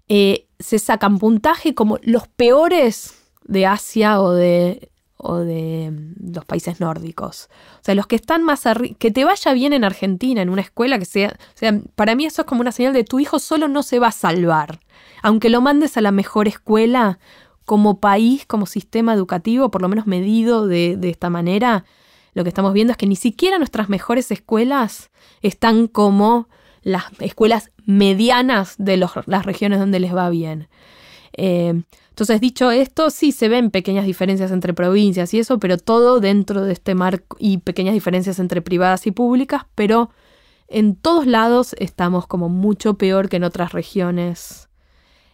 eh, 0.07 0.47
se 0.59 0.79
sacan 0.79 1.19
puntaje 1.19 1.73
como 1.75 1.99
los 2.01 2.27
peores 2.27 3.15
de 3.43 3.65
Asia 3.65 4.21
o 4.21 4.33
de 4.33 4.89
o 5.17 5.39
de 5.39 5.91
mm, 5.91 6.33
los 6.33 6.45
países 6.45 6.79
nórdicos. 6.79 7.49
O 7.81 7.83
sea, 7.83 7.95
los 7.95 8.07
que 8.07 8.15
están 8.15 8.43
más 8.43 8.65
arriba, 8.65 8.95
que 8.99 9.11
te 9.11 9.25
vaya 9.25 9.53
bien 9.53 9.73
en 9.73 9.83
Argentina, 9.83 10.41
en 10.41 10.49
una 10.49 10.61
escuela 10.61 10.99
que 10.99 11.05
sea, 11.05 11.29
o 11.29 11.57
sea, 11.57 11.77
para 11.95 12.15
mí 12.15 12.25
eso 12.25 12.43
es 12.43 12.47
como 12.47 12.61
una 12.61 12.71
señal 12.71 12.93
de 12.93 13.03
tu 13.03 13.19
hijo 13.19 13.39
solo 13.39 13.67
no 13.67 13.83
se 13.83 13.99
va 13.99 14.07
a 14.07 14.11
salvar. 14.11 14.79
Aunque 15.23 15.49
lo 15.49 15.61
mandes 15.61 15.97
a 15.97 16.01
la 16.01 16.11
mejor 16.11 16.47
escuela, 16.47 17.19
como 17.67 17.99
país, 17.99 18.45
como 18.45 18.65
sistema 18.65 19.13
educativo, 19.13 19.69
por 19.69 19.81
lo 19.81 19.89
menos 19.89 20.07
medido 20.07 20.67
de, 20.67 20.97
esta 21.03 21.29
manera, 21.29 21.83
lo 22.33 22.43
que 22.43 22.47
estamos 22.47 22.71
viendo 22.71 22.91
es 22.91 22.97
que 22.97 23.07
ni 23.07 23.17
siquiera 23.17 23.57
nuestras 23.57 23.89
mejores 23.89 24.31
escuelas 24.31 25.11
están 25.41 25.87
como 25.87 26.47
las 26.81 27.03
escuelas 27.19 27.71
medianas 27.85 28.75
de 28.77 28.95
las 28.95 29.45
regiones 29.45 29.79
donde 29.79 29.99
les 29.99 30.15
va 30.15 30.29
bien. 30.29 30.69
Eh, 31.33 31.83
entonces, 32.09 32.39
dicho 32.39 32.71
esto, 32.71 33.09
sí 33.09 33.33
se 33.33 33.49
ven 33.49 33.69
pequeñas 33.69 34.05
diferencias 34.05 34.51
entre 34.51 34.73
provincias 34.73 35.33
y 35.33 35.39
eso, 35.39 35.59
pero 35.59 35.77
todo 35.77 36.21
dentro 36.21 36.61
de 36.63 36.71
este 36.71 36.95
marco 36.95 37.35
y 37.37 37.57
pequeñas 37.57 37.95
diferencias 37.95 38.39
entre 38.39 38.61
privadas 38.61 39.05
y 39.07 39.11
públicas, 39.11 39.63
pero 39.75 40.09
en 40.69 40.95
todos 40.95 41.27
lados 41.27 41.75
estamos 41.79 42.27
como 42.27 42.47
mucho 42.47 42.93
peor 42.97 43.27
que 43.27 43.35
en 43.35 43.43
otras 43.43 43.73
regiones. 43.73 44.66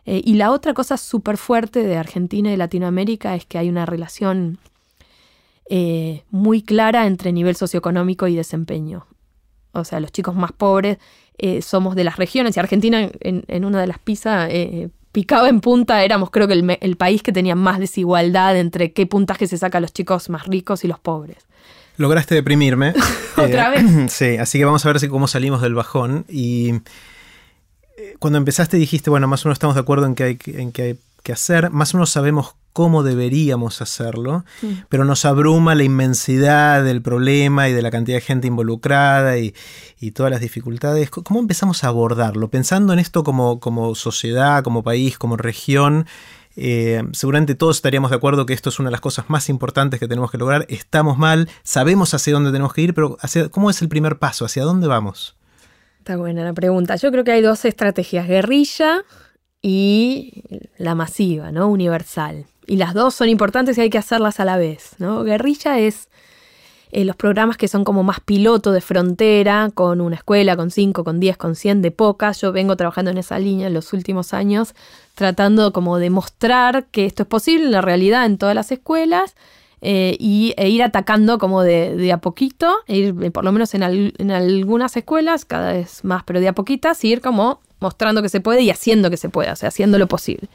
Eh, 0.05 0.21
y 0.23 0.35
la 0.35 0.51
otra 0.51 0.73
cosa 0.73 0.97
súper 0.97 1.37
fuerte 1.37 1.83
de 1.83 1.97
Argentina 1.97 2.51
y 2.51 2.57
Latinoamérica 2.57 3.35
es 3.35 3.45
que 3.45 3.57
hay 3.57 3.69
una 3.69 3.85
relación 3.85 4.59
eh, 5.69 6.23
muy 6.29 6.61
clara 6.61 7.07
entre 7.07 7.31
nivel 7.31 7.55
socioeconómico 7.55 8.27
y 8.27 8.35
desempeño. 8.35 9.07
O 9.71 9.83
sea, 9.83 9.99
los 9.99 10.11
chicos 10.11 10.35
más 10.35 10.51
pobres 10.51 10.97
somos 11.61 11.95
de 11.95 12.03
las 12.03 12.17
regiones 12.17 12.55
y 12.55 12.59
Argentina 12.59 13.09
en, 13.19 13.43
en 13.47 13.65
una 13.65 13.81
de 13.81 13.87
las 13.87 13.97
PISA 13.97 14.47
picado 15.13 15.47
en 15.47 15.61
punta 15.61 16.03
éramos 16.03 16.31
creo 16.31 16.47
que 16.47 16.53
el, 16.53 16.97
país 16.97 17.23
que 17.23 17.31
tenía 17.31 17.55
más 17.55 17.79
desigualdad 17.79 18.57
entre 18.57 18.91
qué 18.91 19.05
puntaje 19.05 19.47
se 19.47 19.57
saca 19.57 19.77
a 19.77 19.81
los 19.81 19.93
chicos 19.93 20.29
más 20.29 20.47
ricos 20.47 20.83
y 20.83 20.87
los 20.87 20.99
pobres. 20.99 21.37
Lograste 21.97 22.35
deprimirme. 22.35 22.93
¿Otra 23.37 23.73
eh, 23.73 23.83
vez? 23.83 24.11
Sí, 24.11 24.37
así 24.37 24.57
que 24.57 24.65
vamos 24.65 24.83
a 24.85 24.89
ver 24.89 24.99
si 24.99 25.07
cómo 25.07 25.27
salimos 25.27 25.61
del 25.61 25.75
bajón. 25.75 26.25
Y 26.27 26.71
eh, 26.71 26.81
cuando 28.19 28.37
empezaste 28.37 28.77
dijiste, 28.77 29.09
bueno, 29.09 29.27
más 29.27 29.45
o 29.45 29.49
menos 29.49 29.57
estamos 29.57 29.75
de 29.75 29.81
acuerdo 29.81 30.05
en 30.05 30.15
que 30.15 30.23
hay, 30.23 30.39
en 30.47 30.71
que, 30.71 30.81
hay 30.81 30.99
que 31.23 31.33
hacer, 31.33 31.69
más 31.71 31.93
o 31.93 31.97
menos 31.97 32.09
sabemos 32.09 32.55
cómo 32.73 33.03
deberíamos 33.03 33.81
hacerlo, 33.81 34.43
mm. 34.61 34.67
pero 34.89 35.05
nos 35.05 35.25
abruma 35.25 35.75
la 35.75 35.83
inmensidad 35.83 36.83
del 36.83 37.01
problema 37.01 37.69
y 37.69 37.73
de 37.73 37.81
la 37.83 37.91
cantidad 37.91 38.17
de 38.17 38.21
gente 38.21 38.47
involucrada 38.47 39.37
y, 39.37 39.53
todas 40.13 40.31
las 40.31 40.41
dificultades. 40.41 41.09
¿Cómo 41.09 41.39
empezamos 41.39 41.85
a 41.85 41.87
abordarlo? 41.87 42.49
Pensando 42.49 42.91
en 42.91 42.99
esto 42.99 43.23
como, 43.23 43.61
como 43.61 43.95
sociedad, 43.95 44.61
como 44.61 44.83
país, 44.83 45.17
como 45.17 45.37
región. 45.37 46.07
Eh, 46.57 47.01
seguramente 47.13 47.55
todos 47.55 47.77
estaríamos 47.77 48.11
de 48.11 48.17
acuerdo 48.17 48.45
que 48.45 48.53
esto 48.53 48.67
es 48.67 48.79
una 48.79 48.89
de 48.89 48.91
las 48.91 48.99
cosas 48.99 49.29
más 49.29 49.47
importantes 49.47 50.01
que 50.01 50.09
tenemos 50.09 50.29
que 50.29 50.37
lograr. 50.37 50.65
Estamos 50.67 51.17
mal, 51.17 51.49
sabemos 51.63 52.13
hacia 52.13 52.33
dónde 52.33 52.51
tenemos 52.51 52.73
que 52.73 52.81
ir, 52.81 52.93
pero 52.93 53.17
hacia, 53.21 53.47
¿cómo 53.47 53.69
es 53.69 53.81
el 53.81 53.87
primer 53.87 54.19
paso? 54.19 54.43
¿Hacia 54.43 54.65
dónde 54.65 54.87
vamos? 54.87 55.37
Está 56.03 56.17
buena 56.17 56.43
la 56.43 56.51
pregunta. 56.51 56.97
Yo 56.97 57.11
creo 57.11 57.23
que 57.23 57.31
hay 57.31 57.41
dos 57.41 57.63
estrategias, 57.63 58.27
guerrilla 58.27 59.03
y 59.61 60.43
la 60.77 60.95
masiva, 60.95 61.51
¿no? 61.51 61.69
Universal 61.69 62.45
y 62.67 62.77
las 62.77 62.93
dos 62.93 63.15
son 63.15 63.29
importantes 63.29 63.77
y 63.77 63.81
hay 63.81 63.89
que 63.89 63.97
hacerlas 63.97 64.39
a 64.39 64.45
la 64.45 64.57
vez. 64.57 64.95
¿no? 64.99 65.23
Guerrilla 65.23 65.79
es 65.79 66.09
eh, 66.91 67.05
los 67.05 67.15
programas 67.15 67.57
que 67.57 67.67
son 67.67 67.83
como 67.83 68.03
más 68.03 68.19
piloto 68.19 68.71
de 68.71 68.81
frontera, 68.81 69.71
con 69.73 70.01
una 70.01 70.15
escuela, 70.15 70.55
con 70.55 70.71
5, 70.71 71.03
con 71.03 71.19
10, 71.19 71.37
con 71.37 71.55
100, 71.55 71.81
de 71.81 71.91
pocas. 71.91 72.39
Yo 72.41 72.51
vengo 72.51 72.75
trabajando 72.77 73.11
en 73.11 73.17
esa 73.17 73.39
línea 73.39 73.67
en 73.67 73.73
los 73.73 73.93
últimos 73.93 74.33
años, 74.33 74.75
tratando 75.15 75.73
como 75.73 75.97
de 75.97 76.09
mostrar 76.09 76.85
que 76.85 77.05
esto 77.05 77.23
es 77.23 77.29
posible 77.29 77.65
en 77.65 77.71
la 77.71 77.81
realidad 77.81 78.25
en 78.25 78.37
todas 78.37 78.55
las 78.55 78.71
escuelas. 78.71 79.35
Eh, 79.85 80.15
y, 80.17 80.53
e 80.55 80.69
ir 80.69 80.81
atacando 80.81 81.37
como 81.37 81.61
de, 81.61 82.09
a 82.13 82.17
poquito, 82.17 82.73
e 82.87 82.95
ir 82.95 83.15
eh, 83.21 83.31
por 83.31 83.43
lo 83.43 83.51
menos 83.51 83.73
en, 83.73 83.83
en, 83.83 84.31
algunas 84.31 84.95
escuelas, 84.95 85.43
cada 85.43 85.73
vez 85.73 86.05
más, 86.05 86.23
pero 86.23 86.39
de 86.39 86.47
a 86.47 86.53
poquitas, 86.53 87.03
ir 87.03 87.19
como 87.19 87.59
mostrando 87.81 88.21
que 88.21 88.29
se 88.29 88.39
puede 88.39 88.61
y 88.61 88.69
haciendo 88.69 89.09
que 89.09 89.17
se 89.17 89.27
pueda, 89.27 89.51
o 89.51 89.55
sea, 89.57 89.67
haciendo 89.67 89.99
lo 89.99 90.07
posible. 90.07 90.47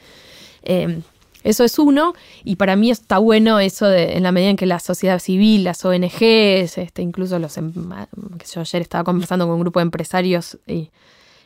Eso 1.45 1.63
es 1.63 1.79
uno, 1.79 2.15
y 2.43 2.57
para 2.57 2.75
mí 2.75 2.91
está 2.91 3.19
bueno 3.19 3.61
eso 3.61 3.87
de, 3.87 4.17
en 4.17 4.23
la 4.23 4.33
medida 4.33 4.51
en 4.51 4.57
que 4.57 4.67
la 4.67 4.81
sociedad 4.81 5.19
civil, 5.19 5.65
las 5.65 5.85
ONGs, 5.85 6.79
este, 6.79 7.03
incluso 7.03 7.39
los, 7.39 7.57
em, 7.59 7.73
que 8.39 8.47
yo 8.53 8.63
ayer 8.63 8.83
estaba 8.83 9.05
conversando 9.05 9.47
con 9.47 9.57
un 9.57 9.61
grupo 9.61 9.79
de 9.79 9.85
empresarios 9.85 10.59
y, 10.67 10.91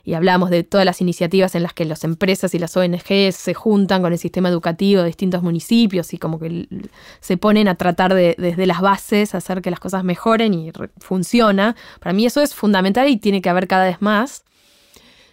y 0.04 0.14
hablábamos 0.14 0.50
de 0.50 0.64
todas 0.64 0.84
las 0.84 1.00
iniciativas 1.00 1.54
en 1.54 1.62
las 1.62 1.74
que 1.74 1.84
las 1.84 2.02
empresas 2.02 2.54
y 2.54 2.58
las 2.58 2.76
ONGs 2.76 3.36
se 3.36 3.54
juntan 3.54 4.02
con 4.02 4.12
el 4.12 4.18
sistema 4.18 4.48
educativo 4.48 5.02
de 5.02 5.06
distintos 5.06 5.42
municipios 5.42 6.12
y 6.12 6.18
como 6.18 6.38
que 6.38 6.66
se 7.20 7.36
ponen 7.36 7.68
a 7.68 7.76
tratar 7.76 8.14
de, 8.14 8.34
desde 8.36 8.66
las 8.66 8.80
bases 8.80 9.34
hacer 9.34 9.62
que 9.62 9.70
las 9.70 9.78
cosas 9.78 10.02
mejoren 10.02 10.54
y 10.54 10.72
funciona. 10.98 11.76
Para 12.00 12.12
mí 12.12 12.26
eso 12.26 12.40
es 12.40 12.54
fundamental 12.54 13.08
y 13.08 13.16
tiene 13.16 13.40
que 13.40 13.48
haber 13.48 13.68
cada 13.68 13.84
vez 13.84 14.02
más. 14.02 14.44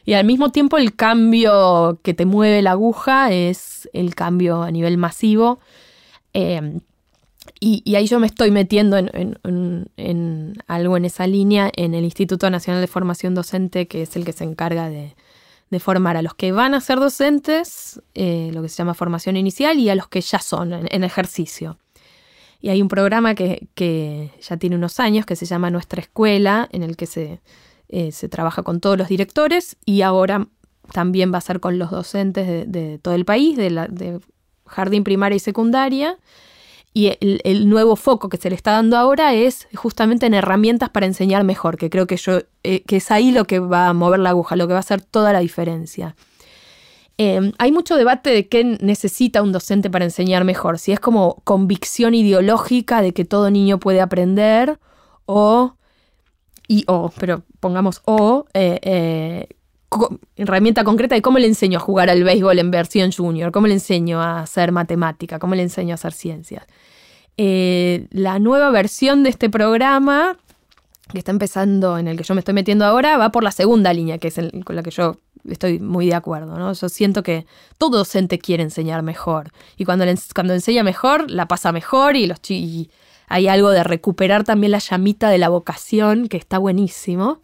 Y 0.05 0.13
al 0.13 0.26
mismo 0.26 0.51
tiempo 0.51 0.78
el 0.78 0.95
cambio 0.95 1.99
que 2.03 2.13
te 2.13 2.26
mueve 2.26 2.61
la 2.61 2.72
aguja 2.72 3.32
es 3.32 3.89
el 3.93 4.15
cambio 4.15 4.61
a 4.63 4.72
nivel 4.72 4.97
masivo. 4.97 5.59
Em, 6.34 6.82
y, 7.60 7.95
ahí 7.95 8.08
yo 8.08 8.20
me 8.20 8.28
estoy 8.28 8.52
metiendo 8.52 8.97
en, 8.97 10.56
algo 10.68 10.97
en 10.97 11.06
esa 11.06 11.28
línea 11.28 11.72
en 11.76 11.93
el 11.93 12.04
Instituto 12.04 12.50
Nacional 12.50 12.82
de 12.82 12.88
Formación 12.88 13.36
Docente, 13.36 13.88
que 13.88 14.04
es 14.04 14.16
el 14.16 14.26
que 14.26 14.34
se 14.34 14.43
encarga 14.43 14.89
de, 14.89 15.16
formar 15.80 16.18
a 16.18 16.22
los 16.22 16.34
que 16.34 16.52
van 16.52 16.74
a 16.74 16.82
ser 16.82 17.00
docentes, 17.00 18.02
eh, 18.16 18.50
lo 18.54 18.64
que 18.64 18.70
se 18.70 18.78
llama 18.78 18.95
formación 18.95 19.38
inicial, 19.38 19.78
y 19.78 19.89
a 19.89 19.95
los 19.95 20.08
que 20.08 20.22
ya 20.22 20.39
son 20.39 20.74
en, 20.74 21.04
ejercicio. 21.04 21.78
Y 22.60 22.70
hay 22.70 22.82
un 22.82 22.88
programa 22.88 23.36
que, 23.36 23.68
que, 23.76 24.32
ya 24.41 24.58
tiene 24.58 24.76
unos 24.76 25.00
años 25.00 25.26
que 25.26 25.36
se 25.36 25.45
llama 25.45 25.70
Nuestra 25.70 26.02
Escuela, 26.02 26.68
en 26.72 26.84
el 26.84 26.97
que 26.97 27.06
se, 27.06 27.39
eh, 27.91 28.12
se 28.12 28.30
trabaja 28.30 28.62
con 28.62 28.82
todos 28.82 29.00
los 29.00 29.08
directores 29.08 29.76
y 29.84 30.04
ahora 30.04 30.47
también 30.91 31.34
va 31.34 31.39
a 31.39 31.41
ser 31.41 31.60
con 31.60 31.80
los 31.80 31.89
docentes 31.89 32.72
de, 32.72 33.00
todo 33.00 33.16
el 33.16 33.26
país, 33.26 33.58
de, 33.58 33.72
la, 33.72 33.88
de 33.88 34.20
jardín 34.68 35.04
primaria 35.04 35.36
y 35.36 35.39
secundaria. 35.39 36.18
Y 36.94 37.12
el, 37.22 37.70
nuevo 37.70 37.96
foco 37.96 38.30
que 38.30 38.38
se 38.38 38.50
le 38.50 38.56
está 38.56 38.72
dando 38.72 38.98
ahora 38.98 39.34
es 39.34 39.68
justamente 39.76 40.26
en 40.26 40.34
herramientas 40.34 40.90
para 40.90 41.06
enseñar 41.06 41.44
mejor, 41.44 41.78
que 41.78 41.90
creo 41.90 42.08
que, 42.08 42.18
yo, 42.18 42.42
eh, 42.64 42.82
que 42.82 42.98
es 42.98 43.12
ahí 43.12 43.32
lo 43.32 43.46
que 43.46 43.60
va 43.60 43.90
a 43.90 43.94
mover 43.94 44.20
la 44.20 44.32
aguja, 44.32 44.56
lo 44.56 44.68
que 44.68 44.74
va 44.74 44.80
a 44.80 44.82
hacer 44.82 45.02
toda 45.02 45.32
la 45.32 45.40
diferencia. 45.40 46.16
Em, 47.18 47.52
hay 47.58 47.72
mucho 47.72 47.96
debate 47.96 48.30
de 48.32 48.48
qué 48.48 48.64
necesita 48.64 49.42
un 49.44 49.52
docente 49.52 49.90
para 49.90 50.06
enseñar 50.06 50.46
mejor, 50.46 50.80
si 50.80 50.92
es 50.94 51.00
como 51.00 51.42
convicción 51.44 52.16
ideológica 52.16 53.02
de 53.02 53.14
que 53.14 53.26
todo 53.26 53.52
niño 53.52 53.78
puede 53.78 54.02
aprender 54.02 54.80
o 55.26 55.76
y 56.70 56.86
o, 56.88 57.12
pero 57.20 57.44
pongamos 57.60 58.02
o, 58.06 58.46
eh, 58.54 58.80
eh, 58.84 59.48
herramienta 60.36 60.84
concreta 60.84 61.16
de 61.16 61.22
cómo 61.22 61.40
le 61.40 61.48
enseño 61.48 61.80
a 61.80 61.82
jugar 61.82 62.10
al 62.10 62.24
béisbol 62.24 62.60
en 62.60 62.72
versión 62.72 63.12
junior, 63.12 63.52
cómo 63.52 63.68
le 63.68 63.74
enseño 63.74 64.22
a 64.22 64.42
hacer 64.42 64.72
matemática, 64.72 65.40
cómo 65.40 65.56
le 65.56 65.64
enseño 65.64 65.94
a 65.94 65.96
hacer 65.96 66.14
ciencias. 66.14 66.66
Eh, 67.38 68.08
la 68.12 68.40
nueva 68.40 68.70
versión 68.70 69.24
de 69.24 69.30
este 69.30 69.50
programa, 69.50 70.38
que 71.12 71.18
está 71.18 71.32
empezando, 71.32 71.98
en 71.98 72.08
el 72.08 72.18
que 72.18 72.24
yo 72.24 72.36
me 72.36 72.40
estoy 72.40 72.54
metiendo 72.54 72.86
ahora, 72.86 73.18
va 73.18 73.32
por 73.32 73.44
la 73.44 73.52
segunda 73.52 73.94
línea, 73.94 74.18
que 74.18 74.28
es 74.28 74.40
con 74.64 74.76
la 74.76 74.84
que 74.84 74.92
yo 74.92 75.18
estoy 75.48 75.80
muy 75.80 76.08
de 76.08 76.16
acuerdo, 76.16 76.58
¿no? 76.58 76.74
Yo 76.74 76.90
siento 76.90 77.24
que 77.24 77.46
todo 77.78 78.00
docente 78.00 78.40
quiere 78.40 78.64
enseñar 78.64 79.04
mejor. 79.04 79.52
Y 79.78 79.86
cuando, 79.86 80.06
cuando 80.36 80.54
enseña 80.54 80.84
mejor, 80.84 81.32
la 81.32 81.48
pasa 81.48 81.72
mejor 81.72 82.16
y, 82.16 82.28
los 82.28 82.40
y 82.50 82.92
hay 83.28 83.48
algo 83.48 83.70
de 83.70 83.84
recuperar 83.84 84.44
también 84.44 84.72
la 84.72 84.80
llamita 84.80 85.30
de 85.30 85.38
la 85.38 85.50
vocación, 85.50 86.28
que 86.28 86.38
está 86.38 86.58
buenísimo. 86.58 87.40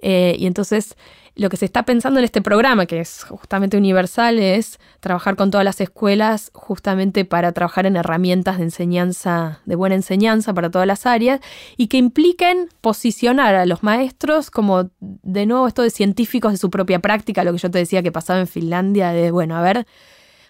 Eh, 0.00 0.34
y 0.38 0.46
entonces 0.46 0.96
lo 1.34 1.48
que 1.48 1.56
se 1.56 1.64
está 1.64 1.84
pensando 1.84 2.18
en 2.18 2.24
este 2.24 2.42
programa, 2.42 2.86
que 2.86 3.00
es 3.00 3.24
justamente 3.24 3.76
universal, 3.76 4.38
es 4.38 4.78
trabajar 5.00 5.34
con 5.36 5.50
todas 5.50 5.64
las 5.64 5.80
escuelas 5.80 6.50
justamente 6.52 7.24
para 7.24 7.52
trabajar 7.52 7.86
en 7.86 7.96
herramientas 7.96 8.58
de 8.58 8.64
enseñanza, 8.64 9.60
de 9.64 9.74
buena 9.74 9.94
enseñanza 9.94 10.52
para 10.52 10.70
todas 10.70 10.86
las 10.86 11.06
áreas, 11.06 11.40
y 11.76 11.86
que 11.86 11.96
impliquen 11.96 12.68
posicionar 12.80 13.54
a 13.54 13.64
los 13.64 13.82
maestros 13.82 14.50
como, 14.50 14.90
de 15.00 15.46
nuevo, 15.46 15.66
esto 15.66 15.82
de 15.82 15.90
científicos 15.90 16.52
de 16.52 16.58
su 16.58 16.70
propia 16.70 16.98
práctica, 16.98 17.44
lo 17.44 17.52
que 17.52 17.58
yo 17.58 17.70
te 17.70 17.78
decía 17.78 18.02
que 18.02 18.12
pasaba 18.12 18.40
en 18.40 18.46
Finlandia, 18.46 19.12
de, 19.12 19.30
bueno, 19.30 19.56
a 19.56 19.62
ver, 19.62 19.86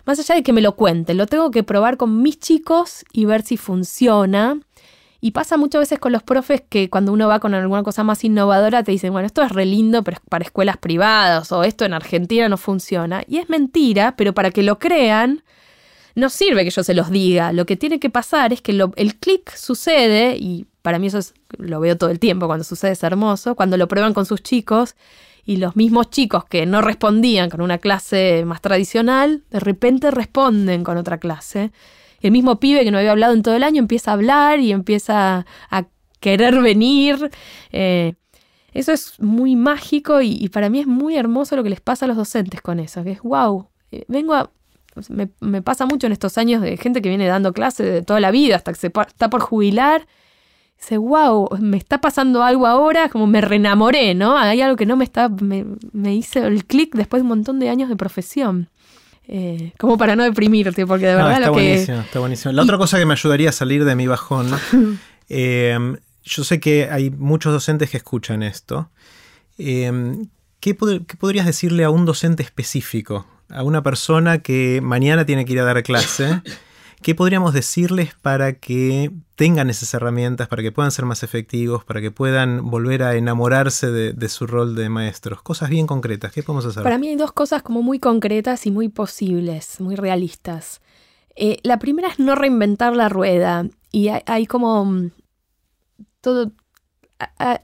más 0.05 0.19
allá 0.19 0.35
de 0.35 0.43
que 0.43 0.53
me 0.53 0.61
lo 0.63 0.75
cuenten, 0.75 1.17
lo 1.17 1.27
tengo 1.27 1.53
que 1.53 1.63
probar 1.63 1.97
con 1.97 2.23
mis 2.23 2.41
chicos 2.41 3.05
y 3.13 3.25
ver 3.25 3.43
si 3.43 3.57
funciona. 3.57 4.59
Y 5.25 5.31
pasa 5.31 5.57
muchas 5.57 5.83
veces 5.83 6.01
con 6.01 6.11
los 6.11 6.25
profes 6.25 6.65
que 6.69 6.91
cuando 6.91 7.13
uno 7.13 7.29
va 7.29 7.39
con 7.39 7.55
alguna 7.55 7.85
cosa 7.85 8.03
más 8.03 8.25
innovadora 8.25 8.83
te 8.83 8.91
dicen, 8.91 9.13
bueno, 9.13 9.25
esto 9.25 9.41
es 9.43 9.53
re 9.53 9.65
lindo 9.65 10.03
pero 10.03 10.19
para 10.29 10.45
escuelas 10.45 10.79
privadas 10.79 11.53
o 11.53 11.63
esto 11.63 11.85
en 11.85 11.95
Argentina 11.95 12.49
no 12.49 12.57
funciona. 12.57 13.23
Y 13.29 13.39
es 13.39 13.49
mentira, 13.49 14.17
pero 14.17 14.35
para 14.35 14.51
que 14.51 14.65
lo 14.65 14.81
crean, 14.81 15.45
no 16.17 16.29
sirve 16.29 16.65
que 16.65 16.71
yo 16.71 16.83
se 16.83 16.93
los 16.93 17.09
diga. 17.11 17.53
Lo 17.53 17.67
que 17.67 17.77
tiene 17.77 18.01
que 18.01 18.11
pasar 18.11 18.53
es 18.53 18.63
que 18.63 18.73
el 18.97 19.15
clic 19.15 19.55
sucede, 19.55 20.37
y 20.37 20.67
para 20.83 20.99
mí 20.99 21.07
eso 21.07 21.21
lo 21.57 21.79
veo 21.79 21.97
todo 21.97 22.11
el 22.11 22.19
tiempo, 22.19 22.49
cuando 22.49 22.65
sucede 22.65 22.91
es 22.91 23.03
hermoso, 23.05 23.55
cuando 23.55 23.77
lo 23.77 23.87
prueban 23.87 24.15
con 24.15 24.27
sus 24.27 24.43
chicos 24.43 24.97
y 25.45 25.59
los 25.59 25.77
mismos 25.77 26.11
chicos 26.11 26.47
que 26.47 26.67
no 26.67 26.83
respondían 26.83 27.49
con 27.49 27.61
una 27.61 27.79
clase 27.79 28.43
más 28.45 28.61
tradicional, 28.61 29.45
de 29.53 29.61
repente 29.61 30.11
responden 30.11 30.83
con 30.83 30.97
otra 30.97 31.19
clase 31.19 31.71
el 32.23 32.33
mismo 32.33 32.59
pibe 32.59 32.85
que 32.85 32.91
no 32.91 32.99
había 32.99 33.13
hablado 33.13 33.35
en 33.35 33.43
todo 33.43 33.55
el 33.57 33.63
año 33.63 33.81
empieza 33.81 34.13
a 34.13 34.15
hablar 34.15 34.61
y 34.61 34.73
empieza 34.73 35.47
a 35.71 35.85
querer 36.21 36.61
venir. 36.61 37.31
Eh, 37.73 38.15
eso 38.73 38.93
es 38.93 39.21
muy 39.21 39.55
mágico 39.55 40.23
y, 40.23 40.49
para 40.49 40.71
mí 40.71 40.81
es 40.81 40.87
muy 40.87 41.17
hermoso 41.17 41.57
lo 41.57 41.63
que 41.63 41.71
les 41.71 41.81
pasa 41.81 42.07
a 42.07 42.09
los 42.09 42.17
docentes 42.17 42.63
con 42.63 42.81
eso, 42.81 43.05
que 43.05 43.13
es 43.13 43.23
wow, 43.23 43.69
eh, 43.91 44.05
vengo 44.09 44.35
a... 44.35 44.51
Me, 45.09 45.63
pasa 45.63 45.87
mucho 45.87 46.07
en 46.07 46.13
estos 46.13 46.37
años 46.37 46.61
de 46.61 46.77
gente 46.77 47.01
que 47.01 47.09
viene 47.09 47.27
dando 47.27 47.55
clases 47.55 47.91
de 47.91 48.03
toda 48.03 48.21
la 48.21 48.31
vida 48.31 48.57
hasta 48.57 48.73
que 48.73 48.79
se 48.79 48.89
está 48.89 49.31
por 49.31 49.41
jubilar. 49.41 50.07
Dice, 50.79 50.99
wow, 50.99 51.49
me 51.61 51.79
está 51.79 52.03
pasando 52.03 52.43
algo 52.43 52.67
ahora, 52.67 53.09
como 53.09 53.27
me 53.27 53.41
reenamoré, 53.41 54.15
¿no? 54.15 54.37
Hay 54.37 54.61
algo 54.61 54.77
que 54.77 54.85
no 54.85 54.97
me 54.97 55.05
está, 55.05 55.31
me, 55.31 55.65
me 55.93 56.15
hice 56.15 56.41
el 56.41 56.67
clic 56.67 56.95
después 56.95 57.21
de 57.21 57.23
un 57.23 57.29
montón 57.29 57.59
de 57.59 57.71
años 57.71 57.89
de 57.89 57.97
profesión. 57.97 58.69
Eh, 59.29 59.73
como 59.79 59.97
para 59.97 60.17
no 60.17 60.25
deprimirte, 60.25 60.87
porque 60.87 61.07
de 61.07 61.15
verdad 61.15 61.33
está 61.33 61.47
lo 61.47 61.53
buenísimo, 61.53 62.01
Está 62.01 62.19
buenísimo. 62.19 62.53
La 62.53 62.63
otra 62.63 62.77
cosa 62.79 62.99
que 62.99 63.07
me 63.07 63.15
ayudaría 63.15 63.51
a 63.51 63.53
salir 63.53 63.85
de 63.85 63.95
mi 63.95 64.07
bajón, 64.07 64.51
eh, 65.29 65.97
yo 66.25 66.45
sé 66.45 66.61
que 66.61 66.89
hay 66.91 67.11
muchos 67.11 67.53
docentes 67.53 67.91
que 67.91 67.97
escuchan 67.97 68.43
esto. 68.43 68.91
Eh, 69.59 69.91
¿qué, 70.61 70.75
podrías 70.75 71.45
decirle 71.45 71.85
a 71.85 71.91
un 71.91 72.07
docente 72.07 72.43
específico? 72.43 73.27
A 73.51 73.65
una 73.65 73.83
persona 73.83 74.39
que 74.39 74.81
mañana 74.83 75.27
tiene 75.27 75.45
que 75.45 75.53
ir 75.53 75.61
a 75.61 75.65
dar 75.65 75.83
clase 75.83 76.41
¿Qué 77.03 77.15
podríamos 77.17 77.53
decirles 77.53 78.15
para 78.15 78.55
que 78.55 79.11
tengan 79.35 79.71
esas 79.71 79.93
herramientas, 79.93 80.47
para 80.47 80.63
que 80.63 80.71
puedan 80.71 80.93
ser 80.93 81.05
más 81.05 81.23
efectivos, 81.23 81.85
para 81.85 82.01
que 82.01 82.11
puedan 82.11 82.71
volver 82.71 83.03
a 83.03 83.17
enamorarse 83.17 83.91
de, 83.91 84.29
su 84.29 84.47
rol 84.47 84.77
de 84.77 84.89
maestros? 84.89 85.43
Cosas 85.43 85.69
bien 85.69 85.87
concretas, 85.87 86.33
¿qué 86.33 86.43
podemos 86.43 86.65
hacer? 86.65 86.83
Para 86.83 86.99
mí 86.99 87.09
hay 87.09 87.17
dos 87.17 87.33
cosas 87.33 87.63
como 87.63 87.83
muy 87.83 87.99
concretas 87.99 88.67
y 88.67 88.71
muy 88.71 88.89
posibles, 88.89 89.81
muy 89.81 89.97
realistas. 89.97 90.81
Eh, 91.35 91.59
la 91.65 91.79
primera 91.79 92.09
es 92.09 92.19
no 92.21 92.37
reinventar 92.37 92.95
la 92.95 93.09
rueda 93.09 93.67
y 93.91 94.09
hay 94.09 94.47
como 94.47 94.85
mm, 94.85 95.11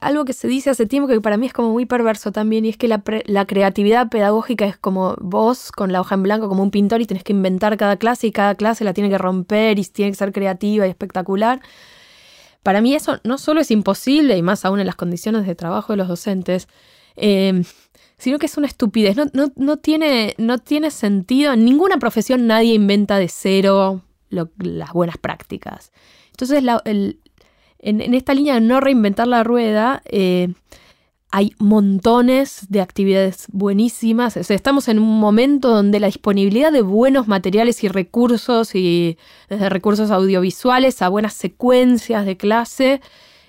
algo 0.00 0.24
que 0.24 0.32
se 0.32 0.48
dice 0.48 0.70
hace 0.70 0.86
tiempo 0.86 1.08
que 1.08 1.20
para 1.20 1.36
mí 1.36 1.46
es 1.46 1.52
como 1.52 1.72
muy 1.72 1.86
perverso 1.86 2.32
también, 2.32 2.64
y 2.64 2.70
es 2.70 2.76
que 2.76 2.88
la, 2.88 3.44
creatividad 3.46 4.08
pedagógica 4.08 4.66
es 4.66 4.76
como 4.76 5.16
vos 5.20 5.72
con 5.72 5.92
la 5.92 6.00
hoja 6.00 6.14
en 6.14 6.22
blanco, 6.22 6.48
como 6.48 6.62
un 6.62 6.70
pintor, 6.70 7.00
y 7.00 7.06
tenés 7.06 7.24
que 7.24 7.32
inventar 7.32 7.76
cada 7.76 7.96
clase 7.96 8.26
y 8.26 8.32
cada 8.32 8.54
clase 8.54 8.84
la 8.84 8.94
tiene 8.94 9.10
que 9.10 9.18
romper 9.18 9.78
y 9.78 9.84
tiene 9.84 10.12
que 10.12 10.16
ser 10.16 10.32
creativa 10.32 10.86
y 10.86 10.90
espectacular. 10.90 11.60
Para 12.62 12.80
mí 12.80 12.94
eso 12.94 13.20
no 13.24 13.38
solo 13.38 13.60
es 13.60 13.70
imposible, 13.70 14.36
y 14.36 14.42
más 14.42 14.64
aún 14.64 14.80
en 14.80 14.86
las 14.86 14.96
condiciones 14.96 15.46
de 15.46 15.54
trabajo 15.54 15.92
de 15.92 15.96
los 15.98 16.08
docentes, 16.08 16.68
eh, 17.16 17.62
sino 18.18 18.38
que 18.38 18.46
es 18.46 18.56
una 18.56 18.66
estupidez. 18.66 19.16
No, 19.16 19.76
tiene, 19.78 20.34
no 20.38 20.58
tiene 20.58 20.90
sentido. 20.90 21.52
En 21.52 21.64
ninguna 21.64 21.98
profesión 21.98 22.46
nadie 22.46 22.74
inventa 22.74 23.18
de 23.18 23.28
cero 23.28 24.02
las 24.28 24.92
buenas 24.92 25.16
prácticas. 25.16 25.92
Entonces 26.32 26.62
la, 26.62 26.82
el, 26.84 27.20
en, 27.78 28.14
esta 28.14 28.34
línea 28.34 28.54
de 28.54 28.60
no 28.60 28.80
reinventar 28.80 29.26
la 29.28 29.44
rueda, 29.44 30.02
eh, 30.06 30.48
hay 31.30 31.52
montones 31.58 32.66
de 32.70 32.80
actividades 32.80 33.46
buenísimas. 33.52 34.36
estamos 34.36 34.88
en 34.88 34.98
un 34.98 35.20
momento 35.20 35.68
donde 35.68 36.00
la 36.00 36.06
disponibilidad 36.06 36.72
de 36.72 36.82
buenos 36.82 37.28
materiales 37.28 37.84
y 37.84 37.88
recursos, 37.88 38.74
y 38.74 39.18
desde 39.48 39.68
recursos 39.68 40.10
audiovisuales 40.10 41.02
a 41.02 41.08
buenas 41.08 41.34
secuencias 41.34 42.24
de 42.24 42.36
clase, 42.36 43.00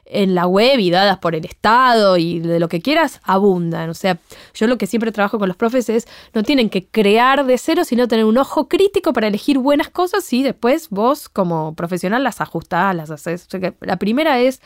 en 0.09 0.35
la 0.35 0.47
web 0.47 0.79
y 0.79 0.89
dadas 0.89 1.19
por 1.19 1.35
el 1.35 1.45
Estado 1.45 2.17
y 2.17 2.39
de 2.39 2.59
lo 2.59 2.67
que 2.67 2.81
quieras, 2.81 3.21
abundan. 3.23 3.89
O 3.89 3.93
sea, 3.93 4.17
yo 4.53 4.67
lo 4.67 4.77
que 4.77 4.87
siempre 4.87 5.11
trabajo 5.11 5.39
con 5.39 5.47
los 5.47 5.55
profes 5.55 5.87
es, 5.89 6.07
no 6.33 6.43
tienen 6.43 6.69
que 6.69 6.85
crear 6.85 7.45
de 7.45 7.57
cero, 7.57 7.83
sino 7.85 8.07
tener 8.07 8.25
un 8.25 8.37
ojo 8.37 8.67
crítico 8.67 9.13
para 9.13 9.27
elegir 9.27 9.59
buenas 9.59 9.89
cosas 9.89 10.31
y 10.33 10.43
después 10.43 10.89
vos 10.89 11.29
como 11.29 11.75
profesional 11.75 12.23
las 12.23 12.41
ajustás, 12.41 12.95
las 12.95 13.11
haces. 13.11 13.45
O 13.45 13.49
sea 13.49 13.59
que 13.59 13.73
la 13.81 13.97
primera 13.97 14.39
es 14.39 14.61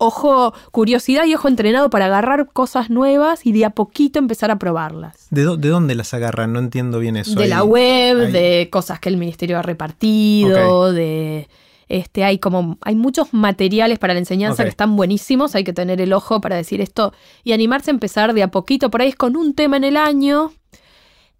ojo, 0.00 0.54
curiosidad 0.72 1.26
y 1.26 1.34
ojo 1.34 1.46
entrenado 1.46 1.90
para 1.90 2.06
agarrar 2.06 2.48
cosas 2.52 2.90
nuevas 2.90 3.44
y 3.44 3.52
de 3.52 3.66
a 3.66 3.70
poquito 3.70 4.18
empezar 4.18 4.50
a 4.50 4.58
probarlas. 4.58 5.26
¿De, 5.30 5.44
dónde 5.44 5.94
las 5.94 6.14
agarran? 6.14 6.52
No 6.52 6.58
entiendo 6.58 6.98
bien 6.98 7.16
eso. 7.16 7.38
De 7.38 7.46
la 7.46 7.62
web, 7.62 8.32
de 8.32 8.68
cosas 8.72 8.98
que 8.98 9.10
el 9.10 9.18
ministerio 9.18 9.58
ha 9.58 9.62
repartido, 9.62 10.92
de 10.92 11.48
este, 11.90 12.22
hay 12.22 12.38
como, 12.38 12.78
hay 12.82 12.94
muchos 12.94 13.34
materiales 13.34 13.98
para 13.98 14.14
la 14.14 14.20
enseñanza 14.20 14.62
que 14.62 14.70
están 14.70 14.94
buenísimos, 14.94 15.56
hay 15.56 15.64
que 15.64 15.72
tener 15.72 16.00
el 16.00 16.12
ojo 16.12 16.40
para 16.40 16.54
decir 16.54 16.80
esto 16.80 17.12
y 17.42 17.52
animarse 17.52 17.90
a 17.90 17.94
empezar 17.94 18.32
de 18.32 18.44
a 18.44 18.50
poquito, 18.52 18.90
por 18.90 19.02
ahí 19.02 19.08
es 19.08 19.16
con 19.16 19.36
un 19.36 19.54
tema 19.54 19.76
en 19.76 19.82
el 19.82 19.96
año. 19.96 20.52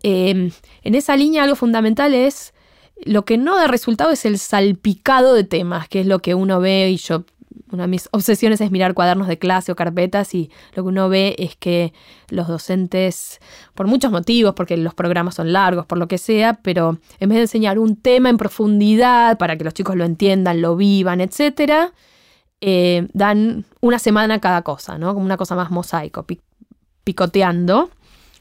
Em, 0.03 0.51
en 0.83 0.95
esa 0.97 1.17
línea 1.17 1.45
algo 1.45 1.55
fundamental 1.55 2.15
es, 2.15 2.53
lo 3.05 3.25
que 3.25 3.39
no 3.39 3.57
da 3.57 3.69
resultado 3.69 4.11
es 4.11 4.25
el 4.25 4.39
salpicado 4.39 5.35
de 5.35 5.45
temas, 5.45 5.89
que 5.89 6.01
es 6.01 6.07
lo 6.07 6.19
que 6.19 6.35
uno 6.35 6.59
ve 6.59 6.91
y 6.91 6.97
yo 6.97 7.25
una 7.73 7.85
de 7.85 7.89
mis 7.89 8.09
obsesiones 8.13 8.61
es 8.61 8.71
mirar 8.71 8.95
cuadernos 8.95 9.29
de 9.29 9.39
clase 9.39 9.73
o 9.73 9.77
carpetas 9.77 10.35
y 10.35 10.51
lo 10.75 10.83
que 10.83 10.89
uno 10.89 11.09
ve 11.09 11.37
es 11.39 11.57
que 11.57 11.93
los 12.29 12.49
docentes, 12.49 13.41
por 13.75 13.87
muchos 13.87 14.11
motivos, 14.11 14.55
porque 14.55 14.77
los 14.77 14.95
programas 14.95 15.35
son 15.35 15.53
largos, 15.53 15.87
por 15.87 15.99
lo 15.99 16.09
que 16.09 16.19
sea, 16.19 16.55
pero 16.63 16.99
en 17.19 17.29
vez 17.29 17.37
de 17.37 17.43
enseñar 17.43 17.79
un 17.79 17.97
tema 17.97 18.29
en 18.29 18.37
profundidad 18.37 19.39
para 19.39 19.57
que 19.57 19.65
los 19.65 19.75
chicos 19.75 19.97
lo 19.97 20.05
entiendan, 20.05 20.61
lo 20.61 20.77
vivan, 20.77 21.21
etc., 21.21 21.93
eh, 22.63 23.09
dan 23.15 23.65
una 23.81 23.99
semana 23.99 24.39
cada 24.39 24.63
cosa, 24.63 24.99
¿no? 24.99 25.15
Como 25.15 25.25
una 25.25 25.39
cosa 25.39 25.55
más 25.55 25.71
mosaico, 25.71 26.27
picoteando. 27.05 27.91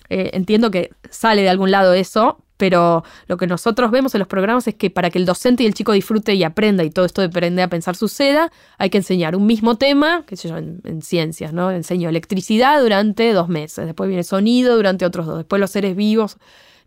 Eh, 0.09 0.31
entiendo 0.33 0.71
que 0.71 0.91
sale 1.09 1.41
de 1.43 1.49
algún 1.49 1.71
lado 1.71 1.93
eso, 1.93 2.43
pero 2.59 3.05
lo 3.27 3.37
que 3.37 3.47
nosotros 3.47 3.89
vemos 3.89 4.13
en 4.15 4.19
los 4.19 4.27
programas 4.27 4.67
es 4.67 4.75
que 4.75 4.89
para 4.89 5.09
que 5.09 5.17
el 5.17 5.25
docente 5.25 5.63
y 5.63 5.65
el 5.65 5.73
chico 5.73 5.93
disfrute 5.93 6.33
y 6.33 6.43
aprenda 6.43 6.83
y 6.83 6.89
todo 6.89 7.05
esto 7.05 7.21
de 7.21 7.27
aprender 7.27 7.63
a 7.63 7.69
pensar 7.69 7.95
suceda, 7.95 8.51
hay 8.77 8.89
que 8.89 8.97
enseñar 8.97 9.37
un 9.37 9.45
mismo 9.45 9.77
tema, 9.77 10.25
que 10.27 10.35
sé 10.35 10.49
yo, 10.49 10.57
en, 10.57 11.01
ciencias, 11.01 11.53
¿no? 11.53 11.71
Enseño 11.71 12.09
electricidad 12.09 12.81
durante 12.81 13.31
dos 13.31 13.47
meses, 13.47 13.85
después 13.85 14.09
viene 14.09 14.25
sonido 14.25 14.75
durante 14.75 15.05
otros 15.05 15.25
dos, 15.25 15.37
después 15.37 15.61
los 15.61 15.71
seres 15.71 15.95
vivos, 15.95 16.37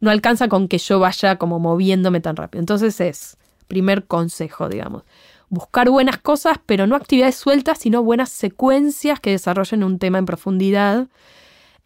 no 0.00 0.10
alcanza 0.10 0.48
con 0.48 0.68
que 0.68 0.76
yo 0.76 1.00
vaya 1.00 1.36
como 1.36 1.58
moviéndome 1.58 2.20
tan 2.20 2.36
rápido. 2.36 2.60
Entonces 2.60 3.00
es, 3.00 3.38
primer 3.66 4.04
consejo, 4.04 4.68
digamos, 4.68 5.04
buscar 5.48 5.88
buenas 5.88 6.18
cosas, 6.18 6.58
pero 6.66 6.86
no 6.86 6.96
actividades 6.96 7.36
sueltas, 7.36 7.78
sino 7.78 8.02
buenas 8.02 8.28
secuencias 8.28 9.20
que 9.20 9.30
desarrollen 9.30 9.84
un 9.84 9.98
tema 9.98 10.18
en 10.18 10.26
profundidad 10.26 11.08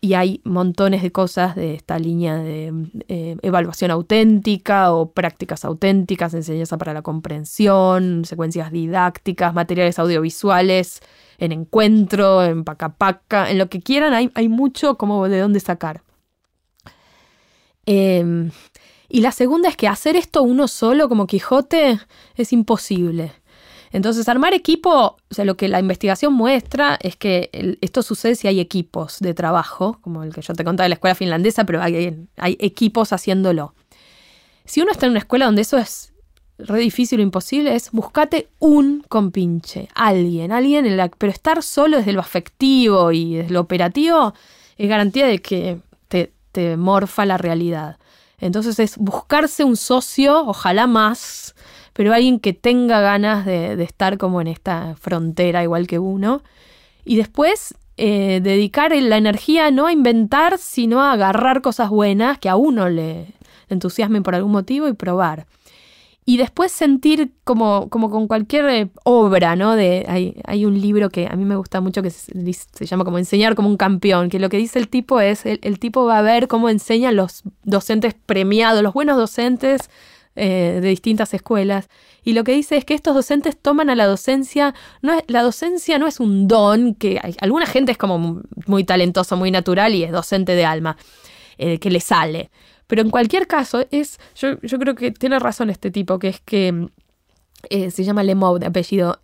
y 0.07 0.14
hay 0.14 0.40
montones 0.44 1.02
de 1.02 1.11
cosas 1.11 1.57
de 1.57 1.74
esta 1.74 1.98
línea 1.98 2.36
de 2.36 2.72
eh, 3.09 3.36
evaluación 3.42 3.90
auténtica 3.90 4.92
o 4.92 5.11
prácticas 5.11 5.64
auténticas, 5.64 6.32
enseñanza 6.32 6.78
para 6.78 6.94
la 6.94 7.02
comprensión, 7.02 8.24
secuencias 8.24 8.70
didácticas, 8.70 9.52
materiales 9.52 9.98
audiovisuales, 9.98 11.00
en 11.38 11.50
encuentro, 11.50 12.44
en 12.44 12.62
paca 12.62 12.90
paca, 12.90 13.50
en 13.50 13.59
lo 13.59 13.68
que 13.68 13.80
quieran, 13.80 14.14
hay, 14.14 14.30
hay 14.34 14.48
mucho 14.48 14.96
como 14.96 15.28
de 15.28 15.40
dónde 15.40 15.59
sacar. 15.59 16.02
Em, 17.84 18.52
y 19.09 19.22
la 19.22 19.32
segunda 19.32 19.68
es 19.68 19.76
que 19.76 19.88
hacer 19.88 20.14
esto 20.14 20.44
uno 20.44 20.68
solo 20.68 21.09
como 21.09 21.26
Quijote 21.26 21.98
es 22.36 22.52
imposible. 22.52 23.32
Entonces, 23.97 24.28
armar 24.28 24.53
equipo, 24.53 25.16
o 25.30 25.34
sea, 25.34 25.47
lo 25.47 25.57
que 25.57 25.68
la 25.68 25.80
investigación 25.80 26.34
muestra 26.34 26.99
es 27.01 27.16
que 27.16 27.78
esto 27.80 28.03
sucede 28.03 28.34
si 28.34 28.47
hay 28.47 28.61
equipos 28.61 29.20
de 29.20 29.32
trabajo, 29.32 30.01
como 30.03 30.22
el 30.22 30.34
que 30.34 30.42
yo 30.42 30.53
te 30.53 30.64
contaba 30.64 30.84
de 30.84 30.90
la 30.90 30.97
escuela 30.97 31.14
finlandesa, 31.14 31.64
pero 31.64 31.80
hay, 31.80 32.28
equipos 32.36 33.14
haciéndolo. 33.14 33.72
Si 34.66 34.82
uno 34.82 34.92
está 34.92 35.07
en 35.07 35.12
una 35.12 35.20
escuela 35.20 35.47
donde 35.47 35.62
eso 35.62 35.78
es 35.78 36.12
re 36.59 36.78
difícil 36.78 37.20
o 37.20 37.22
imposible, 37.22 37.74
es 37.74 37.90
buscate 37.90 38.51
un 38.59 39.03
compinche, 39.09 39.88
alguien, 39.94 40.53
alguien, 40.53 40.84
en 40.84 40.99
la, 40.99 41.09
pero 41.09 41.32
estar 41.32 41.62
solo 41.62 41.97
desde 41.97 42.12
lo 42.12 42.20
afectivo 42.20 43.12
y 43.12 43.36
desde 43.36 43.55
lo 43.55 43.61
operativo 43.61 44.34
es 44.76 44.90
garantía 44.90 45.26
de 45.26 45.38
que 45.38 45.80
te 46.53 46.76
morfa 46.76 47.24
la 47.24 47.38
realidad. 47.38 47.97
Entonces 48.40 48.78
es 48.78 48.99
buscarse 48.99 49.64
un 49.64 49.78
socio, 49.78 50.47
ojalá 50.47 50.86
más, 50.86 51.55
pero 51.97 52.12
alguien 52.12 52.40
que 52.40 52.53
tenga 52.53 53.01
ganas 53.01 53.47
de, 53.47 53.82
estar 53.82 54.18
como 54.18 54.42
en 54.42 54.49
esta 54.49 54.97
frontera 54.97 55.62
igual 55.62 55.86
que 55.86 55.99
uno. 55.99 56.42
Y 57.07 57.16
después 57.16 57.74
eh, 57.97 58.40
dedicar 58.42 58.94
la 58.94 59.16
energía 59.16 59.70
no 59.70 59.86
a 59.86 59.92
inventar, 59.92 60.59
sino 60.59 61.01
a 61.01 61.12
agarrar 61.12 61.62
cosas 61.62 61.88
buenas 61.88 62.38
que 62.38 62.51
a 62.51 62.57
uno 62.57 62.90
le 62.90 63.28
entusiasmen 63.70 64.22
por 64.22 64.34
algún 64.34 64.53
motivo 64.53 64.88
y 64.88 64.92
probar. 64.92 65.47
Y 66.26 66.36
después 66.36 66.70
sentir 66.70 67.32
como, 67.44 67.88
como 67.88 68.11
con 68.11 68.26
cualquier 68.26 68.68
eh, 68.68 68.90
obra, 69.05 69.57
¿no? 69.57 69.74
De, 69.74 70.05
hay, 70.07 70.38
hay, 70.44 70.66
un 70.66 70.78
libro 70.78 71.09
que 71.09 71.26
a 71.30 71.34
mí 71.34 71.47
me 71.47 71.57
gusta 71.57 71.80
mucho 71.80 72.03
que 72.03 72.11
se, 72.11 72.84
llama 72.84 73.07
como 73.07 73.16
Enseñar 73.16 73.55
como 73.55 73.70
un 73.70 73.78
campeón, 73.78 74.28
que 74.28 74.38
lo 74.38 74.51
que 74.51 74.59
dice 74.59 74.78
el 74.78 74.88
tipo 74.88 75.20
es, 75.20 75.47
el, 75.47 75.61
el 75.62 75.78
tipo 75.78 76.05
va 76.05 76.18
a 76.18 76.22
ver 76.22 76.47
cómo 76.47 76.68
enseñan 76.68 77.16
los 77.16 77.42
docentes 77.62 78.12
premiados, 78.12 78.82
los 78.82 78.92
buenos 78.92 79.16
docentes 79.16 79.88
eh, 80.37 80.78
de 80.80 80.89
distintas 80.89 81.34
escuelas. 81.34 81.89
Y 82.22 82.32
lo 82.34 82.45
que 82.45 82.53
dice 82.53 82.76
es 82.76 82.84
que 82.84 82.95
estos 82.95 83.14
docentes 83.14 83.57
toman 83.57 83.91
a 83.91 83.95
la 83.95 84.07
docencia, 84.07 84.74
no 85.03 85.14
es, 85.14 85.24
la 85.26 85.43
docencia 85.43 85.99
no 85.99 86.07
es 86.07 86.20
un 86.20 86.47
don, 86.47 86.95
que 86.95 87.18
hay, 87.22 87.34
alguna 87.41 87.66
gente 87.66 87.93
es 87.93 87.99
como 87.99 88.43
muy 88.66 88.84
talentoso, 88.84 89.37
muy 89.37 89.51
natural 89.51 89.95
y 89.95 90.05
es 90.05 90.12
docente 90.12 90.55
de 90.55 90.64
alma, 90.64 90.97
eh, 91.59 91.78
que 91.78 91.91
le 91.91 92.01
sale. 92.01 92.51
Pero 92.87 93.03
en 93.03 93.11
cualquier 93.11 93.47
caso, 93.47 93.84
es, 93.91 94.20
yo, 94.37 94.61
yo, 94.61 94.78
creo 94.78 94.95
que 94.95 95.11
tiene 95.11 95.39
razón 95.39 95.70
este 95.70 95.91
tipo, 95.91 96.18
que 96.18 96.28
es 96.28 96.41
que 96.41 96.89
eh, 97.70 97.91
se 97.91 98.05
llama 98.05 98.22
Lemou 98.22 98.59
de 98.59 98.66
apellido 98.66 99.20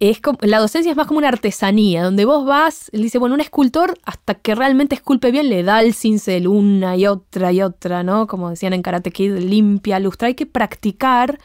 es 0.00 0.20
como, 0.20 0.38
la 0.40 0.58
docencia 0.58 0.90
es 0.90 0.96
más 0.96 1.06
como 1.06 1.18
una 1.18 1.28
artesanía, 1.28 2.02
donde 2.04 2.24
vos 2.24 2.46
vas, 2.46 2.90
él 2.92 3.02
dice, 3.02 3.18
bueno, 3.18 3.34
un 3.34 3.42
escultor 3.42 3.98
hasta 4.04 4.34
que 4.34 4.54
realmente 4.54 4.94
esculpe 4.94 5.30
bien 5.30 5.50
le 5.50 5.62
da 5.62 5.82
el 5.82 5.92
cincel 5.92 6.48
una 6.48 6.96
y 6.96 7.06
otra 7.06 7.52
y 7.52 7.60
otra, 7.60 8.02
¿no? 8.02 8.26
Como 8.26 8.48
decían 8.48 8.72
en 8.72 8.80
Karate 8.80 9.10
Kid, 9.10 9.36
limpia, 9.36 10.00
lustra, 10.00 10.28
hay 10.28 10.34
que 10.34 10.46
practicar. 10.46 11.38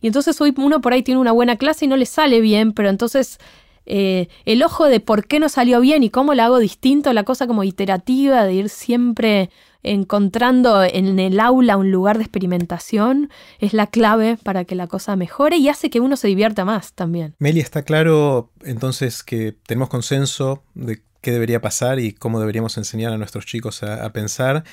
Y 0.00 0.08
entonces 0.08 0.40
hoy 0.40 0.52
uno 0.56 0.80
por 0.80 0.92
ahí 0.92 1.04
tiene 1.04 1.20
una 1.20 1.30
buena 1.30 1.56
clase 1.56 1.84
y 1.84 1.88
no 1.88 1.96
le 1.96 2.06
sale 2.06 2.40
bien, 2.40 2.72
pero 2.72 2.88
entonces 2.88 3.38
eh, 3.86 4.28
el 4.46 4.64
ojo 4.64 4.86
de 4.86 4.98
por 4.98 5.26
qué 5.26 5.38
no 5.38 5.48
salió 5.48 5.80
bien 5.80 6.02
y 6.02 6.10
cómo 6.10 6.34
la 6.34 6.46
hago 6.46 6.58
distinto, 6.58 7.12
la 7.12 7.22
cosa 7.22 7.46
como 7.46 7.62
iterativa 7.62 8.44
de 8.44 8.54
ir 8.54 8.68
siempre 8.68 9.50
encontrando 9.82 10.84
en 10.84 11.18
el 11.18 11.40
aula 11.40 11.76
un 11.76 11.90
lugar 11.90 12.18
de 12.18 12.24
experimentación 12.24 13.30
es 13.58 13.72
la 13.72 13.86
clave 13.88 14.38
para 14.42 14.64
que 14.64 14.74
la 14.74 14.86
cosa 14.86 15.16
mejore 15.16 15.56
y 15.56 15.68
hace 15.68 15.90
que 15.90 16.00
uno 16.00 16.16
se 16.16 16.28
divierta 16.28 16.64
más 16.64 16.92
también. 16.92 17.34
Meli, 17.38 17.60
está 17.60 17.82
claro 17.82 18.50
entonces 18.64 19.22
que 19.22 19.52
tenemos 19.66 19.88
consenso 19.88 20.62
de 20.74 21.02
qué 21.20 21.32
debería 21.32 21.60
pasar 21.60 21.98
y 22.00 22.12
cómo 22.12 22.40
deberíamos 22.40 22.76
enseñar 22.76 23.12
a 23.12 23.18
nuestros 23.18 23.46
chicos 23.46 23.82
a, 23.82 24.12
pensar. 24.12 24.64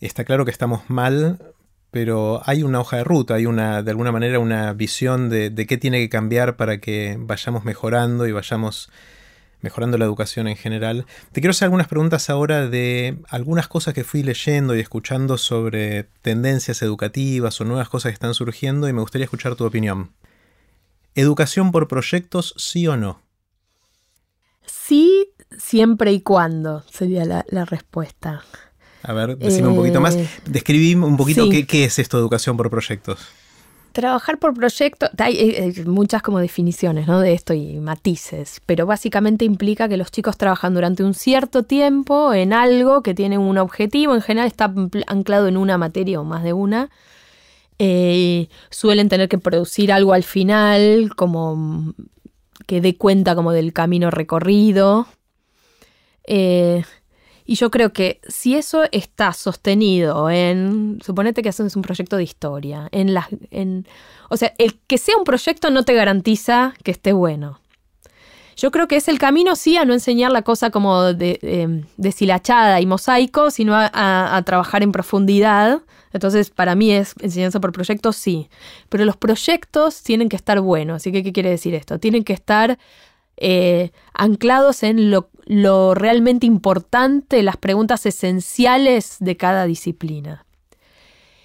Está 0.00 0.24
claro 0.24 0.44
que 0.44 0.50
estamos 0.50 0.82
mal, 0.88 1.54
pero 1.90 2.42
hay 2.44 2.62
una 2.62 2.80
hoja 2.80 2.98
de 2.98 3.04
ruta, 3.04 3.34
hay 3.34 3.46
una, 3.46 3.82
de 3.82 3.90
alguna 3.90 4.12
manera, 4.12 4.38
una 4.38 4.72
visión 4.74 5.30
de, 5.30 5.50
de 5.50 5.66
qué 5.66 5.78
tiene 5.78 5.98
que 6.00 6.10
cambiar 6.10 6.56
para 6.56 6.78
que 6.78 7.16
vayamos 7.18 7.64
mejorando 7.64 8.26
y 8.26 8.32
vayamos 8.32 8.90
mejorando 9.64 9.96
la 9.96 10.04
educación 10.04 10.46
en 10.46 10.56
general. 10.56 11.06
Te 11.32 11.40
quiero 11.40 11.52
hacer 11.52 11.64
algunas 11.64 11.88
preguntas 11.88 12.28
ahora 12.28 12.68
de 12.68 13.16
algunas 13.30 13.66
cosas 13.66 13.94
que 13.94 14.04
fui 14.04 14.22
leyendo 14.22 14.76
y 14.76 14.80
escuchando 14.80 15.38
sobre 15.38 16.04
tendencias 16.20 16.82
educativas 16.82 17.58
o 17.60 17.64
nuevas 17.64 17.88
cosas 17.88 18.10
que 18.10 18.14
están 18.14 18.34
surgiendo 18.34 18.88
y 18.88 18.92
me 18.92 19.00
gustaría 19.00 19.24
escuchar 19.24 19.56
tu 19.56 19.64
opinión. 19.64 20.10
¿Educación 21.14 21.72
por 21.72 21.88
proyectos, 21.88 22.54
sí 22.58 22.86
o 22.86 22.98
no? 22.98 23.22
Sí, 24.66 25.30
siempre 25.56 26.12
y 26.12 26.20
cuando 26.20 26.84
sería 26.92 27.24
la, 27.24 27.64
respuesta. 27.64 28.44
A 29.02 29.12
ver, 29.14 29.38
decime 29.38 29.68
un 29.68 29.76
poquito 29.76 30.00
más. 30.00 30.14
Eh, 30.14 30.28
Describí 30.44 30.94
un 30.94 31.16
poquito 31.16 31.48
qué, 31.48 31.66
qué 31.66 31.84
es 31.84 31.98
esto 31.98 32.18
de 32.18 32.20
educación 32.20 32.58
por 32.58 32.68
proyectos. 32.68 33.26
Trabajar 33.94 34.40
por 34.40 34.54
proyecto, 34.54 35.08
hay, 35.18 35.72
muchas 35.86 36.20
como 36.20 36.40
definiciones 36.40 37.06
¿no? 37.06 37.20
de 37.20 37.32
esto 37.32 37.54
y 37.54 37.78
matices, 37.78 38.60
pero 38.66 38.86
básicamente 38.86 39.44
implica 39.44 39.88
que 39.88 39.96
los 39.96 40.10
chicos 40.10 40.36
trabajan 40.36 40.74
durante 40.74 41.04
un 41.04 41.14
cierto 41.14 41.62
tiempo 41.62 42.34
en 42.34 42.52
algo 42.52 43.04
que 43.04 43.14
tiene 43.14 43.38
un 43.38 43.56
objetivo, 43.56 44.16
en 44.16 44.20
general 44.20 44.48
está 44.48 44.74
anclado 45.06 45.46
en 45.46 45.56
una 45.56 45.78
materia 45.78 46.20
o 46.20 46.24
más 46.24 46.42
de 46.42 46.52
una. 46.52 46.90
Eh, 47.78 48.48
suelen 48.68 49.08
tener 49.08 49.28
que 49.28 49.38
producir 49.38 49.92
algo 49.92 50.12
al 50.12 50.24
final, 50.24 51.12
como 51.14 51.94
que 52.66 52.80
dé 52.80 52.96
cuenta 52.96 53.36
como 53.36 53.52
del 53.52 53.72
camino 53.72 54.10
recorrido. 54.10 55.06
Eh, 56.26 56.82
y 57.46 57.56
yo 57.56 57.70
creo 57.70 57.92
que 57.92 58.20
si 58.26 58.54
eso 58.54 58.84
está 58.90 59.32
sostenido 59.32 60.30
en, 60.30 61.00
suponete 61.04 61.42
que 61.42 61.50
haces 61.50 61.76
un 61.76 61.82
proyecto 61.82 62.16
de 62.16 62.22
historia, 62.22 62.88
en 62.90 63.12
las, 63.12 63.26
en, 63.50 63.86
o 64.30 64.36
sea, 64.36 64.54
el 64.58 64.78
que 64.86 64.96
sea 64.96 65.16
un 65.16 65.24
proyecto 65.24 65.70
no 65.70 65.84
te 65.84 65.94
garantiza 65.94 66.74
que 66.82 66.90
esté 66.90 67.12
bueno. 67.12 67.60
Yo 68.56 68.70
creo 68.70 68.88
que 68.88 68.96
es 68.96 69.08
el 69.08 69.18
camino, 69.18 69.56
sí, 69.56 69.76
a 69.76 69.84
no 69.84 69.92
enseñar 69.92 70.30
la 70.30 70.42
cosa 70.42 70.70
como 70.70 71.12
de, 71.12 71.84
deshilachada 71.96 72.80
y 72.80 72.86
mosaico, 72.86 73.50
sino 73.50 73.74
a, 73.76 74.42
trabajar 74.46 74.82
en 74.82 74.92
profundidad. 74.92 75.82
Entonces, 76.12 76.50
para 76.50 76.76
mí 76.76 76.92
es 76.92 77.14
enseñanza 77.20 77.60
por 77.60 77.72
proyecto, 77.72 78.12
sí. 78.12 78.48
Pero 78.88 79.04
los 79.04 79.16
proyectos 79.16 80.02
tienen 80.02 80.28
que 80.28 80.36
estar 80.36 80.60
buenos. 80.60 80.96
Así 80.96 81.10
que, 81.10 81.24
¿qué 81.24 81.32
quiere 81.32 81.50
decir 81.50 81.74
esto? 81.74 81.98
Tienen 81.98 82.22
que 82.22 82.32
estar 82.32 82.78
eh, 83.36 83.90
anclados 84.12 84.84
en 84.84 85.10
lo 85.10 85.28
lo 85.46 85.94
realmente 85.94 86.46
importante, 86.46 87.42
las 87.42 87.56
preguntas 87.56 88.06
esenciales 88.06 89.16
de 89.20 89.36
cada 89.36 89.66
disciplina. 89.66 90.44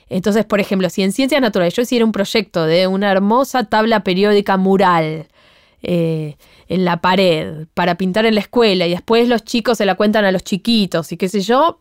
Entonces, 0.09 0.45
por 0.45 0.59
ejemplo, 0.59 0.89
si 0.89 1.03
en 1.03 1.11
ciencias 1.11 1.41
naturales 1.41 1.75
yo 1.75 1.83
hiciera 1.83 2.03
un 2.03 2.11
proyecto 2.11 2.65
de 2.65 2.87
una 2.87 3.11
hermosa 3.11 3.65
tabla 3.65 4.03
periódica 4.03 4.57
mural 4.57 5.27
eh, 5.83 6.35
en 6.67 6.83
la 6.83 6.97
pared 6.97 7.67
para 7.73 7.95
pintar 7.95 8.25
en 8.25 8.35
la 8.35 8.41
escuela 8.41 8.87
y 8.87 8.91
después 8.91 9.29
los 9.29 9.43
chicos 9.43 9.77
se 9.77 9.85
la 9.85 9.95
cuentan 9.95 10.25
a 10.25 10.31
los 10.31 10.43
chiquitos 10.43 11.11
y 11.11 11.17
qué 11.17 11.29
sé 11.29 11.41
yo, 11.41 11.79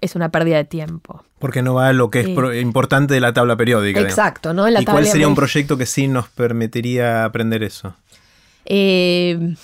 es 0.00 0.14
una 0.14 0.30
pérdida 0.30 0.56
de 0.56 0.64
tiempo. 0.64 1.22
Porque 1.38 1.62
no 1.62 1.74
va 1.74 1.88
a 1.88 1.92
lo 1.92 2.10
que 2.10 2.20
es 2.20 2.62
importante 2.62 3.14
de 3.14 3.20
la 3.20 3.32
tabla 3.32 3.56
periódica. 3.56 4.00
Exacto, 4.00 4.54
¿no? 4.54 4.68
¿Y 4.68 4.84
cuál 4.84 5.06
sería 5.06 5.28
un 5.28 5.34
proyecto 5.34 5.76
que 5.76 5.86
sí 5.86 6.08
nos 6.08 6.28
permitiría 6.28 7.24
aprender 7.24 7.62
eso? 7.62 7.94
Eh, 8.64 9.54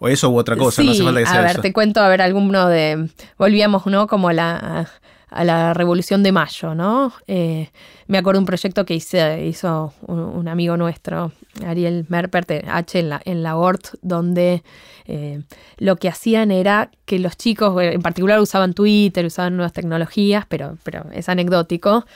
o 0.00 0.08
eso 0.08 0.30
u 0.30 0.38
otra 0.38 0.56
cosa, 0.56 0.82
no 0.82 0.90
hace 0.90 1.04
falta 1.04 1.20
que 1.20 1.26
sea 1.26 1.40
A 1.40 1.42
ver, 1.42 1.60
te 1.60 1.72
cuento, 1.72 2.00
a 2.00 2.08
ver, 2.08 2.22
alguno 2.22 2.68
de. 2.68 3.08
Volvíamos, 3.38 3.86
¿no? 3.86 4.06
Como 4.06 4.32
la, 4.32 4.88
a 5.28 5.44
la 5.44 5.74
Revolución 5.74 6.22
de 6.22 6.32
Mayo, 6.32 6.74
¿no? 6.74 7.12
Eh, 7.28 7.68
me 8.06 8.18
acuerdo 8.18 8.38
de 8.38 8.42
un 8.42 8.46
proyecto 8.46 8.84
que 8.84 8.94
hizo 8.94 9.94
un, 10.06 10.48
amigo 10.48 10.76
nuestro, 10.76 11.32
Ariel 11.64 12.06
Merpert, 12.08 12.50
H 12.66 12.98
en 12.98 13.10
la, 13.10 13.20
en 13.24 13.42
la 13.42 13.56
ORT, 13.56 13.98
donde 14.02 14.62
eh, 15.04 15.42
lo 15.76 15.96
que 15.96 16.08
hacían 16.08 16.50
era 16.50 16.90
que 17.04 17.18
los 17.18 17.36
chicos, 17.36 17.80
en 17.80 18.02
particular 18.02 18.40
usaban 18.40 18.72
Twitter, 18.72 19.26
usaban 19.26 19.56
nuevas 19.56 19.72
tecnologías, 19.72 20.46
pero, 20.48 20.78
pero 20.82 21.04
es 21.12 21.28
anecdótico 21.28 22.06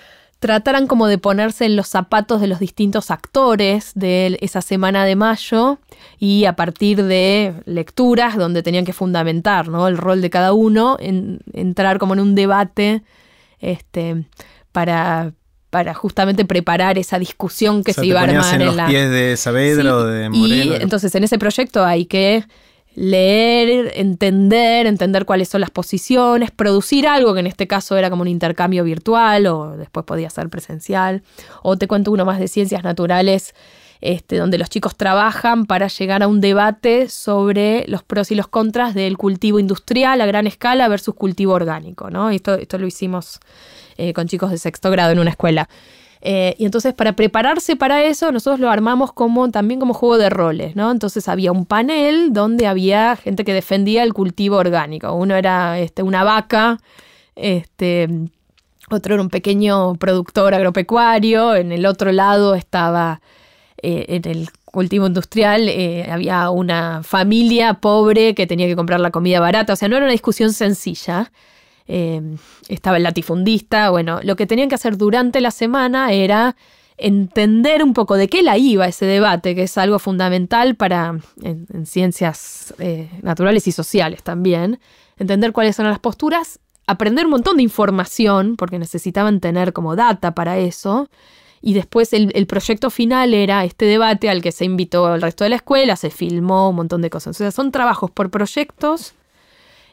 trataran 0.45 0.87
como 0.87 1.07
de 1.07 1.17
ponerse 1.17 1.65
en 1.65 1.75
los 1.75 1.89
zapatos 1.89 2.39
de 2.39 2.49
los 2.49 2.59
distintos 2.59 3.11
actores 3.11 3.93
de 3.95 4.37
esa 4.43 4.61
semana 4.61 5.07
de 5.07 5.17
mayo 5.17 5.79
y 6.19 6.45
a 6.45 6.55
partir 6.55 7.03
de 7.03 7.55
lecturas 7.65 8.37
donde 8.37 8.63
tenían 8.63 8.85
que 8.85 8.93
fundamentar 8.93 9.69
¿no? 9.69 9.89
el 9.89 9.97
rol 9.97 10.21
de 10.21 10.29
cada 10.29 10.53
uno, 10.53 10.99
en, 11.01 11.39
entrar 11.55 11.99
como 11.99 12.13
en 12.13 12.21
un 12.21 12.35
debate 12.35 13.01
este, 13.59 14.27
para, 14.71 15.33
para 15.71 15.95
justamente 15.95 16.45
preparar 16.45 16.99
esa 16.99 17.19
discusión 17.19 17.83
que 17.83 17.95
se 17.95 18.05
iba 18.05 18.21
a 18.21 18.25
armar 18.25 18.61
en, 18.61 18.77
los 18.77 18.87
pies 18.87 19.11
de 19.11 19.39
Saavedra 19.39 19.97
o 19.97 20.05
de 20.05 20.29
Moreno. 20.29 20.77
Y 20.77 20.83
entonces 20.83 21.15
en 21.15 21.25
ese 21.25 21.39
proyecto 21.39 21.87
hay 21.87 22.05
que 22.05 22.45
leer, 22.95 23.93
entender, 23.97 24.87
entender 24.87 25.25
cuáles 25.25 25.49
son 25.49 25.61
las 25.61 25.71
posiciones, 25.71 26.51
producir 26.51 27.09
algo 27.09 27.35
que 27.35 27.41
en 27.41 27.47
este 27.47 27.67
caso 27.67 27.97
era 27.97 28.11
como 28.11 28.23
un 28.23 28.29
intercambio 28.29 28.85
virtual 28.85 29.47
o 29.47 29.77
después 29.77 30.07
podía 30.07 30.31
ser 30.31 30.49
presencial. 30.49 31.23
O 31.63 31.77
te 31.77 31.89
cuento 31.89 32.13
uno 32.13 32.25
más 32.25 32.39
de 32.39 32.49
ciencias 32.49 32.85
naturales. 32.85 33.55
este, 34.01 34.37
donde 34.37 34.59
los 34.59 34.69
chicos 34.69 34.97
trabajan 34.97 35.65
para 35.65 35.89
llegar 35.89 36.23
a 36.23 36.29
un 36.29 36.43
debate 36.43 37.09
sobre 37.09 37.85
los 37.89 38.03
pros 38.03 38.31
y 38.31 38.35
los 38.35 38.49
contras 38.49 38.93
del 38.93 39.17
cultivo 39.17 39.59
industrial 39.59 40.21
a 40.21 40.27
gran 40.27 40.47
escala 40.47 40.89
versus 40.89 41.15
cultivo 41.15 41.55
orgánico, 41.55 42.11
¿no? 42.11 42.29
esto, 42.29 42.55
esto 42.55 42.77
lo 42.77 42.87
hicimos 42.87 43.41
eh, 43.97 44.13
con 44.13 44.29
chicos 44.29 44.51
de 44.51 44.59
sexto 44.59 44.91
grado 44.91 45.13
en 45.13 45.21
una 45.21 45.31
escuela. 45.31 45.71
Eh, 46.27 46.57
y 46.59 46.65
entonces 46.65 46.95
para 46.95 47.13
prepararse 47.13 47.77
para 47.77 48.03
eso, 48.03 48.33
nosotros 48.33 48.59
lo 48.59 48.71
armamos 48.71 49.13
como 49.13 49.51
también 49.51 49.79
como 49.79 49.93
juego 49.93 50.17
de 50.17 50.31
roles, 50.31 50.75
¿no? 50.75 50.91
Entonces 50.91 51.29
había 51.29 51.53
un 51.53 51.67
panel 51.67 52.33
donde 52.33 52.67
había 52.67 53.15
gente 53.17 53.45
que 53.45 53.53
defendía 53.53 54.03
el 54.03 54.15
cultivo 54.15 54.57
orgánico. 54.57 55.13
Uno 55.13 55.37
era 55.37 55.79
este, 55.79 56.03
una 56.03 56.25
vaca, 56.25 56.79
este, 57.37 58.09
otro 58.91 59.15
era 59.15 59.23
un 59.23 59.29
pequeño 59.29 59.97
productor 59.97 60.55
agropecuario, 60.55 61.55
en 61.57 61.73
el 61.73 61.85
otro 61.85 62.11
lado 62.11 62.55
estaba 62.55 63.21
eh, 63.83 64.07
en 64.09 64.27
el 64.27 64.49
cultivo 64.65 65.07
industrial, 65.07 65.69
eh, 65.69 66.09
había 66.11 66.49
una 66.49 67.03
familia 67.03 67.75
pobre 67.75 68.35
que 68.35 68.47
tenía 68.47 68.67
que 68.67 68.77
comprar 68.77 68.99
la 68.99 69.11
comida 69.11 69.41
barata, 69.41 69.75
o 69.75 69.77
sea, 69.77 69.89
no 69.89 69.97
era 69.97 70.07
una 70.07 70.13
discusión 70.13 70.55
sencilla. 70.55 71.31
Em, 71.87 72.39
estaba 72.69 72.97
el 72.97 73.03
latifundista, 73.03 73.91
bueno, 73.91 74.21
lo 74.23 74.37
que 74.37 74.47
tenían 74.47 74.69
que 74.71 74.75
hacer 74.75 74.97
durante 74.97 75.41
la 75.43 75.51
semana 75.51 76.13
era 76.13 76.57
entender 76.97 77.83
un 77.83 77.93
poco 77.93 78.17
de 78.17 78.29
qué 78.29 78.43
la 78.43 78.57
iba 78.57 78.87
ese 78.87 79.05
debate, 79.05 79.55
que 79.55 79.65
es 79.65 79.77
algo 79.77 79.99
fundamental 79.99 80.77
para 80.77 81.19
en, 81.43 81.87
ciencias 81.87 82.73
eh, 82.79 83.11
naturales 83.23 83.67
y 83.67 83.73
sociales 83.73 84.23
también, 84.23 84.81
entender 85.19 85.53
cuáles 85.53 85.77
son 85.77 85.87
las 85.87 85.99
posturas, 85.99 86.61
aprender 86.87 87.27
un 87.27 87.33
montón 87.33 87.59
de 87.59 87.63
información, 87.65 88.57
porque 88.57 88.79
necesitaban 88.79 89.41
tener 89.41 89.73
como 89.73 89.97
data 89.97 90.35
para 90.35 90.59
eso, 90.59 91.11
y 91.61 91.73
después 91.73 92.13
el, 92.13 92.47
proyecto 92.47 92.91
final 92.91 93.33
era 93.33 93.65
este 93.65 93.87
debate 93.87 94.29
al 94.29 94.43
que 94.43 94.53
se 94.53 94.67
invitó 94.67 95.15
el 95.15 95.23
resto 95.23 95.45
de 95.45 95.51
la 95.51 95.57
escuela, 95.57 95.97
se 95.97 96.11
filmó 96.11 96.69
un 96.69 96.77
montón 96.77 97.01
de 97.01 97.09
cosas. 97.09 97.37
O 97.37 97.39
sea, 97.39 97.51
son 97.51 97.73
trabajos 97.73 98.11
por 98.11 98.31
proyectos, 98.31 99.15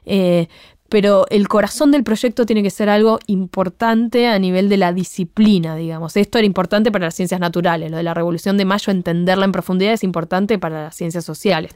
eh, 0.06 0.50
pero 0.92 1.26
el 1.30 1.48
corazón 1.48 1.92
del 1.92 2.04
proyecto 2.04 2.46
tiene 2.46 2.62
que 2.62 2.70
ser 2.70 2.90
algo 2.90 3.18
importante 3.26 4.28
a 4.28 4.38
nivel 4.38 4.68
de 4.68 4.76
la 4.76 4.92
disciplina, 4.92 5.74
digamos. 5.74 6.18
Esto 6.18 6.38
era 6.38 6.46
importante 6.46 6.92
para 6.92 7.06
las 7.06 7.16
ciencias 7.16 7.40
naturales, 7.40 7.90
lo 7.90 7.96
de 7.96 8.04
la 8.04 8.14
Revolución 8.14 8.58
de 8.58 8.66
Mayo, 8.66 8.92
entenderla 8.92 9.46
en 9.46 9.54
profundidad 9.54 9.94
es 9.94 10.04
importante 10.04 10.60
para 10.60 10.84
las 10.84 10.96
ciencias 10.98 11.24
sociales. 11.24 11.76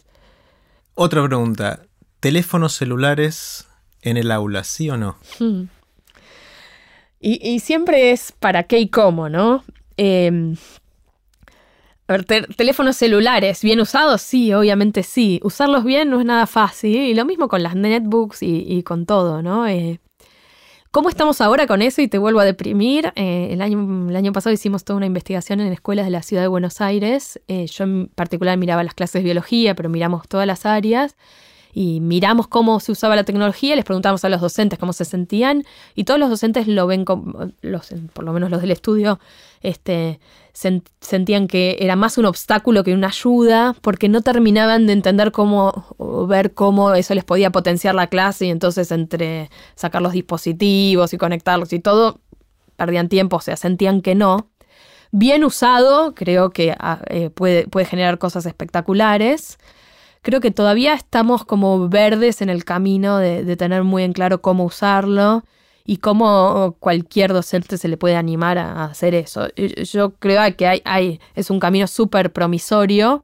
Otra 0.95 1.25
pregunta, 1.25 1.83
¿teléfonos 2.19 2.73
celulares 2.73 3.69
en 4.01 4.17
el 4.17 4.31
aula, 4.31 4.65
sí 4.65 4.89
o 4.89 4.97
no? 4.97 5.15
Hmm. 5.39 5.69
Y, 7.21 7.59
siempre 7.59 8.11
es 8.11 8.33
para 8.33 8.63
qué 8.63 8.79
y 8.79 8.89
cómo, 8.89 9.29
¿no? 9.29 9.63
Eh, 9.95 10.55
a 12.07 12.13
ver, 12.13 12.25
teléfonos 12.25 12.97
celulares, 12.97 13.63
¿bien 13.63 13.79
usados? 13.79 14.21
Sí, 14.21 14.53
obviamente 14.53 15.01
sí. 15.01 15.39
Usarlos 15.43 15.83
bien 15.83 16.09
no 16.09 16.19
es 16.19 16.25
nada 16.25 16.45
fácil. 16.45 16.95
Y 16.95 17.15
lo 17.15 17.25
mismo 17.25 17.47
con 17.47 17.63
las 17.63 17.75
netbooks 17.75 18.43
y, 18.43 18.83
con 18.83 19.05
todo, 19.07 19.41
¿no? 19.41 19.67
Eh, 19.67 19.99
¿Cómo 20.91 21.09
estamos 21.09 21.41
ahora 21.41 21.65
con 21.65 21.81
eso? 21.81 22.01
Y 22.01 22.07
te 22.07 22.19
vuelvo 22.19 22.39
a 22.39 22.45
deprimir. 22.45 23.11
Eh, 23.15 23.49
el, 23.51 23.61
año, 23.61 24.07
el 24.09 24.15
año 24.15 24.31
pasado 24.33 24.53
hicimos 24.53 24.83
toda 24.83 24.97
una 24.97 25.07
investigación 25.07 25.59
en 25.59 25.73
escuelas 25.73 26.05
de 26.05 26.11
la 26.11 26.21
ciudad 26.21 26.43
de 26.43 26.47
Buenos 26.47 26.79
Aires. 26.79 27.41
Eh, 27.47 27.65
yo 27.65 27.83
en 27.85 28.07
particular 28.13 28.55
miraba 28.57 28.83
las 28.83 28.93
clases 28.93 29.21
de 29.21 29.23
biología, 29.23 29.73
pero 29.73 29.89
miramos 29.89 30.27
todas 30.27 30.45
las 30.45 30.65
áreas 30.65 31.15
y 31.73 31.99
miramos 31.99 32.47
cómo 32.47 32.79
se 32.79 32.93
usaba 32.93 33.17
la 33.17 33.25
tecnología, 33.25 33.75
les 33.75 33.83
preguntamos 33.83 34.23
a 34.23 34.29
los 34.29 34.39
docentes 34.39 34.79
cómo 34.79 34.93
se 34.93 35.03
sentían 35.03 35.65
y 35.93 36.05
todos 36.05 36.17
los 36.17 36.29
docentes 36.29 36.67
lo 36.67 36.87
ven 36.87 37.03
como, 37.03 37.51
los, 37.61 37.93
por 38.13 38.23
lo 38.23 38.31
menos 38.31 38.49
los 38.49 38.61
del 38.61 38.71
estudio, 38.71 39.19
este, 39.61 40.21
sentían 40.55 41.47
que 41.47 41.77
era 41.79 41.95
más 41.95 42.17
un 42.17 42.25
obstáculo 42.25 42.83
que 42.83 42.93
una 42.93 43.07
ayuda 43.07 43.75
porque 43.81 44.07
no 44.07 44.21
terminaban 44.21 44.87
de 44.87 44.93
entender 44.93 45.31
cómo 45.31 45.95
ver 46.29 46.53
cómo 46.53 46.93
eso 46.93 47.13
les 47.13 47.25
podía 47.25 47.51
potenciar 47.51 47.93
la 47.93 48.07
clase 48.07 48.45
y 48.45 48.49
entonces 48.49 48.91
entre 48.91 49.49
sacar 49.75 50.01
los 50.01 50.13
dispositivos 50.13 51.13
y 51.13 51.17
conectarlos 51.17 51.73
y 51.73 51.79
todo 51.79 52.21
perdían 52.77 53.09
tiempo, 53.09 53.37
o 53.37 53.41
sea, 53.41 53.55
sentían 53.55 54.01
que 54.01 54.15
no. 54.15 54.49
Bien 55.11 55.43
usado, 55.43 56.13
creo 56.13 56.49
que 56.49 56.75
ah, 56.77 57.01
eh, 57.09 57.29
puede, 57.29 57.67
puede 57.67 57.85
generar 57.85 58.17
cosas 58.17 58.45
espectaculares 58.45 59.57
creo 60.25 60.41
que 60.41 60.49
todavía 60.49 60.95
estamos 60.95 61.45
como 61.45 61.87
verdes 61.87 62.41
en 62.41 62.49
el 62.49 62.65
camino 62.65 63.19
de, 63.19 63.55
tener 63.57 63.83
muy 63.83 64.01
en 64.03 64.11
claro 64.11 64.41
cómo 64.41 64.65
usarlo 64.65 65.43
y 65.85 65.97
cómo 65.97 66.75
cualquier 66.79 67.31
docente 67.31 67.77
se 67.77 67.87
le 67.87 67.95
puede 67.95 68.15
animar 68.15 68.57
a 68.57 68.85
hacer 68.85 69.13
eso. 69.13 69.47
Yo 69.55 70.11
creo 70.15 70.41
que 70.57 70.67
hay, 70.67 70.81
hay 70.83 71.19
es 71.35 71.51
un 71.51 71.59
camino 71.59 71.85
súper 71.85 72.33
promisorio, 72.33 73.23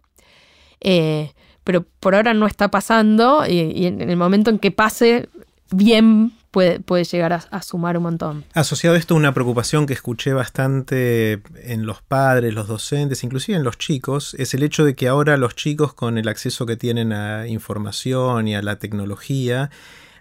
eh, 0.79 1.33
pero 1.63 1.85
por 1.99 2.13
ahora 2.13 2.33
no 2.33 2.45
está 2.45 2.69
pasando 2.69 3.45
y, 3.47 3.87
en 3.87 4.01
el 4.01 4.15
momento 4.15 4.51
en 4.51 4.59
que 4.59 4.71
pase 4.71 5.27
bien 5.71 6.33
puede, 6.51 6.79
puede 6.79 7.03
llegar 7.03 7.33
a, 7.33 7.61
sumar 7.63 7.97
un 7.97 8.03
montón. 8.03 8.43
Asociado 8.53 8.95
a 8.95 8.99
esto, 8.99 9.15
una 9.15 9.33
preocupación 9.33 9.87
que 9.87 9.93
escuché 9.93 10.33
bastante 10.33 11.41
en 11.63 11.87
los 11.87 12.03
padres, 12.03 12.53
los 12.53 12.67
docentes, 12.67 13.23
inclusive 13.23 13.57
en 13.57 13.63
los 13.63 13.79
chicos, 13.79 14.35
es 14.37 14.53
el 14.53 14.61
hecho 14.61 14.85
de 14.85 14.95
que 14.95 15.07
ahora 15.07 15.37
los 15.37 15.55
chicos 15.55 15.93
con 15.93 16.19
el 16.19 16.27
acceso 16.27 16.67
que 16.67 16.75
tienen 16.75 17.11
a 17.13 17.47
información 17.47 18.47
y 18.47 18.55
a 18.55 18.61
la 18.61 18.77
tecnología, 18.77 19.71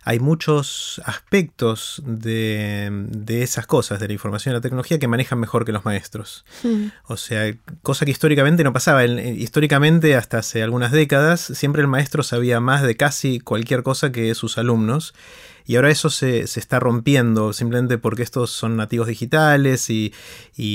hay 0.02 0.18
muchos 0.18 1.00
aspectos 1.04 2.02
de, 2.06 2.90
esas 3.28 3.66
cosas, 3.66 4.00
de 4.00 4.06
la 4.06 4.12
información 4.14 4.52
y 4.52 4.56
la 4.56 4.60
tecnología, 4.60 4.98
que 4.98 5.08
manejan 5.08 5.38
mejor 5.38 5.64
que 5.64 5.72
los 5.72 5.84
maestros. 5.84 6.44
Hmm. 6.62 6.86
O 7.06 7.16
sea, 7.16 7.54
cosa 7.82 8.04
que 8.04 8.10
históricamente 8.10 8.64
no 8.64 8.72
pasaba. 8.72 9.04
históricamente, 9.04 10.16
hasta 10.16 10.38
hace 10.38 10.62
algunas 10.62 10.92
décadas, 10.92 11.40
siempre 11.40 11.82
el 11.82 11.88
maestro 11.88 12.22
sabía 12.22 12.60
más 12.60 12.82
de 12.82 12.96
casi 12.96 13.40
cualquier 13.40 13.82
cosa 13.82 14.10
que 14.10 14.34
sus 14.34 14.56
alumnos. 14.56 15.14
Y 15.66 15.76
ahora 15.76 15.90
eso 15.90 16.10
se, 16.10 16.40
está 16.40 16.80
rompiendo 16.80 17.52
simplemente 17.52 17.98
porque 17.98 18.22
estos 18.22 18.50
son 18.50 18.76
nativos 18.76 19.06
digitales 19.06 19.90
y, 19.90 20.12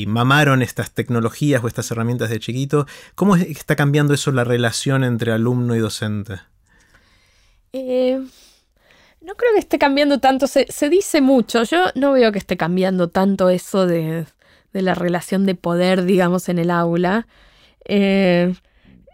mamaron 0.08 0.62
estas 0.62 0.92
tecnologías 0.92 1.64
o 1.64 1.68
estas 1.68 1.90
herramientas 1.92 2.30
de 2.30 2.40
chiquito. 2.40 2.86
¿Cómo 3.16 3.36
está 3.36 3.76
cambiando 3.76 4.14
eso 4.14 4.32
la 4.32 4.44
relación 4.44 5.04
entre 5.04 5.32
alumno 5.32 5.76
y 5.76 5.80
docente? 5.80 6.40
Eh, 7.74 8.24
no 9.26 9.36
creo 9.36 9.54
que 9.54 9.60
esté 9.60 9.80
cambiando 9.80 10.20
tanto, 10.20 10.46
se, 10.48 10.90
dice 10.90 11.22
mucho, 11.22 11.64
yo 11.64 11.86
no 11.96 12.14
veo 12.14 12.32
que 12.32 12.38
esté 12.38 12.58
cambiando 12.58 13.10
tanto 13.10 13.50
eso 13.50 13.88
de, 13.88 14.26
la 14.72 14.94
relación 14.94 15.46
de 15.46 15.56
poder, 15.56 16.06
digamos, 16.06 16.48
en 16.50 16.60
el 16.60 16.70
aula. 16.70 17.28
Eh, 17.86 18.54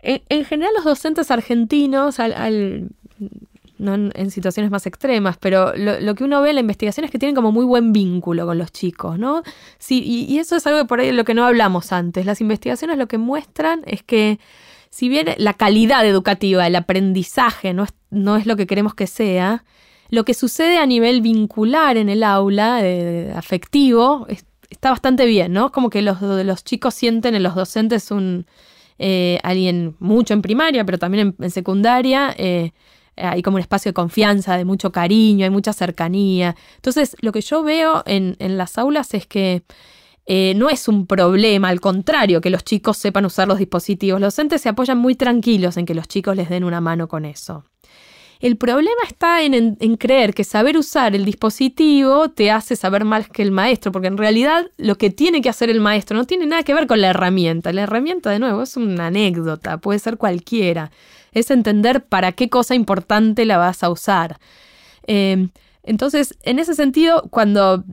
en, 0.03 0.45
general 0.45 0.73
los 0.75 0.83
docentes 0.83 1.31
argentinos, 1.31 2.19
al, 2.19 2.89
no 3.77 3.93
en, 3.93 4.31
situaciones 4.31 4.69
más 4.69 4.85
extremas, 4.85 5.37
pero 5.37 5.73
lo, 5.75 6.15
que 6.15 6.23
uno 6.23 6.41
ve 6.41 6.49
en 6.49 6.55
la 6.55 6.61
investigación 6.61 7.05
es 7.05 7.11
que 7.11 7.19
tienen 7.19 7.35
como 7.35 7.51
muy 7.51 7.65
buen 7.65 7.93
vínculo 7.93 8.45
con 8.45 8.57
los 8.57 8.71
chicos, 8.71 9.17
¿no? 9.17 9.43
Sí, 9.77 10.03
y, 10.03 10.39
eso 10.39 10.57
es 10.57 10.67
algo 10.67 10.85
por 10.87 10.99
ahí 10.99 11.07
de 11.07 11.13
lo 11.13 11.23
que 11.23 11.33
no 11.33 11.45
hablamos 11.45 11.93
antes. 11.93 12.25
Las 12.25 12.41
investigaciones 12.41 12.97
lo 12.97 13.07
que 13.07 13.17
muestran 13.17 13.81
es 13.85 14.03
que 14.03 14.39
si 14.89 15.07
bien 15.07 15.29
la 15.37 15.53
calidad 15.53 16.05
educativa, 16.05 16.67
el 16.67 16.75
aprendizaje 16.75 17.73
no 17.73 17.85
es, 17.85 17.93
no 18.09 18.35
es 18.35 18.45
lo 18.45 18.57
que 18.57 18.67
queremos 18.67 18.93
que 18.93 19.07
sea, 19.07 19.63
lo 20.11 20.23
que 20.23 20.35
sucede 20.35 20.77
a 20.77 20.85
nivel 20.85 21.21
vincular 21.21 21.97
en 21.97 22.09
el 22.09 22.21
aula, 22.21 22.83
afectivo, 23.35 24.27
está 24.69 24.91
bastante 24.91 25.25
bien, 25.25 25.53
¿no? 25.53 25.71
Como 25.71 25.89
que 25.89 26.01
los, 26.03 26.21
los 26.21 26.63
chicos 26.63 26.93
sienten 26.93 27.33
en 27.33 27.43
los 27.43 27.55
docentes 27.55 28.11
un 28.11 28.45
eh, 29.03 29.39
alguien 29.41 29.95
mucho 29.97 30.35
en 30.35 30.43
primaria, 30.43 30.85
pero 30.85 30.99
también 30.99 31.35
en, 31.39 31.49
secundaria. 31.49 32.35
Eh, 32.37 32.71
hay 33.15 33.41
como 33.41 33.55
un 33.55 33.61
espacio 33.61 33.89
de 33.89 33.93
confianza, 33.95 34.57
de 34.57 34.63
mucho 34.63 34.91
cariño, 34.91 35.43
hay 35.43 35.49
mucha 35.49 35.73
cercanía. 35.73 36.55
Entonces, 36.75 37.15
lo 37.21 37.31
que 37.31 37.41
yo 37.41 37.63
veo 37.63 38.03
en, 38.05 38.35
las 38.39 38.77
aulas 38.77 39.15
es 39.15 39.25
que 39.25 39.63
eh, 40.27 40.53
no 40.55 40.69
es 40.69 40.87
un 40.87 41.07
problema, 41.07 41.69
al 41.69 41.81
contrario, 41.81 42.41
que 42.41 42.51
los 42.51 42.63
chicos 42.63 42.97
sepan 42.97 43.25
usar 43.25 43.47
los 43.47 43.57
dispositivos. 43.57 44.21
Los 44.21 44.35
docentes 44.35 44.61
se 44.61 44.69
apoyan 44.69 44.99
muy 44.99 45.15
tranquilos 45.15 45.77
en 45.77 45.87
que 45.87 45.95
los 45.95 46.07
chicos 46.07 46.35
les 46.35 46.49
den 46.49 46.63
una 46.63 46.79
mano 46.79 47.07
con 47.07 47.25
eso. 47.25 47.65
El 48.41 48.57
problema 48.57 49.03
está 49.07 49.43
en, 49.43 49.75
creer 49.97 50.33
que 50.33 50.43
saber 50.43 50.75
usar 50.75 51.15
el 51.15 51.25
dispositivo 51.25 52.29
te 52.29 52.49
hace 52.49 52.75
saber 52.75 53.05
más 53.05 53.29
que 53.29 53.43
el 53.43 53.51
maestro, 53.51 53.91
porque 53.91 54.07
en 54.07 54.17
realidad 54.17 54.65
lo 54.77 54.97
que 54.97 55.11
tiene 55.11 55.41
que 55.41 55.49
hacer 55.49 55.69
el 55.69 55.79
maestro 55.79 56.17
no 56.17 56.25
tiene 56.25 56.47
nada 56.47 56.63
que 56.63 56.73
ver 56.73 56.87
con 56.87 57.01
la 57.01 57.09
herramienta. 57.09 57.71
La 57.71 57.83
herramienta, 57.83 58.31
de 58.31 58.39
nuevo, 58.39 58.63
es 58.63 58.75
una 58.77 59.07
anécdota, 59.07 59.77
puede 59.77 59.99
ser 59.99 60.17
cualquiera. 60.17 60.89
Es 61.33 61.51
entender 61.51 62.03
para 62.03 62.31
qué 62.31 62.49
cosa 62.49 62.73
importante 62.73 63.45
la 63.45 63.57
vas 63.57 63.83
a 63.83 63.91
usar. 63.91 64.39
Eh, 65.05 65.49
entonces, 65.83 66.35
en 66.41 66.57
ese 66.57 66.73
sentido, 66.73 67.27
cuando 67.29 67.83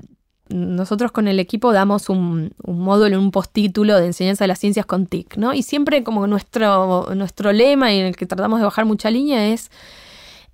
nosotros 0.49 1.13
con 1.13 1.29
el 1.29 1.41
equipo 1.41 1.75
damos 1.75 2.09
un, 2.09 2.55
módulo, 2.67 3.21
un 3.21 3.33
postítulo 3.33 3.99
de 3.99 4.07
enseñanza 4.07 4.45
de 4.45 4.49
las 4.49 4.59
ciencias 4.59 4.87
con 4.87 5.07
TIC, 5.07 5.37
¿no? 5.37 5.53
Y 5.53 5.63
siempre 5.63 6.03
como 6.03 6.27
nuestro, 6.27 7.15
nuestro 7.15 7.53
lema 7.53 7.93
y 7.93 7.99
en 7.99 8.07
el 8.07 8.17
que 8.17 8.25
tratamos 8.25 8.61
de 8.61 8.65
bajar 8.65 8.87
mucha 8.87 9.11
línea 9.11 9.49
es 9.49 9.71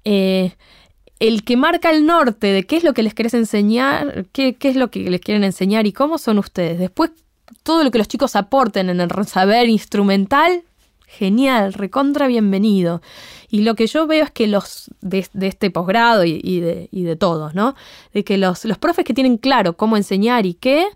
eh, 0.04 0.52
el 1.20 1.44
que 1.44 1.56
marca 1.56 1.90
el 1.90 2.06
norte 2.06 2.48
de 2.48 2.64
qué 2.64 2.76
es 2.76 2.84
lo 2.84 2.92
que 2.92 3.02
les 3.02 3.14
querés 3.14 3.34
enseñar, 3.34 4.26
qué, 4.32 4.54
qué, 4.54 4.68
es 4.68 4.76
lo 4.76 4.90
que 4.90 5.00
les 5.00 5.20
quieren 5.20 5.44
enseñar 5.44 5.86
y 5.86 5.92
cómo 5.92 6.18
son 6.18 6.38
ustedes. 6.38 6.78
Después, 6.78 7.12
todo 7.62 7.84
lo 7.84 7.90
que 7.90 7.98
los 7.98 8.08
chicos 8.08 8.36
aporten 8.36 8.90
en 8.90 9.00
el 9.00 9.10
saber 9.26 9.68
instrumental, 9.68 10.62
genial, 11.06 11.72
recontra 11.72 12.26
bienvenido. 12.26 13.00
Y 13.48 13.62
lo 13.62 13.74
que 13.74 13.86
yo 13.86 14.06
veo 14.06 14.24
es 14.24 14.30
que 14.30 14.46
los 14.48 14.90
de, 15.00 15.26
este 15.40 15.70
posgrado 15.70 16.24
y, 16.24 16.60
de, 16.60 16.88
y 16.90 17.02
de 17.04 17.16
todos, 17.16 17.54
¿no? 17.54 17.74
De 18.12 18.24
que 18.24 18.36
los, 18.36 18.64
los 18.64 18.78
profes 18.78 19.04
que 19.04 19.14
tienen 19.14 19.38
claro 19.38 19.76
cómo 19.76 19.96
enseñar 19.96 20.44
y 20.44 20.54
qué, 20.54 20.86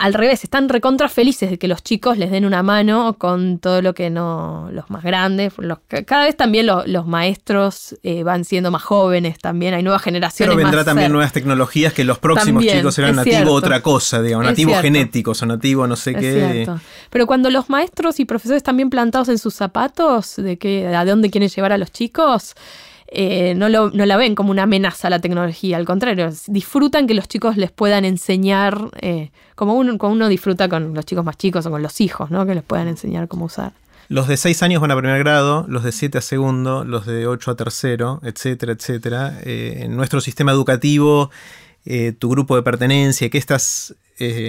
al 0.00 0.14
revés, 0.14 0.44
están 0.44 0.70
recontra 0.70 1.10
felices 1.10 1.50
de 1.50 1.58
que 1.58 1.68
los 1.68 1.82
chicos 1.82 2.16
les 2.16 2.30
den 2.30 2.46
una 2.46 2.62
mano 2.62 3.16
con 3.18 3.58
todo 3.58 3.82
lo 3.82 3.92
que 3.92 4.08
no, 4.08 4.70
los 4.72 4.88
más 4.88 5.04
grandes, 5.04 5.52
los, 5.58 5.78
cada 6.06 6.24
vez 6.24 6.38
también 6.38 6.66
los 6.66 7.06
maestros 7.06 7.94
eh, 8.02 8.22
van 8.22 8.46
siendo 8.46 8.70
más 8.70 8.82
jóvenes 8.82 9.38
también, 9.38 9.74
hay 9.74 9.82
nuevas 9.82 10.00
generaciones. 10.00 10.54
Pero 10.54 10.64
vendrá 10.66 10.84
también 10.86 11.12
nuevas 11.12 11.34
tecnologías 11.34 11.92
que 11.92 12.04
los 12.04 12.18
próximos 12.18 12.64
chicos 12.64 12.94
serán 12.94 13.14
nativos 13.14 13.50
otra 13.50 13.82
cosa, 13.82 14.22
digamos, 14.22 14.46
nativos 14.46 14.80
genéticos 14.80 15.42
o 15.42 15.46
nativos 15.46 15.86
no 15.86 15.96
sé 15.96 16.14
qué. 16.14 16.66
Pero 17.10 17.26
cuando 17.26 17.50
los 17.50 17.68
maestros 17.68 18.20
y 18.20 18.24
profesores 18.24 18.56
están 18.56 18.78
bien 18.78 18.88
plantados 18.88 19.28
en 19.28 19.36
sus 19.36 19.52
zapatos, 19.52 20.36
de 20.36 20.56
que 20.56 20.86
a 20.86 21.04
dónde 21.04 21.28
quieren 21.28 21.50
llevar 21.50 21.72
a 21.72 21.78
los 21.78 21.92
chicos, 21.92 22.54
eh, 23.12 23.54
no, 23.56 23.68
lo, 23.68 23.90
no, 23.90 24.06
la 24.06 24.16
ven 24.16 24.36
como 24.36 24.52
una 24.52 24.62
amenaza 24.62 25.08
a 25.08 25.10
la 25.10 25.18
tecnología, 25.18 25.76
al 25.76 25.84
contrario, 25.84 26.30
disfrutan 26.46 27.08
que 27.08 27.14
los 27.14 27.26
chicos 27.26 27.56
les 27.56 27.72
puedan 27.72 28.04
enseñar, 28.04 28.90
eh, 29.00 29.30
como, 29.56 29.74
uno, 29.74 29.96
uno 30.00 30.28
disfruta 30.28 30.68
con 30.68 30.94
los 30.94 31.04
chicos 31.06 31.24
más 31.24 31.36
chicos 31.36 31.66
o 31.66 31.70
con 31.70 31.82
los 31.82 32.00
hijos, 32.00 32.30
¿no? 32.30 32.46
que 32.46 32.54
les 32.54 32.62
puedan 32.62 32.86
enseñar 32.86 33.26
cómo 33.26 33.46
usar. 33.46 33.72
Los 34.08 34.28
de 34.28 34.36
6 34.36 34.62
años 34.62 34.80
van 34.80 34.92
a 34.92 34.96
primer 34.96 35.18
grado, 35.18 35.66
los 35.68 35.82
de 35.82 35.92
7 35.92 36.18
a 36.18 36.20
segundo, 36.20 36.84
los 36.84 37.06
de 37.06 37.26
8 37.26 37.50
a 37.50 37.56
tercero, 37.56 38.20
etcétera, 38.24 38.72
etcétera. 38.72 39.38
Eh, 39.44 39.82
en 39.82 39.96
nuestro 39.96 40.20
sistema 40.20 40.52
educativo, 40.52 41.30
tu 42.18 42.28
grupo 42.28 42.56
de 42.56 42.62
pertenencia, 42.62 43.30
qué 43.30 43.38
estás 43.38 43.94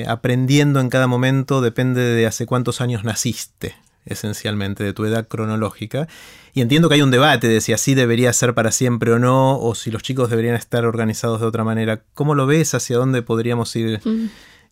aprendiendo 0.07 0.79
en 0.79 0.89
cada 0.89 1.07
momento, 1.07 1.61
depende 1.61 2.01
de 2.01 2.27
hace 2.27 2.45
cuántos 2.45 2.81
años 2.81 3.03
naciste 3.03 3.75
esencialmente, 4.05 4.83
de 4.83 4.93
tu 4.93 5.05
edad 5.05 5.27
cronológica. 5.27 6.07
Y 6.53 6.61
entiendo 6.61 6.89
que 6.89 6.95
hay 6.95 7.01
un 7.01 7.11
debate 7.11 7.47
de 7.47 7.61
si 7.61 7.73
así 7.73 7.93
debería 7.93 8.33
ser 8.33 8.53
para 8.53 8.71
siempre 8.71 9.11
o 9.11 9.19
no, 9.19 9.57
o 9.59 9.75
si 9.75 9.91
los 9.91 10.03
chicos 10.03 10.29
deberían 10.29 10.55
estar 10.55 10.85
organizados 10.85 11.39
de 11.39 11.47
otra 11.47 11.63
manera. 11.63 12.03
¿Cómo 12.13 12.35
lo 12.35 12.45
ves? 12.45 12.73
¿Hacia 12.73 12.97
dónde 12.97 13.21
podríamos 13.21 13.75
ir 13.75 14.01
mm. 14.03 14.29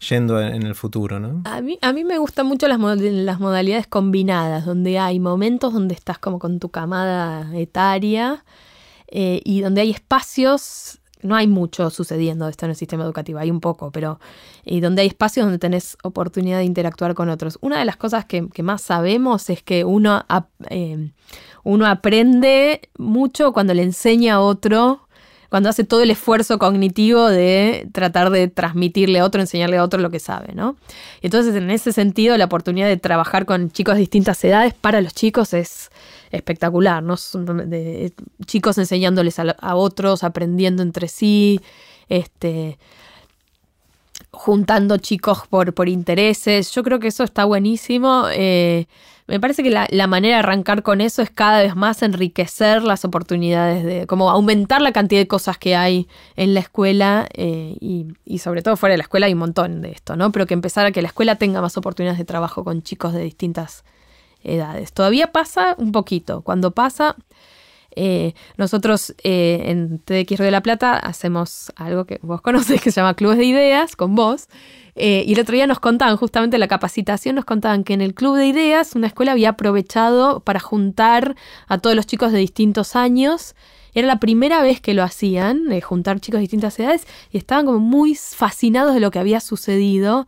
yendo 0.10 0.42
en 0.42 0.64
el 0.64 0.76
futuro? 0.76 1.20
¿no? 1.20 1.42
A, 1.46 1.62
mí, 1.62 1.80
a 1.82 1.94
mí 1.94 2.04
me 2.04 2.18
gustan 2.18 2.48
mucho 2.48 2.68
las, 2.68 2.80
las 2.80 3.40
modalidades 3.40 3.88
combinadas, 3.88 4.66
donde 4.66 5.00
hay 5.00 5.20
momentos 5.20 5.74
donde 5.74 5.96
estás 5.96 6.20
como 6.20 6.40
con 6.40 6.60
tu 6.60 6.70
camada 6.70 7.50
etaria 7.58 8.44
eh, 9.08 9.42
y 9.46 9.62
donde 9.62 9.82
hay 9.82 9.92
espacios 9.92 11.00
no 11.22 11.36
hay 11.36 11.48
mucho 11.48 11.90
sucediendo 11.90 12.48
esto 12.48 12.66
en 12.66 12.72
el 12.72 12.76
sistema 12.76 13.04
educativo, 13.04 13.40
hay 13.40 13.52
un 13.52 13.60
poco, 13.60 13.92
pero 13.92 14.20
y 14.66 14.80
donde 14.80 15.02
hay 15.02 15.08
espacios 15.08 15.46
donde 15.46 15.60
tenés 15.60 15.98
oportunidad 16.04 16.60
de 16.60 16.66
interactuar 16.66 17.14
con 17.14 17.30
otros. 17.30 17.58
Una 17.62 17.80
de 17.80 17.86
las 17.86 17.98
cosas 17.98 18.26
que, 18.26 18.48
más 18.64 18.82
sabemos 18.82 19.50
es 19.50 19.64
que 19.64 19.84
uno, 19.84 20.26
eh, 20.70 21.12
uno 21.64 21.86
aprende 21.88 22.82
mucho 22.98 23.52
cuando 23.52 23.74
le 23.74 23.84
enseña 23.84 24.36
a 24.36 24.40
otro, 24.40 25.08
cuando 25.50 25.70
hace 25.70 25.84
todo 25.84 26.04
el 26.04 26.12
esfuerzo 26.12 26.60
cognitivo 26.60 27.28
de 27.28 27.90
tratar 27.92 28.30
de 28.30 28.48
transmitirle 28.48 29.20
a 29.20 29.26
otro, 29.26 29.42
enseñarle 29.42 29.78
a 29.78 29.84
otro 29.84 30.00
lo 30.00 30.12
que 30.12 30.20
sabe, 30.20 30.54
¿no? 30.54 30.76
Entonces, 31.22 31.56
en 31.56 31.72
ese 31.72 31.92
sentido, 31.92 32.38
la 32.38 32.46
oportunidad 32.46 32.88
de 32.88 32.98
trabajar 32.98 33.46
con 33.46 33.72
chicos 33.72 33.96
de 33.96 34.02
distintas 34.02 34.44
edades 34.44 34.76
para 34.76 35.02
los 35.02 35.14
chicos 35.14 35.54
es 35.54 35.90
espectacular, 36.32 37.04
¿no? 37.04 37.16
Chicos 38.46 38.78
enseñándoles 38.78 39.40
a, 39.40 39.76
otros, 39.76 40.24
aprendiendo 40.24 40.84
entre 40.84 41.08
sí, 41.08 41.60
este, 42.08 42.78
juntando 44.32 44.98
chicos 44.98 45.44
por, 45.50 45.74
por 45.74 45.90
intereses. 45.90 46.72
Yo 46.72 46.84
creo 46.84 47.00
que 47.00 47.08
eso 47.08 47.24
está 47.24 47.46
buenísimo. 47.46 48.26
Eh, 48.32 48.88
me 49.28 49.40
parece 49.40 49.62
que 49.62 49.70
la, 49.70 50.08
manera 50.08 50.38
de 50.38 50.40
arrancar 50.40 50.82
con 50.82 51.02
eso 51.02 51.22
es 51.22 51.30
cada 51.30 51.62
vez 51.62 51.76
más 51.76 52.02
enriquecer 52.02 52.82
las 52.82 53.06
oportunidades 53.06 53.84
de, 53.84 54.08
como 54.08 54.32
aumentar 54.32 54.82
la 54.82 54.92
cantidad 54.92 55.22
de 55.22 55.28
cosas 55.28 55.60
que 55.60 55.76
hay 55.76 56.08
en 56.36 56.56
la 56.56 56.62
escuela 56.62 57.30
eh, 57.36 57.76
y, 57.80 58.08
y, 58.26 58.40
sobre 58.40 58.64
todo 58.64 58.76
fuera 58.76 58.94
de 58.94 58.98
la 58.98 59.04
escuela 59.04 59.28
hay 59.28 59.34
un 59.34 59.40
montón 59.40 59.84
de 59.84 59.92
esto, 59.92 60.16
¿no? 60.16 60.32
Pero 60.32 60.48
que 60.48 60.56
empezar 60.56 60.88
a 60.88 60.92
que 60.92 61.04
la 61.04 61.10
escuela 61.10 61.36
tenga 61.36 61.62
más 61.62 61.78
oportunidades 61.78 62.18
de 62.18 62.26
trabajo 62.26 62.64
con 62.64 62.82
chicos 62.82 63.14
de 63.14 63.22
distintas 63.22 63.84
edades. 64.44 64.94
Todavía 64.94 65.32
pasa 65.32 65.76
un 65.78 65.92
poquito. 65.92 66.42
Cuando 66.42 66.72
pasa, 66.72 67.16
eh, 67.96 68.34
nosotros 68.58 69.14
eh, 69.24 69.64
en 69.66 70.00
TX 70.00 70.38
de 70.38 70.52
la 70.52 70.62
Plata 70.62 70.96
hacemos 70.96 71.72
algo 71.76 72.06
que 72.06 72.20
vos 72.22 72.42
conocés 72.44 72.82
que 72.82 72.92
se 72.92 73.02
llama 73.02 73.16
Clubes 73.16 73.38
de 73.38 73.46
Ideas 73.46 73.96
con 73.96 74.16
vos. 74.16 74.48
Eh, 74.96 75.24
y 75.26 75.34
el 75.34 75.40
otro 75.40 75.56
día 75.56 75.68
nos 75.68 75.80
contaban, 75.80 76.18
justamente 76.18 76.58
la 76.58 76.68
capacitación, 76.68 77.36
nos 77.36 77.46
contaban 77.46 77.84
que 77.84 77.94
en 77.94 78.02
el 78.02 78.14
Club 78.14 78.36
de 78.36 78.48
Ideas 78.48 78.96
una 78.96 79.08
escuela 79.08 79.32
había 79.32 79.50
aprovechado 79.50 80.42
para 80.42 80.60
juntar 80.60 81.36
a 81.68 81.78
todos 81.78 81.96
los 81.96 82.06
chicos 82.06 82.32
de 82.32 82.40
distintos 82.40 82.96
años. 82.96 83.56
Era 83.94 84.08
la 84.08 84.20
primera 84.20 84.62
vez 84.62 84.82
que 84.82 84.94
lo 84.94 85.04
hacían, 85.04 85.68
juntar 85.82 86.20
chicos 86.20 86.38
de 86.38 86.42
distintas 86.42 86.80
edades, 86.80 87.08
y 87.32 87.38
estaban 87.38 87.66
como 87.66 87.80
muy 87.80 88.14
fascinados 88.14 88.94
de 88.94 89.00
lo 89.00 89.10
que 89.10 89.20
había 89.20 89.40
sucedido. 89.40 90.28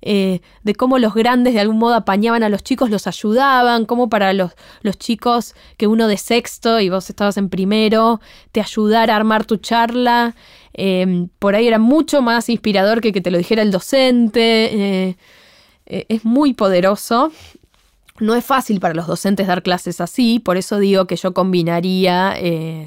Eh, 0.00 0.42
de 0.62 0.74
cómo 0.76 0.98
los 0.98 1.12
grandes 1.12 1.54
de 1.54 1.60
algún 1.60 1.78
modo 1.78 1.94
apañaban 1.94 2.44
a 2.44 2.48
los 2.48 2.62
chicos, 2.62 2.88
los 2.90 3.06
ayudaban, 3.08 3.84
cómo 3.84 4.08
para 4.08 4.32
los, 4.32 4.52
los 4.82 4.96
chicos 4.96 5.54
que 5.76 5.88
uno 5.88 6.06
de 6.06 6.16
sexto 6.16 6.78
y 6.80 6.88
vos 6.88 7.10
estabas 7.10 7.36
en 7.36 7.48
primero, 7.48 8.20
te 8.52 8.60
ayudara 8.60 9.14
a 9.14 9.16
armar 9.16 9.44
tu 9.44 9.56
charla. 9.56 10.34
Em, 10.72 11.28
por 11.40 11.56
ahí 11.56 11.66
era 11.66 11.78
mucho 11.78 12.22
más 12.22 12.48
inspirador 12.48 13.00
que 13.00 13.12
que 13.12 13.20
te 13.20 13.30
lo 13.30 13.38
dijera 13.38 13.62
el 13.62 13.72
docente. 13.72 15.08
Eh, 15.08 15.16
eh, 15.86 16.06
es 16.08 16.24
muy 16.24 16.54
poderoso. 16.54 17.32
No 18.20 18.34
es 18.34 18.44
fácil 18.44 18.80
para 18.80 18.94
los 18.94 19.06
docentes 19.06 19.46
dar 19.46 19.62
clases 19.62 20.00
así, 20.00 20.40
por 20.40 20.56
eso 20.56 20.78
digo 20.78 21.06
que 21.06 21.14
yo 21.14 21.32
combinaría, 21.34 22.34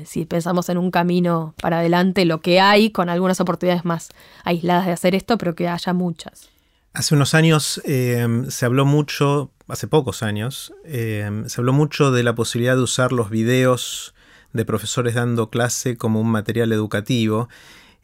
si 0.04 0.26
pensamos 0.26 0.68
en 0.68 0.78
un 0.78 0.92
camino 0.92 1.54
para 1.62 1.80
adelante, 1.80 2.26
lo 2.26 2.42
que 2.42 2.60
hay 2.60 2.90
con 2.90 3.08
algunas 3.10 3.40
oportunidades 3.40 3.86
más 3.86 4.10
aisladas 4.44 4.88
de 4.88 4.92
hacer 4.92 5.16
esto, 5.16 5.38
pero 5.38 5.56
que 5.56 5.70
haya 5.70 5.94
muchas. 5.94 6.51
Hace 6.94 7.16
unos 7.16 7.34
años 7.34 7.82
em, 7.86 8.50
se 8.50 8.66
habló 8.66 8.86
mucho, 8.86 9.50
hace 9.70 9.88
pocos 9.88 10.24
años, 10.24 10.74
em, 10.84 11.48
se 11.48 11.62
habló 11.62 11.72
mucho 11.72 12.12
de 12.12 12.22
la 12.22 12.36
posibilidad 12.36 12.76
de 12.76 12.82
usar 12.82 13.14
los 13.14 13.30
videos 13.30 14.14
de 14.52 14.66
profesores 14.66 15.16
dando 15.16 15.50
clase 15.50 15.96
como 15.96 16.20
un 16.20 16.30
material 16.30 16.74
educativo. 16.74 17.48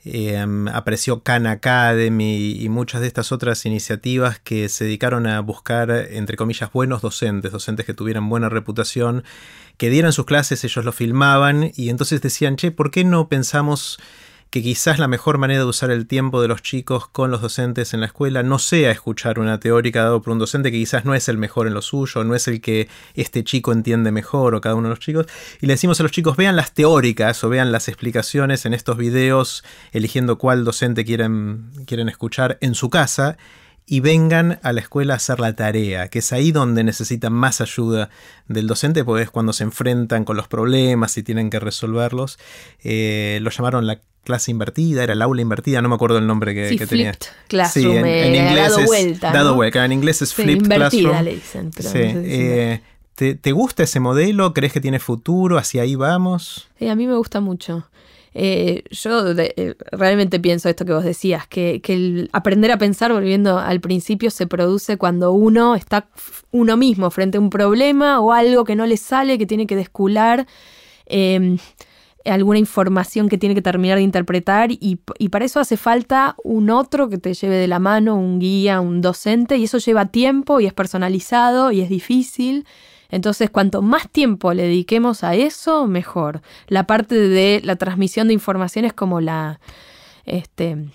Em, 0.05 0.69
apareció 0.69 1.21
Khan 1.21 1.47
Academy 1.47 2.51
y 2.51 2.69
muchas 2.69 3.01
de 3.01 3.07
estas 3.07 3.33
otras 3.33 3.65
iniciativas 3.65 4.39
que 4.39 4.69
se 4.69 4.85
dedicaron 4.85 5.27
a 5.27 5.41
buscar, 5.41 5.91
entre 5.91 6.37
comillas, 6.37 6.71
buenos 6.71 7.01
docentes, 7.01 7.51
docentes 7.51 7.85
que 7.85 7.93
tuvieran 7.93 8.29
buena 8.29 8.47
reputación, 8.47 9.25
que 9.75 9.89
dieran 9.89 10.13
sus 10.13 10.25
clases, 10.25 10.63
ellos 10.63 10.85
lo 10.85 10.93
filmaban 10.93 11.71
y 11.75 11.89
entonces 11.89 12.21
decían, 12.21 12.55
che, 12.55 12.71
¿por 12.71 12.91
qué 12.91 13.03
no 13.03 13.27
pensamos 13.27 13.99
que 14.49 14.61
quizás 14.61 14.99
la 14.99 15.07
mejor 15.07 15.37
manera 15.37 15.61
de 15.61 15.65
usar 15.65 15.91
el 15.91 16.07
tiempo 16.07 16.41
de 16.41 16.47
los 16.47 16.61
chicos 16.61 17.07
con 17.07 17.31
los 17.31 17.41
docentes 17.41 17.93
en 17.93 17.99
la 17.99 18.05
escuela 18.05 18.43
no 18.43 18.59
sea 18.59 18.91
escuchar 18.91 19.39
una 19.39 19.59
teórica 19.59 20.03
dado 20.03 20.21
por 20.21 20.33
un 20.33 20.39
docente 20.39 20.71
que 20.71 20.77
quizás 20.77 21.05
no 21.05 21.15
es 21.15 21.27
el 21.27 21.37
mejor 21.37 21.67
en 21.67 21.73
lo 21.73 21.81
suyo, 21.81 22.23
no 22.23 22.35
es 22.35 22.47
el 22.47 22.61
que 22.61 22.87
este 23.15 23.43
chico 23.43 23.71
entiende 23.71 24.11
mejor 24.11 24.55
o 24.55 24.61
cada 24.61 24.75
uno 24.75 24.87
de 24.87 24.91
los 24.91 24.99
chicos. 24.99 25.25
Y 25.61 25.67
le 25.67 25.73
decimos 25.73 25.99
a 25.99 26.03
los 26.03 26.11
chicos, 26.11 26.37
vean 26.37 26.55
las 26.55 26.73
teóricas 26.73 27.43
o 27.43 27.49
vean 27.49 27.71
las 27.71 27.87
explicaciones 27.87 28.65
en 28.65 28.73
estos 28.73 28.97
videos, 28.97 29.63
eligiendo 29.91 30.37
cuál 30.37 30.63
docente 30.63 31.03
quieren, 31.03 31.71
quieren 31.85 32.09
escuchar 32.09 32.57
en 32.61 32.75
su 32.75 32.89
casa 32.89 33.37
y 33.89 34.01
vengan 34.01 34.59
a 34.63 34.73
la 34.73 34.81
escuela 34.81 35.13
a 35.13 35.15
hacer 35.15 35.39
la 35.39 35.55
tarea, 35.55 36.09
que 36.09 36.19
es 36.19 36.33
ahí 36.33 36.51
donde 36.51 36.83
necesitan 36.83 37.31
más 37.31 37.61
ayuda 37.61 38.09
del 38.49 38.67
docente, 38.67 39.05
porque 39.05 39.23
es 39.23 39.31
cuando 39.31 39.53
se 39.53 39.63
enfrentan 39.63 40.25
con 40.25 40.35
los 40.35 40.49
problemas 40.49 41.17
y 41.17 41.23
tienen 41.23 41.49
que 41.49 41.59
resolverlos. 41.59 42.37
Eh, 42.83 43.39
lo 43.41 43.49
llamaron 43.49 43.87
la 43.87 44.01
clase 44.25 44.51
invertida, 44.51 45.03
era 45.03 45.13
el 45.13 45.21
aula 45.21 45.41
invertida, 45.41 45.81
no 45.81 45.87
me 45.87 45.95
acuerdo 45.95 46.17
el 46.17 46.27
nombre 46.27 46.53
que, 46.53 46.85
tenía. 46.85 47.13
Classroom, 47.47 48.03
sí, 48.03 48.09
en, 48.09 48.35
inglés 48.35 48.55
dado 48.55 48.79
es 48.79 48.85
vuelta, 48.85 49.31
dado 49.31 49.55
vuelta, 49.55 49.85
en 49.85 49.93
inglés 49.93 50.21
es 50.21 50.33
flipped 50.33 50.63
invertida 50.63 51.21
le 51.21 51.35
dicen, 51.35 51.71
pero 51.73 51.89
sí, 51.89 51.99
eh, 52.03 52.81
¿te, 53.15 53.51
gusta 53.53 53.83
ese 53.83 54.01
modelo? 54.01 54.53
¿Crees 54.53 54.73
que 54.73 54.81
tiene 54.81 54.99
futuro? 54.99 55.57
¿Hacia 55.57 55.83
ahí 55.83 55.95
vamos? 55.95 56.67
Sí, 56.77 56.89
a 56.89 56.95
mí 56.95 57.07
me 57.07 57.15
gusta 57.15 57.39
mucho. 57.39 57.87
Eh, 58.39 58.83
yo 58.91 59.31
eh, 59.31 59.75
realmente 59.91 60.39
pienso 60.39 60.69
esto 60.69 60.85
que 60.85 60.93
vos 60.93 61.03
decías, 61.03 61.47
que, 61.47 61.81
el 61.87 62.29
aprender 62.33 62.71
a 62.71 62.77
pensar, 62.77 63.11
volviendo 63.11 63.57
al 63.57 63.81
principio, 63.81 64.29
se 64.29 64.45
produce 64.45 64.97
cuando 64.97 65.31
uno 65.31 65.73
está 65.73 66.07
uno 66.51 66.77
mismo 66.77 67.09
frente 67.09 67.39
a 67.39 67.41
un 67.41 67.49
problema 67.49 68.19
o 68.19 68.31
algo 68.31 68.63
que 68.63 68.75
no 68.75 68.85
le 68.85 68.97
sale, 68.97 69.39
que 69.39 69.47
tiene 69.47 69.65
que 69.65 69.75
descular 69.75 70.45
alguna 72.25 72.59
información 72.59 73.27
que 73.27 73.39
tiene 73.39 73.55
que 73.55 73.61
terminar 73.63 73.97
de 73.97 74.03
interpretar 74.03 74.69
y, 74.71 74.97
para 75.31 75.45
eso 75.45 75.59
hace 75.59 75.77
falta 75.77 76.35
un 76.43 76.69
otro 76.69 77.09
que 77.09 77.17
te 77.17 77.33
lleve 77.33 77.55
de 77.55 77.67
la 77.67 77.79
mano, 77.79 78.17
un 78.17 78.37
guía, 78.37 78.81
un 78.81 79.01
docente 79.01 79.57
y 79.57 79.63
eso 79.63 79.79
lleva 79.79 80.07
tiempo 80.07 80.59
y 80.59 80.67
es 80.67 80.73
personalizado 80.73 81.71
y 81.71 81.81
es 81.81 81.89
difícil. 81.89 82.67
Entonces, 83.09 83.49
cuanto 83.49 83.81
más 83.81 84.09
tiempo 84.09 84.53
le 84.53 84.63
dediquemos 84.63 85.23
a 85.23 85.35
eso, 85.35 85.87
mejor. 85.87 86.41
La 86.67 86.85
parte 86.85 87.15
de 87.15 87.61
la 87.63 87.75
transmisión 87.75 88.27
de 88.27 88.33
información 88.33 88.85
es 88.85 88.93
como 88.93 89.21
la, 89.21 89.59
este, 90.25 90.89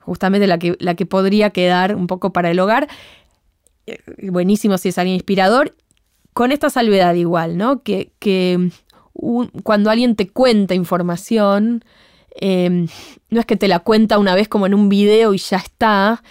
justamente 0.00 0.46
la 0.46 0.58
que, 0.58 0.76
la 0.78 0.94
que 0.94 1.06
podría 1.06 1.50
quedar 1.50 1.96
un 1.96 2.06
poco 2.06 2.32
para 2.32 2.50
el 2.50 2.60
hogar. 2.60 2.88
Eh, 3.86 3.98
buenísimo 4.30 4.78
si 4.78 4.90
es 4.90 4.98
alguien 4.98 5.14
inspirador. 5.14 5.74
Con 6.32 6.52
esta 6.52 6.70
salvedad 6.70 7.14
igual, 7.14 7.58
¿no? 7.58 7.82
Que, 7.82 8.12
que 8.18 8.70
cuando 9.62 9.90
alguien 9.90 10.16
te 10.16 10.28
cuenta 10.28 10.74
información, 10.74 11.84
em, 12.34 12.88
no 13.28 13.40
es 13.40 13.46
que 13.46 13.56
te 13.56 13.68
la 13.68 13.80
cuenta 13.80 14.18
una 14.18 14.34
vez 14.34 14.48
como 14.48 14.66
en 14.66 14.74
un 14.74 14.88
video 14.88 15.34
y 15.34 15.38
ya 15.38 15.58
está. 15.58 16.22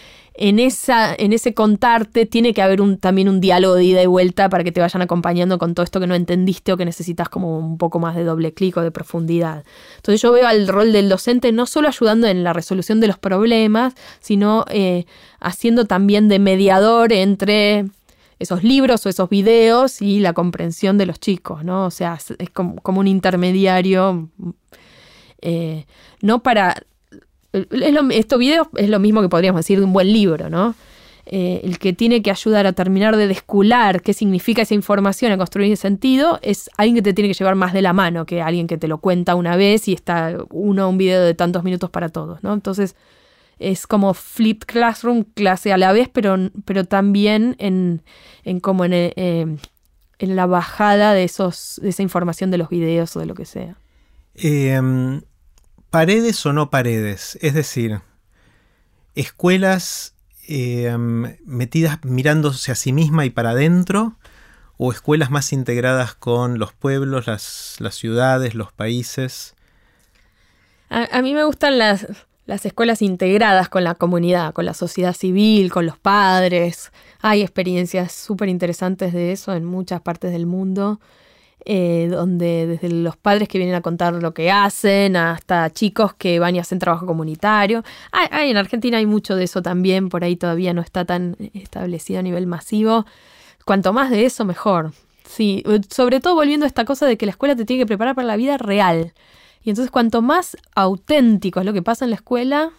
En, 0.44 0.58
esa, 0.58 1.14
en 1.14 1.34
ese 1.34 1.54
contarte 1.54 2.26
tiene 2.26 2.56
que 2.56 2.64
haber 2.64 2.82
un, 2.82 2.98
también 2.98 3.30
un 3.30 3.42
diálogo 3.42 3.76
de 3.76 3.84
ida 3.84 4.02
y 4.02 4.08
vuelta 4.08 4.50
para 4.50 4.64
que 4.64 4.72
te 4.72 4.82
vayan 4.82 5.04
acompañando 5.04 5.60
con 5.60 5.76
todo 5.76 5.84
esto 5.84 6.00
que 6.00 6.08
no 6.08 6.16
entendiste 6.16 6.74
o 6.74 6.78
que 6.78 6.84
necesitas 6.84 7.30
como 7.30 7.60
un 7.60 7.78
poco 7.78 8.00
más 8.00 8.16
de 8.16 8.24
doble 8.24 8.52
clic 8.52 8.76
o 8.78 8.82
de 8.82 8.90
profundidad. 8.90 9.64
Entonces 9.98 10.20
yo 10.20 10.32
veo 10.32 10.48
al 10.48 10.68
rol 10.68 10.94
del 10.94 11.10
docente 11.10 11.52
no 11.52 11.68
solo 11.68 11.90
ayudando 11.90 12.26
en 12.26 12.44
la 12.44 12.54
resolución 12.54 13.00
de 13.00 13.06
los 13.06 13.20
problemas, 13.20 13.94
sino 14.20 14.66
eh, 14.70 15.06
haciendo 15.40 15.86
también 15.86 16.28
de 16.28 16.40
mediador 16.40 17.14
entre 17.14 17.86
esos 18.40 18.64
libros 18.64 19.06
o 19.06 19.10
esos 19.10 19.30
videos 19.30 20.02
y 20.02 20.22
la 20.22 20.34
comprensión 20.34 20.98
de 20.98 21.06
los 21.06 21.20
chicos, 21.20 21.64
¿no? 21.64 21.86
O 21.86 21.92
sea, 21.92 22.18
es 22.40 22.50
como, 22.50 23.00
un 23.00 23.08
intermediario, 23.08 24.28
eh, 25.40 25.86
no 26.24 26.42
para... 26.42 26.82
estos 27.54 28.40
videos 28.40 28.68
es 28.76 28.90
lo 28.90 29.00
mismo 29.00 29.22
que 29.22 29.30
podríamos 29.30 29.60
decir 29.60 29.80
de 29.80 29.86
un 29.86 29.94
buen 29.94 30.12
libro, 30.12 30.50
¿no? 30.50 30.76
Eh, 31.26 31.62
el 31.64 31.78
que 31.78 31.94
tiene 31.94 32.22
que 32.22 32.32
ayudar 32.32 32.66
a 32.66 32.74
terminar 32.74 33.16
de 33.16 33.28
descular 33.28 34.02
qué 34.02 34.12
significa 34.14 34.64
esa 34.64 34.74
información, 34.74 35.32
a 35.32 35.38
construir 35.38 35.78
sentido, 35.78 36.40
es 36.42 36.70
alguien 36.78 36.96
que 36.96 37.02
te 37.04 37.14
tiene 37.14 37.30
que 37.30 37.36
llevar 37.36 37.56
más 37.56 37.74
de 37.74 37.82
la 37.82 37.94
mano 37.94 38.26
que 38.26 38.42
alguien 38.42 38.68
que 38.68 38.78
te 38.78 38.88
lo 38.88 38.98
cuenta 38.98 39.36
una 39.36 39.56
vez 39.56 39.88
y 39.88 39.94
está 39.94 40.36
uno 40.50 40.90
un 40.90 40.98
video 40.98 41.24
de 41.24 41.34
tantos 41.34 41.64
minutos 41.64 41.90
para 41.90 42.10
todos, 42.10 42.44
¿no? 42.44 42.54
Entonces, 42.54 42.96
es 43.60 43.86
como 43.86 44.14
flip 44.14 44.64
classroom, 44.66 45.24
clase 45.24 45.72
a 45.72 45.78
la 45.78 45.94
vez, 45.94 46.10
pero, 46.12 46.36
pero 46.66 46.86
también 46.86 47.56
en, 47.60 48.02
en 48.44 48.60
como 48.60 48.84
en, 48.86 48.94
eh, 48.94 49.12
en, 50.18 50.36
la 50.36 50.48
bajada 50.48 51.14
de, 51.14 51.24
esos, 51.24 51.80
de 51.82 51.90
esa 51.90 52.02
información 52.02 52.50
de 52.50 52.58
los 52.58 52.70
videos 52.70 53.16
o 53.16 53.20
de 53.20 53.28
lo 53.28 53.36
que 53.36 53.46
sea. 53.46 53.78
Em, 54.34 55.22
paredes 55.92 56.44
o 56.46 56.54
no 56.54 56.70
paredes, 56.72 57.38
es 57.42 57.54
decir, 57.54 58.02
escuelas 59.14 60.16
em, 60.48 61.38
metidas 61.46 62.04
mirándose 62.04 62.72
a 62.72 62.76
sí 62.76 62.94
misma 62.94 63.26
y 63.26 63.30
para 63.30 63.52
adentro, 63.52 64.16
o 64.78 64.92
escuelas 64.92 65.30
más 65.30 65.54
integradas 65.54 66.16
con 66.16 66.58
los 66.58 66.74
pueblos, 66.74 67.28
las, 67.28 67.78
ciudades, 67.92 68.56
los 68.56 68.72
países. 68.72 69.54
a 70.90 71.22
mí 71.22 71.36
me 71.36 71.44
gustan 71.44 71.78
las, 71.78 72.08
las 72.46 72.66
escuelas 72.66 73.02
integradas 73.02 73.70
con 73.70 73.84
la 73.84 73.96
comunidad, 73.96 74.54
con 74.54 74.66
la 74.66 74.74
sociedad 74.74 75.14
civil, 75.14 75.72
con 75.72 75.86
los 75.86 76.00
padres. 76.00 76.92
Hay 77.22 77.42
experiencias 77.42 78.12
súper 78.12 78.50
interesantes 78.50 79.14
de 79.14 79.32
eso 79.32 79.54
en 79.54 79.66
muchas 79.66 80.02
partes 80.02 80.32
del 80.32 80.46
mundo, 80.46 81.00
eh, 81.66 82.08
donde 82.10 82.66
desde 82.66 82.90
los 82.90 83.18
padres 83.18 83.48
que 83.48 83.58
vienen 83.58 83.76
a 83.76 83.82
contar 83.82 84.14
lo 84.14 84.34
que 84.34 84.52
hacen 84.52 85.16
hasta 85.16 85.70
chicos 85.70 86.14
que 86.14 86.40
van 86.40 86.56
y 86.56 86.60
hacen 86.60 86.80
trabajo 86.80 87.06
comunitario. 87.06 87.84
Hay, 88.12 88.50
en 88.50 88.58
Argentina 88.58 88.98
hay 88.98 89.06
mucho 89.06 89.36
de 89.36 89.44
eso 89.44 89.62
también, 89.62 90.10
por 90.10 90.24
ahí 90.24 90.36
todavía 90.36 90.74
no 90.74 90.82
está 90.82 91.06
tan 91.06 91.36
establecido 91.54 92.20
a 92.20 92.24
nivel 92.24 92.48
masivo. 92.48 93.06
Cuanto 93.66 93.94
más 93.94 94.10
de 94.10 94.26
eso, 94.26 94.44
mejor. 94.44 94.92
Sí, 95.24 95.64
sobre 95.90 96.20
todo 96.20 96.36
volviendo 96.36 96.66
a 96.66 96.68
esta 96.68 96.84
cosa 96.84 97.06
de 97.06 97.18
que 97.18 97.26
la 97.26 97.32
escuela 97.32 97.56
te 97.56 97.64
tiene 97.64 97.84
que 97.84 97.88
preparar 97.88 98.16
para 98.16 98.28
la 98.28 98.36
vida 98.36 98.58
real. 98.58 99.14
Y 99.64 99.70
entonces 99.70 99.92
cuanto 99.92 100.22
más 100.22 100.58
auténtico 100.76 101.60
es 101.60 101.66
lo 101.66 101.74
que 101.74 101.84
pasa 101.84 102.06
en 102.06 102.10
la 102.10 102.16
escuela, 102.16 102.72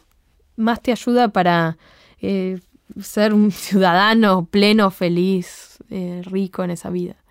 más 0.56 0.82
te 0.82 0.90
ayuda 0.90 1.28
para 1.28 1.78
eh, 2.20 2.58
ser 3.00 3.32
un 3.32 3.50
ciudadano 3.52 4.46
pleno, 4.46 4.90
feliz, 4.90 5.78
eh, 5.90 6.22
rico 6.24 6.64
en 6.64 6.72
esa 6.72 6.90
vida. 6.90 7.21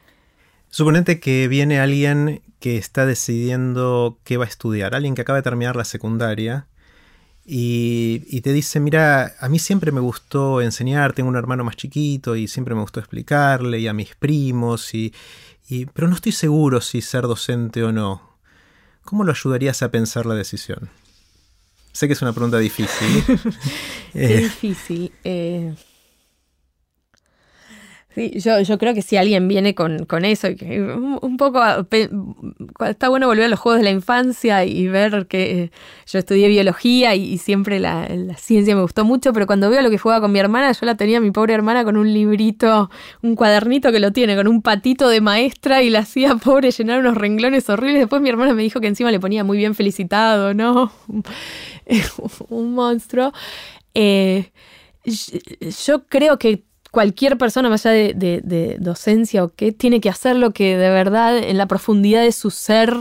Suponete 0.71 1.19
que 1.19 1.47
viene 1.47 1.79
alguien 1.79 2.41
que 2.59 2.77
está 2.77 3.05
decidiendo 3.05 4.17
qué 4.23 4.37
va 4.37 4.45
a 4.45 4.47
estudiar, 4.47 4.95
alguien 4.95 5.15
que 5.15 5.21
acaba 5.21 5.37
de 5.37 5.43
terminar 5.43 5.75
la 5.75 5.85
secundaria 5.85 6.67
y, 7.43 8.39
te 8.41 8.53
dice, 8.53 8.79
mira, 8.79 9.35
a 9.39 9.49
mí 9.49 9.59
siempre 9.59 9.91
me 9.91 9.99
gustó 9.99 10.61
enseñar, 10.61 11.13
tengo 11.13 11.29
un 11.29 11.35
hermano 11.35 11.63
más 11.63 11.75
chiquito 11.75 12.35
y 12.35 12.47
siempre 12.47 12.75
me 12.75 12.81
gustó 12.81 12.99
explicarle 12.99 13.79
y 13.79 13.87
a 13.87 13.93
mis 13.93 14.15
primos, 14.15 14.93
y, 14.93 15.13
pero 15.93 16.07
no 16.07 16.15
estoy 16.15 16.31
seguro 16.31 16.79
si 16.79 17.01
ser 17.01 17.23
docente 17.23 17.83
o 17.83 17.91
no. 17.91 18.37
¿Cómo 19.03 19.23
lo 19.23 19.31
ayudarías 19.31 19.81
a 19.81 19.91
pensar 19.91 20.25
la 20.25 20.35
decisión? 20.35 20.89
Sé 21.91 22.07
que 22.07 22.13
es 22.13 22.21
una 22.21 22.31
pregunta 22.31 22.59
difícil. 22.59 23.23
Qué 24.13 24.35
eh, 24.35 24.37
difícil. 24.37 25.11
Eh, 25.23 25.75
Sí, 28.13 28.33
yo, 28.41 28.59
yo 28.59 28.77
creo 28.77 28.93
que 28.93 29.01
si 29.01 29.15
alguien 29.15 29.47
viene 29.47 29.73
con, 29.73 30.05
eso, 30.25 30.49
que 30.57 30.81
un, 30.81 31.37
poco 31.37 31.61
está 32.85 33.07
bueno 33.07 33.27
volver 33.27 33.45
a 33.45 33.47
los 33.47 33.57
juegos 33.57 33.79
de 33.79 33.85
la 33.85 33.91
infancia 33.91 34.65
y 34.65 34.89
ver 34.89 35.27
que 35.27 35.71
yo 36.05 36.19
estudié 36.19 36.49
biología 36.49 37.15
y, 37.15 37.37
siempre 37.37 37.79
la, 37.79 38.09
ciencia 38.37 38.75
me 38.75 38.81
gustó 38.81 39.05
mucho, 39.05 39.31
pero 39.31 39.47
cuando 39.47 39.69
veo 39.69 39.81
lo 39.81 39.89
que 39.89 39.97
jugaba 39.97 40.19
con 40.19 40.33
mi 40.33 40.39
hermana, 40.39 40.73
yo 40.73 40.85
la 40.85 40.95
tenía 40.95 41.21
mi 41.21 41.31
pobre 41.31 41.53
hermana 41.53 41.85
con 41.85 41.95
un 41.95 42.13
librito, 42.13 42.89
un 43.21 43.35
cuadernito 43.35 43.93
que 43.93 44.01
lo 44.01 44.11
tiene, 44.11 44.35
con 44.35 44.49
un 44.49 44.61
patito 44.61 45.07
de 45.07 45.21
maestra 45.21 45.81
y 45.81 45.89
la 45.89 45.99
hacía 45.99 46.35
pobre 46.35 46.71
llenar 46.71 46.99
unos 46.99 47.15
renglones 47.15 47.69
horribles. 47.69 48.01
Después 48.01 48.21
mi 48.21 48.27
hermana 48.27 48.53
me 48.53 48.61
dijo 48.61 48.81
que 48.81 48.87
encima 48.87 49.09
le 49.11 49.21
ponía 49.21 49.45
muy 49.45 49.57
bien 49.57 49.73
felicitado, 49.73 50.53
¿no? 50.53 50.91
un 52.49 52.73
monstruo. 52.73 53.31
Eh, 53.93 54.51
yo 55.85 56.05
creo 56.07 56.37
que 56.37 56.65
cualquier 56.91 57.37
persona 57.37 57.69
más 57.69 57.85
allá 57.85 58.13
de, 58.13 58.77
docencia 58.79 59.43
o 59.43 59.53
qué, 59.55 59.71
tiene 59.71 60.01
que 60.01 60.09
hacer 60.09 60.35
lo 60.35 60.51
que 60.51 60.77
de 60.77 60.89
verdad 60.89 61.37
en 61.37 61.57
la 61.57 61.65
profundidad 61.65 62.21
de 62.21 62.33
su 62.33 62.51
ser 62.51 62.95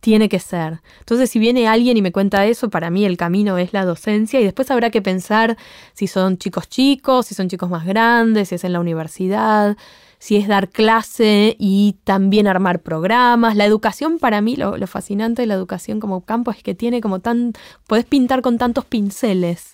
tiene 0.00 0.28
que 0.28 0.38
ser. 0.38 0.80
Entonces, 1.00 1.30
si 1.30 1.38
viene 1.38 1.66
alguien 1.66 1.96
y 1.96 2.02
me 2.02 2.12
cuenta 2.12 2.44
eso, 2.46 2.68
para 2.68 2.90
mí 2.90 3.06
el 3.06 3.16
camino 3.16 3.56
es 3.56 3.72
la 3.72 3.86
docencia 3.86 4.38
y 4.38 4.44
después 4.44 4.70
habrá 4.70 4.90
que 4.90 5.00
pensar 5.00 5.56
si 5.94 6.06
son 6.06 6.36
chicos 6.36 6.68
chicos, 6.68 7.26
si 7.26 7.34
son 7.34 7.48
chicos 7.48 7.70
más 7.70 7.86
grandes, 7.86 8.50
si 8.50 8.54
es 8.56 8.64
en 8.64 8.74
la 8.74 8.80
universidad, 8.80 9.78
si 10.18 10.36
es 10.36 10.46
dar 10.46 10.68
clase 10.68 11.56
y 11.58 11.96
también 12.04 12.46
armar 12.46 12.82
programas. 12.82 13.56
La 13.56 13.64
educación 13.64 14.18
para 14.18 14.42
mí, 14.42 14.56
lo, 14.56 14.76
lo 14.76 14.86
fascinante 14.86 15.42
de 15.42 15.46
la 15.46 15.54
educación 15.54 16.00
como 16.00 16.20
campo 16.20 16.50
es 16.50 16.62
que 16.62 16.74
tiene 16.74 17.00
como 17.00 17.20
tan, 17.20 17.54
podés 17.86 18.04
pintar 18.04 18.42
con 18.42 18.58
tantos 18.58 18.84
pinceles. 18.84 19.73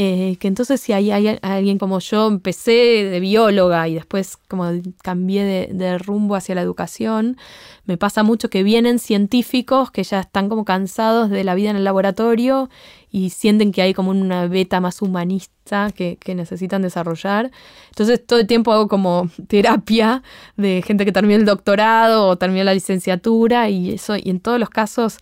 Eh, 0.00 0.36
que 0.38 0.46
entonces 0.46 0.80
si 0.80 0.92
hay, 0.92 1.10
alguien 1.10 1.76
como 1.76 1.98
yo, 1.98 2.28
empecé 2.28 2.70
de 2.70 3.18
bióloga 3.18 3.88
y 3.88 3.94
después 3.94 4.36
como 4.36 4.70
cambié 5.02 5.66
de, 5.72 5.98
rumbo 5.98 6.36
hacia 6.36 6.54
la 6.54 6.62
educación, 6.62 7.36
me 7.84 7.96
pasa 7.96 8.22
mucho 8.22 8.48
que 8.48 8.62
vienen 8.62 9.00
científicos 9.00 9.90
que 9.90 10.04
ya 10.04 10.20
están 10.20 10.48
como 10.48 10.64
cansados 10.64 11.30
de 11.30 11.42
la 11.42 11.56
vida 11.56 11.70
en 11.70 11.76
el 11.76 11.82
laboratorio 11.82 12.70
y 13.10 13.30
sienten 13.30 13.72
que 13.72 13.82
hay 13.82 13.92
como 13.92 14.12
una 14.12 14.46
beta 14.46 14.80
más 14.80 15.02
humanista 15.02 15.90
que, 15.90 16.16
necesitan 16.32 16.80
desarrollar. 16.80 17.50
Entonces 17.88 18.24
todo 18.24 18.38
el 18.38 18.46
tiempo 18.46 18.72
hago 18.72 18.86
como 18.86 19.28
terapia 19.48 20.22
de 20.56 20.80
gente 20.86 21.06
que 21.06 21.12
terminó 21.12 21.40
el 21.40 21.44
doctorado 21.44 22.28
o 22.28 22.36
terminó 22.38 22.62
la 22.62 22.74
licenciatura 22.74 23.68
y 23.68 23.94
eso, 23.94 24.14
y 24.16 24.30
en 24.30 24.38
todos 24.38 24.60
los 24.60 24.70
casos 24.70 25.18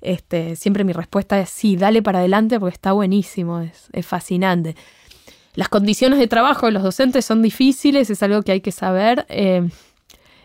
este, 0.00 0.56
siempre 0.56 0.84
mi 0.84 0.92
respuesta 0.92 1.38
es 1.40 1.50
sí, 1.50 1.76
dale 1.76 2.02
para 2.02 2.20
adelante 2.20 2.58
porque 2.60 2.74
está 2.74 2.92
buenísimo, 2.92 3.60
es, 3.60 4.06
fascinante. 4.06 4.76
Las 5.54 5.68
condiciones 5.68 6.18
de 6.18 6.26
trabajo 6.26 6.66
de 6.66 6.72
los 6.72 6.82
docentes 6.82 7.24
son 7.24 7.42
difíciles, 7.42 8.10
es 8.10 8.22
algo 8.22 8.42
que 8.42 8.52
hay 8.52 8.60
que 8.60 8.72
saber. 8.72 9.26
Eh, 9.28 9.68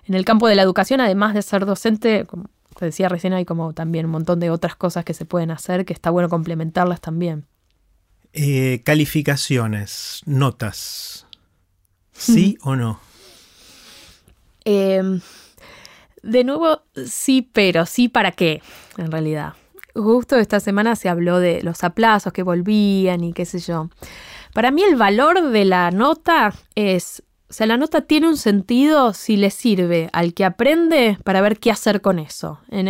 en 0.05 0.15
el 0.15 0.25
campo 0.25 0.47
de 0.47 0.55
la 0.55 0.61
educación, 0.61 1.01
además 1.01 1.33
de 1.33 1.41
ser 1.41 1.65
docente, 1.65 2.25
como 2.25 2.49
te 2.77 2.85
decía 2.85 3.09
recién, 3.09 3.33
hay 3.33 3.45
como 3.45 3.73
también 3.73 4.05
un 4.05 4.11
montón 4.11 4.39
de 4.39 4.49
otras 4.49 4.75
cosas 4.75 5.05
que 5.05 5.13
se 5.13 5.25
pueden 5.25 5.51
hacer 5.51 5.85
que 5.85 5.93
está 5.93 6.09
bueno 6.09 6.29
complementarlas 6.29 7.01
también. 7.01 7.45
Eh, 8.33 8.81
calificaciones, 8.85 10.21
notas. 10.25 11.27
¿Sí 12.13 12.57
o 12.61 12.75
no? 12.75 12.99
Eh, 14.63 15.01
de 16.23 16.43
nuevo, 16.43 16.83
sí, 17.07 17.49
pero 17.51 17.85
sí 17.85 18.07
para 18.07 18.31
qué, 18.31 18.61
en 18.97 19.11
realidad. 19.11 19.53
Justo 19.93 20.37
esta 20.37 20.59
semana 20.59 20.95
se 20.95 21.09
habló 21.09 21.39
de 21.39 21.61
los 21.63 21.83
aplazos 21.83 22.31
que 22.31 22.43
volvían 22.43 23.23
y 23.23 23.33
qué 23.33 23.45
sé 23.45 23.59
yo. 23.59 23.89
Para 24.53 24.71
mí 24.71 24.83
el 24.83 24.95
valor 24.95 25.49
de 25.49 25.65
la 25.65 25.91
nota 25.91 26.53
es, 26.75 27.23
o 27.49 27.53
sea, 27.53 27.67
la 27.67 27.77
nota 27.77 28.01
tiene 28.01 28.27
un 28.27 28.37
sentido 28.37 29.13
si 29.13 29.35
le 29.35 29.49
sirve 29.49 30.09
al 30.13 30.33
que 30.33 30.45
aprende 30.45 31.17
para 31.23 31.41
ver 31.41 31.59
qué 31.59 31.71
hacer 31.71 32.01
con 32.01 32.19
eso. 32.19 32.59
En, 32.69 32.87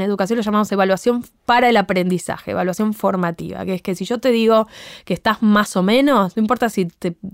educación 0.00 0.36
lo 0.38 0.42
llamamos 0.42 0.70
evaluación 0.72 1.24
para 1.46 1.68
el 1.70 1.76
aprendizaje, 1.76 2.50
evaluación 2.50 2.92
formativa, 2.92 3.64
que 3.64 3.74
es 3.74 3.82
que 3.82 3.94
si 3.94 4.04
yo 4.04 4.18
te 4.18 4.30
digo 4.30 4.68
que 5.04 5.14
estás 5.14 5.42
más 5.42 5.76
o 5.76 5.82
menos, 5.82 6.36
no 6.36 6.42
importa 6.42 6.68
si 6.68 6.88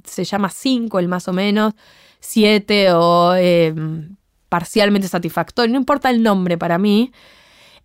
se 0.05 0.25
llama 0.25 0.51
5 0.51 0.99
el 0.99 1.09
más 1.09 1.27
o 1.27 1.33
menos, 1.33 1.75
7 2.21 2.93
o 2.93 3.35
eh, 3.37 3.75
parcialmente 4.49 5.09
satisfactorio, 5.09 5.73
no 5.73 5.79
importa 5.79 6.11
el 6.11 6.23
nombre 6.23 6.57
para 6.59 6.79
mí, 6.79 7.13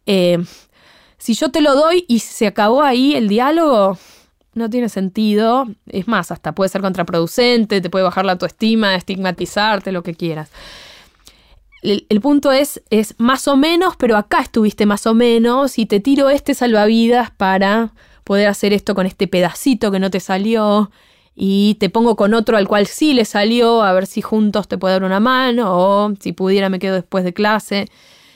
eh, 0.05 0.43
si 1.17 1.33
yo 1.33 1.49
te 1.51 1.61
lo 1.61 1.75
doy 1.75 2.05
y 2.07 2.19
se 2.19 2.47
acabó 2.47 2.83
ahí 2.83 3.15
el 3.15 3.27
diálogo, 3.27 3.97
no 4.53 4.69
tiene 4.69 4.89
sentido. 4.89 5.67
Es 5.87 6.07
más, 6.07 6.31
hasta 6.31 6.53
puede 6.53 6.69
ser 6.69 6.81
contraproducente, 6.81 7.81
te 7.81 7.89
puede 7.89 8.03
bajar 8.03 8.25
la 8.25 8.33
autoestima, 8.33 8.95
estigmatizarte, 8.95 9.91
lo 9.91 10.03
que 10.03 10.15
quieras. 10.15 10.51
El, 11.81 12.05
el, 12.09 12.21
punto 12.21 12.51
es, 12.51 12.81
es 12.89 13.15
más 13.17 13.47
o 13.47 13.57
menos, 13.57 13.95
pero 13.97 14.15
acá 14.15 14.41
estuviste 14.41 14.85
más 14.85 15.05
o 15.05 15.13
menos 15.13 15.77
y 15.77 15.85
te 15.85 15.99
tiro 15.99 16.29
este 16.29 16.53
salvavidas 16.53 17.31
para 17.31 17.93
poder 18.23 18.47
hacer 18.47 18.71
esto 18.71 18.95
con 18.95 19.05
este 19.05 19.27
pedacito 19.27 19.91
que 19.91 19.99
no 19.99 20.09
te 20.09 20.21
salió 20.21 20.91
y 21.35 21.75
te 21.75 21.89
pongo 21.89 22.15
con 22.15 22.33
otro 22.33 22.57
al 22.57 22.67
cual 22.67 22.87
sí 22.87 23.13
le 23.13 23.25
salió, 23.25 23.81
a 23.81 23.91
ver 23.93 24.05
si 24.05 24.21
juntos 24.21 24.67
te 24.67 24.77
puedo 24.77 24.93
dar 24.93 25.03
una 25.03 25.19
mano 25.19 25.71
o 25.71 26.13
si 26.19 26.31
pudiera 26.31 26.69
me 26.69 26.79
quedo 26.79 26.95
después 26.95 27.23
de 27.23 27.33
clase. 27.33 27.87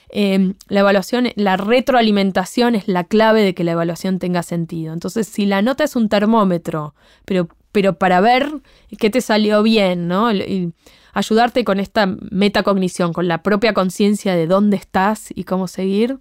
Em, 0.09 0.53
la 0.69 0.79
evaluación, 0.81 1.29
la 1.35 1.57
retroalimentación 1.57 2.75
es 2.75 2.87
la 2.87 3.03
clave 3.03 3.41
de 3.43 3.53
que 3.53 3.63
la 3.63 3.73
evaluación 3.73 4.19
tenga 4.19 4.41
sentido. 4.41 4.93
Entonces, 4.93 5.27
si 5.27 5.45
la 5.45 5.61
nota 5.61 5.83
es 5.83 5.95
un 5.95 6.07
termómetro, 6.07 6.95
pero, 7.25 7.49
pero 7.71 7.97
para 7.97 8.21
ver 8.21 8.61
qué 8.97 9.09
te 9.09 9.21
salió 9.21 9.63
bien, 9.63 10.07
¿no? 10.07 10.31
Y 10.31 10.73
ayudarte 11.13 11.65
con 11.65 11.79
esta 11.79 12.05
metacognición, 12.05 13.11
con 13.11 13.27
la 13.27 13.43
propia 13.43 13.73
conciencia 13.73 14.35
de 14.35 14.47
dónde 14.47 14.77
estás 14.77 15.29
y 15.35 15.43
cómo 15.43 15.67
seguir, 15.67 16.19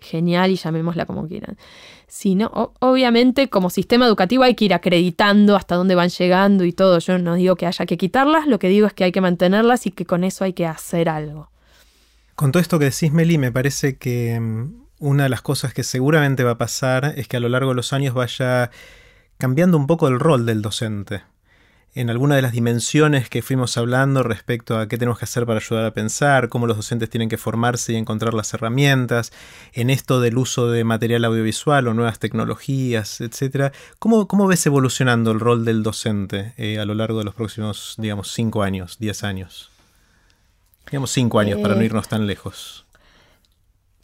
genial 0.00 0.50
y 0.50 0.56
llamémosla 0.56 1.06
como 1.06 1.26
quieran. 1.26 1.56
Si 2.06 2.34
no, 2.34 2.74
obviamente 2.80 3.48
como 3.48 3.70
sistema 3.70 4.06
educativo 4.06 4.42
hay 4.42 4.54
que 4.54 4.66
ir 4.66 4.74
acreditando 4.74 5.56
hasta 5.56 5.76
dónde 5.76 5.94
van 5.94 6.10
llegando 6.10 6.64
y 6.64 6.72
todo. 6.72 6.98
Yo 6.98 7.18
no 7.18 7.36
digo 7.36 7.56
que 7.56 7.66
haya 7.66 7.86
que 7.86 7.96
quitarlas, 7.96 8.46
lo 8.46 8.58
que 8.58 8.68
digo 8.68 8.86
es 8.86 8.92
que 8.92 9.04
hay 9.04 9.12
que 9.12 9.22
mantenerlas 9.22 9.86
y 9.86 9.92
que 9.92 10.04
con 10.04 10.24
eso 10.24 10.44
hay 10.44 10.52
que 10.52 10.66
hacer 10.66 11.08
algo. 11.08 11.53
Con 12.34 12.50
todo 12.50 12.60
esto 12.60 12.80
que 12.80 12.86
decís, 12.86 13.12
Meli, 13.12 13.38
me 13.38 13.52
parece 13.52 13.96
que 13.96 14.38
mm, 14.40 14.86
una 14.98 15.24
de 15.24 15.28
las 15.28 15.42
cosas 15.42 15.72
que 15.72 15.84
seguramente 15.84 16.42
va 16.42 16.52
a 16.52 16.58
pasar 16.58 17.14
es 17.16 17.28
que 17.28 17.36
a 17.36 17.40
lo 17.40 17.48
largo 17.48 17.70
de 17.70 17.76
los 17.76 17.92
años 17.92 18.12
vaya 18.12 18.70
cambiando 19.38 19.76
un 19.76 19.86
poco 19.86 20.08
el 20.08 20.18
rol 20.18 20.44
del 20.44 20.60
docente. 20.60 21.22
En 21.94 22.10
alguna 22.10 22.34
de 22.34 22.42
las 22.42 22.50
dimensiones 22.50 23.30
que 23.30 23.40
fuimos 23.40 23.76
hablando 23.76 24.24
respecto 24.24 24.76
a 24.76 24.88
qué 24.88 24.98
tenemos 24.98 25.20
que 25.20 25.26
hacer 25.26 25.46
para 25.46 25.60
ayudar 25.60 25.84
a 25.84 25.94
pensar, 25.94 26.48
cómo 26.48 26.66
los 26.66 26.76
docentes 26.76 27.08
tienen 27.08 27.28
que 27.28 27.36
formarse 27.36 27.92
y 27.92 27.96
encontrar 27.96 28.34
las 28.34 28.52
herramientas, 28.52 29.32
en 29.72 29.90
esto 29.90 30.20
del 30.20 30.36
uso 30.36 30.72
de 30.72 30.82
material 30.82 31.24
audiovisual 31.24 31.86
o 31.86 31.94
nuevas 31.94 32.18
tecnologías, 32.18 33.20
etc. 33.20 33.72
¿Cómo, 34.00 34.26
cómo 34.26 34.48
ves 34.48 34.66
evolucionando 34.66 35.30
el 35.30 35.38
rol 35.38 35.64
del 35.64 35.84
docente 35.84 36.52
eh, 36.56 36.80
a 36.80 36.84
lo 36.84 36.94
largo 36.94 37.20
de 37.20 37.26
los 37.26 37.34
próximos, 37.36 37.94
digamos, 37.96 38.32
cinco 38.32 38.64
años, 38.64 38.96
diez 38.98 39.22
años? 39.22 39.70
Digamos 40.94 41.10
cinco 41.10 41.40
años 41.40 41.58
para 41.60 41.74
no 41.74 41.80
eh, 41.80 41.86
irnos 41.86 42.06
tan 42.06 42.28
lejos. 42.28 42.86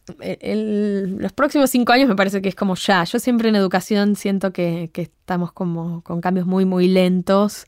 los 0.08 1.32
próximos 1.32 1.70
cinco 1.70 1.92
años 1.92 2.08
me 2.08 2.16
parece 2.16 2.42
que 2.42 2.48
es 2.48 2.56
como 2.56 2.74
ya. 2.74 3.04
Yo 3.04 3.20
siempre 3.20 3.48
en 3.48 3.54
educación 3.54 4.16
siento 4.16 4.52
que, 4.52 4.90
estamos 4.92 5.52
como 5.52 6.02
con 6.02 6.20
cambios 6.20 6.46
muy, 6.46 6.64
muy 6.64 6.88
lentos. 6.88 7.66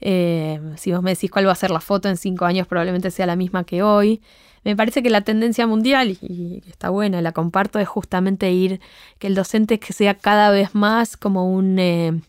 Eh, 0.00 0.60
si 0.74 0.90
vos 0.90 1.04
me 1.04 1.10
decís 1.10 1.30
cuál 1.30 1.46
va 1.46 1.52
a 1.52 1.54
ser 1.54 1.70
la 1.70 1.78
foto 1.78 2.08
en 2.08 2.16
cinco 2.16 2.46
años, 2.46 2.66
probablemente 2.66 3.12
sea 3.12 3.26
la 3.26 3.36
misma 3.36 3.62
que 3.62 3.84
hoy. 3.84 4.20
Me 4.64 4.74
parece 4.74 5.04
que 5.04 5.10
la 5.10 5.20
tendencia 5.20 5.68
mundial, 5.68 6.18
y, 6.20 6.64
está 6.66 6.90
buena, 6.90 7.22
la 7.22 7.30
comparto, 7.30 7.78
es 7.78 7.86
justamente 7.86 8.50
ir, 8.50 8.80
que 9.20 9.28
el 9.28 9.36
docente 9.36 9.78
que 9.78 9.92
sea 9.92 10.14
cada 10.14 10.50
vez 10.50 10.74
más 10.74 11.16
como 11.16 11.48
un... 11.48 11.78
Eh, 11.78 12.20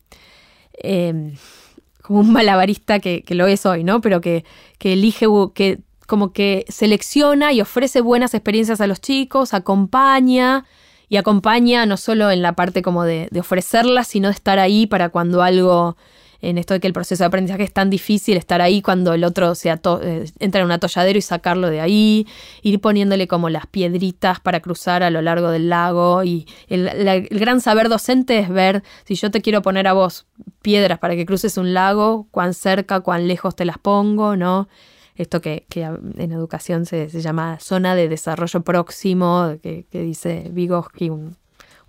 como 2.03 2.19
un 2.19 2.31
malabarista 2.31 2.99
que, 2.99 3.23
lo 3.29 3.47
es 3.47 3.65
hoy, 3.65 3.83
¿no? 3.83 3.99
Pero 3.99 4.21
que, 4.21 4.45
que 4.77 4.93
elige, 4.93 5.25
que 5.55 5.79
como 6.05 6.33
que 6.33 6.65
selecciona 6.69 7.53
y 7.53 7.61
ofrece 7.61 8.01
buenas 8.01 8.33
experiencias 8.33 8.81
a 8.81 8.87
los 8.87 9.01
chicos, 9.01 9.53
acompaña 9.53 10.65
y 11.09 11.17
acompaña 11.17 11.85
no 11.85 11.97
solo 11.97 12.31
en 12.31 12.41
la 12.41 12.53
parte 12.53 12.81
como 12.81 13.03
de, 13.03 13.29
ofrecerlas, 13.39 14.07
sino 14.07 14.29
de 14.29 14.33
estar 14.33 14.59
ahí 14.59 14.87
para 14.87 15.09
cuando 15.09 15.43
algo, 15.43 15.97
en 16.41 16.57
esto 16.57 16.73
de 16.73 16.79
que 16.79 16.87
el 16.87 16.93
proceso 16.93 17.23
de 17.23 17.27
aprendizaje 17.27 17.63
es 17.63 17.73
tan 17.73 17.89
difícil, 17.89 18.37
estar 18.37 18.61
ahí 18.61 18.81
cuando 18.81 19.13
el 19.13 19.23
otro 19.23 19.55
se 19.55 19.69
eh, 19.69 20.25
entra 20.39 20.61
en 20.61 20.65
un 20.65 20.71
atolladero 20.71 21.17
y 21.19 21.21
sacarlo 21.21 21.69
de 21.69 21.81
ahí, 21.81 22.27
ir 22.63 22.79
poniéndole 22.81 23.27
como 23.27 23.49
las 23.49 23.67
piedritas 23.67 24.39
para 24.39 24.59
cruzar 24.61 25.03
a 25.03 25.09
lo 25.09 25.21
largo 25.21 25.49
del 25.49 25.69
lago 25.69 26.23
y 26.23 26.47
el, 26.67 26.87
el 26.87 27.39
gran 27.39 27.61
saber 27.61 27.89
docente 27.89 28.39
es 28.39 28.49
ver 28.49 28.83
si 29.05 29.15
yo 29.15 29.31
te 29.31 29.41
quiero 29.41 29.61
poner 29.61 29.87
a 29.87 29.93
vos 29.93 30.25
piedras 30.61 30.97
para 30.99 31.15
que 31.15 31.25
cruces 31.25 31.57
un 31.57 31.73
lago, 31.73 32.27
cuán 32.31 32.53
cerca, 32.53 33.01
cuán 33.01 33.27
lejos 33.27 33.55
te 33.55 33.65
las 33.65 33.77
pongo, 33.77 34.35
¿no? 34.35 34.67
Esto 35.15 35.41
que, 35.41 35.65
en 35.73 36.31
educación 36.31 36.85
se, 36.85 37.07
llama 37.07 37.59
zona 37.59 37.95
de 37.95 38.09
desarrollo 38.09 38.61
próximo, 38.61 39.55
que, 39.61 39.85
dice 39.91 40.49
Vygotsky, 40.51 41.09
uno 41.09 41.35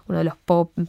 de 0.07 0.25
los 0.25 0.35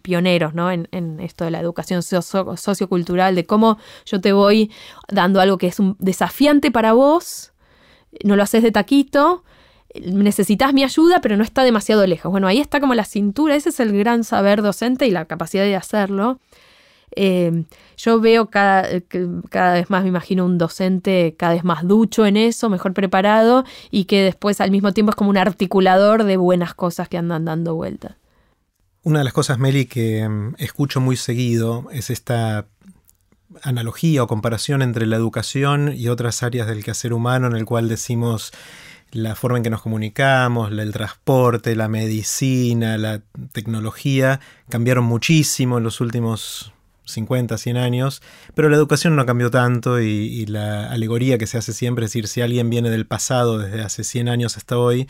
pioneros 0.02 0.54
¿no? 0.54 0.72
en, 0.72 1.20
esto 1.20 1.46
de 1.46 1.52
la 1.52 1.60
educación 1.60 2.04
sociocultural, 2.04 3.36
de 3.36 3.46
cómo 3.46 3.78
yo 4.06 4.22
te 4.22 4.34
voy 4.34 4.72
dando 5.08 5.42
algo 5.42 5.58
que 5.58 5.68
es 5.68 5.80
un 5.80 5.96
desafiante 6.00 6.72
para 6.72 6.94
vos, 6.94 7.54
no 8.24 8.36
lo 8.36 8.44
haces 8.44 8.62
de 8.64 8.72
taquito, 8.72 9.44
necesitas 9.96 10.74
mi 10.74 10.84
ayuda, 10.84 11.22
pero 11.22 11.38
no 11.38 11.44
está 11.44 11.64
demasiado 11.64 12.06
lejos. 12.06 12.32
Bueno, 12.32 12.48
ahí 12.48 12.60
está 12.60 12.80
como 12.80 12.94
la 12.94 13.06
cintura, 13.06 13.56
ese 13.56 13.70
es 13.70 13.80
el 13.80 13.98
gran 13.98 14.24
saber 14.24 14.62
docente 14.62 15.08
y 15.08 15.12
la 15.12 15.26
capacidad 15.26 15.64
de 15.64 15.76
hacerlo. 15.76 16.40
Eh, 17.16 17.64
yo 17.98 18.20
veo 18.20 18.50
cada, 18.50 18.88
cada 19.50 19.74
vez 19.74 19.90
más, 19.90 20.04
me 20.04 20.10
imagino, 20.10 20.46
un 20.46 20.58
docente 20.58 21.36
cada 21.38 21.54
vez 21.54 21.64
más 21.64 21.88
ducho 21.88 22.26
en 22.26 22.38
eso, 22.38 22.70
mejor 22.70 22.94
preparado 22.94 23.64
y 23.90 24.06
que 24.06 24.22
después 24.22 24.62
al 24.62 24.72
mismo 24.72 24.94
tiempo 24.94 25.12
es 25.12 25.16
como 25.16 25.30
un 25.30 25.38
articulador 25.38 26.24
de 26.24 26.38
buenas 26.38 26.74
cosas 26.74 27.10
que 27.10 27.18
andan 27.18 27.46
dando 27.46 27.76
vueltas. 27.76 28.16
Una 29.04 29.20
de 29.20 29.26
las 29.26 29.34
cosas, 29.34 29.58
Meli, 29.58 29.86
que 29.86 30.28
mm, 30.28 30.56
escucho 30.58 31.00
muy 31.00 31.16
seguido 31.16 31.88
es 31.92 32.10
esta 32.10 32.68
analogía 33.64 34.24
o 34.24 34.28
comparación 34.28 34.82
entre 34.82 35.06
la 35.06 35.16
educación 35.16 35.94
y 35.96 36.10
otras 36.10 36.44
áreas 36.44 36.68
del 36.68 36.84
quehacer 36.84 37.14
humano 37.14 37.48
en 37.48 37.56
el 37.56 37.66
cual 37.66 37.88
decimos 37.88 38.52
la 39.12 39.36
forma 39.36 39.58
en 39.58 39.64
que 39.64 39.70
nos 39.70 39.82
comunicamos, 39.82 40.72
el 40.72 40.92
transporte, 40.92 41.76
la 41.76 41.88
medicina, 41.88 42.98
la 42.98 43.22
tecnología 43.54 44.42
cambiaron 44.70 45.06
muchísimo 45.06 45.78
en 45.78 45.86
los 45.86 46.02
últimos 46.02 46.74
50, 47.08 47.58
100 47.58 47.78
años, 47.78 48.22
pero 48.56 48.70
la 48.70 48.78
educación 48.78 49.16
no 49.16 49.26
cambió 49.26 49.50
tanto 49.50 50.00
y, 50.02 50.46
la 50.48 50.90
alegoría 50.90 51.38
que 51.38 51.48
se 51.48 51.58
hace 51.58 51.74
siempre 51.74 52.06
es 52.06 52.12
decir, 52.12 52.28
si 52.28 52.42
alguien 52.42 52.70
viene 52.70 52.90
del 52.90 53.06
pasado 53.06 53.58
desde 53.58 53.82
hace 53.82 54.04
100 54.04 54.30
años 54.30 54.56
hasta 54.56 54.78
hoy, 54.78 55.08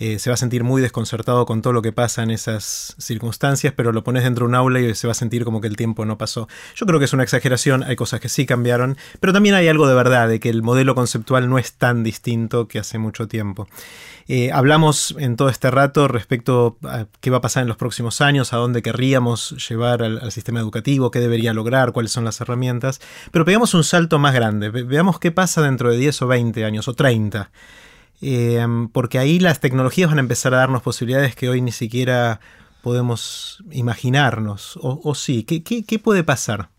eh, 0.00 0.18
se 0.18 0.30
va 0.30 0.34
a 0.34 0.36
sentir 0.38 0.64
muy 0.64 0.80
desconcertado 0.80 1.44
con 1.44 1.60
todo 1.60 1.74
lo 1.74 1.82
que 1.82 1.92
pasa 1.92 2.22
en 2.22 2.30
esas 2.30 2.96
circunstancias, 2.98 3.74
pero 3.76 3.92
lo 3.92 4.02
pones 4.02 4.24
dentro 4.24 4.46
de 4.46 4.48
un 4.48 4.54
aula 4.54 4.80
y 4.80 4.94
se 4.94 5.06
va 5.06 5.10
a 5.10 5.14
sentir 5.14 5.44
como 5.44 5.60
que 5.60 5.68
el 5.68 5.76
tiempo 5.76 6.06
no 6.06 6.16
pasó. 6.16 6.48
Yo 6.74 6.86
creo 6.86 6.98
que 6.98 7.04
es 7.04 7.12
una 7.12 7.22
exageración, 7.22 7.82
hay 7.82 7.96
cosas 7.96 8.18
que 8.18 8.30
sí 8.30 8.46
cambiaron, 8.46 8.96
pero 9.20 9.34
también 9.34 9.54
hay 9.54 9.68
algo 9.68 9.86
de 9.86 9.94
verdad, 9.94 10.26
de 10.26 10.40
que 10.40 10.48
el 10.48 10.62
modelo 10.62 10.94
conceptual 10.94 11.50
no 11.50 11.58
es 11.58 11.74
tan 11.74 12.02
distinto 12.02 12.66
que 12.66 12.78
hace 12.78 12.96
mucho 12.96 13.28
tiempo. 13.28 13.68
Eh, 14.26 14.50
hablamos 14.52 15.14
en 15.18 15.36
todo 15.36 15.50
este 15.50 15.70
rato 15.70 16.08
respecto 16.08 16.78
a 16.84 17.04
qué 17.20 17.28
va 17.28 17.38
a 17.38 17.40
pasar 17.42 17.62
en 17.62 17.68
los 17.68 17.76
próximos 17.76 18.22
años, 18.22 18.54
a 18.54 18.56
dónde 18.56 18.80
querríamos 18.80 19.68
llevar 19.68 20.02
al, 20.02 20.32
sistema 20.32 20.60
educativo, 20.60 21.10
qué 21.10 21.20
debería 21.20 21.52
lograr, 21.52 21.92
cuáles 21.92 22.12
son 22.12 22.24
las 22.24 22.40
herramientas, 22.40 23.02
pero 23.32 23.44
pegamos 23.44 23.74
un 23.74 23.84
salto 23.84 24.18
más 24.18 24.32
grande, 24.32 24.70
veamos 24.70 25.18
qué 25.18 25.30
pasa 25.30 25.60
dentro 25.60 25.90
de 25.90 25.98
10 25.98 26.22
o 26.22 26.26
20 26.26 26.64
años 26.64 26.88
o 26.88 26.94
30. 26.94 27.50
Em, 28.20 28.88
porque 28.88 29.18
ahí 29.18 29.38
las 29.40 29.60
tecnologías 29.60 30.10
van 30.10 30.18
a 30.18 30.22
empezar 30.22 30.52
a 30.54 30.58
darnos 30.58 30.82
posibilidades 30.82 31.34
que 31.34 31.48
hoy 31.48 31.62
ni 31.62 31.72
siquiera 31.72 32.40
podemos 32.82 33.62
imaginarnos. 33.70 34.78
O, 34.82 35.14
sí, 35.14 35.44
¿Qué, 35.44 35.62
¿qué, 35.62 35.98
puede 35.98 36.24
pasar? 36.24 36.70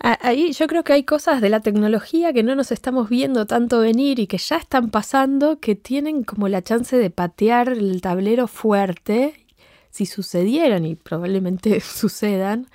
Ahí 0.00 0.52
yo 0.52 0.68
creo 0.68 0.84
que 0.84 0.92
hay 0.92 1.02
cosas 1.02 1.40
de 1.40 1.48
la 1.48 1.60
tecnología 1.60 2.32
que 2.32 2.44
no 2.44 2.54
nos 2.54 2.70
estamos 2.70 3.08
viendo 3.08 3.46
tanto 3.46 3.80
venir 3.80 4.20
y 4.20 4.28
que 4.28 4.38
ya 4.38 4.56
están 4.56 4.90
pasando, 4.90 5.58
que 5.58 5.74
tienen 5.74 6.22
como 6.22 6.48
la 6.48 6.62
chance 6.62 6.96
de 6.96 7.10
patear 7.10 7.70
el 7.70 8.00
tablero 8.00 8.46
fuerte, 8.46 9.46
si 9.90 10.06
sucedieran 10.06 10.86
y 10.86 10.94
probablemente 10.94 11.80
sucedan, 11.80 12.68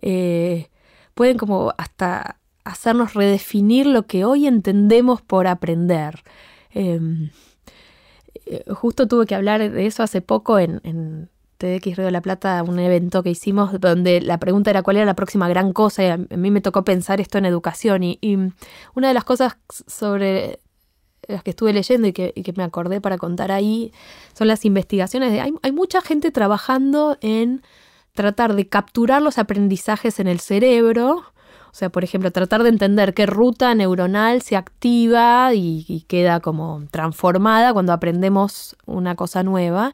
eh, 0.00 0.68
pueden 1.14 1.38
como 1.38 1.74
hasta 1.76 2.38
hacernos 2.64 3.14
redefinir 3.14 3.86
lo 3.86 4.06
que 4.06 4.24
hoy 4.24 4.46
entendemos 4.46 5.22
por 5.22 5.48
aprender. 5.48 6.22
Em, 6.70 7.30
justo 8.74 9.08
tuve 9.08 9.26
que 9.26 9.34
hablar 9.34 9.70
de 9.70 9.86
eso 9.86 10.02
hace 10.02 10.20
poco 10.20 10.58
en, 10.58 10.80
en 10.84 11.28
TX 11.58 11.96
Río 11.96 12.06
de 12.06 12.10
la 12.10 12.20
Plata, 12.20 12.62
un 12.62 12.78
evento 12.78 13.22
que 13.22 13.30
hicimos 13.30 13.80
donde 13.80 14.20
la 14.20 14.38
pregunta 14.38 14.70
era 14.70 14.82
cuál 14.82 14.96
era 14.96 15.06
la 15.06 15.14
próxima 15.14 15.48
gran 15.48 15.72
cosa 15.72 16.02
y 16.02 16.06
a 16.06 16.16
mí 16.16 16.50
me 16.50 16.60
tocó 16.60 16.84
pensar 16.84 17.20
esto 17.20 17.38
en 17.38 17.46
educación 17.46 18.02
y, 18.02 18.18
una 18.94 19.08
de 19.08 19.14
las 19.14 19.24
cosas 19.24 19.56
sobre 19.86 20.60
las 21.26 21.42
que 21.42 21.50
estuve 21.50 21.72
leyendo 21.72 22.08
y 22.08 22.12
que, 22.12 22.54
me 22.56 22.64
acordé 22.64 23.00
para 23.00 23.18
contar 23.18 23.50
ahí 23.50 23.92
son 24.34 24.48
las 24.48 24.64
investigaciones. 24.64 25.32
De, 25.32 25.40
hay, 25.40 25.52
hay 25.62 25.72
mucha 25.72 26.02
gente 26.02 26.30
trabajando 26.30 27.16
en 27.20 27.62
tratar 28.12 28.54
de 28.54 28.68
capturar 28.68 29.22
los 29.22 29.38
aprendizajes 29.38 30.20
en 30.20 30.28
el 30.28 30.40
cerebro 30.40 31.33
o 31.74 31.76
sea, 31.76 31.90
por 31.90 32.04
ejemplo, 32.04 32.30
tratar 32.30 32.62
de 32.62 32.68
entender 32.68 33.14
qué 33.14 33.26
ruta 33.26 33.74
neuronal 33.74 34.42
se 34.42 34.54
activa 34.54 35.52
y, 35.54 36.04
queda 36.06 36.38
como 36.38 36.84
transformada 36.92 37.72
cuando 37.72 37.92
aprendemos 37.92 38.76
una 38.86 39.16
cosa 39.16 39.42
nueva. 39.42 39.92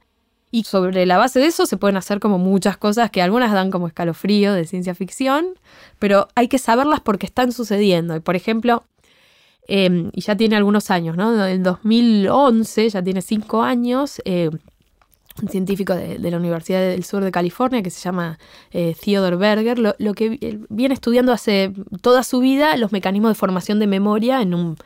Y 0.50 0.64
sobre 0.64 1.06
la 1.06 1.16
base 1.16 1.40
de 1.40 1.46
eso 1.46 1.64
se 1.64 1.78
pueden 1.78 1.96
hacer 1.96 2.20
como 2.20 2.36
muchas 2.36 2.76
cosas 2.76 3.10
que 3.10 3.22
algunas 3.22 3.50
dan 3.54 3.70
como 3.70 3.86
escalofrío 3.86 4.52
de 4.52 4.66
ciencia 4.66 4.94
ficción, 4.94 5.54
pero 5.98 6.28
hay 6.34 6.48
que 6.48 6.58
saberlas 6.58 7.00
porque 7.00 7.24
están 7.24 7.50
sucediendo. 7.50 8.14
Y 8.14 8.20
por 8.20 8.36
ejemplo, 8.36 8.84
em, 9.66 10.10
y 10.12 10.20
ya 10.20 10.36
tiene 10.36 10.56
algunos 10.56 10.90
años, 10.90 11.16
¿no? 11.16 11.46
En 11.46 11.62
2011, 11.62 12.90
ya 12.90 13.02
tiene 13.02 13.22
cinco 13.22 13.62
años, 13.62 14.20
eh, 14.26 14.50
un 15.42 15.48
científico 15.48 15.94
de, 15.94 16.18
la 16.18 16.36
Universidad 16.36 16.80
del 16.80 17.04
Sur 17.04 17.24
de 17.24 17.30
California 17.30 17.82
que 17.82 17.90
se 17.90 18.00
llama 18.00 18.38
eh, 18.70 18.94
Theodore 19.00 19.36
Berger, 19.36 19.78
lo, 19.78 20.14
que 20.14 20.58
viene 20.68 20.94
estudiando 20.94 21.32
hace 21.32 21.72
toda 22.00 22.22
su 22.22 22.40
vida 22.40 22.76
los 22.76 22.92
mecanismos 22.92 23.30
de 23.30 23.34
formación 23.34 23.78
de 23.78 23.86
memoria 23.86 24.42
en 24.42 24.76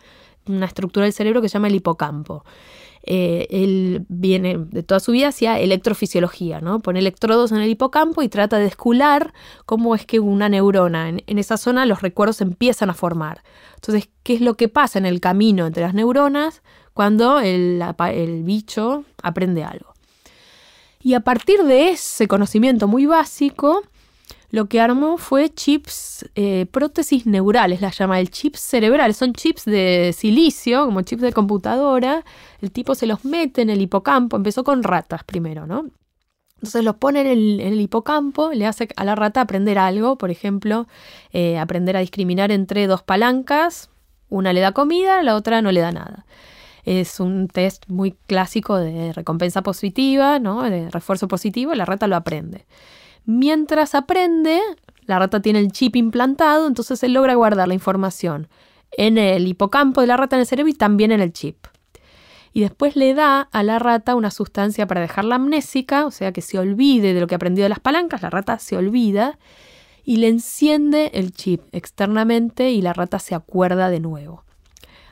una 0.47 0.67
estructura 0.67 1.05
del 1.05 1.13
cerebro 1.13 1.43
que 1.43 1.49
se 1.49 1.55
llama 1.55 1.69
el 1.69 1.75
hipocampo. 1.75 2.45
Eh, 3.07 3.47
él 3.51 4.07
viene 4.09 4.57
de 4.57 4.83
toda 4.83 4.99
su 4.99 5.13
vida 5.13 5.29
hacia 5.29 5.59
electrofisiología, 5.61 6.63
¿no? 6.63 6.81
Pone 6.81 7.01
electrodos 7.01 7.53
en 7.53 7.59
el 7.59 7.69
hipocampo 7.69 8.23
y 8.23 8.29
trata 8.29 8.57
de 8.57 8.67
escular 8.67 9.35
cómo 9.67 9.95
es 9.95 10.07
que 10.07 10.21
una 10.21 10.49
neurona 10.49 11.11
en, 11.11 11.39
esa 11.39 11.59
zona 11.59 11.85
los 11.85 12.01
recuerdos 12.01 12.41
empiezan 12.41 12.89
a 12.89 12.95
formar. 12.95 13.43
Entonces, 13.75 14.09
¿qué 14.23 14.35
es 14.35 14.41
lo 14.41 14.55
que 14.55 14.69
pasa 14.71 14.99
en 14.99 15.05
el 15.05 15.21
camino 15.21 15.67
entre 15.67 15.83
las 15.83 15.93
neuronas 15.93 16.63
cuando 16.95 17.41
el 17.41 18.43
bicho 18.43 19.05
aprende 19.23 19.65
algo? 19.65 19.94
Y 21.05 21.13
a 21.13 21.21
partir 21.21 21.63
de 21.65 21.91
ese 21.91 22.27
conocimiento 22.27 22.89
muy 22.89 23.05
básico, 23.05 23.83
lo 24.51 24.71
que 24.71 24.81
armó 24.81 25.19
fue 25.19 25.53
chips, 25.53 26.25
eh, 26.35 26.65
prótesis 26.71 27.27
neurales, 27.27 27.83
las 27.83 27.99
llama 27.99 28.21
el 28.21 28.31
chips 28.31 28.61
cerebrales. 28.61 29.19
Son 29.19 29.35
chips 29.35 29.67
de 29.67 30.15
silicio, 30.17 30.87
como 30.87 31.03
chips 31.03 31.21
de 31.21 31.35
computadora. 31.35 32.25
El 32.63 32.73
tipo 32.73 32.95
se 32.95 33.07
los 33.07 33.23
mete 33.27 33.61
en 33.61 33.69
el 33.69 33.83
hipocampo. 33.83 34.39
Empezó 34.39 34.65
con 34.65 34.83
ratas 34.83 35.25
primero, 35.25 35.67
¿no? 35.67 35.91
Entonces 36.55 36.83
los 36.83 36.97
pone 36.97 37.21
en 37.21 37.61
el, 37.61 37.81
hipocampo, 37.83 38.53
le 38.53 38.65
hace 38.65 38.89
a 38.97 39.05
la 39.05 39.15
rata 39.15 39.43
aprender 39.43 39.79
algo, 39.79 40.17
por 40.17 40.31
ejemplo, 40.31 40.87
eh, 41.35 41.59
aprender 41.59 41.99
a 41.99 42.01
discriminar 42.01 42.51
entre 42.51 42.87
dos 42.87 43.03
palancas. 43.03 43.91
Una 44.31 44.55
le 44.55 44.61
da 44.61 44.73
comida, 44.73 45.23
la 45.23 45.35
otra 45.35 45.61
no 45.61 45.71
le 45.71 45.81
da 45.81 45.93
nada. 45.93 46.25
Es 46.85 47.21
un 47.21 47.49
test 47.49 47.85
muy 47.89 48.13
clásico 48.27 48.77
de 48.77 49.13
recompensa 49.13 49.63
positiva, 49.63 50.39
¿no? 50.39 50.63
de 50.63 50.91
refuerzo 50.91 51.29
positivo, 51.29 51.75
la 51.75 51.85
rata 51.85 52.07
lo 52.07 52.17
aprende. 52.17 52.67
Mientras 53.25 53.95
aprende, 53.95 54.61
la 55.07 55.19
rata 55.19 55.41
tiene 55.41 55.61
el 55.61 55.73
chip 55.73 55.97
implantado, 55.97 56.67
entonces 56.67 57.03
él 57.03 57.15
logra 57.15 57.35
guardar 57.35 57.69
la 57.69 57.75
información 57.75 58.49
en 58.97 59.19
el 59.19 59.49
hipocampo 59.49 60.01
de 60.01 60.07
la 60.07 60.17
rata 60.17 60.37
en 60.37 60.41
el 60.41 60.47
cerebro 60.47 60.71
y 60.71 60.75
también 60.75 61.13
en 61.13 61.21
el 61.21 61.33
chip. 61.33 61.67
Y 62.53 62.61
después 62.61 62.95
le 62.95 63.15
da 63.15 63.41
a 63.51 63.63
la 63.65 63.81
rata 63.81 64.15
una 64.15 64.31
sustancia 64.31 64.87
para 64.87 65.01
dejarla 65.01 65.37
amnésica, 65.37 66.07
o 66.07 66.11
sea 66.11 66.33
que 66.33 66.41
se 66.41 66.59
olvide 66.59 67.13
de 67.13 67.21
lo 67.21 67.27
que 67.27 67.35
aprendió 67.35 67.65
de 67.65 67.69
las 67.69 67.81
palancas, 67.81 68.23
la 68.23 68.31
rata 68.31 68.59
se 68.59 68.77
olvida 68.77 69.39
y 70.05 70.19
le 70.19 70.29
enciende 70.29 71.11
el 71.15 71.33
chip 71.33 71.63
externamente 71.73 72.71
y 72.71 72.81
la 72.81 72.93
rata 72.93 73.19
se 73.19 73.35
acuerda 73.35 73.91
de 73.91 74.01
nuevo. 74.01 74.45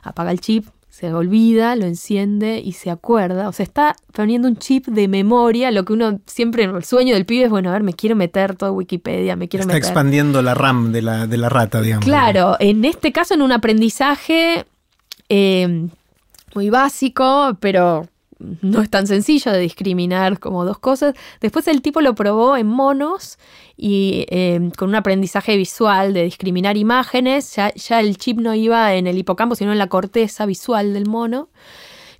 Apaga 0.03 0.31
el 0.31 0.39
chip, 0.39 0.67
se 0.93 1.11
olvida, 1.11 1.75
lo 1.75 1.85
enciende 1.85 2.61
y 2.63 2.73
se 2.73 2.91
acuerda. 2.91 3.49
O 3.49 3.51
sea, 3.51 3.63
está 3.63 3.95
poniendo 4.11 4.47
un 4.47 4.57
chip 4.57 4.85
de 4.85 5.07
memoria, 5.07 5.71
lo 5.71 5.85
que 5.85 5.93
uno 5.93 6.19
siempre, 6.27 6.65
el 6.65 6.83
sueño 6.83 7.15
del 7.15 7.25
pibe 7.25 7.45
es, 7.45 7.49
bueno, 7.49 7.71
a 7.71 7.73
ver, 7.73 7.81
me 7.81 7.93
quiero 7.93 8.15
meter 8.15 8.55
todo 8.55 8.73
Wikipedia, 8.73 9.35
me 9.35 9.47
quiero 9.47 9.65
meter. 9.65 9.81
Está 9.81 9.87
expandiendo 9.87 10.43
la 10.43 10.53
RAM 10.53 10.91
de 10.91 11.01
la, 11.01 11.25
de 11.25 11.37
la 11.37 11.49
rata, 11.49 11.81
digamos. 11.81 12.05
Claro, 12.05 12.57
en 12.59 12.85
este 12.85 13.11
caso 13.11 13.33
en 13.33 13.41
un 13.41 13.51
aprendizaje 13.51 14.67
eh, 15.29 15.87
muy 16.53 16.69
básico, 16.69 17.57
pero 17.59 18.07
no 18.61 18.81
es 18.81 18.89
tan 18.89 19.07
sencillo 19.07 19.51
de 19.51 19.59
discriminar 19.59 20.39
como 20.39 20.65
dos 20.65 20.79
cosas. 20.79 21.15
Después 21.41 21.67
el 21.67 21.81
tipo 21.81 22.01
lo 22.01 22.15
probó 22.15 22.57
en 22.57 22.67
monos 22.67 23.37
y 23.77 24.25
eh, 24.29 24.71
con 24.77 24.89
un 24.89 24.95
aprendizaje 24.95 25.57
visual 25.57 26.13
de 26.13 26.23
discriminar 26.23 26.77
imágenes, 26.77 27.55
ya, 27.55 27.73
ya 27.73 27.99
el 27.99 28.17
chip 28.17 28.39
no 28.39 28.53
iba 28.53 28.93
en 28.95 29.07
el 29.07 29.17
hipocampo, 29.17 29.55
sino 29.55 29.71
en 29.71 29.77
la 29.77 29.87
corteza 29.87 30.45
visual 30.45 30.93
del 30.93 31.07
mono 31.07 31.49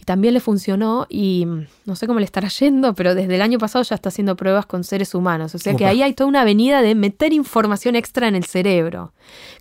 también 0.05 0.33
le 0.33 0.39
funcionó 0.39 1.05
y 1.09 1.45
mm, 1.45 1.67
no 1.85 1.95
sé 1.95 2.07
cómo 2.07 2.19
le 2.19 2.25
estará 2.25 2.47
yendo, 2.47 2.93
pero 2.93 3.15
desde 3.15 3.35
el 3.35 3.41
año 3.41 3.59
pasado 3.59 3.83
ya 3.83 3.95
está 3.95 4.09
haciendo 4.09 4.35
pruebas 4.35 4.65
con 4.65 4.83
seres 4.83 5.15
humanos. 5.15 5.55
O 5.55 5.59
sea 5.59 5.75
que 5.75 5.85
ahí 5.85 6.01
hay 6.01 6.13
toda 6.13 6.27
una 6.27 6.41
avenida 6.41 6.81
de 6.81 6.95
meter 6.95 7.33
información 7.33 7.95
extra 7.95 8.27
en 8.27 8.35
el 8.35 8.45
cerebro. 8.45 9.13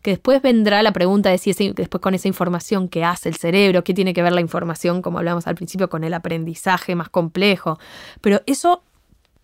Que 0.03 0.13
después 0.13 0.43
vendrá 0.43 0.83
la 0.83 0.93
pregunta 0.93 1.31
de 1.31 1.39
si 1.39 1.53
después 1.53 2.01
con 2.01 2.15
esa 2.15 2.29
información 2.29 2.89
que 2.89 3.05
hace 3.05 3.29
el 3.29 3.37
cerebro, 3.37 3.85
qué 3.85 3.95
tiene 3.95 4.15
que 4.15 4.23
ver 4.23 4.33
la 4.33 4.41
información, 4.41 5.03
como 5.03 5.19
hablamos 5.19 5.47
al 5.47 5.55
principio, 5.55 5.89
con 5.89 6.05
el 6.05 6.15
aprendizaje 6.15 6.95
más 6.95 7.09
complejo. 7.09 7.79
Pero 8.21 8.43
eso 8.47 8.83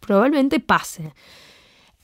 probablemente 0.01 0.61
pase. 0.61 1.13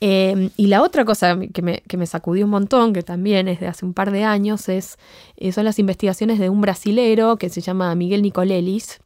Em, 0.06 0.50
y 0.58 0.66
la 0.66 0.82
otra 0.82 1.06
cosa 1.06 1.38
que 1.54 1.62
me, 1.62 2.06
sacudió 2.06 2.44
un 2.44 2.50
montón, 2.50 2.92
que 2.92 3.02
también 3.02 3.48
es 3.48 3.58
de 3.58 3.68
hace 3.68 3.86
un 3.86 3.94
par 3.94 4.10
de 4.10 4.22
años, 4.22 4.68
es, 4.68 4.98
eh, 5.38 5.50
son 5.50 5.64
las 5.64 5.78
investigaciones 5.78 6.38
de 6.38 6.50
un 6.50 6.60
brasilero 6.60 7.38
que 7.38 7.48
se 7.48 7.62
llama 7.62 7.94
Miguel 7.94 8.20
Nicolelis, 8.20 9.00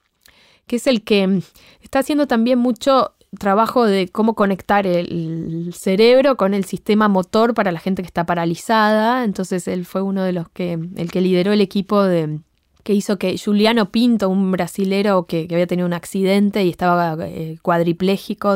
que 0.66 0.74
es 0.74 0.88
el 0.88 1.04
que 1.04 1.40
está 1.82 2.00
haciendo 2.00 2.26
también 2.26 2.58
mucho 2.58 3.12
trabajo 3.38 3.84
de 3.84 4.08
cómo 4.08 4.34
conectar 4.34 4.88
el 4.88 5.72
cerebro 5.72 6.36
con 6.36 6.52
el 6.52 6.64
sistema 6.64 7.06
motor 7.06 7.54
para 7.54 7.70
la 7.70 7.78
gente 7.78 8.02
que 8.02 8.08
está 8.08 8.26
paralizada. 8.26 9.22
Entonces 9.22 9.68
él 9.68 9.84
fue 9.84 10.02
uno 10.02 10.24
de 10.24 10.32
los 10.32 10.48
que, 10.48 10.80
el 10.96 11.12
que 11.12 11.20
lideró 11.20 11.52
el 11.52 11.60
equipo 11.60 12.02
de, 12.02 12.40
que 12.82 12.92
hizo 12.92 13.20
que 13.20 13.38
Juliano 13.38 13.92
Pinto, 13.92 14.28
un 14.28 14.50
brasilero 14.50 15.26
que, 15.26 15.46
había 15.48 15.68
tenido 15.68 15.86
un 15.86 15.92
accidente 15.92 16.64
y 16.64 16.70
estaba 16.70 17.16
eh, 17.20 17.56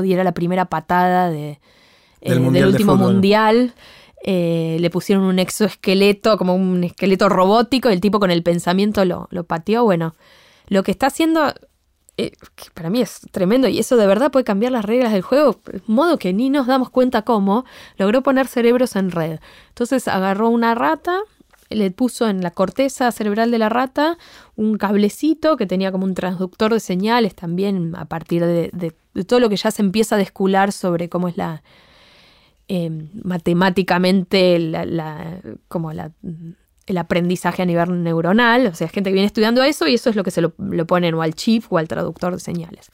diera 0.03 0.25
la 0.25 0.33
primera 0.33 0.65
patada 0.65 1.31
de, 1.31 1.61
del, 2.23 2.57
eh, 2.57 2.67
último 2.67 2.97
mundial. 2.97 3.75
Eh, 4.25 4.77
le 4.79 4.91
pusieron 4.91 5.25
un 5.25 5.41
exoesqueleto, 5.41 6.39
como 6.39 6.55
un 6.55 6.85
esqueleto 6.85 7.29
robótico, 7.29 7.91
y 7.91 7.93
el 7.93 8.01
tipo 8.01 8.21
con 8.21 8.31
el 8.31 8.43
pensamiento 8.43 9.05
lo, 9.05 9.29
lo 9.31 9.45
pateó. 9.45 9.85
Bueno, 9.85 10.15
lo 10.69 10.85
que 10.85 10.93
está 10.93 11.09
haciendo, 11.09 11.53
eh, 12.17 12.31
que 12.55 12.71
para 12.73 12.89
mí 12.89 13.01
es 13.01 13.21
tremendo, 13.33 13.67
y 13.67 13.81
eso 13.81 13.97
de 13.97 14.07
verdad 14.07 14.31
puede 14.31 14.45
cambiar 14.45 14.71
las 14.71 14.85
reglas 14.85 15.13
del 15.13 15.23
juego, 15.23 15.61
de 15.67 15.83
modo 15.89 16.19
que 16.19 16.33
ni 16.33 16.51
nos 16.51 16.69
damos 16.69 16.89
cuenta 16.91 17.23
cómo, 17.23 17.65
logró 17.97 18.23
poner 18.23 18.47
cerebros 18.47 18.95
en 18.95 19.11
red. 19.11 19.41
Entonces 19.71 20.07
agarró 20.07 20.51
una 20.51 20.77
rata, 20.77 21.19
le 21.69 21.91
puso 21.91 22.29
en 22.29 22.43
la 22.43 22.53
corteza 22.53 23.11
cerebral 23.11 23.51
de 23.51 23.59
la 23.59 23.71
rata 23.71 24.19
un 24.57 24.77
cablecito 24.77 25.57
que 25.57 25.67
tenía 25.67 25.91
como 25.91 26.05
un 26.05 26.15
transductor 26.15 26.73
de 26.73 26.81
señales 26.81 27.35
también 27.35 27.95
a 27.97 28.05
partir 28.05 28.45
de 28.45 28.95
todo 29.27 29.41
lo 29.41 29.49
que 29.49 29.57
ya 29.57 29.71
se 29.71 29.81
empieza 29.81 30.17
a 30.17 30.19
descular 30.19 30.71
sobre 30.71 31.09
cómo 31.09 31.29
es 31.29 31.39
la, 31.39 31.63
Em, 32.69 33.09
matemáticamente 33.25 34.73
como 35.69 35.91
el 35.91 36.97
aprendizaje 36.97 37.63
a 37.63 37.65
nivel 37.67 38.03
neuronal, 38.03 38.69
o 38.69 38.75
sea, 38.75 38.89
gente 38.89 39.11
que 39.11 39.15
viene 39.15 39.27
estudiando 39.27 39.63
eso 39.65 39.89
y 39.89 39.95
eso 39.95 40.09
es 40.11 40.17
lo 40.17 40.23
que 40.23 40.31
se 40.31 40.41
lo, 40.41 40.53
ponen 40.87 41.15
o 41.15 41.23
al 41.23 41.35
chip 41.35 41.65
o 41.71 41.79
al 41.79 41.89
traductor 41.89 42.33
de 42.33 42.41
señales. 42.41 42.91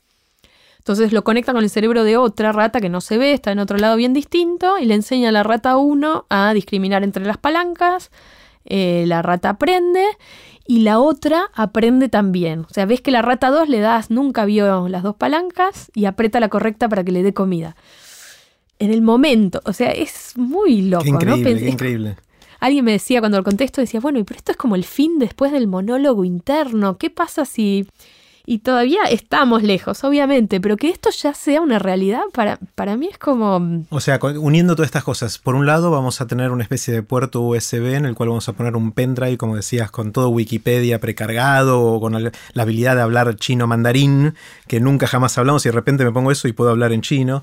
Entonces 0.78 1.12
lo 1.12 1.22
conecta 1.22 1.52
con 1.52 1.62
el 1.62 1.70
cerebro 1.70 2.02
de 2.02 2.16
otra 2.16 2.50
rata 2.50 2.80
que 2.80 2.88
no 2.88 3.02
se 3.02 3.18
ve, 3.18 3.32
está 3.34 3.52
en 3.52 3.58
otro 3.58 3.76
lado 3.76 3.96
bien 3.96 4.14
distinto, 4.14 4.78
y 4.78 4.86
le 4.86 4.94
enseña 4.94 5.28
a 5.28 5.32
la 5.32 5.42
rata 5.42 5.76
1 5.76 6.26
a 6.30 6.54
discriminar 6.54 7.04
entre 7.04 7.24
las 7.26 7.36
palancas. 7.36 8.10
Eh, 8.64 9.04
la 9.06 9.22
rata 9.22 9.50
aprende 9.50 10.04
y 10.66 10.80
la 10.80 10.98
otra 10.98 11.50
aprende 11.54 12.08
también. 12.08 12.60
O 12.60 12.72
sea, 12.72 12.86
ves 12.86 13.02
que 13.02 13.10
la 13.10 13.22
rata 13.22 13.50
2 13.50 13.68
le 13.68 13.80
das, 13.80 14.10
nunca 14.10 14.46
vio 14.46 14.88
las 14.88 15.02
dos 15.02 15.14
palancas 15.14 15.90
y 15.94 16.06
aprieta 16.06 16.40
la 16.40 16.48
correcta 16.48 16.88
para 16.88 17.04
que 17.04 17.12
le 17.12 17.22
dé 17.22 17.34
comida 17.34 17.76
en 18.78 18.92
el 18.92 19.02
momento. 19.02 19.60
O 19.64 19.72
sea, 19.72 19.90
es 19.90 20.32
muy 20.36 20.82
loco, 20.82 21.06
increíble, 21.06 21.52
¿no? 21.54 21.58
Qué 21.60 21.68
increíble. 21.68 22.16
Alguien 22.60 22.84
me 22.84 22.92
decía 22.92 23.20
cuando 23.20 23.38
lo 23.38 23.44
contesto, 23.44 23.80
decía, 23.80 24.00
bueno, 24.00 24.22
pero 24.24 24.38
esto 24.38 24.52
es 24.52 24.58
como 24.58 24.74
el 24.74 24.84
fin 24.84 25.18
después 25.18 25.52
del 25.52 25.68
monólogo 25.68 26.24
interno. 26.24 26.98
¿Qué 26.98 27.08
pasa 27.08 27.44
si 27.44 27.86
y 28.50 28.60
todavía 28.60 29.02
estamos 29.10 29.62
lejos, 29.62 30.04
obviamente, 30.04 30.58
pero 30.58 30.78
que 30.78 30.88
esto 30.88 31.10
ya 31.10 31.34
sea 31.34 31.60
una 31.60 31.78
realidad, 31.78 32.22
para, 32.32 32.58
para 32.74 32.96
mí 32.96 33.06
es 33.12 33.18
como... 33.18 33.84
O 33.90 34.00
sea, 34.00 34.18
uniendo 34.22 34.74
todas 34.74 34.86
estas 34.86 35.04
cosas, 35.04 35.36
por 35.36 35.54
un 35.54 35.66
lado 35.66 35.90
vamos 35.90 36.22
a 36.22 36.26
tener 36.26 36.50
una 36.50 36.62
especie 36.62 36.94
de 36.94 37.02
puerto 37.02 37.42
USB 37.42 37.92
en 37.92 38.06
el 38.06 38.14
cual 38.14 38.30
vamos 38.30 38.48
a 38.48 38.54
poner 38.54 38.74
un 38.74 38.92
pendrive, 38.92 39.36
como 39.36 39.54
decías, 39.54 39.90
con 39.90 40.12
todo 40.12 40.30
Wikipedia 40.30 40.98
precargado 40.98 41.82
o 41.82 42.00
con 42.00 42.22
la 42.22 42.32
habilidad 42.56 42.96
de 42.96 43.02
hablar 43.02 43.36
chino 43.36 43.66
mandarín, 43.66 44.34
que 44.66 44.80
nunca 44.80 45.06
jamás 45.06 45.36
hablamos 45.36 45.66
y 45.66 45.68
de 45.68 45.74
repente 45.74 46.06
me 46.06 46.12
pongo 46.12 46.32
eso 46.32 46.48
y 46.48 46.54
puedo 46.54 46.70
hablar 46.70 46.94
en 46.94 47.02
chino. 47.02 47.42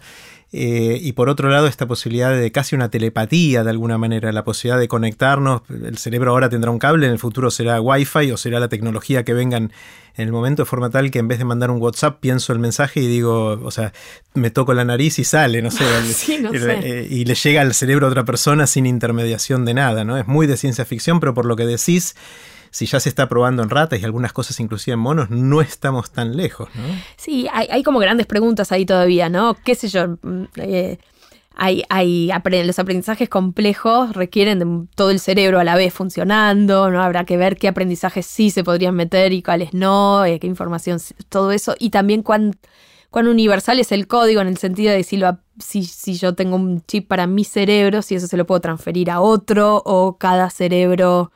Eh, 0.51 0.99
y 1.01 1.11
por 1.13 1.29
otro 1.29 1.49
lado, 1.49 1.67
esta 1.67 1.87
posibilidad 1.87 2.31
de 2.35 2.51
casi 2.51 2.75
una 2.75 2.89
telepatía 2.89 3.63
de 3.63 3.69
alguna 3.69 3.97
manera, 3.97 4.31
la 4.31 4.43
posibilidad 4.43 4.79
de 4.79 4.87
conectarnos. 4.87 5.63
El 5.69 5.97
cerebro 5.97 6.31
ahora 6.31 6.49
tendrá 6.49 6.71
un 6.71 6.79
cable, 6.79 7.07
en 7.07 7.11
el 7.11 7.19
futuro 7.19 7.51
será 7.51 7.81
Wi-Fi 7.81 8.31
o 8.31 8.37
será 8.37 8.59
la 8.59 8.69
tecnología 8.69 9.23
que 9.23 9.33
vengan 9.33 9.71
en 10.17 10.27
el 10.27 10.31
momento 10.31 10.61
de 10.63 10.65
forma 10.65 10.89
tal 10.89 11.11
que 11.11 11.19
en 11.19 11.27
vez 11.27 11.39
de 11.39 11.45
mandar 11.45 11.71
un 11.71 11.81
WhatsApp 11.81 12.19
pienso 12.21 12.53
el 12.53 12.59
mensaje 12.59 13.01
y 13.01 13.07
digo, 13.07 13.59
o 13.61 13.71
sea, 13.71 13.91
me 14.33 14.49
toco 14.49 14.73
la 14.73 14.85
nariz 14.85 15.19
y 15.19 15.25
sale, 15.25 15.61
no 15.61 15.71
sé, 15.71 15.83
eh, 16.29 17.07
y, 17.09 17.25
le 17.25 17.35
llega 17.35 17.61
al 17.61 17.73
cerebro 17.73 18.07
a 18.07 18.09
otra 18.09 18.23
persona 18.23 18.65
sin 18.65 18.85
intermediación 18.85 19.65
de 19.65 19.73
nada, 19.73 20.05
¿no? 20.05 20.17
Es 20.17 20.25
muy 20.25 20.47
de 20.47 20.55
ciencia 20.55 20.85
ficción, 20.85 21.19
pero 21.19 21.33
por 21.33 21.45
lo 21.45 21.55
que 21.55 21.65
decís 21.65 22.15
si 22.75 22.87
ya 22.87 22.99
se 22.99 23.07
está 23.07 23.29
probando 23.29 23.63
en 23.63 23.69
ratas 23.69 24.01
y 24.01 24.03
algunas 24.03 24.33
cosas 24.33 24.59
inclusive 24.59 24.95
en 24.95 24.99
monos, 24.99 25.29
no 25.29 25.61
estamos 25.61 26.11
tan 26.11 26.35
lejos, 26.35 26.67
¿no? 26.75 26.83
Sí, 27.15 27.47
hay, 27.53 27.83
como 27.83 27.99
grandes 27.99 28.27
preguntas 28.27 28.73
ahí 28.73 28.85
todavía, 28.85 29.29
¿no? 29.29 29.55
¿Qué 29.63 29.75
sé 29.75 29.87
yo? 29.87 30.17
Mm, 30.21 30.43
eh, 30.57 30.97
hay, 31.55 31.83
hay 31.87 32.29
los 32.65 32.77
aprendizajes 32.77 33.29
complejos 33.29 34.11
requieren 34.11 34.59
de 34.59 34.87
todo 34.93 35.11
el 35.11 35.21
cerebro 35.21 35.61
a 35.61 35.63
la 35.63 35.77
vez 35.77 35.93
funcionando, 35.93 36.91
¿no? 36.91 37.01
Habrá 37.01 37.23
que 37.23 37.37
ver 37.37 37.55
qué 37.55 37.69
aprendizajes 37.69 38.25
sí 38.25 38.49
se 38.49 38.65
podrían 38.65 38.93
meter 38.93 39.31
y 39.31 39.41
cuáles 39.41 39.73
no, 39.73 40.25
eh, 40.25 40.37
qué 40.41 40.47
información, 40.47 40.99
todo 41.29 41.53
eso. 41.53 41.75
Y 41.79 41.91
también 41.91 42.23
cuán, 42.23 42.57
cuán 43.09 43.29
universal 43.29 43.79
es 43.79 43.93
el 43.93 44.05
código 44.05 44.41
en 44.41 44.49
el 44.49 44.57
sentido 44.57 44.91
de 44.91 45.03
si, 45.03 45.15
lo, 45.15 45.37
si, 45.59 45.85
si 45.85 46.15
yo 46.15 46.35
tengo 46.35 46.57
un 46.57 46.81
chip 46.81 47.07
para 47.07 47.25
mi 47.25 47.45
cerebro, 47.45 48.01
si 48.01 48.15
eso 48.15 48.27
se 48.27 48.35
lo 48.35 48.45
puedo 48.45 48.59
transferir 48.59 49.09
a 49.11 49.21
otro 49.21 49.81
o 49.85 50.17
cada 50.17 50.49
cerebro 50.49 51.31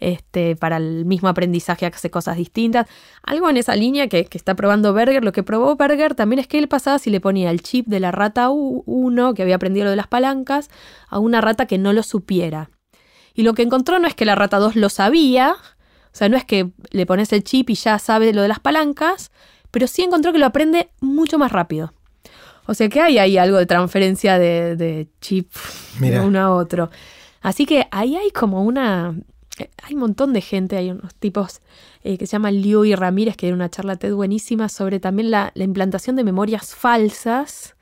este, 0.00 0.56
para 0.56 0.76
el 0.76 1.04
mismo 1.04 1.28
aprendizaje 1.28 1.86
hace 1.86 2.10
cosas 2.10 2.36
distintas. 2.36 2.86
Algo 3.22 3.48
en 3.50 3.56
esa 3.56 3.76
línea 3.76 4.08
que, 4.08 4.28
está 4.30 4.54
probando 4.54 4.92
Berger. 4.92 5.24
Lo 5.24 5.32
que 5.32 5.42
probó 5.42 5.76
Berger 5.76 6.14
también 6.14 6.38
es 6.38 6.46
que 6.46 6.58
él 6.58 6.68
pasaba 6.68 6.98
si 6.98 7.10
le 7.10 7.20
ponía 7.20 7.50
el 7.50 7.62
chip 7.62 7.86
de 7.86 8.00
la 8.00 8.10
rata 8.10 8.50
1, 8.50 9.34
que 9.34 9.42
había 9.42 9.56
aprendido 9.56 9.84
lo 9.84 9.90
de 9.90 9.96
las 9.96 10.06
palancas, 10.06 10.70
a 11.08 11.18
una 11.18 11.40
rata 11.40 11.66
que 11.66 11.78
no 11.78 11.92
lo 11.92 12.02
supiera. 12.02 12.70
Y 13.34 13.42
lo 13.42 13.54
que 13.54 13.62
encontró 13.62 13.98
no 13.98 14.08
es 14.08 14.14
que 14.14 14.24
la 14.24 14.34
rata 14.34 14.58
2 14.58 14.76
lo 14.76 14.88
sabía, 14.88 15.52
o 15.52 16.16
sea, 16.18 16.28
no 16.28 16.36
es 16.36 16.44
que 16.44 16.70
le 16.90 17.06
pones 17.06 17.32
el 17.32 17.44
chip 17.44 17.70
y 17.70 17.74
ya 17.74 17.98
sabe 17.98 18.32
lo 18.32 18.42
de 18.42 18.48
las 18.48 18.60
palancas, 18.60 19.30
pero 19.70 19.86
sí 19.86 20.02
encontró 20.02 20.32
que 20.32 20.38
lo 20.38 20.46
aprende 20.46 20.90
mucho 21.00 21.38
más 21.38 21.52
rápido. 21.52 21.92
O 22.66 22.74
sea 22.74 22.88
que 22.88 23.00
hay 23.00 23.18
ahí 23.18 23.38
algo 23.38 23.56
de 23.56 23.64
transferencia 23.64 24.38
de, 24.38 25.08
chip 25.20 25.50
de 26.00 26.20
uno 26.20 26.38
a 26.40 26.54
otro. 26.54 26.90
Así 27.40 27.64
que 27.64 27.86
ahí 27.90 28.16
hay 28.16 28.30
como 28.30 28.62
una 28.62 29.14
hay 29.82 29.94
un 29.94 30.00
montón 30.00 30.32
de 30.32 30.40
gente, 30.40 30.76
hay 30.76 30.90
unos 30.90 31.14
tipos 31.14 31.60
eh, 32.02 32.18
que 32.18 32.26
se 32.26 32.32
llaman 32.32 32.60
Liu 32.60 32.84
y 32.84 32.94
Ramírez 32.94 33.36
que 33.36 33.46
dieron 33.46 33.60
una 33.60 33.70
charla 33.70 33.96
TED 33.96 34.14
buenísima 34.14 34.68
sobre 34.68 35.00
también 35.00 35.30
la, 35.30 35.52
implantación 35.54 36.16
de 36.16 36.24
memorias 36.24 36.74
falsas. 36.74 37.74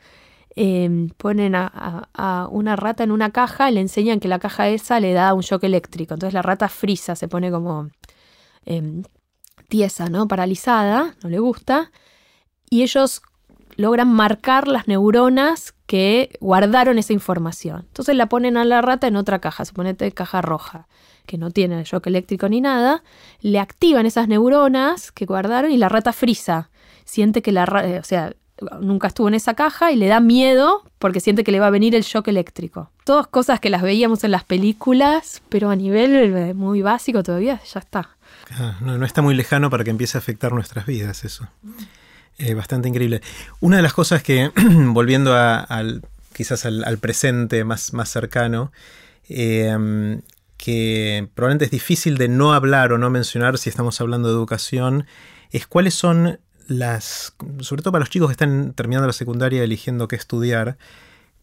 Em, 0.59 1.11
ponen 1.11 1.55
a, 1.55 2.49
una 2.51 2.77
rata 2.77 3.05
en 3.05 3.11
una 3.11 3.31
caja, 3.31 3.71
le 3.71 3.81
enseñan 3.81 4.21
que 4.21 4.29
la 4.29 4.39
caja 4.39 4.69
esa 4.69 5.01
le 5.01 5.13
da 5.13 5.35
un 5.35 5.43
shock 5.43 5.65
eléctrico. 5.65 6.15
Entonces 6.15 6.33
la 6.33 6.43
rata 6.43 6.69
frisa, 6.69 7.15
se 7.15 7.29
pone 7.29 7.51
como 7.51 7.91
em, 8.65 9.03
tiesa, 9.69 10.09
¿no? 10.09 10.27
Paralizada, 10.29 11.15
no 11.23 11.29
le 11.29 11.39
gusta. 11.41 11.91
Y 12.71 12.83
ellos 12.83 13.21
logran 13.77 14.09
marcar 14.09 14.67
las 14.69 14.89
neuronas 14.89 15.75
que 15.87 16.39
guardaron 16.41 16.99
esa 16.99 17.13
información. 17.13 17.85
Entonces 17.89 18.17
la 18.17 18.29
ponen 18.29 18.57
a 18.57 18.65
la 18.65 18.81
rata 18.81 19.07
en 19.07 19.17
otra 19.17 19.41
caja, 19.41 19.65
suponete 19.65 20.11
caja 20.13 20.41
roja 20.41 20.89
que 21.27 21.39
no 21.39 21.51
tiene 21.51 21.85
shock 21.85 22.07
eléctrico 22.07 22.49
ni 22.49 22.61
nada, 22.61 23.03
le 23.41 23.59
activan 23.59 24.07
esas 24.07 24.29
neuronas 24.29 25.13
que 25.13 25.27
guardaron 25.27 25.71
y 25.71 25.77
la 25.77 25.89
rata 25.89 26.13
frisa. 26.13 26.71
Siente 27.05 27.43
que 27.43 27.53
la 27.53 27.67
rata, 27.67 28.01
o 28.01 28.05
sea, 28.05 28.33
nunca 28.81 29.09
estuvo 29.09 29.29
en 29.29 29.35
esa 29.35 29.55
caja 29.55 29.93
y 29.93 29.97
le 29.97 30.07
da 30.07 30.21
miedo 30.21 30.83
porque 30.99 31.21
siente 31.21 31.45
que 31.45 31.53
le 31.53 31.61
va 31.61 31.67
a 31.67 31.71
venir 31.71 31.95
el 31.95 32.03
shock 32.03 32.29
eléctrico. 32.29 32.91
Todas 33.05 33.27
cosas 33.27 33.61
que 33.61 33.71
las 33.71 33.83
veíamos 33.83 34.25
en 34.25 34.31
las 34.31 34.45
películas, 34.45 35.43
pero 35.49 35.71
a 35.71 35.77
nivel 35.77 36.15
eh, 36.15 36.55
muy 36.55 36.83
básico 36.83 37.23
todavía 37.23 37.61
ya 37.73 37.81
está. 37.81 38.11
Ah, 38.53 38.79
no, 38.81 39.05
está 39.05 39.23
muy 39.23 39.35
lejano 39.35 39.71
para 39.71 39.85
que 39.85 39.91
empiece 39.91 40.17
a 40.17 40.21
afectar 40.21 40.53
nuestras 40.53 40.87
vidas 40.87 41.25
eso. 41.25 41.49
Eh, 42.39 42.55
bastante 42.55 42.89
increíble. 42.89 43.23
Una 43.61 43.77
de 43.77 43.83
las 43.83 43.93
cosas 43.93 44.23
que, 44.23 44.51
volviendo 44.57 45.35
al, 45.35 46.03
quizás 46.33 46.65
al, 46.65 46.99
presente 46.99 47.65
más, 47.65 47.93
más 47.93 48.09
cercano, 48.09 48.73
eh, 49.29 50.21
que 50.57 51.29
probablemente 51.35 51.67
es 51.67 51.71
difícil 51.71 52.19
de 52.19 52.29
no 52.29 52.53
hablar 52.55 52.93
o 52.93 52.99
no 52.99 53.11
mencionar 53.11 53.59
si 53.59 53.69
estamos 53.71 54.01
hablando 54.01 54.29
de 54.29 54.35
educación, 54.35 55.07
es 55.51 55.67
cuáles 55.67 55.95
son 55.95 56.41
las, 56.67 57.35
sobre 57.61 57.83
todo 57.83 57.93
para 57.93 58.01
los 58.01 58.11
chicos 58.11 58.29
que 58.29 58.33
están 58.33 58.73
terminando 58.73 59.07
la 59.07 59.13
secundaria 59.13 59.63
eligiendo 59.63 60.09
qué 60.09 60.17
estudiar, 60.17 60.77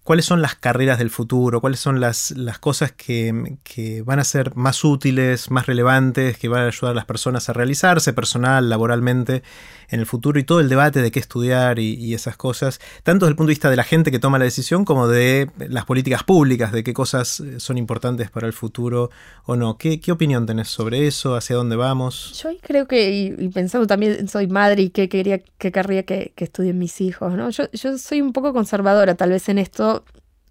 cuáles 0.04 0.26
son 0.26 0.42
las 0.42 0.56
carreras 0.56 1.00
del 1.00 1.10
futuro, 1.10 1.62
cuáles 1.62 1.80
son 1.80 2.00
las, 2.00 2.32
las 2.32 2.60
cosas 2.60 2.92
que, 2.92 3.58
que, 3.64 4.02
van 4.02 4.20
a 4.20 4.24
ser 4.24 4.56
más 4.56 4.84
útiles, 4.84 5.50
más 5.50 5.66
relevantes, 5.66 6.38
que 6.38 6.50
van 6.50 6.64
a 6.64 6.68
ayudar 6.68 6.92
a 6.92 6.96
las 6.96 7.06
personas 7.06 7.48
a 7.50 7.54
realizarse 7.54 8.12
personal, 8.12 8.70
laboralmente 8.70 9.44
en 9.94 10.00
el 10.00 10.08
futuro 10.08 10.40
y 10.40 10.44
todo 10.44 10.60
el 10.60 10.70
debate 10.70 11.02
de 11.04 11.12
qué 11.12 11.20
estudiar 11.20 11.78
y, 11.78 12.14
esas 12.14 12.36
cosas, 12.36 12.80
tanto 13.04 13.26
desde 13.26 13.32
el 13.32 13.36
punto 13.36 13.48
de 13.48 13.52
vista 13.52 13.70
de 13.70 13.76
la 13.76 13.84
gente 13.84 14.12
que 14.12 14.20
toma 14.20 14.40
la 14.40 14.46
decisión 14.46 14.86
como 14.86 15.08
de 15.08 15.50
las 15.58 15.86
políticas 15.86 16.24
públicas, 16.24 16.72
de 16.72 16.84
qué 16.84 16.94
cosas 16.94 17.40
eh, 17.40 17.60
son 17.60 17.78
importantes 17.78 18.32
para 18.32 18.48
el 18.48 18.54
futuro 18.54 19.12
o 19.46 19.56
no. 19.56 19.78
¿Qué, 19.78 20.00
opinión 20.12 20.46
tenés 20.46 20.68
sobre 20.68 21.08
eso? 21.08 21.36
¿Hacia 21.36 21.56
dónde 21.56 21.76
vamos? 21.76 22.42
Yo 22.42 22.50
creo 22.62 22.88
que, 22.88 23.36
y, 23.38 23.48
pensando 23.50 23.86
también, 23.86 24.28
soy 24.28 24.48
madre 24.48 24.84
y 24.84 24.90
qué 24.90 25.10
quería, 25.10 25.40
qué 25.58 25.72
querría 25.72 26.04
que, 26.04 26.34
estudien 26.38 26.78
mis 26.78 27.00
hijos, 27.00 27.34
¿no? 27.36 27.50
Yo 27.52 27.98
soy 27.98 28.22
un 28.22 28.34
poco 28.34 28.52
conservadora 28.52 29.16
tal 29.16 29.30
vez 29.30 29.48
en 29.48 29.60
esto 29.60 30.04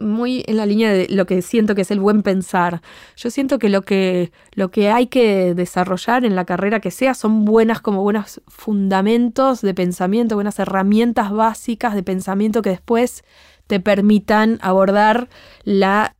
muy 0.02 0.44
en 0.46 0.56
la 0.56 0.66
línea 0.66 0.92
de 0.92 1.08
lo 1.08 1.26
que 1.26 1.40
siento 1.42 1.74
que 1.74 1.82
es 1.82 1.90
el 1.90 2.00
buen 2.00 2.22
pensar. 2.22 2.82
Yo 3.16 3.30
siento 3.30 3.58
que 3.58 3.68
lo 3.68 3.82
que, 3.82 4.32
lo 4.52 4.70
que 4.70 4.90
hay 4.90 5.06
que 5.06 5.54
desarrollar 5.54 6.24
en 6.24 6.36
la 6.36 6.44
carrera 6.44 6.80
que 6.80 6.90
sea 6.90 7.14
son 7.14 7.44
buenas 7.44 7.80
como 7.80 8.02
buenos 8.02 8.42
fundamentos 8.48 9.60
de 9.62 9.74
pensamiento, 9.74 10.34
buenas 10.34 10.58
herramientas 10.58 11.32
básicas 11.32 11.94
de 11.94 12.02
pensamiento 12.02 12.62
que 12.62 12.70
después 12.70 13.24
te 13.66 13.80
permitan 13.80 14.58
abordar 14.62 15.28
la 15.64 16.16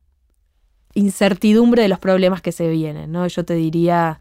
incertidumbre 0.95 1.83
de 1.83 1.89
los 1.89 1.99
problemas 1.99 2.43
que 2.43 2.53
se 2.53 2.69
vienen. 2.69 3.13
¿no? 3.13 3.27
Yo 3.27 3.45
te 3.45 3.55
diría 3.55 4.21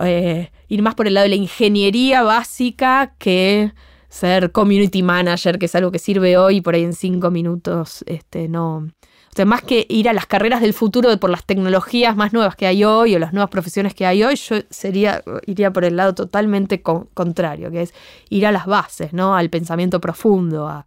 eh, 0.00 0.50
ir 0.68 0.82
más 0.82 0.94
por 0.94 1.06
el 1.06 1.14
lado 1.14 1.24
de 1.24 1.30
la 1.30 1.36
ingeniería 1.36 2.22
básica 2.22 3.14
que 3.18 3.72
ser 4.12 4.52
community 4.52 5.02
manager, 5.02 5.58
que 5.58 5.64
es 5.66 5.74
algo 5.74 5.90
que 5.90 5.98
sirve 5.98 6.36
hoy 6.36 6.60
por 6.60 6.74
ahí 6.74 6.84
en 6.84 6.92
cinco 6.92 7.30
minutos, 7.30 8.04
este, 8.06 8.46
no. 8.46 8.76
O 8.76 9.34
sea, 9.34 9.46
más 9.46 9.62
que 9.62 9.86
ir 9.88 10.10
a 10.10 10.12
las 10.12 10.26
carreras 10.26 10.60
del 10.60 10.74
futuro 10.74 11.16
por 11.18 11.30
las 11.30 11.46
tecnologías 11.46 12.14
más 12.14 12.34
nuevas 12.34 12.54
que 12.54 12.66
hay 12.66 12.84
hoy 12.84 13.14
o 13.14 13.18
las 13.18 13.32
nuevas 13.32 13.48
profesiones 13.48 13.94
que 13.94 14.04
hay 14.04 14.22
hoy, 14.22 14.36
yo 14.36 14.56
sería, 14.68 15.22
iría 15.46 15.72
por 15.72 15.84
el 15.84 15.96
lado 15.96 16.14
totalmente 16.14 16.82
contrario, 16.82 17.70
que 17.70 17.80
es 17.80 17.94
ir 18.28 18.46
a 18.46 18.52
las 18.52 18.66
bases, 18.66 19.14
¿no? 19.14 19.34
Al 19.34 19.48
pensamiento 19.48 19.98
profundo, 19.98 20.68
a, 20.68 20.84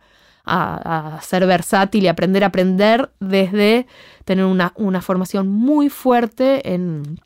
ser 1.24 1.48
versátil 1.48 2.04
y 2.04 2.08
aprender 2.08 2.44
a 2.44 2.48
aprender 2.48 3.10
desde 3.20 3.88
tener 4.26 4.46
una, 4.46 4.74
una 4.76 5.02
formación 5.02 5.48
muy 5.48 5.90
fuerte 5.90 6.72
en 6.72 7.20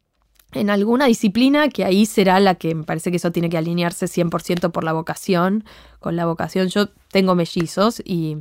en 0.54 0.70
alguna 0.70 1.06
disciplina 1.06 1.70
que 1.70 1.86
ahí 1.86 2.06
será 2.06 2.40
la 2.40 2.56
que 2.56 2.74
me 2.74 2.84
parece 2.84 3.12
que 3.12 3.18
eso 3.18 3.32
tiene 3.32 3.50
que 3.50 3.58
alinearse 3.58 4.08
100% 4.08 4.72
por 4.72 4.84
la 4.84 4.94
vocación, 4.94 5.64
con 6.00 6.16
la 6.16 6.26
vocación. 6.26 6.70
Yo 6.70 6.90
tengo 7.12 7.36
mellizos 7.36 8.02
y, 8.04 8.38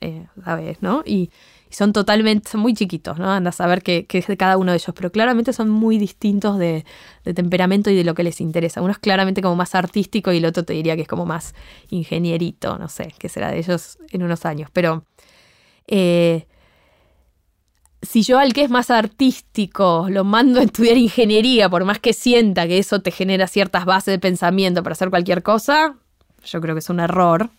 eh, 0.00 0.26
¿sabes? 0.44 0.80
¿No? 0.80 1.02
Y, 1.04 1.30
son 1.70 1.92
totalmente, 1.92 2.50
son 2.50 2.60
muy 2.60 2.74
chiquitos, 2.74 3.18
¿no? 3.18 3.30
Anda 3.30 3.50
a 3.50 3.52
saber 3.52 3.82
qué, 3.82 4.04
es 4.10 4.26
de 4.26 4.36
cada 4.36 4.56
uno 4.56 4.72
de 4.72 4.78
ellos, 4.78 4.92
pero 4.94 5.12
claramente 5.12 5.52
son 5.52 5.70
muy 5.70 5.98
distintos 5.98 6.58
de, 6.58 6.84
temperamento 7.22 7.90
y 7.90 7.96
de 7.96 8.02
lo 8.02 8.14
que 8.14 8.24
les 8.24 8.40
interesa. 8.40 8.82
Uno 8.82 8.90
es 8.90 8.98
claramente 8.98 9.40
como 9.40 9.54
más 9.54 9.76
artístico 9.76 10.32
y 10.32 10.38
el 10.38 10.46
otro 10.46 10.64
te 10.64 10.72
diría 10.72 10.96
que 10.96 11.02
es 11.02 11.08
como 11.08 11.26
más 11.26 11.54
ingenierito, 11.90 12.76
no 12.76 12.88
sé, 12.88 13.14
qué 13.18 13.28
será 13.28 13.52
de 13.52 13.58
ellos 13.58 13.98
en 14.10 14.22
unos 14.22 14.44
años, 14.44 14.68
pero... 14.72 15.04
Eh, 15.86 16.46
si 18.10 18.24
yo 18.24 18.40
al 18.40 18.52
que 18.52 18.64
es 18.64 18.70
más 18.70 18.90
artístico 18.90 20.08
lo 20.10 20.24
mando 20.24 20.58
a 20.58 20.64
estudiar 20.64 20.96
ingeniería, 20.96 21.68
por 21.68 21.84
más 21.84 22.00
que 22.00 22.12
sienta 22.12 22.66
que 22.66 22.78
eso 22.78 23.02
te 23.02 23.12
genera 23.12 23.46
ciertas 23.46 23.84
bases 23.84 24.10
de 24.10 24.18
pensamiento 24.18 24.82
para 24.82 24.94
hacer 24.94 25.10
cualquier 25.10 25.44
cosa, 25.44 25.94
yo 26.44 26.60
creo 26.60 26.74
que 26.74 26.80
es 26.80 26.90
un 26.90 26.98
error. 26.98 27.50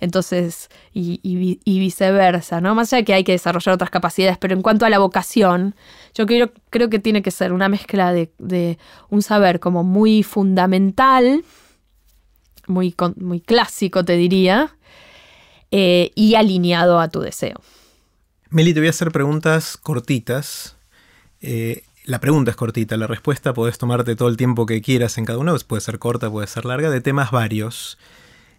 Entonces, 0.00 0.70
y, 0.94 1.60
viceversa, 1.66 2.62
¿no? 2.62 2.74
Más 2.74 2.90
allá 2.90 3.00
de 3.00 3.04
que 3.04 3.12
hay 3.12 3.24
que 3.24 3.32
desarrollar 3.32 3.74
otras 3.74 3.90
capacidades, 3.90 4.38
pero 4.38 4.54
en 4.54 4.62
cuanto 4.62 4.86
a 4.86 4.88
la 4.88 4.98
vocación, 4.98 5.74
yo 6.14 6.24
creo, 6.24 6.50
que 6.70 6.98
tiene 6.98 7.20
que 7.20 7.30
ser 7.30 7.52
una 7.52 7.68
mezcla 7.68 8.14
de, 8.14 8.78
un 9.10 9.20
saber 9.20 9.60
como 9.60 9.84
muy 9.84 10.22
fundamental, 10.22 11.44
muy, 12.66 12.94
muy 13.16 13.40
clásico, 13.42 14.02
te 14.02 14.16
diría, 14.16 14.74
eh, 15.70 16.10
y 16.14 16.36
alineado 16.36 17.00
a 17.00 17.08
tu 17.08 17.20
deseo. 17.20 17.60
Meli, 18.52 18.74
te 18.74 18.80
voy 18.80 18.88
a 18.88 18.90
hacer 18.90 19.12
preguntas 19.12 19.76
cortitas. 19.76 20.76
Eh, 21.40 21.84
la 22.04 22.18
pregunta 22.18 22.50
es 22.50 22.56
cortita, 22.56 22.96
la 22.96 23.06
respuesta 23.06 23.54
puedes 23.54 23.78
tomarte 23.78 24.16
todo 24.16 24.28
el 24.28 24.36
tiempo 24.36 24.66
que 24.66 24.82
quieras 24.82 25.18
en 25.18 25.24
cada 25.24 25.38
una, 25.38 25.52
pues 25.52 25.62
puede 25.62 25.82
ser 25.82 26.00
corta, 26.00 26.28
puede 26.28 26.48
ser 26.48 26.64
larga, 26.64 26.90
de 26.90 27.00
temas 27.00 27.30
varios. 27.30 27.96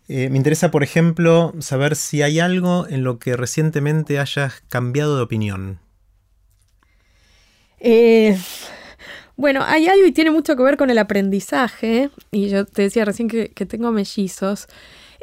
Eh, 0.07 0.29
me 0.29 0.37
interesa, 0.37 0.71
por 0.71 0.83
ejemplo, 0.83 1.53
saber 1.59 1.97
si 1.97 2.21
hay 2.21 2.39
algo 2.39 2.87
en 2.87 3.03
lo 3.03 3.19
que 3.19 3.35
recientemente 3.35 4.17
hayas 4.17 4.63
cambiado 4.69 5.17
de 5.17 5.23
opinión. 5.23 5.79
Eh, 7.81 8.39
bueno, 9.35 9.61
hay 9.61 9.87
algo 9.87 10.05
y 10.05 10.13
tiene 10.13 10.31
mucho 10.31 10.55
que 10.55 10.63
ver 10.63 10.77
con 10.77 10.89
el 10.89 10.99
aprendizaje. 10.99 12.09
Y 12.31 12.47
yo 12.47 12.63
te 12.65 12.83
decía 12.83 13.03
recién 13.03 13.27
que 13.27 13.65
tengo 13.65 13.91
mellizos. 13.91 14.69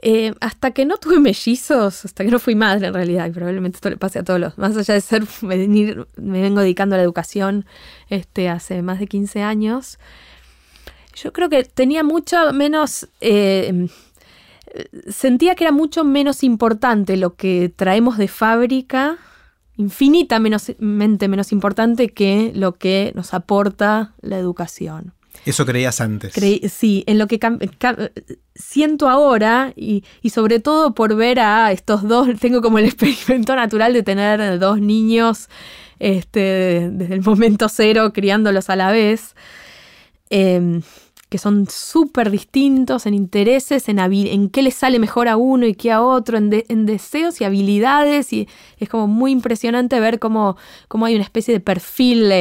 Eh, 0.01 0.33
hasta 0.41 0.70
que 0.70 0.85
no 0.85 0.97
tuve 0.97 1.19
mellizos, 1.19 2.05
hasta 2.05 2.25
que 2.25 2.31
no 2.31 2.39
fui 2.39 2.55
madre 2.55 2.87
en 2.87 2.95
realidad, 2.95 3.27
y 3.27 3.31
probablemente 3.31 3.77
esto 3.77 3.91
le 3.91 3.97
pase 3.97 4.20
a 4.20 4.23
todos 4.23 4.39
los, 4.39 4.57
más 4.57 4.77
allá 4.77 4.95
de 4.95 5.01
ser, 5.01 5.25
venir, 5.43 6.07
me 6.16 6.41
vengo 6.41 6.61
dedicando 6.61 6.95
a 6.95 6.99
la 6.99 7.05
educación 7.05 7.66
este, 8.09 8.49
hace 8.49 8.83
más 8.83 9.01
de 9.01 9.07
15 9.07 9.43
años, 9.43 9.99
Yo 11.15 11.33
creo 11.33 11.49
que 11.49 11.65
tenía 11.65 12.05
mucho 12.05 12.53
menos... 12.53 13.09
Eh, 13.20 13.89
sentía 15.09 15.55
que 15.55 15.65
era 15.65 15.73
mucho 15.73 16.05
menos 16.05 16.45
importante 16.45 17.16
lo 17.16 17.35
que 17.35 17.73
traemos 17.75 18.19
de 18.19 18.29
fábrica, 18.29 19.19
infinitamente 19.77 21.29
menos 21.29 21.53
importante 21.53 22.11
que 22.11 22.53
lo 22.55 22.75
que 22.75 23.12
nos 23.15 23.35
aporta 23.35 24.12
la 24.20 24.39
educación. 24.39 25.15
Eso 25.44 25.65
creías 25.65 26.01
antes. 26.01 26.35
sí, 26.70 27.05
en 27.06 27.19
lo 27.19 27.27
que 27.27 27.39
siento 28.55 29.09
ahora 29.09 29.73
y, 29.77 30.05
sobre 30.31 30.60
todo 30.60 30.94
por 30.94 31.15
ver 31.16 31.40
a 31.40 31.73
estos 31.73 32.06
dos, 32.06 32.28
tengo 32.40 32.60
como 32.62 32.78
el 32.78 32.86
experimento 32.86 33.55
natural 33.56 33.93
de 33.93 34.02
tener 34.02 34.59
dos 34.59 34.81
niños 34.81 35.48
este, 35.98 36.90
desde 36.93 37.15
el 37.15 37.23
momento 37.23 37.69
cero 37.69 38.12
criándolos 38.12 38.70
a 38.70 38.77
la 38.77 38.90
vez. 38.93 39.35
Em, 40.31 40.82
que 41.28 41.39
son 41.39 41.66
súper 41.69 42.31
distintos 42.31 43.05
en 43.06 43.12
intereses, 43.15 43.89
en, 43.89 43.98
en 43.98 44.48
qué 44.48 44.62
le 44.62 44.70
sale 44.70 44.98
mejor 44.98 45.28
a 45.28 45.36
uno 45.36 45.66
y 45.66 45.74
qué 45.74 45.93
a 45.93 46.01
otro, 46.01 46.39
en, 46.39 46.86
deseos 46.86 47.40
y 47.40 47.44
habilidades. 47.44 48.32
Y 48.32 48.48
es 48.78 48.89
como 48.89 49.06
muy 49.09 49.32
impresionante 49.32 50.01
ver 50.01 50.19
cómo, 50.19 50.56
cómo 50.89 51.06
hay 51.06 51.15
una 51.15 51.24
especie 51.24 51.52
de 51.52 51.60
perfil 51.60 52.32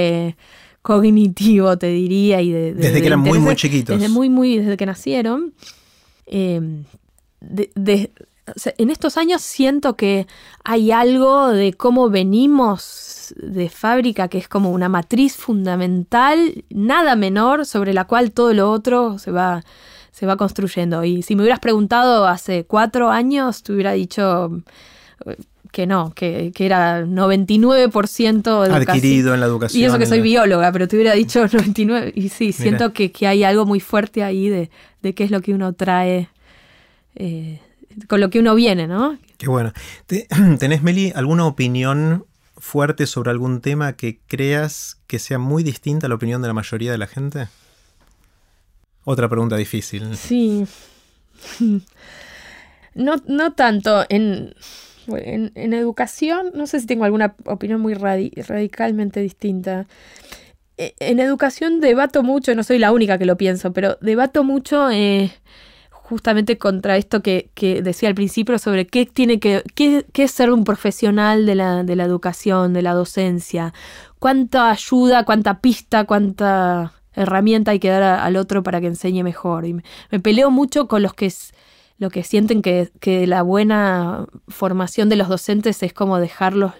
cognitivo, 0.87 1.77
te 1.77 1.87
diría. 1.87 2.41
Y 2.41 2.49
de, 2.49 2.73
desde 2.73 3.01
que 3.01 3.07
eran 3.07 3.19
muy, 3.19 3.39
muy 3.39 3.57
chiquitos. 3.57 3.99
Desde 3.99 4.07
muy, 4.07 4.29
muy, 4.29 4.57
desde 4.59 4.77
que 4.77 4.85
nacieron. 4.85 5.53
Em, 6.25 6.85
en 7.41 8.89
estos 8.89 9.17
años 9.17 9.41
siento 9.41 9.97
que 9.97 10.27
hay 10.63 10.91
algo 10.93 11.49
de 11.49 11.73
cómo 11.73 12.09
venimos 12.09 13.33
de 13.35 13.67
fábrica 13.67 14.29
que 14.29 14.37
es 14.37 14.47
como 14.47 14.71
una 14.71 14.87
matriz 14.87 15.35
fundamental, 15.35 16.63
nada 16.69 17.17
menor, 17.17 17.65
sobre 17.65 17.93
la 17.93 18.05
cual 18.05 18.31
todo 18.31 18.53
lo 18.53 18.71
otro 18.71 19.19
se 19.19 19.31
va, 19.31 19.65
se 20.11 20.25
va 20.25 20.37
construyendo. 20.37 21.03
Y 21.03 21.21
si 21.21 21.35
me 21.35 21.41
hubieras 21.41 21.59
preguntado 21.59 22.25
hace 22.25 22.63
cuatro 22.63 23.09
años, 23.09 23.61
te 23.61 23.73
hubiera 23.73 23.91
dicho 23.91 24.63
eh, 25.25 25.35
que 25.77 25.85
no, 25.85 26.11
que, 26.11 26.51
que 26.55 26.65
era 26.65 27.05
99% 27.05 28.67
adquirido 28.71 29.35
en 29.35 29.39
la 29.41 29.45
educación. 29.45 29.79
Y 29.79 29.85
eso 29.85 29.99
que 29.99 30.07
soy 30.07 30.21
bióloga, 30.21 30.71
pero 30.71 30.87
te 30.87 30.95
hubiera 30.95 31.13
dicho 31.13 31.41
99. 31.41 32.13
Y 32.15 32.29
sí, 32.29 32.51
siento 32.51 32.93
que, 32.93 33.11
hay 33.27 33.43
algo 33.43 33.67
muy 33.67 33.79
fuerte 33.79 34.23
ahí 34.23 34.49
de, 34.49 34.71
de 35.03 35.13
qué 35.13 35.23
es 35.23 35.29
lo 35.29 35.39
que 35.39 35.53
uno 35.53 35.73
trae. 35.73 36.29
Eh, 37.13 37.59
con 38.07 38.21
lo 38.21 38.31
que 38.31 38.39
uno 38.39 38.55
viene, 38.55 38.87
¿no? 38.87 39.19
Qué 39.37 39.47
bueno. 39.47 39.71
¿Tenés, 40.57 40.81
Meli, 40.81 41.13
alguna 41.13 41.45
opinión 41.45 42.25
fuerte 42.57 43.05
sobre 43.05 43.29
algún 43.29 43.61
tema 43.61 43.93
que 43.93 44.17
creas 44.25 44.97
que 45.05 45.19
sea 45.19 45.37
muy 45.37 45.61
distinta 45.61 46.07
a 46.07 46.09
la 46.09 46.15
opinión 46.15 46.41
de 46.41 46.47
la 46.47 46.55
mayoría 46.55 46.91
de 46.91 46.97
la 46.97 47.05
gente? 47.05 47.49
Otra 49.03 49.29
pregunta 49.29 49.57
difícil. 49.57 50.17
Sí. 50.17 50.65
No, 52.97 53.13
no 53.27 53.53
tanto. 53.53 54.07
En, 54.09 54.55
en, 55.15 55.73
educación, 55.73 56.51
no 56.53 56.67
sé 56.67 56.79
si 56.79 56.87
tengo 56.87 57.05
alguna 57.05 57.35
opinión 57.45 57.81
muy 57.81 57.93
radicalmente 57.93 59.19
distinta. 59.21 59.87
E, 60.77 60.95
en 60.99 61.19
educación 61.19 61.79
debato 61.79 62.23
mucho, 62.23 62.53
no 62.55 62.63
soy 62.63 62.79
la 62.79 62.91
única 62.91 63.17
que 63.17 63.25
lo 63.25 63.37
pienso, 63.37 63.73
pero 63.73 63.97
debato 64.01 64.43
mucho 64.43 64.89
eh, 64.91 65.31
justamente 65.89 66.57
contra 66.57 66.97
esto 66.97 67.21
que, 67.21 67.49
decía 67.83 68.09
al 68.09 68.15
principio 68.15 68.57
sobre 68.59 68.87
qué 68.87 69.05
tiene 69.05 69.39
que 69.39 69.63
qué, 69.75 70.05
es 70.13 70.31
ser 70.31 70.51
un 70.51 70.63
profesional 70.63 71.45
de 71.45 71.55
la, 71.55 71.83
de 71.83 71.95
la, 71.95 72.05
educación, 72.05 72.73
de 72.73 72.81
la 72.81 72.93
docencia, 72.93 73.73
cuánta 74.19 74.71
ayuda, 74.71 75.25
cuánta 75.25 75.59
pista, 75.59 76.05
cuánta 76.05 76.93
herramienta 77.13 77.71
hay 77.71 77.79
que 77.79 77.89
dar 77.89 78.03
al 78.03 78.37
otro 78.37 78.63
para 78.63 78.79
que 78.79 78.87
enseñe 78.87 79.23
mejor. 79.23 79.65
Y 79.65 79.73
me 79.73 80.19
peleo 80.21 80.51
mucho 80.51 80.87
con 80.87 81.01
los 81.01 81.13
que 81.13 81.25
lo 81.97 82.09
que 82.09 82.23
sienten 82.23 82.61
que, 82.61 82.91
que 82.99 83.27
la 83.27 83.41
buena 83.41 84.27
formación 84.47 85.09
de 85.09 85.15
los 85.15 85.27
docentes 85.27 85.81
es 85.83 85.93
como 85.93 86.19
dejarlos 86.19 86.73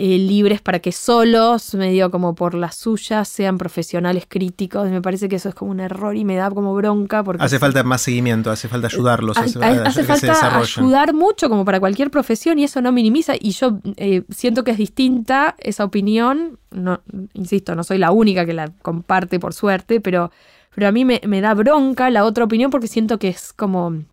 eh, 0.00 0.16
libres 0.16 0.60
para 0.60 0.78
que 0.78 0.92
solos, 0.92 1.74
medio 1.74 2.12
como 2.12 2.36
por 2.36 2.54
las 2.54 2.76
suyas, 2.76 3.26
sean 3.26 3.58
profesionales 3.58 4.26
críticos. 4.28 4.88
Me 4.90 5.02
parece 5.02 5.28
que 5.28 5.34
eso 5.34 5.48
es 5.48 5.56
como 5.56 5.72
un 5.72 5.80
error 5.80 6.14
y 6.14 6.24
me 6.24 6.36
da 6.36 6.52
como 6.52 6.72
bronca. 6.72 7.24
Porque 7.24 7.42
hace 7.42 7.58
falta 7.58 7.82
más 7.82 8.02
seguimiento, 8.02 8.52
hace 8.52 8.68
falta 8.68 8.86
ayudarlos. 8.86 9.36
Hace, 9.36 9.58
hace 9.58 10.04
falta 10.04 10.56
ayudar 10.56 11.14
mucho 11.14 11.48
como 11.48 11.64
para 11.64 11.80
cualquier 11.80 12.12
profesión 12.12 12.60
y 12.60 12.64
eso 12.64 12.80
no 12.80 12.92
minimiza. 12.92 13.34
Y 13.40 13.50
yo 13.50 13.80
eh, 13.96 14.22
siento 14.30 14.62
que 14.62 14.70
es 14.70 14.78
distinta 14.78 15.56
esa 15.58 15.82
opinión. 15.82 16.60
No, 16.70 17.00
insisto, 17.32 17.74
no 17.74 17.82
soy 17.82 17.98
la 17.98 18.12
única 18.12 18.46
que 18.46 18.52
la 18.52 18.70
comparte 18.82 19.40
por 19.40 19.52
suerte, 19.52 20.00
pero, 20.00 20.30
pero 20.76 20.86
a 20.86 20.92
mí 20.92 21.04
me, 21.04 21.20
me 21.26 21.40
da 21.40 21.54
bronca 21.54 22.08
la 22.10 22.24
otra 22.24 22.44
opinión 22.44 22.70
porque 22.70 22.86
siento 22.86 23.18
que 23.18 23.30
es 23.30 23.52
como 23.52 24.04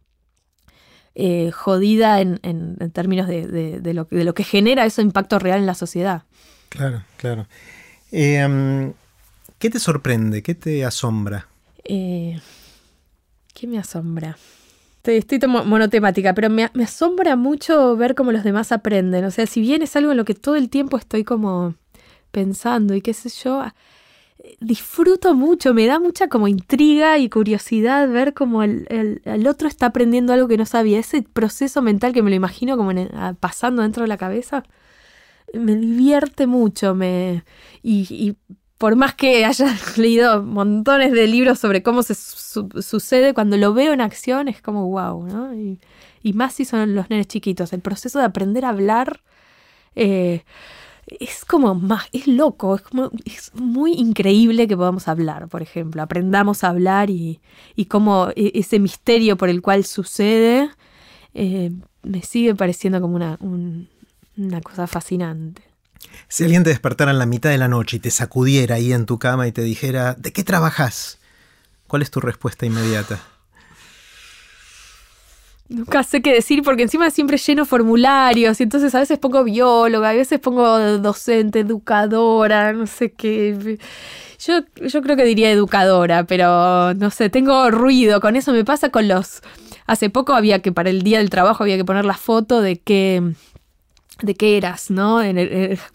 eh, 1.16 1.52
jodida 1.52 2.20
en, 2.20 2.40
términos 2.92 3.28
de, 3.28 3.80
lo, 3.94 4.06
de, 4.06 4.24
lo, 4.24 4.34
que 4.34 4.44
genera 4.44 4.86
ese 4.86 5.02
impacto 5.02 5.40
real 5.40 5.60
en 5.60 5.66
la 5.66 5.74
sociedad. 5.74 6.24
Claro, 6.70 7.04
claro. 7.18 7.48
Em, 8.12 8.94
¿Qué 9.58 9.70
te 9.70 9.80
sorprende? 9.80 10.44
¿Qué 10.44 10.56
te 10.56 10.84
asombra? 10.84 11.48
Eh, 11.86 12.40
¿Qué 13.54 13.68
me 13.68 13.80
asombra? 13.80 14.38
Estoy, 15.04 15.40
monotemática, 15.48 16.34
pero 16.34 16.50
me, 16.50 16.70
me, 16.74 16.84
asombra 16.84 17.36
mucho 17.36 17.96
ver 17.96 18.16
cómo 18.16 18.32
los 18.32 18.44
demás 18.44 18.72
aprenden. 18.72 19.24
O 19.24 19.32
sea, 19.32 19.46
si 19.46 19.62
bien 19.62 19.84
es 19.84 19.96
algo 19.96 20.12
en 20.12 20.18
lo 20.18 20.26
que 20.26 20.34
todo 20.34 20.56
el 20.56 20.70
tiempo 20.70 20.98
estoy 20.98 21.24
como 21.24 21.76
pensando 22.32 22.96
y 22.96 23.02
qué 23.02 23.14
sé 23.14 23.30
yo, 23.30 23.64
disfruto 24.60 25.34
mucho, 25.34 25.74
me 25.74 25.86
da 25.86 26.00
mucha 26.00 26.28
como 26.28 26.48
intriga 26.48 27.18
y 27.18 27.30
curiosidad 27.30 28.10
ver 28.10 28.34
cómo 28.34 28.64
el, 28.64 29.48
otro 29.48 29.68
está 29.68 29.88
aprendiendo 29.88 30.34
algo 30.34 30.48
que 30.48 30.58
no 30.58 30.66
sabía. 30.66 31.00
Ese 31.00 31.22
proceso 31.22 31.82
mental 31.82 32.14
que 32.14 32.22
me 32.22 32.30
lo 32.30 32.36
imagino 32.36 32.78
como 32.78 32.92
pasando 33.40 33.82
dentro 33.82 34.04
de 34.04 34.08
la 34.08 34.18
cabeza, 34.18 34.64
me 35.54 35.76
divierte 35.76 36.48
mucho. 36.48 36.96
Me, 36.96 37.44
y, 37.82 38.36
por 38.78 38.96
más 38.96 39.16
que 39.16 39.46
haya 39.46 39.74
leído 39.98 40.44
montones 40.44 41.12
de 41.14 41.28
libros 41.28 41.60
sobre 41.60 41.82
cómo 41.82 42.04
se 42.04 42.16
sucede, 42.16 43.34
cuando 43.34 43.58
lo 43.58 43.74
veo 43.74 43.94
en 43.94 44.02
acción 44.02 44.48
es 44.48 44.62
como 44.62 44.88
wow, 44.90 45.26
¿no? 45.28 45.54
Y, 45.56 45.80
más 46.34 46.54
si 46.54 46.66
son 46.66 46.96
los 46.96 47.10
nenes 47.10 47.28
chiquitos. 47.28 47.72
El 47.72 47.82
proceso 47.82 48.20
de 48.20 48.26
aprender 48.26 48.66
a 48.66 48.70
hablar. 48.70 49.22
Eh, 49.96 50.44
es 51.08 51.46
como 51.46 51.76
más, 51.76 52.08
es 52.12 52.28
loco, 52.28 52.76
es, 52.76 52.82
como, 52.82 53.12
es 53.26 53.54
muy 53.54 53.94
increíble 53.94 54.68
que 54.68 54.76
podamos 54.76 55.08
hablar, 55.08 55.48
por 55.48 55.62
ejemplo, 55.62 56.02
aprendamos 56.02 56.64
a 56.64 56.70
hablar 56.70 57.10
y, 57.10 57.40
y 57.76 57.86
cómo 57.86 58.30
e, 58.36 58.52
ese 58.56 58.80
misterio 58.80 59.38
por 59.38 59.50
el 59.50 59.62
cual 59.62 59.86
sucede 59.86 60.70
eh, 61.34 61.72
me 62.04 62.22
sigue 62.22 62.56
pareciendo 62.56 63.02
como 63.02 63.16
una, 63.16 63.38
una 63.40 64.62
cosa 64.62 64.88
fascinante. 64.88 65.62
Si 66.28 66.44
alguien 66.44 66.64
te 66.64 66.70
despertara 66.70 67.12
en 67.12 67.20
la 67.20 67.26
mitad 67.26 67.50
de 67.50 67.58
la 67.58 67.68
noche 67.68 67.98
y 67.98 68.00
te 68.00 68.12
sacudiera 68.12 68.76
ahí 68.76 68.94
en 68.94 69.06
tu 69.06 69.20
cama 69.20 69.48
y 69.48 69.52
te 69.52 69.62
dijera, 69.62 70.14
¿de 70.14 70.32
qué 70.32 70.44
trabajas? 70.44 71.20
¿Cuál 71.88 72.02
es 72.02 72.12
tu 72.12 72.20
respuesta 72.20 72.66
inmediata? 72.66 73.20
Nunca 75.68 76.04
sé 76.04 76.22
qué 76.22 76.32
decir 76.32 76.62
porque 76.62 76.84
encima 76.84 77.10
siempre 77.10 77.38
lleno 77.38 77.66
formularios 77.66 78.60
y 78.60 78.64
entonces 78.64 78.94
a 78.94 79.00
veces 79.00 79.18
pongo 79.18 79.44
bióloga, 79.44 80.10
a 80.10 80.14
veces 80.14 80.40
pongo 80.40 80.78
docente, 81.00 81.62
educadora, 81.62 82.72
no 82.72 82.86
sé 82.86 83.12
qué. 83.12 83.80
Yo, 84.40 84.60
yo 84.88 85.02
creo 85.02 85.16
que 85.16 85.24
diría 85.24 85.50
educadora, 85.52 86.26
pero 86.26 86.94
no 86.94 87.10
sé, 87.10 87.32
tengo 87.32 87.72
ruido. 87.72 88.22
Con 88.22 88.36
eso 88.36 88.52
me 88.52 88.64
pasa 88.64 88.90
con 88.90 89.08
los... 89.08 89.42
Hace 89.88 90.10
poco 90.10 90.34
había 90.34 90.62
que, 90.62 90.72
para 90.72 90.90
el 90.90 91.02
día 91.02 91.18
del 91.20 91.30
trabajo, 91.30 91.64
había 91.64 91.78
que 91.78 91.86
poner 91.86 92.06
la 92.06 92.16
foto 92.16 92.62
de 92.62 92.78
que 92.78 93.34
de 94.22 94.36
qué 94.36 94.58
eras, 94.58 94.92
¿no? 94.92 95.22
En 95.22 95.36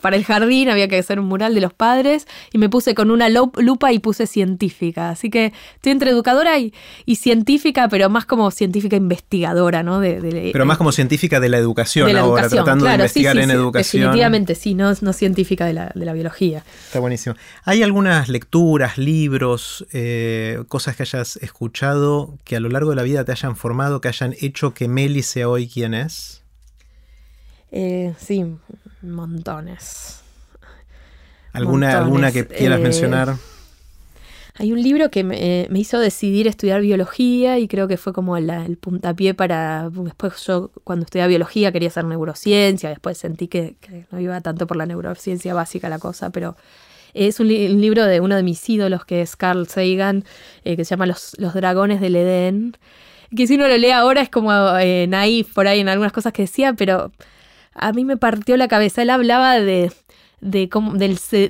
para 0.01 0.17
el 0.17 0.25
jardín 0.25 0.69
había 0.69 0.89
que 0.89 0.99
hacer 0.99 1.19
un 1.19 1.27
mural 1.27 1.55
de 1.55 1.61
los 1.61 1.73
padres 1.73 2.27
y 2.53 2.59
me 2.59 2.69
puse 2.69 2.95
con 2.95 3.11
una 3.11 3.29
lupa 3.29 3.93
y 3.93 3.99
puse 3.99 4.27
científica. 4.27 5.11
Así 5.11 5.31
que 5.31 5.53
estoy 5.75 5.93
entre 5.93 6.11
educadora 6.11 6.59
y, 6.59 6.73
científica, 7.17 7.89
pero 7.89 8.09
más 8.09 8.25
como 8.25 8.51
científica 8.51 8.97
investigadora, 8.97 9.83
¿no? 9.83 10.01
De, 10.01 10.51
pero 10.53 10.65
más 10.65 10.79
como 10.79 10.93
científica 10.93 11.41
de 11.41 11.49
la 11.49 11.59
educación 11.59 12.15
ahora, 12.17 12.49
tratando 12.49 12.87
de 12.87 12.95
investigar 12.95 13.37
en 13.39 13.51
educación. 13.51 14.03
Definitivamente, 14.03 14.55
sí, 14.55 14.75
no, 14.75 14.93
no 15.01 15.13
científica 15.13 15.67
de 15.67 15.75
la, 15.75 16.13
biología. 16.13 16.65
Está 16.87 16.99
buenísimo. 16.99 17.37
¿Hay 17.65 17.83
algunas 17.83 18.29
lecturas, 18.29 18.99
libros, 18.99 19.87
eh, 19.93 20.63
cosas 20.69 20.97
que 20.97 21.05
hayas 21.05 21.37
escuchado 21.37 22.35
que 22.45 22.57
a 22.57 22.61
lo 22.61 22.69
largo 22.69 22.91
de 22.91 22.97
la 22.97 23.03
vida 23.03 23.25
te 23.25 23.33
hayan 23.33 23.57
formado, 23.57 24.01
que 24.01 24.09
hayan 24.09 24.35
hecho 24.41 24.75
que 24.75 24.89
Meli 24.89 25.23
sea 25.23 25.49
hoy 25.49 25.69
quien 25.69 25.95
es? 25.95 26.40
Eh, 27.73 28.15
sí, 28.19 28.45
montones. 29.03 30.23
¿Alguna, 31.53 31.99
¿Alguna 31.99 32.33
que 32.33 32.47
quieras 32.47 32.79
eh, 32.79 32.83
mencionar? 32.83 33.37
Hay 34.61 34.73
un 34.73 34.83
libro 34.83 35.11
que 35.11 35.25
me, 35.25 35.69
hizo 35.75 35.99
decidir 35.99 36.47
estudiar 36.47 36.83
biología 36.83 37.59
y 37.59 37.67
creo 37.67 37.89
que 37.89 37.97
fue 37.97 38.13
como 38.13 38.37
el 38.37 38.77
puntapié 38.79 39.33
para... 39.33 39.89
Después 39.91 40.45
yo 40.47 40.71
cuando 40.85 41.05
estudiaba 41.05 41.29
biología 41.29 41.73
quería 41.73 41.89
hacer 41.89 42.05
neurociencia, 42.05 42.91
después 42.91 43.17
sentí 43.17 43.49
que, 43.49 43.77
no 44.11 44.21
iba 44.21 44.39
tanto 44.43 44.67
por 44.67 44.77
la 44.77 44.85
neurociencia 44.85 45.55
básica 45.55 45.89
la 45.89 45.99
cosa, 45.99 46.29
pero 46.29 46.57
Es 47.15 47.41
un, 47.41 47.49
libro 47.49 48.05
de 48.05 48.21
uno 48.21 48.37
de 48.37 48.43
mis 48.43 48.69
ídolos, 48.69 49.07
que 49.07 49.23
es 49.23 49.35
Carl 49.35 49.67
Sagan, 49.67 50.25
eh, 50.65 50.77
que 50.77 50.85
se 50.85 50.91
llama 50.91 51.07
Los, 51.07 51.35
Los 51.39 51.55
Dragones 51.55 52.01
del 52.01 52.17
Edén. 52.17 52.77
Que 53.35 53.47
si 53.47 53.55
uno 53.55 53.67
lo 53.67 53.79
lee 53.79 53.93
ahora 53.93 54.21
es 54.21 54.29
como 54.29 54.53
eh, 54.79 55.07
naif 55.09 55.55
por 55.55 55.69
ahí 55.69 55.81
en 55.81 55.89
algunas 55.89 56.13
cosas 56.13 56.33
que 56.33 56.43
decía, 56.43 56.75
pero 56.75 57.13
a 57.75 57.93
mí 57.93 58.05
me 58.05 58.17
partió 58.17 58.57
la 58.57 58.69
cabeza. 58.69 59.03
Él 59.03 59.11
hablaba 59.11 59.61
de, 59.61 59.93
de, 60.41 60.69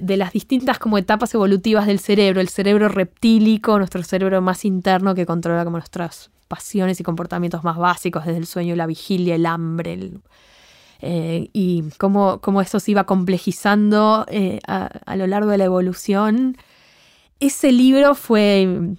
de 0.02 0.16
las 0.16 0.32
distintas 0.32 0.78
como 0.78 0.98
etapas 0.98 1.34
evolutivas 1.34 1.86
del 1.86 2.01
cerebro, 2.01 2.40
el 2.40 2.48
cerebro 2.48 2.88
reptílico, 2.88 3.78
nuestro 3.78 4.02
cerebro 4.02 4.40
más 4.40 4.64
interno 4.64 5.14
que 5.14 5.26
controla 5.26 5.64
como 5.64 5.78
nuestras 5.78 6.30
pasiones 6.48 6.98
y 7.01 7.05
comportamientos 7.05 7.62
más 7.62 7.76
básicos, 7.76 8.26
desde 8.26 8.38
el 8.38 8.47
sueño, 8.47 8.74
la 8.74 8.86
vigilia, 8.86 9.36
el 9.36 9.47
hambre, 9.47 10.10
eh, 11.01 11.48
y 11.52 11.84
cómo, 11.97 12.40
cómo, 12.40 12.60
eso 12.60 12.80
se 12.80 12.90
iba 12.90 13.05
complejizando 13.05 14.26
eh, 14.28 14.59
a, 14.66 15.16
lo 15.16 15.26
largo 15.26 15.51
de 15.51 15.59
la 15.59 15.64
evolución. 15.64 16.56
Ese 17.38 17.72
libro 17.72 18.14
fue 18.14 18.97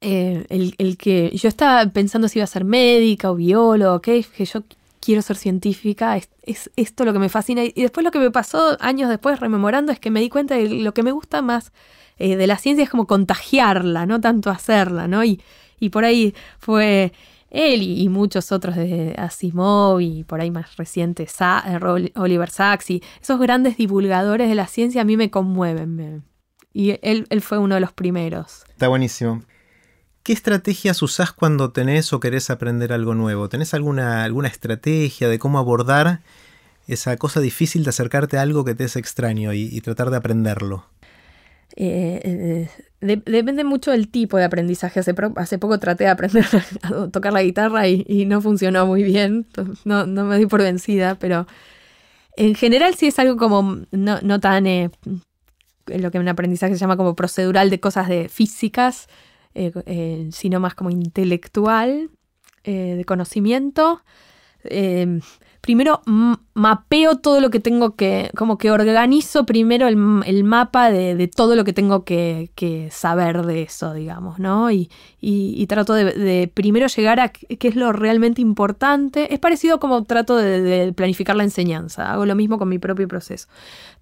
eh, 0.00 0.46
el, 0.48 0.96
que 0.96 1.30
yo 1.36 1.48
estaba 1.48 1.86
pensando 1.90 2.28
si 2.28 2.38
iba 2.38 2.44
a 2.44 2.48
ser 2.48 2.64
médica 2.64 3.30
o 3.30 3.36
biólogo, 3.36 4.00
que 4.00 4.22
yo 4.22 4.62
quiero 5.06 5.22
ser 5.22 5.36
científica, 5.36 6.16
es, 6.16 6.70
esto 6.74 7.04
lo 7.04 7.12
que 7.12 7.20
me 7.20 7.28
fascina. 7.28 7.62
Y 7.64 7.82
después 7.82 8.04
lo 8.04 8.10
que 8.10 8.18
me 8.18 8.32
pasó 8.32 8.76
años 8.80 9.08
después 9.08 9.38
rememorando 9.38 9.92
es 9.92 10.00
que 10.00 10.10
me 10.10 10.20
di 10.20 10.28
cuenta 10.28 10.56
de 10.56 10.68
lo 10.68 10.92
que 10.92 11.04
me 11.04 11.12
gusta 11.12 11.40
más 11.42 11.72
de 12.18 12.46
la 12.46 12.56
ciencia 12.56 12.82
es 12.82 12.90
como 12.90 13.06
contagiarla, 13.06 14.06
no 14.06 14.20
tanto 14.20 14.50
hacerla, 14.50 15.06
¿no? 15.06 15.22
Y, 15.22 15.40
y 15.78 15.90
por 15.90 16.04
ahí 16.04 16.34
fue 16.58 17.12
él 17.50 17.82
y, 17.82 18.08
muchos 18.08 18.52
otros 18.52 18.74
de 18.76 19.14
Asimov 19.16 20.00
y 20.00 20.24
por 20.24 20.40
ahí 20.40 20.50
más 20.50 20.76
recientes, 20.76 21.34
eh, 21.40 22.10
Oliver 22.16 22.50
Sacks 22.50 22.90
y 22.90 23.02
esos 23.20 23.38
grandes 23.38 23.76
divulgadores 23.76 24.48
de 24.48 24.54
la 24.54 24.66
ciencia 24.66 25.02
a 25.02 25.04
mí 25.04 25.16
me 25.16 25.30
conmueven. 25.30 26.24
y 26.72 26.98
él, 27.02 27.26
él 27.30 27.40
fue 27.40 27.58
uno 27.58 27.76
de 27.76 27.80
los 27.80 27.92
primeros. 27.92 28.64
Está 28.68 28.88
buenísimo. 28.88 29.42
¿Qué 30.26 30.32
estrategias 30.32 31.02
usás 31.02 31.30
cuando 31.30 31.70
tenés 31.70 32.12
o 32.12 32.18
querés 32.18 32.50
aprender 32.50 32.92
algo 32.92 33.14
nuevo? 33.14 33.48
¿Tenés 33.48 33.74
alguna, 33.74 34.24
alguna 34.24 34.48
estrategia 34.48 35.28
de 35.28 35.38
cómo 35.38 35.60
abordar 35.60 36.18
esa 36.88 37.16
cosa 37.16 37.38
difícil 37.38 37.84
de 37.84 37.90
acercarte 37.90 38.36
a 38.36 38.42
algo 38.42 38.64
que 38.64 38.74
te 38.74 38.82
es 38.82 38.96
extraño 38.96 39.52
y 39.52 39.80
tratar 39.82 40.10
de 40.10 40.16
aprenderlo? 40.16 40.84
Eh, 41.78 42.68
eh, 43.00 43.18
depende 43.24 43.62
mucho 43.62 43.90
del 43.90 44.08
tipo 44.08 44.38
de 44.38 44.44
aprendizaje. 44.44 44.98
Hace, 45.00 45.58
poco 45.58 45.78
traté 45.78 46.04
de 46.04 46.10
aprender 46.10 46.46
a 46.82 47.08
tocar 47.08 47.32
la 47.32 47.42
guitarra 47.42 47.86
y, 47.86 48.24
no 48.26 48.40
funcionó 48.40 48.86
muy 48.86 49.04
bien. 49.04 49.46
No, 49.84 50.06
me 50.06 50.38
di 50.38 50.46
por 50.46 50.62
vencida, 50.62 51.16
pero 51.18 51.46
en 52.36 52.54
general 52.54 52.94
sí 52.94 53.06
es 53.06 53.18
algo 53.18 53.36
como 53.36 53.82
no, 53.90 54.18
no 54.22 54.40
tan 54.40 54.66
eh, 54.66 54.90
lo 55.86 56.10
que 56.10 56.18
en 56.18 56.28
aprendizaje 56.28 56.74
se 56.74 56.80
llama 56.80 56.96
como 56.96 57.14
procedural 57.14 57.70
de 57.70 57.78
cosas 57.78 58.08
de 58.08 58.28
físicas, 58.28 59.08
sino 60.32 60.60
más 60.60 60.74
como 60.74 60.90
intelectual, 60.90 62.10
de 62.64 63.04
conocimiento 63.06 64.02
primero 65.66 66.00
mapeo 66.54 67.16
todo 67.16 67.40
lo 67.40 67.50
que 67.50 67.58
tengo 67.58 67.96
que, 67.96 68.30
como 68.36 68.56
que 68.56 68.70
organizo 68.70 69.44
primero 69.46 69.88
el, 69.88 69.96
mapa 70.44 70.92
de, 70.92 71.26
todo 71.26 71.56
lo 71.56 71.64
que 71.64 71.72
tengo 71.72 72.04
que, 72.04 72.88
saber 72.92 73.44
de 73.44 73.62
eso, 73.62 73.92
digamos, 73.92 74.38
¿no? 74.38 74.70
Y, 74.70 74.88
trato 75.68 75.94
de, 75.94 76.48
primero 76.54 76.86
llegar 76.86 77.18
a 77.18 77.30
qué 77.30 77.66
es 77.66 77.74
lo 77.74 77.92
realmente 77.92 78.40
importante. 78.40 79.34
Es 79.34 79.40
parecido 79.40 79.80
como 79.80 80.04
trato 80.04 80.36
de, 80.36 80.92
planificar 80.92 81.34
la 81.34 81.42
enseñanza, 81.42 82.12
hago 82.12 82.26
lo 82.26 82.36
mismo 82.36 82.58
con 82.58 82.68
mi 82.68 82.78
propio 82.78 83.08
proceso. 83.08 83.48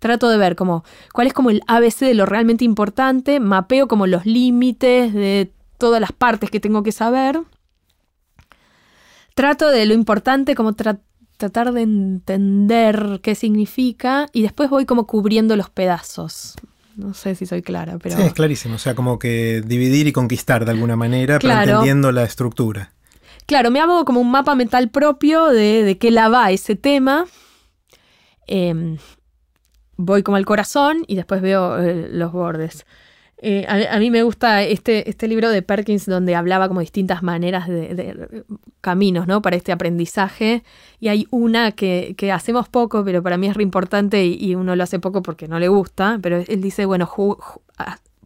Trato 0.00 0.28
de 0.28 0.36
ver 0.36 0.56
como 0.56 0.84
cuál 1.14 1.28
es 1.28 1.32
como 1.32 1.48
el 1.48 1.62
ABC 1.66 2.00
de 2.00 2.12
lo 2.12 2.26
realmente 2.26 2.66
importante, 2.66 3.40
mapeo 3.40 3.88
como 3.88 4.06
los 4.06 4.26
límites 4.26 5.14
de 5.14 5.50
todas 5.78 5.98
las 5.98 6.12
partes 6.12 6.50
que 6.50 6.60
tengo 6.60 6.82
que 6.82 6.92
saber. 6.92 7.40
Trato 9.34 9.70
de 9.70 9.86
lo 9.86 9.94
importante 9.94 10.54
como 10.54 10.74
tratar 10.74 11.00
tratar 11.36 11.73
de 11.73 11.82
entender 11.82 13.20
qué 13.23 13.35
significa 13.35 14.28
y 14.32 14.43
después 14.43 14.70
voy 14.70 14.86
como 14.86 15.06
cubriendo 15.06 15.56
los 15.56 15.70
pedazos. 15.70 16.55
No 16.97 17.12
sé 17.12 17.35
si 17.35 17.47
soy 17.47 17.62
clara, 17.62 17.98
pero... 18.01 18.16
Sí, 18.16 18.23
es 18.23 18.32
clarísimo. 18.32 18.77
O 18.77 18.78
sea, 18.78 18.94
como 18.94 19.19
que 19.19 19.62
dividir 19.66 20.06
y 20.06 20.12
conquistar 20.12 20.65
de 20.65 20.70
alguna 20.70 20.97
manera, 20.97 21.39
entendiendo 21.43 22.12
la 22.12 22.23
estructura. 22.23 22.93
Claro, 23.47 23.70
me 23.70 23.81
hago 23.81 24.05
como 24.05 24.20
un 24.20 24.31
mapa 24.31 24.55
mental 24.55 24.89
propio 24.90 25.47
de, 25.47 25.82
de 25.82 25.98
qué 25.98 26.11
la 26.11 26.28
va 26.28 26.51
ese 26.51 26.77
tema. 26.77 27.27
Em, 28.47 28.98
voy 29.97 30.23
como 30.23 30.36
al 30.36 30.44
corazón 30.44 31.05
y 31.06 31.16
después 31.16 31.43
veo 31.43 31.78
eh, 31.78 32.09
los 32.11 32.32
bordes. 32.32 32.86
Eh, 33.39 33.66
a, 33.69 33.98
mí 33.98 34.11
me 34.11 34.23
gusta 34.23 34.62
este, 34.62 35.09
este 35.11 35.28
libro 35.28 35.51
de 35.51 35.61
Perkins 35.61 36.06
donde 36.06 36.35
hablaba 36.35 36.69
como 36.69 36.81
distintas 36.81 37.23
maneras 37.23 37.69
de, 37.69 38.44
caminos, 38.81 39.27
¿no? 39.27 39.43
Para 39.43 39.56
este 39.56 39.73
aprendizaje. 39.73 40.62
Y 41.01 41.09
hay 41.09 41.27
una 41.31 41.73
que, 41.73 42.15
hacemos 42.32 42.69
poco, 42.69 43.05
pero 43.05 43.23
para 43.23 43.36
mí 43.36 43.47
es 43.47 43.55
re 43.56 43.62
importante 43.62 44.24
y, 44.24 44.55
uno 44.55 44.77
lo 44.77 44.82
hace 44.82 44.98
poco 44.98 45.23
porque 45.23 45.48
no 45.48 45.59
le 45.59 45.69
gusta. 45.69 46.19
Pero 46.23 46.43
él 46.47 46.61
dice, 46.61 46.86
bueno, 46.86 47.06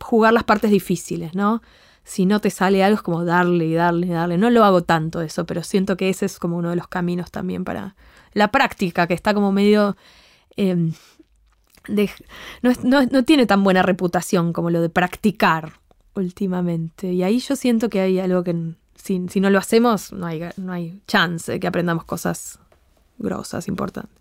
jugar 0.01 0.33
las 0.33 0.45
partes 0.45 0.71
difíciles, 0.71 1.35
¿no? 1.35 1.63
Si 2.05 2.25
no 2.25 2.41
te 2.41 2.51
sale 2.51 2.83
algo 2.85 2.97
es 2.97 3.03
como 3.03 3.25
darle 3.25 3.67
y 3.67 3.75
darle 3.75 4.07
y 4.07 4.11
darle. 4.11 4.39
No 4.39 4.51
lo 4.51 4.65
hago 4.65 4.83
tanto 4.83 5.21
eso, 5.21 5.47
pero 5.47 5.63
siento 5.63 5.97
que 5.97 6.09
ese 6.09 6.27
es 6.27 6.39
como 6.39 6.57
uno 6.57 6.71
de 6.71 6.77
los 6.77 6.89
caminos 6.89 7.31
también 7.31 7.65
para 7.65 7.97
la 8.35 8.51
práctica, 8.51 9.07
que 9.07 9.15
está 9.15 9.35
como 9.35 9.53
medio... 9.53 9.97
No, 12.63 13.25
tiene 13.25 13.47
tan 13.47 13.65
buena 13.65 13.83
reputación 13.83 14.53
como 14.53 14.71
lo 14.71 14.81
de 14.81 14.91
practicar 14.91 15.73
últimamente. 16.15 17.13
Y 17.13 17.23
ahí 17.23 17.39
yo 17.41 17.57
siento 17.57 17.89
que 17.89 18.01
hay 18.01 18.19
algo 18.19 18.45
que 18.45 18.75
si, 18.97 19.19
no 19.19 19.51
lo 19.51 19.59
hacemos 19.59 20.13
no 20.13 20.27
hay, 20.27 20.43
no 20.57 20.73
hay 20.73 21.01
chance 21.07 21.53
de 21.53 21.61
que 21.61 21.67
aprendamos 21.67 22.05
cosas 22.05 22.59
grosas, 23.19 23.69
importantes. 23.69 24.19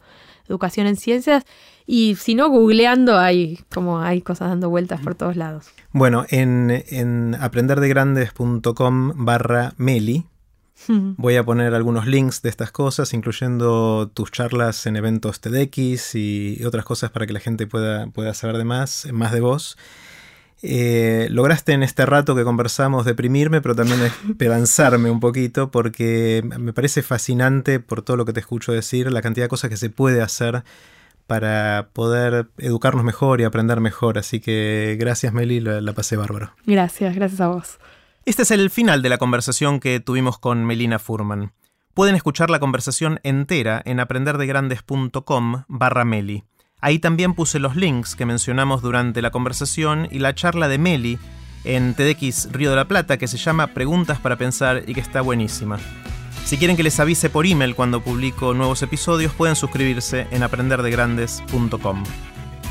educación 0.49 0.87
en 0.87 0.95
ciencias. 0.95 1.43
Y 1.85 2.15
si 2.15 2.33
no, 2.33 2.49
googleando 2.49 3.19
hay 3.19 3.59
como 3.71 3.99
hay 3.99 4.21
cosas 4.21 4.49
dando 4.49 4.71
vueltas 4.71 5.01
por 5.01 5.13
todos 5.13 5.35
lados. 5.35 5.67
Bueno, 5.91 6.25
en, 6.29 6.83
en 6.89 7.35
aprenderdegrandes.com 7.39 9.23
barra 9.23 9.75
Meli 9.77 10.25
Voy 10.87 11.35
a 11.35 11.43
poner 11.43 11.73
algunos 11.73 12.05
links 12.05 12.41
de 12.41 12.49
estas 12.49 12.71
cosas, 12.71 13.13
incluyendo 13.13 14.11
tus 14.13 14.31
charlas 14.31 14.85
en 14.85 14.95
eventos 14.95 15.39
TEDx 15.39 16.15
y 16.15 16.63
otras 16.65 16.85
cosas 16.85 17.11
para 17.11 17.25
que 17.25 17.33
la 17.33 17.39
gente 17.39 17.65
pueda, 17.65 18.07
pueda 18.07 18.33
saber 18.33 18.57
de 18.57 18.65
más, 18.65 19.07
más 19.11 19.31
de 19.31 19.39
vos. 19.39 19.77
Eh, 20.61 21.27
lograste 21.31 21.73
en 21.73 21.83
este 21.83 22.05
rato 22.05 22.35
que 22.35 22.43
conversamos 22.43 23.05
deprimirme, 23.05 23.61
pero 23.61 23.75
también 23.75 24.01
esperanzarme 24.29 25.09
un 25.11 25.19
poquito, 25.19 25.69
porque 25.71 26.43
me 26.59 26.73
parece 26.73 27.03
fascinante 27.03 27.79
por 27.79 28.01
todo 28.01 28.17
lo 28.17 28.25
que 28.25 28.33
te 28.33 28.39
escucho 28.39 28.71
decir, 28.71 29.11
la 29.11 29.21
cantidad 29.21 29.45
de 29.45 29.49
cosas 29.49 29.69
que 29.69 29.77
se 29.77 29.89
puede 29.89 30.21
hacer 30.21 30.63
para 31.27 31.89
poder 31.93 32.47
educarnos 32.57 33.03
mejor 33.03 33.41
y 33.41 33.43
aprender 33.43 33.79
mejor. 33.79 34.17
Así 34.17 34.39
que 34.39 34.97
gracias 34.99 35.33
Meli, 35.33 35.59
la 35.59 35.93
pasé 35.93 36.15
bárbaro. 36.15 36.51
Gracias, 36.65 37.15
gracias 37.15 37.41
a 37.41 37.47
vos. 37.47 37.79
Este 38.25 38.41
es 38.41 38.49
el 38.49 38.71
final 38.71 39.03
de 39.03 39.09
la 39.09 39.19
conversación 39.19 39.79
que 39.79 39.99
tuvimos 39.99 40.39
con 40.39 40.65
Melina 40.65 40.97
Furman. 40.97 41.53
Pueden 41.93 42.15
escuchar 42.15 42.49
la 42.49 42.59
conversación 42.59 43.19
entera 43.21 43.83
en 43.85 43.99
aprenderdegrandes.com 43.99 45.63
barra 45.67 46.05
Meli. 46.05 46.43
Ahí 46.81 46.97
también 46.97 47.35
puse 47.35 47.59
los 47.59 47.75
links 47.75 48.15
que 48.15 48.25
mencionamos 48.25 48.81
durante 48.81 49.21
la 49.21 49.29
conversación 49.29 50.07
y 50.09 50.17
la 50.17 50.33
charla 50.33 50.67
de 50.67 50.79
Meli 50.79 51.19
en 51.65 51.93
TEDx 51.93 52.51
Río 52.51 52.71
de 52.71 52.77
la 52.77 52.87
Plata 52.87 53.17
que 53.17 53.27
se 53.27 53.37
llama 53.37 53.67
Preguntas 53.67 54.19
para 54.19 54.37
Pensar 54.37 54.81
y 54.87 54.95
que 54.95 55.01
está 55.01 55.21
buenísima. 55.21 55.77
Si 56.45 56.57
quieren 56.57 56.75
que 56.75 56.83
les 56.83 56.99
avise 56.99 57.29
por 57.29 57.45
email 57.45 57.75
cuando 57.75 58.01
publico 58.01 58.55
nuevos 58.55 58.81
episodios, 58.81 59.33
pueden 59.33 59.55
suscribirse 59.55 60.25
en 60.31 60.41
aprenderdegrandes.com. 60.41 62.03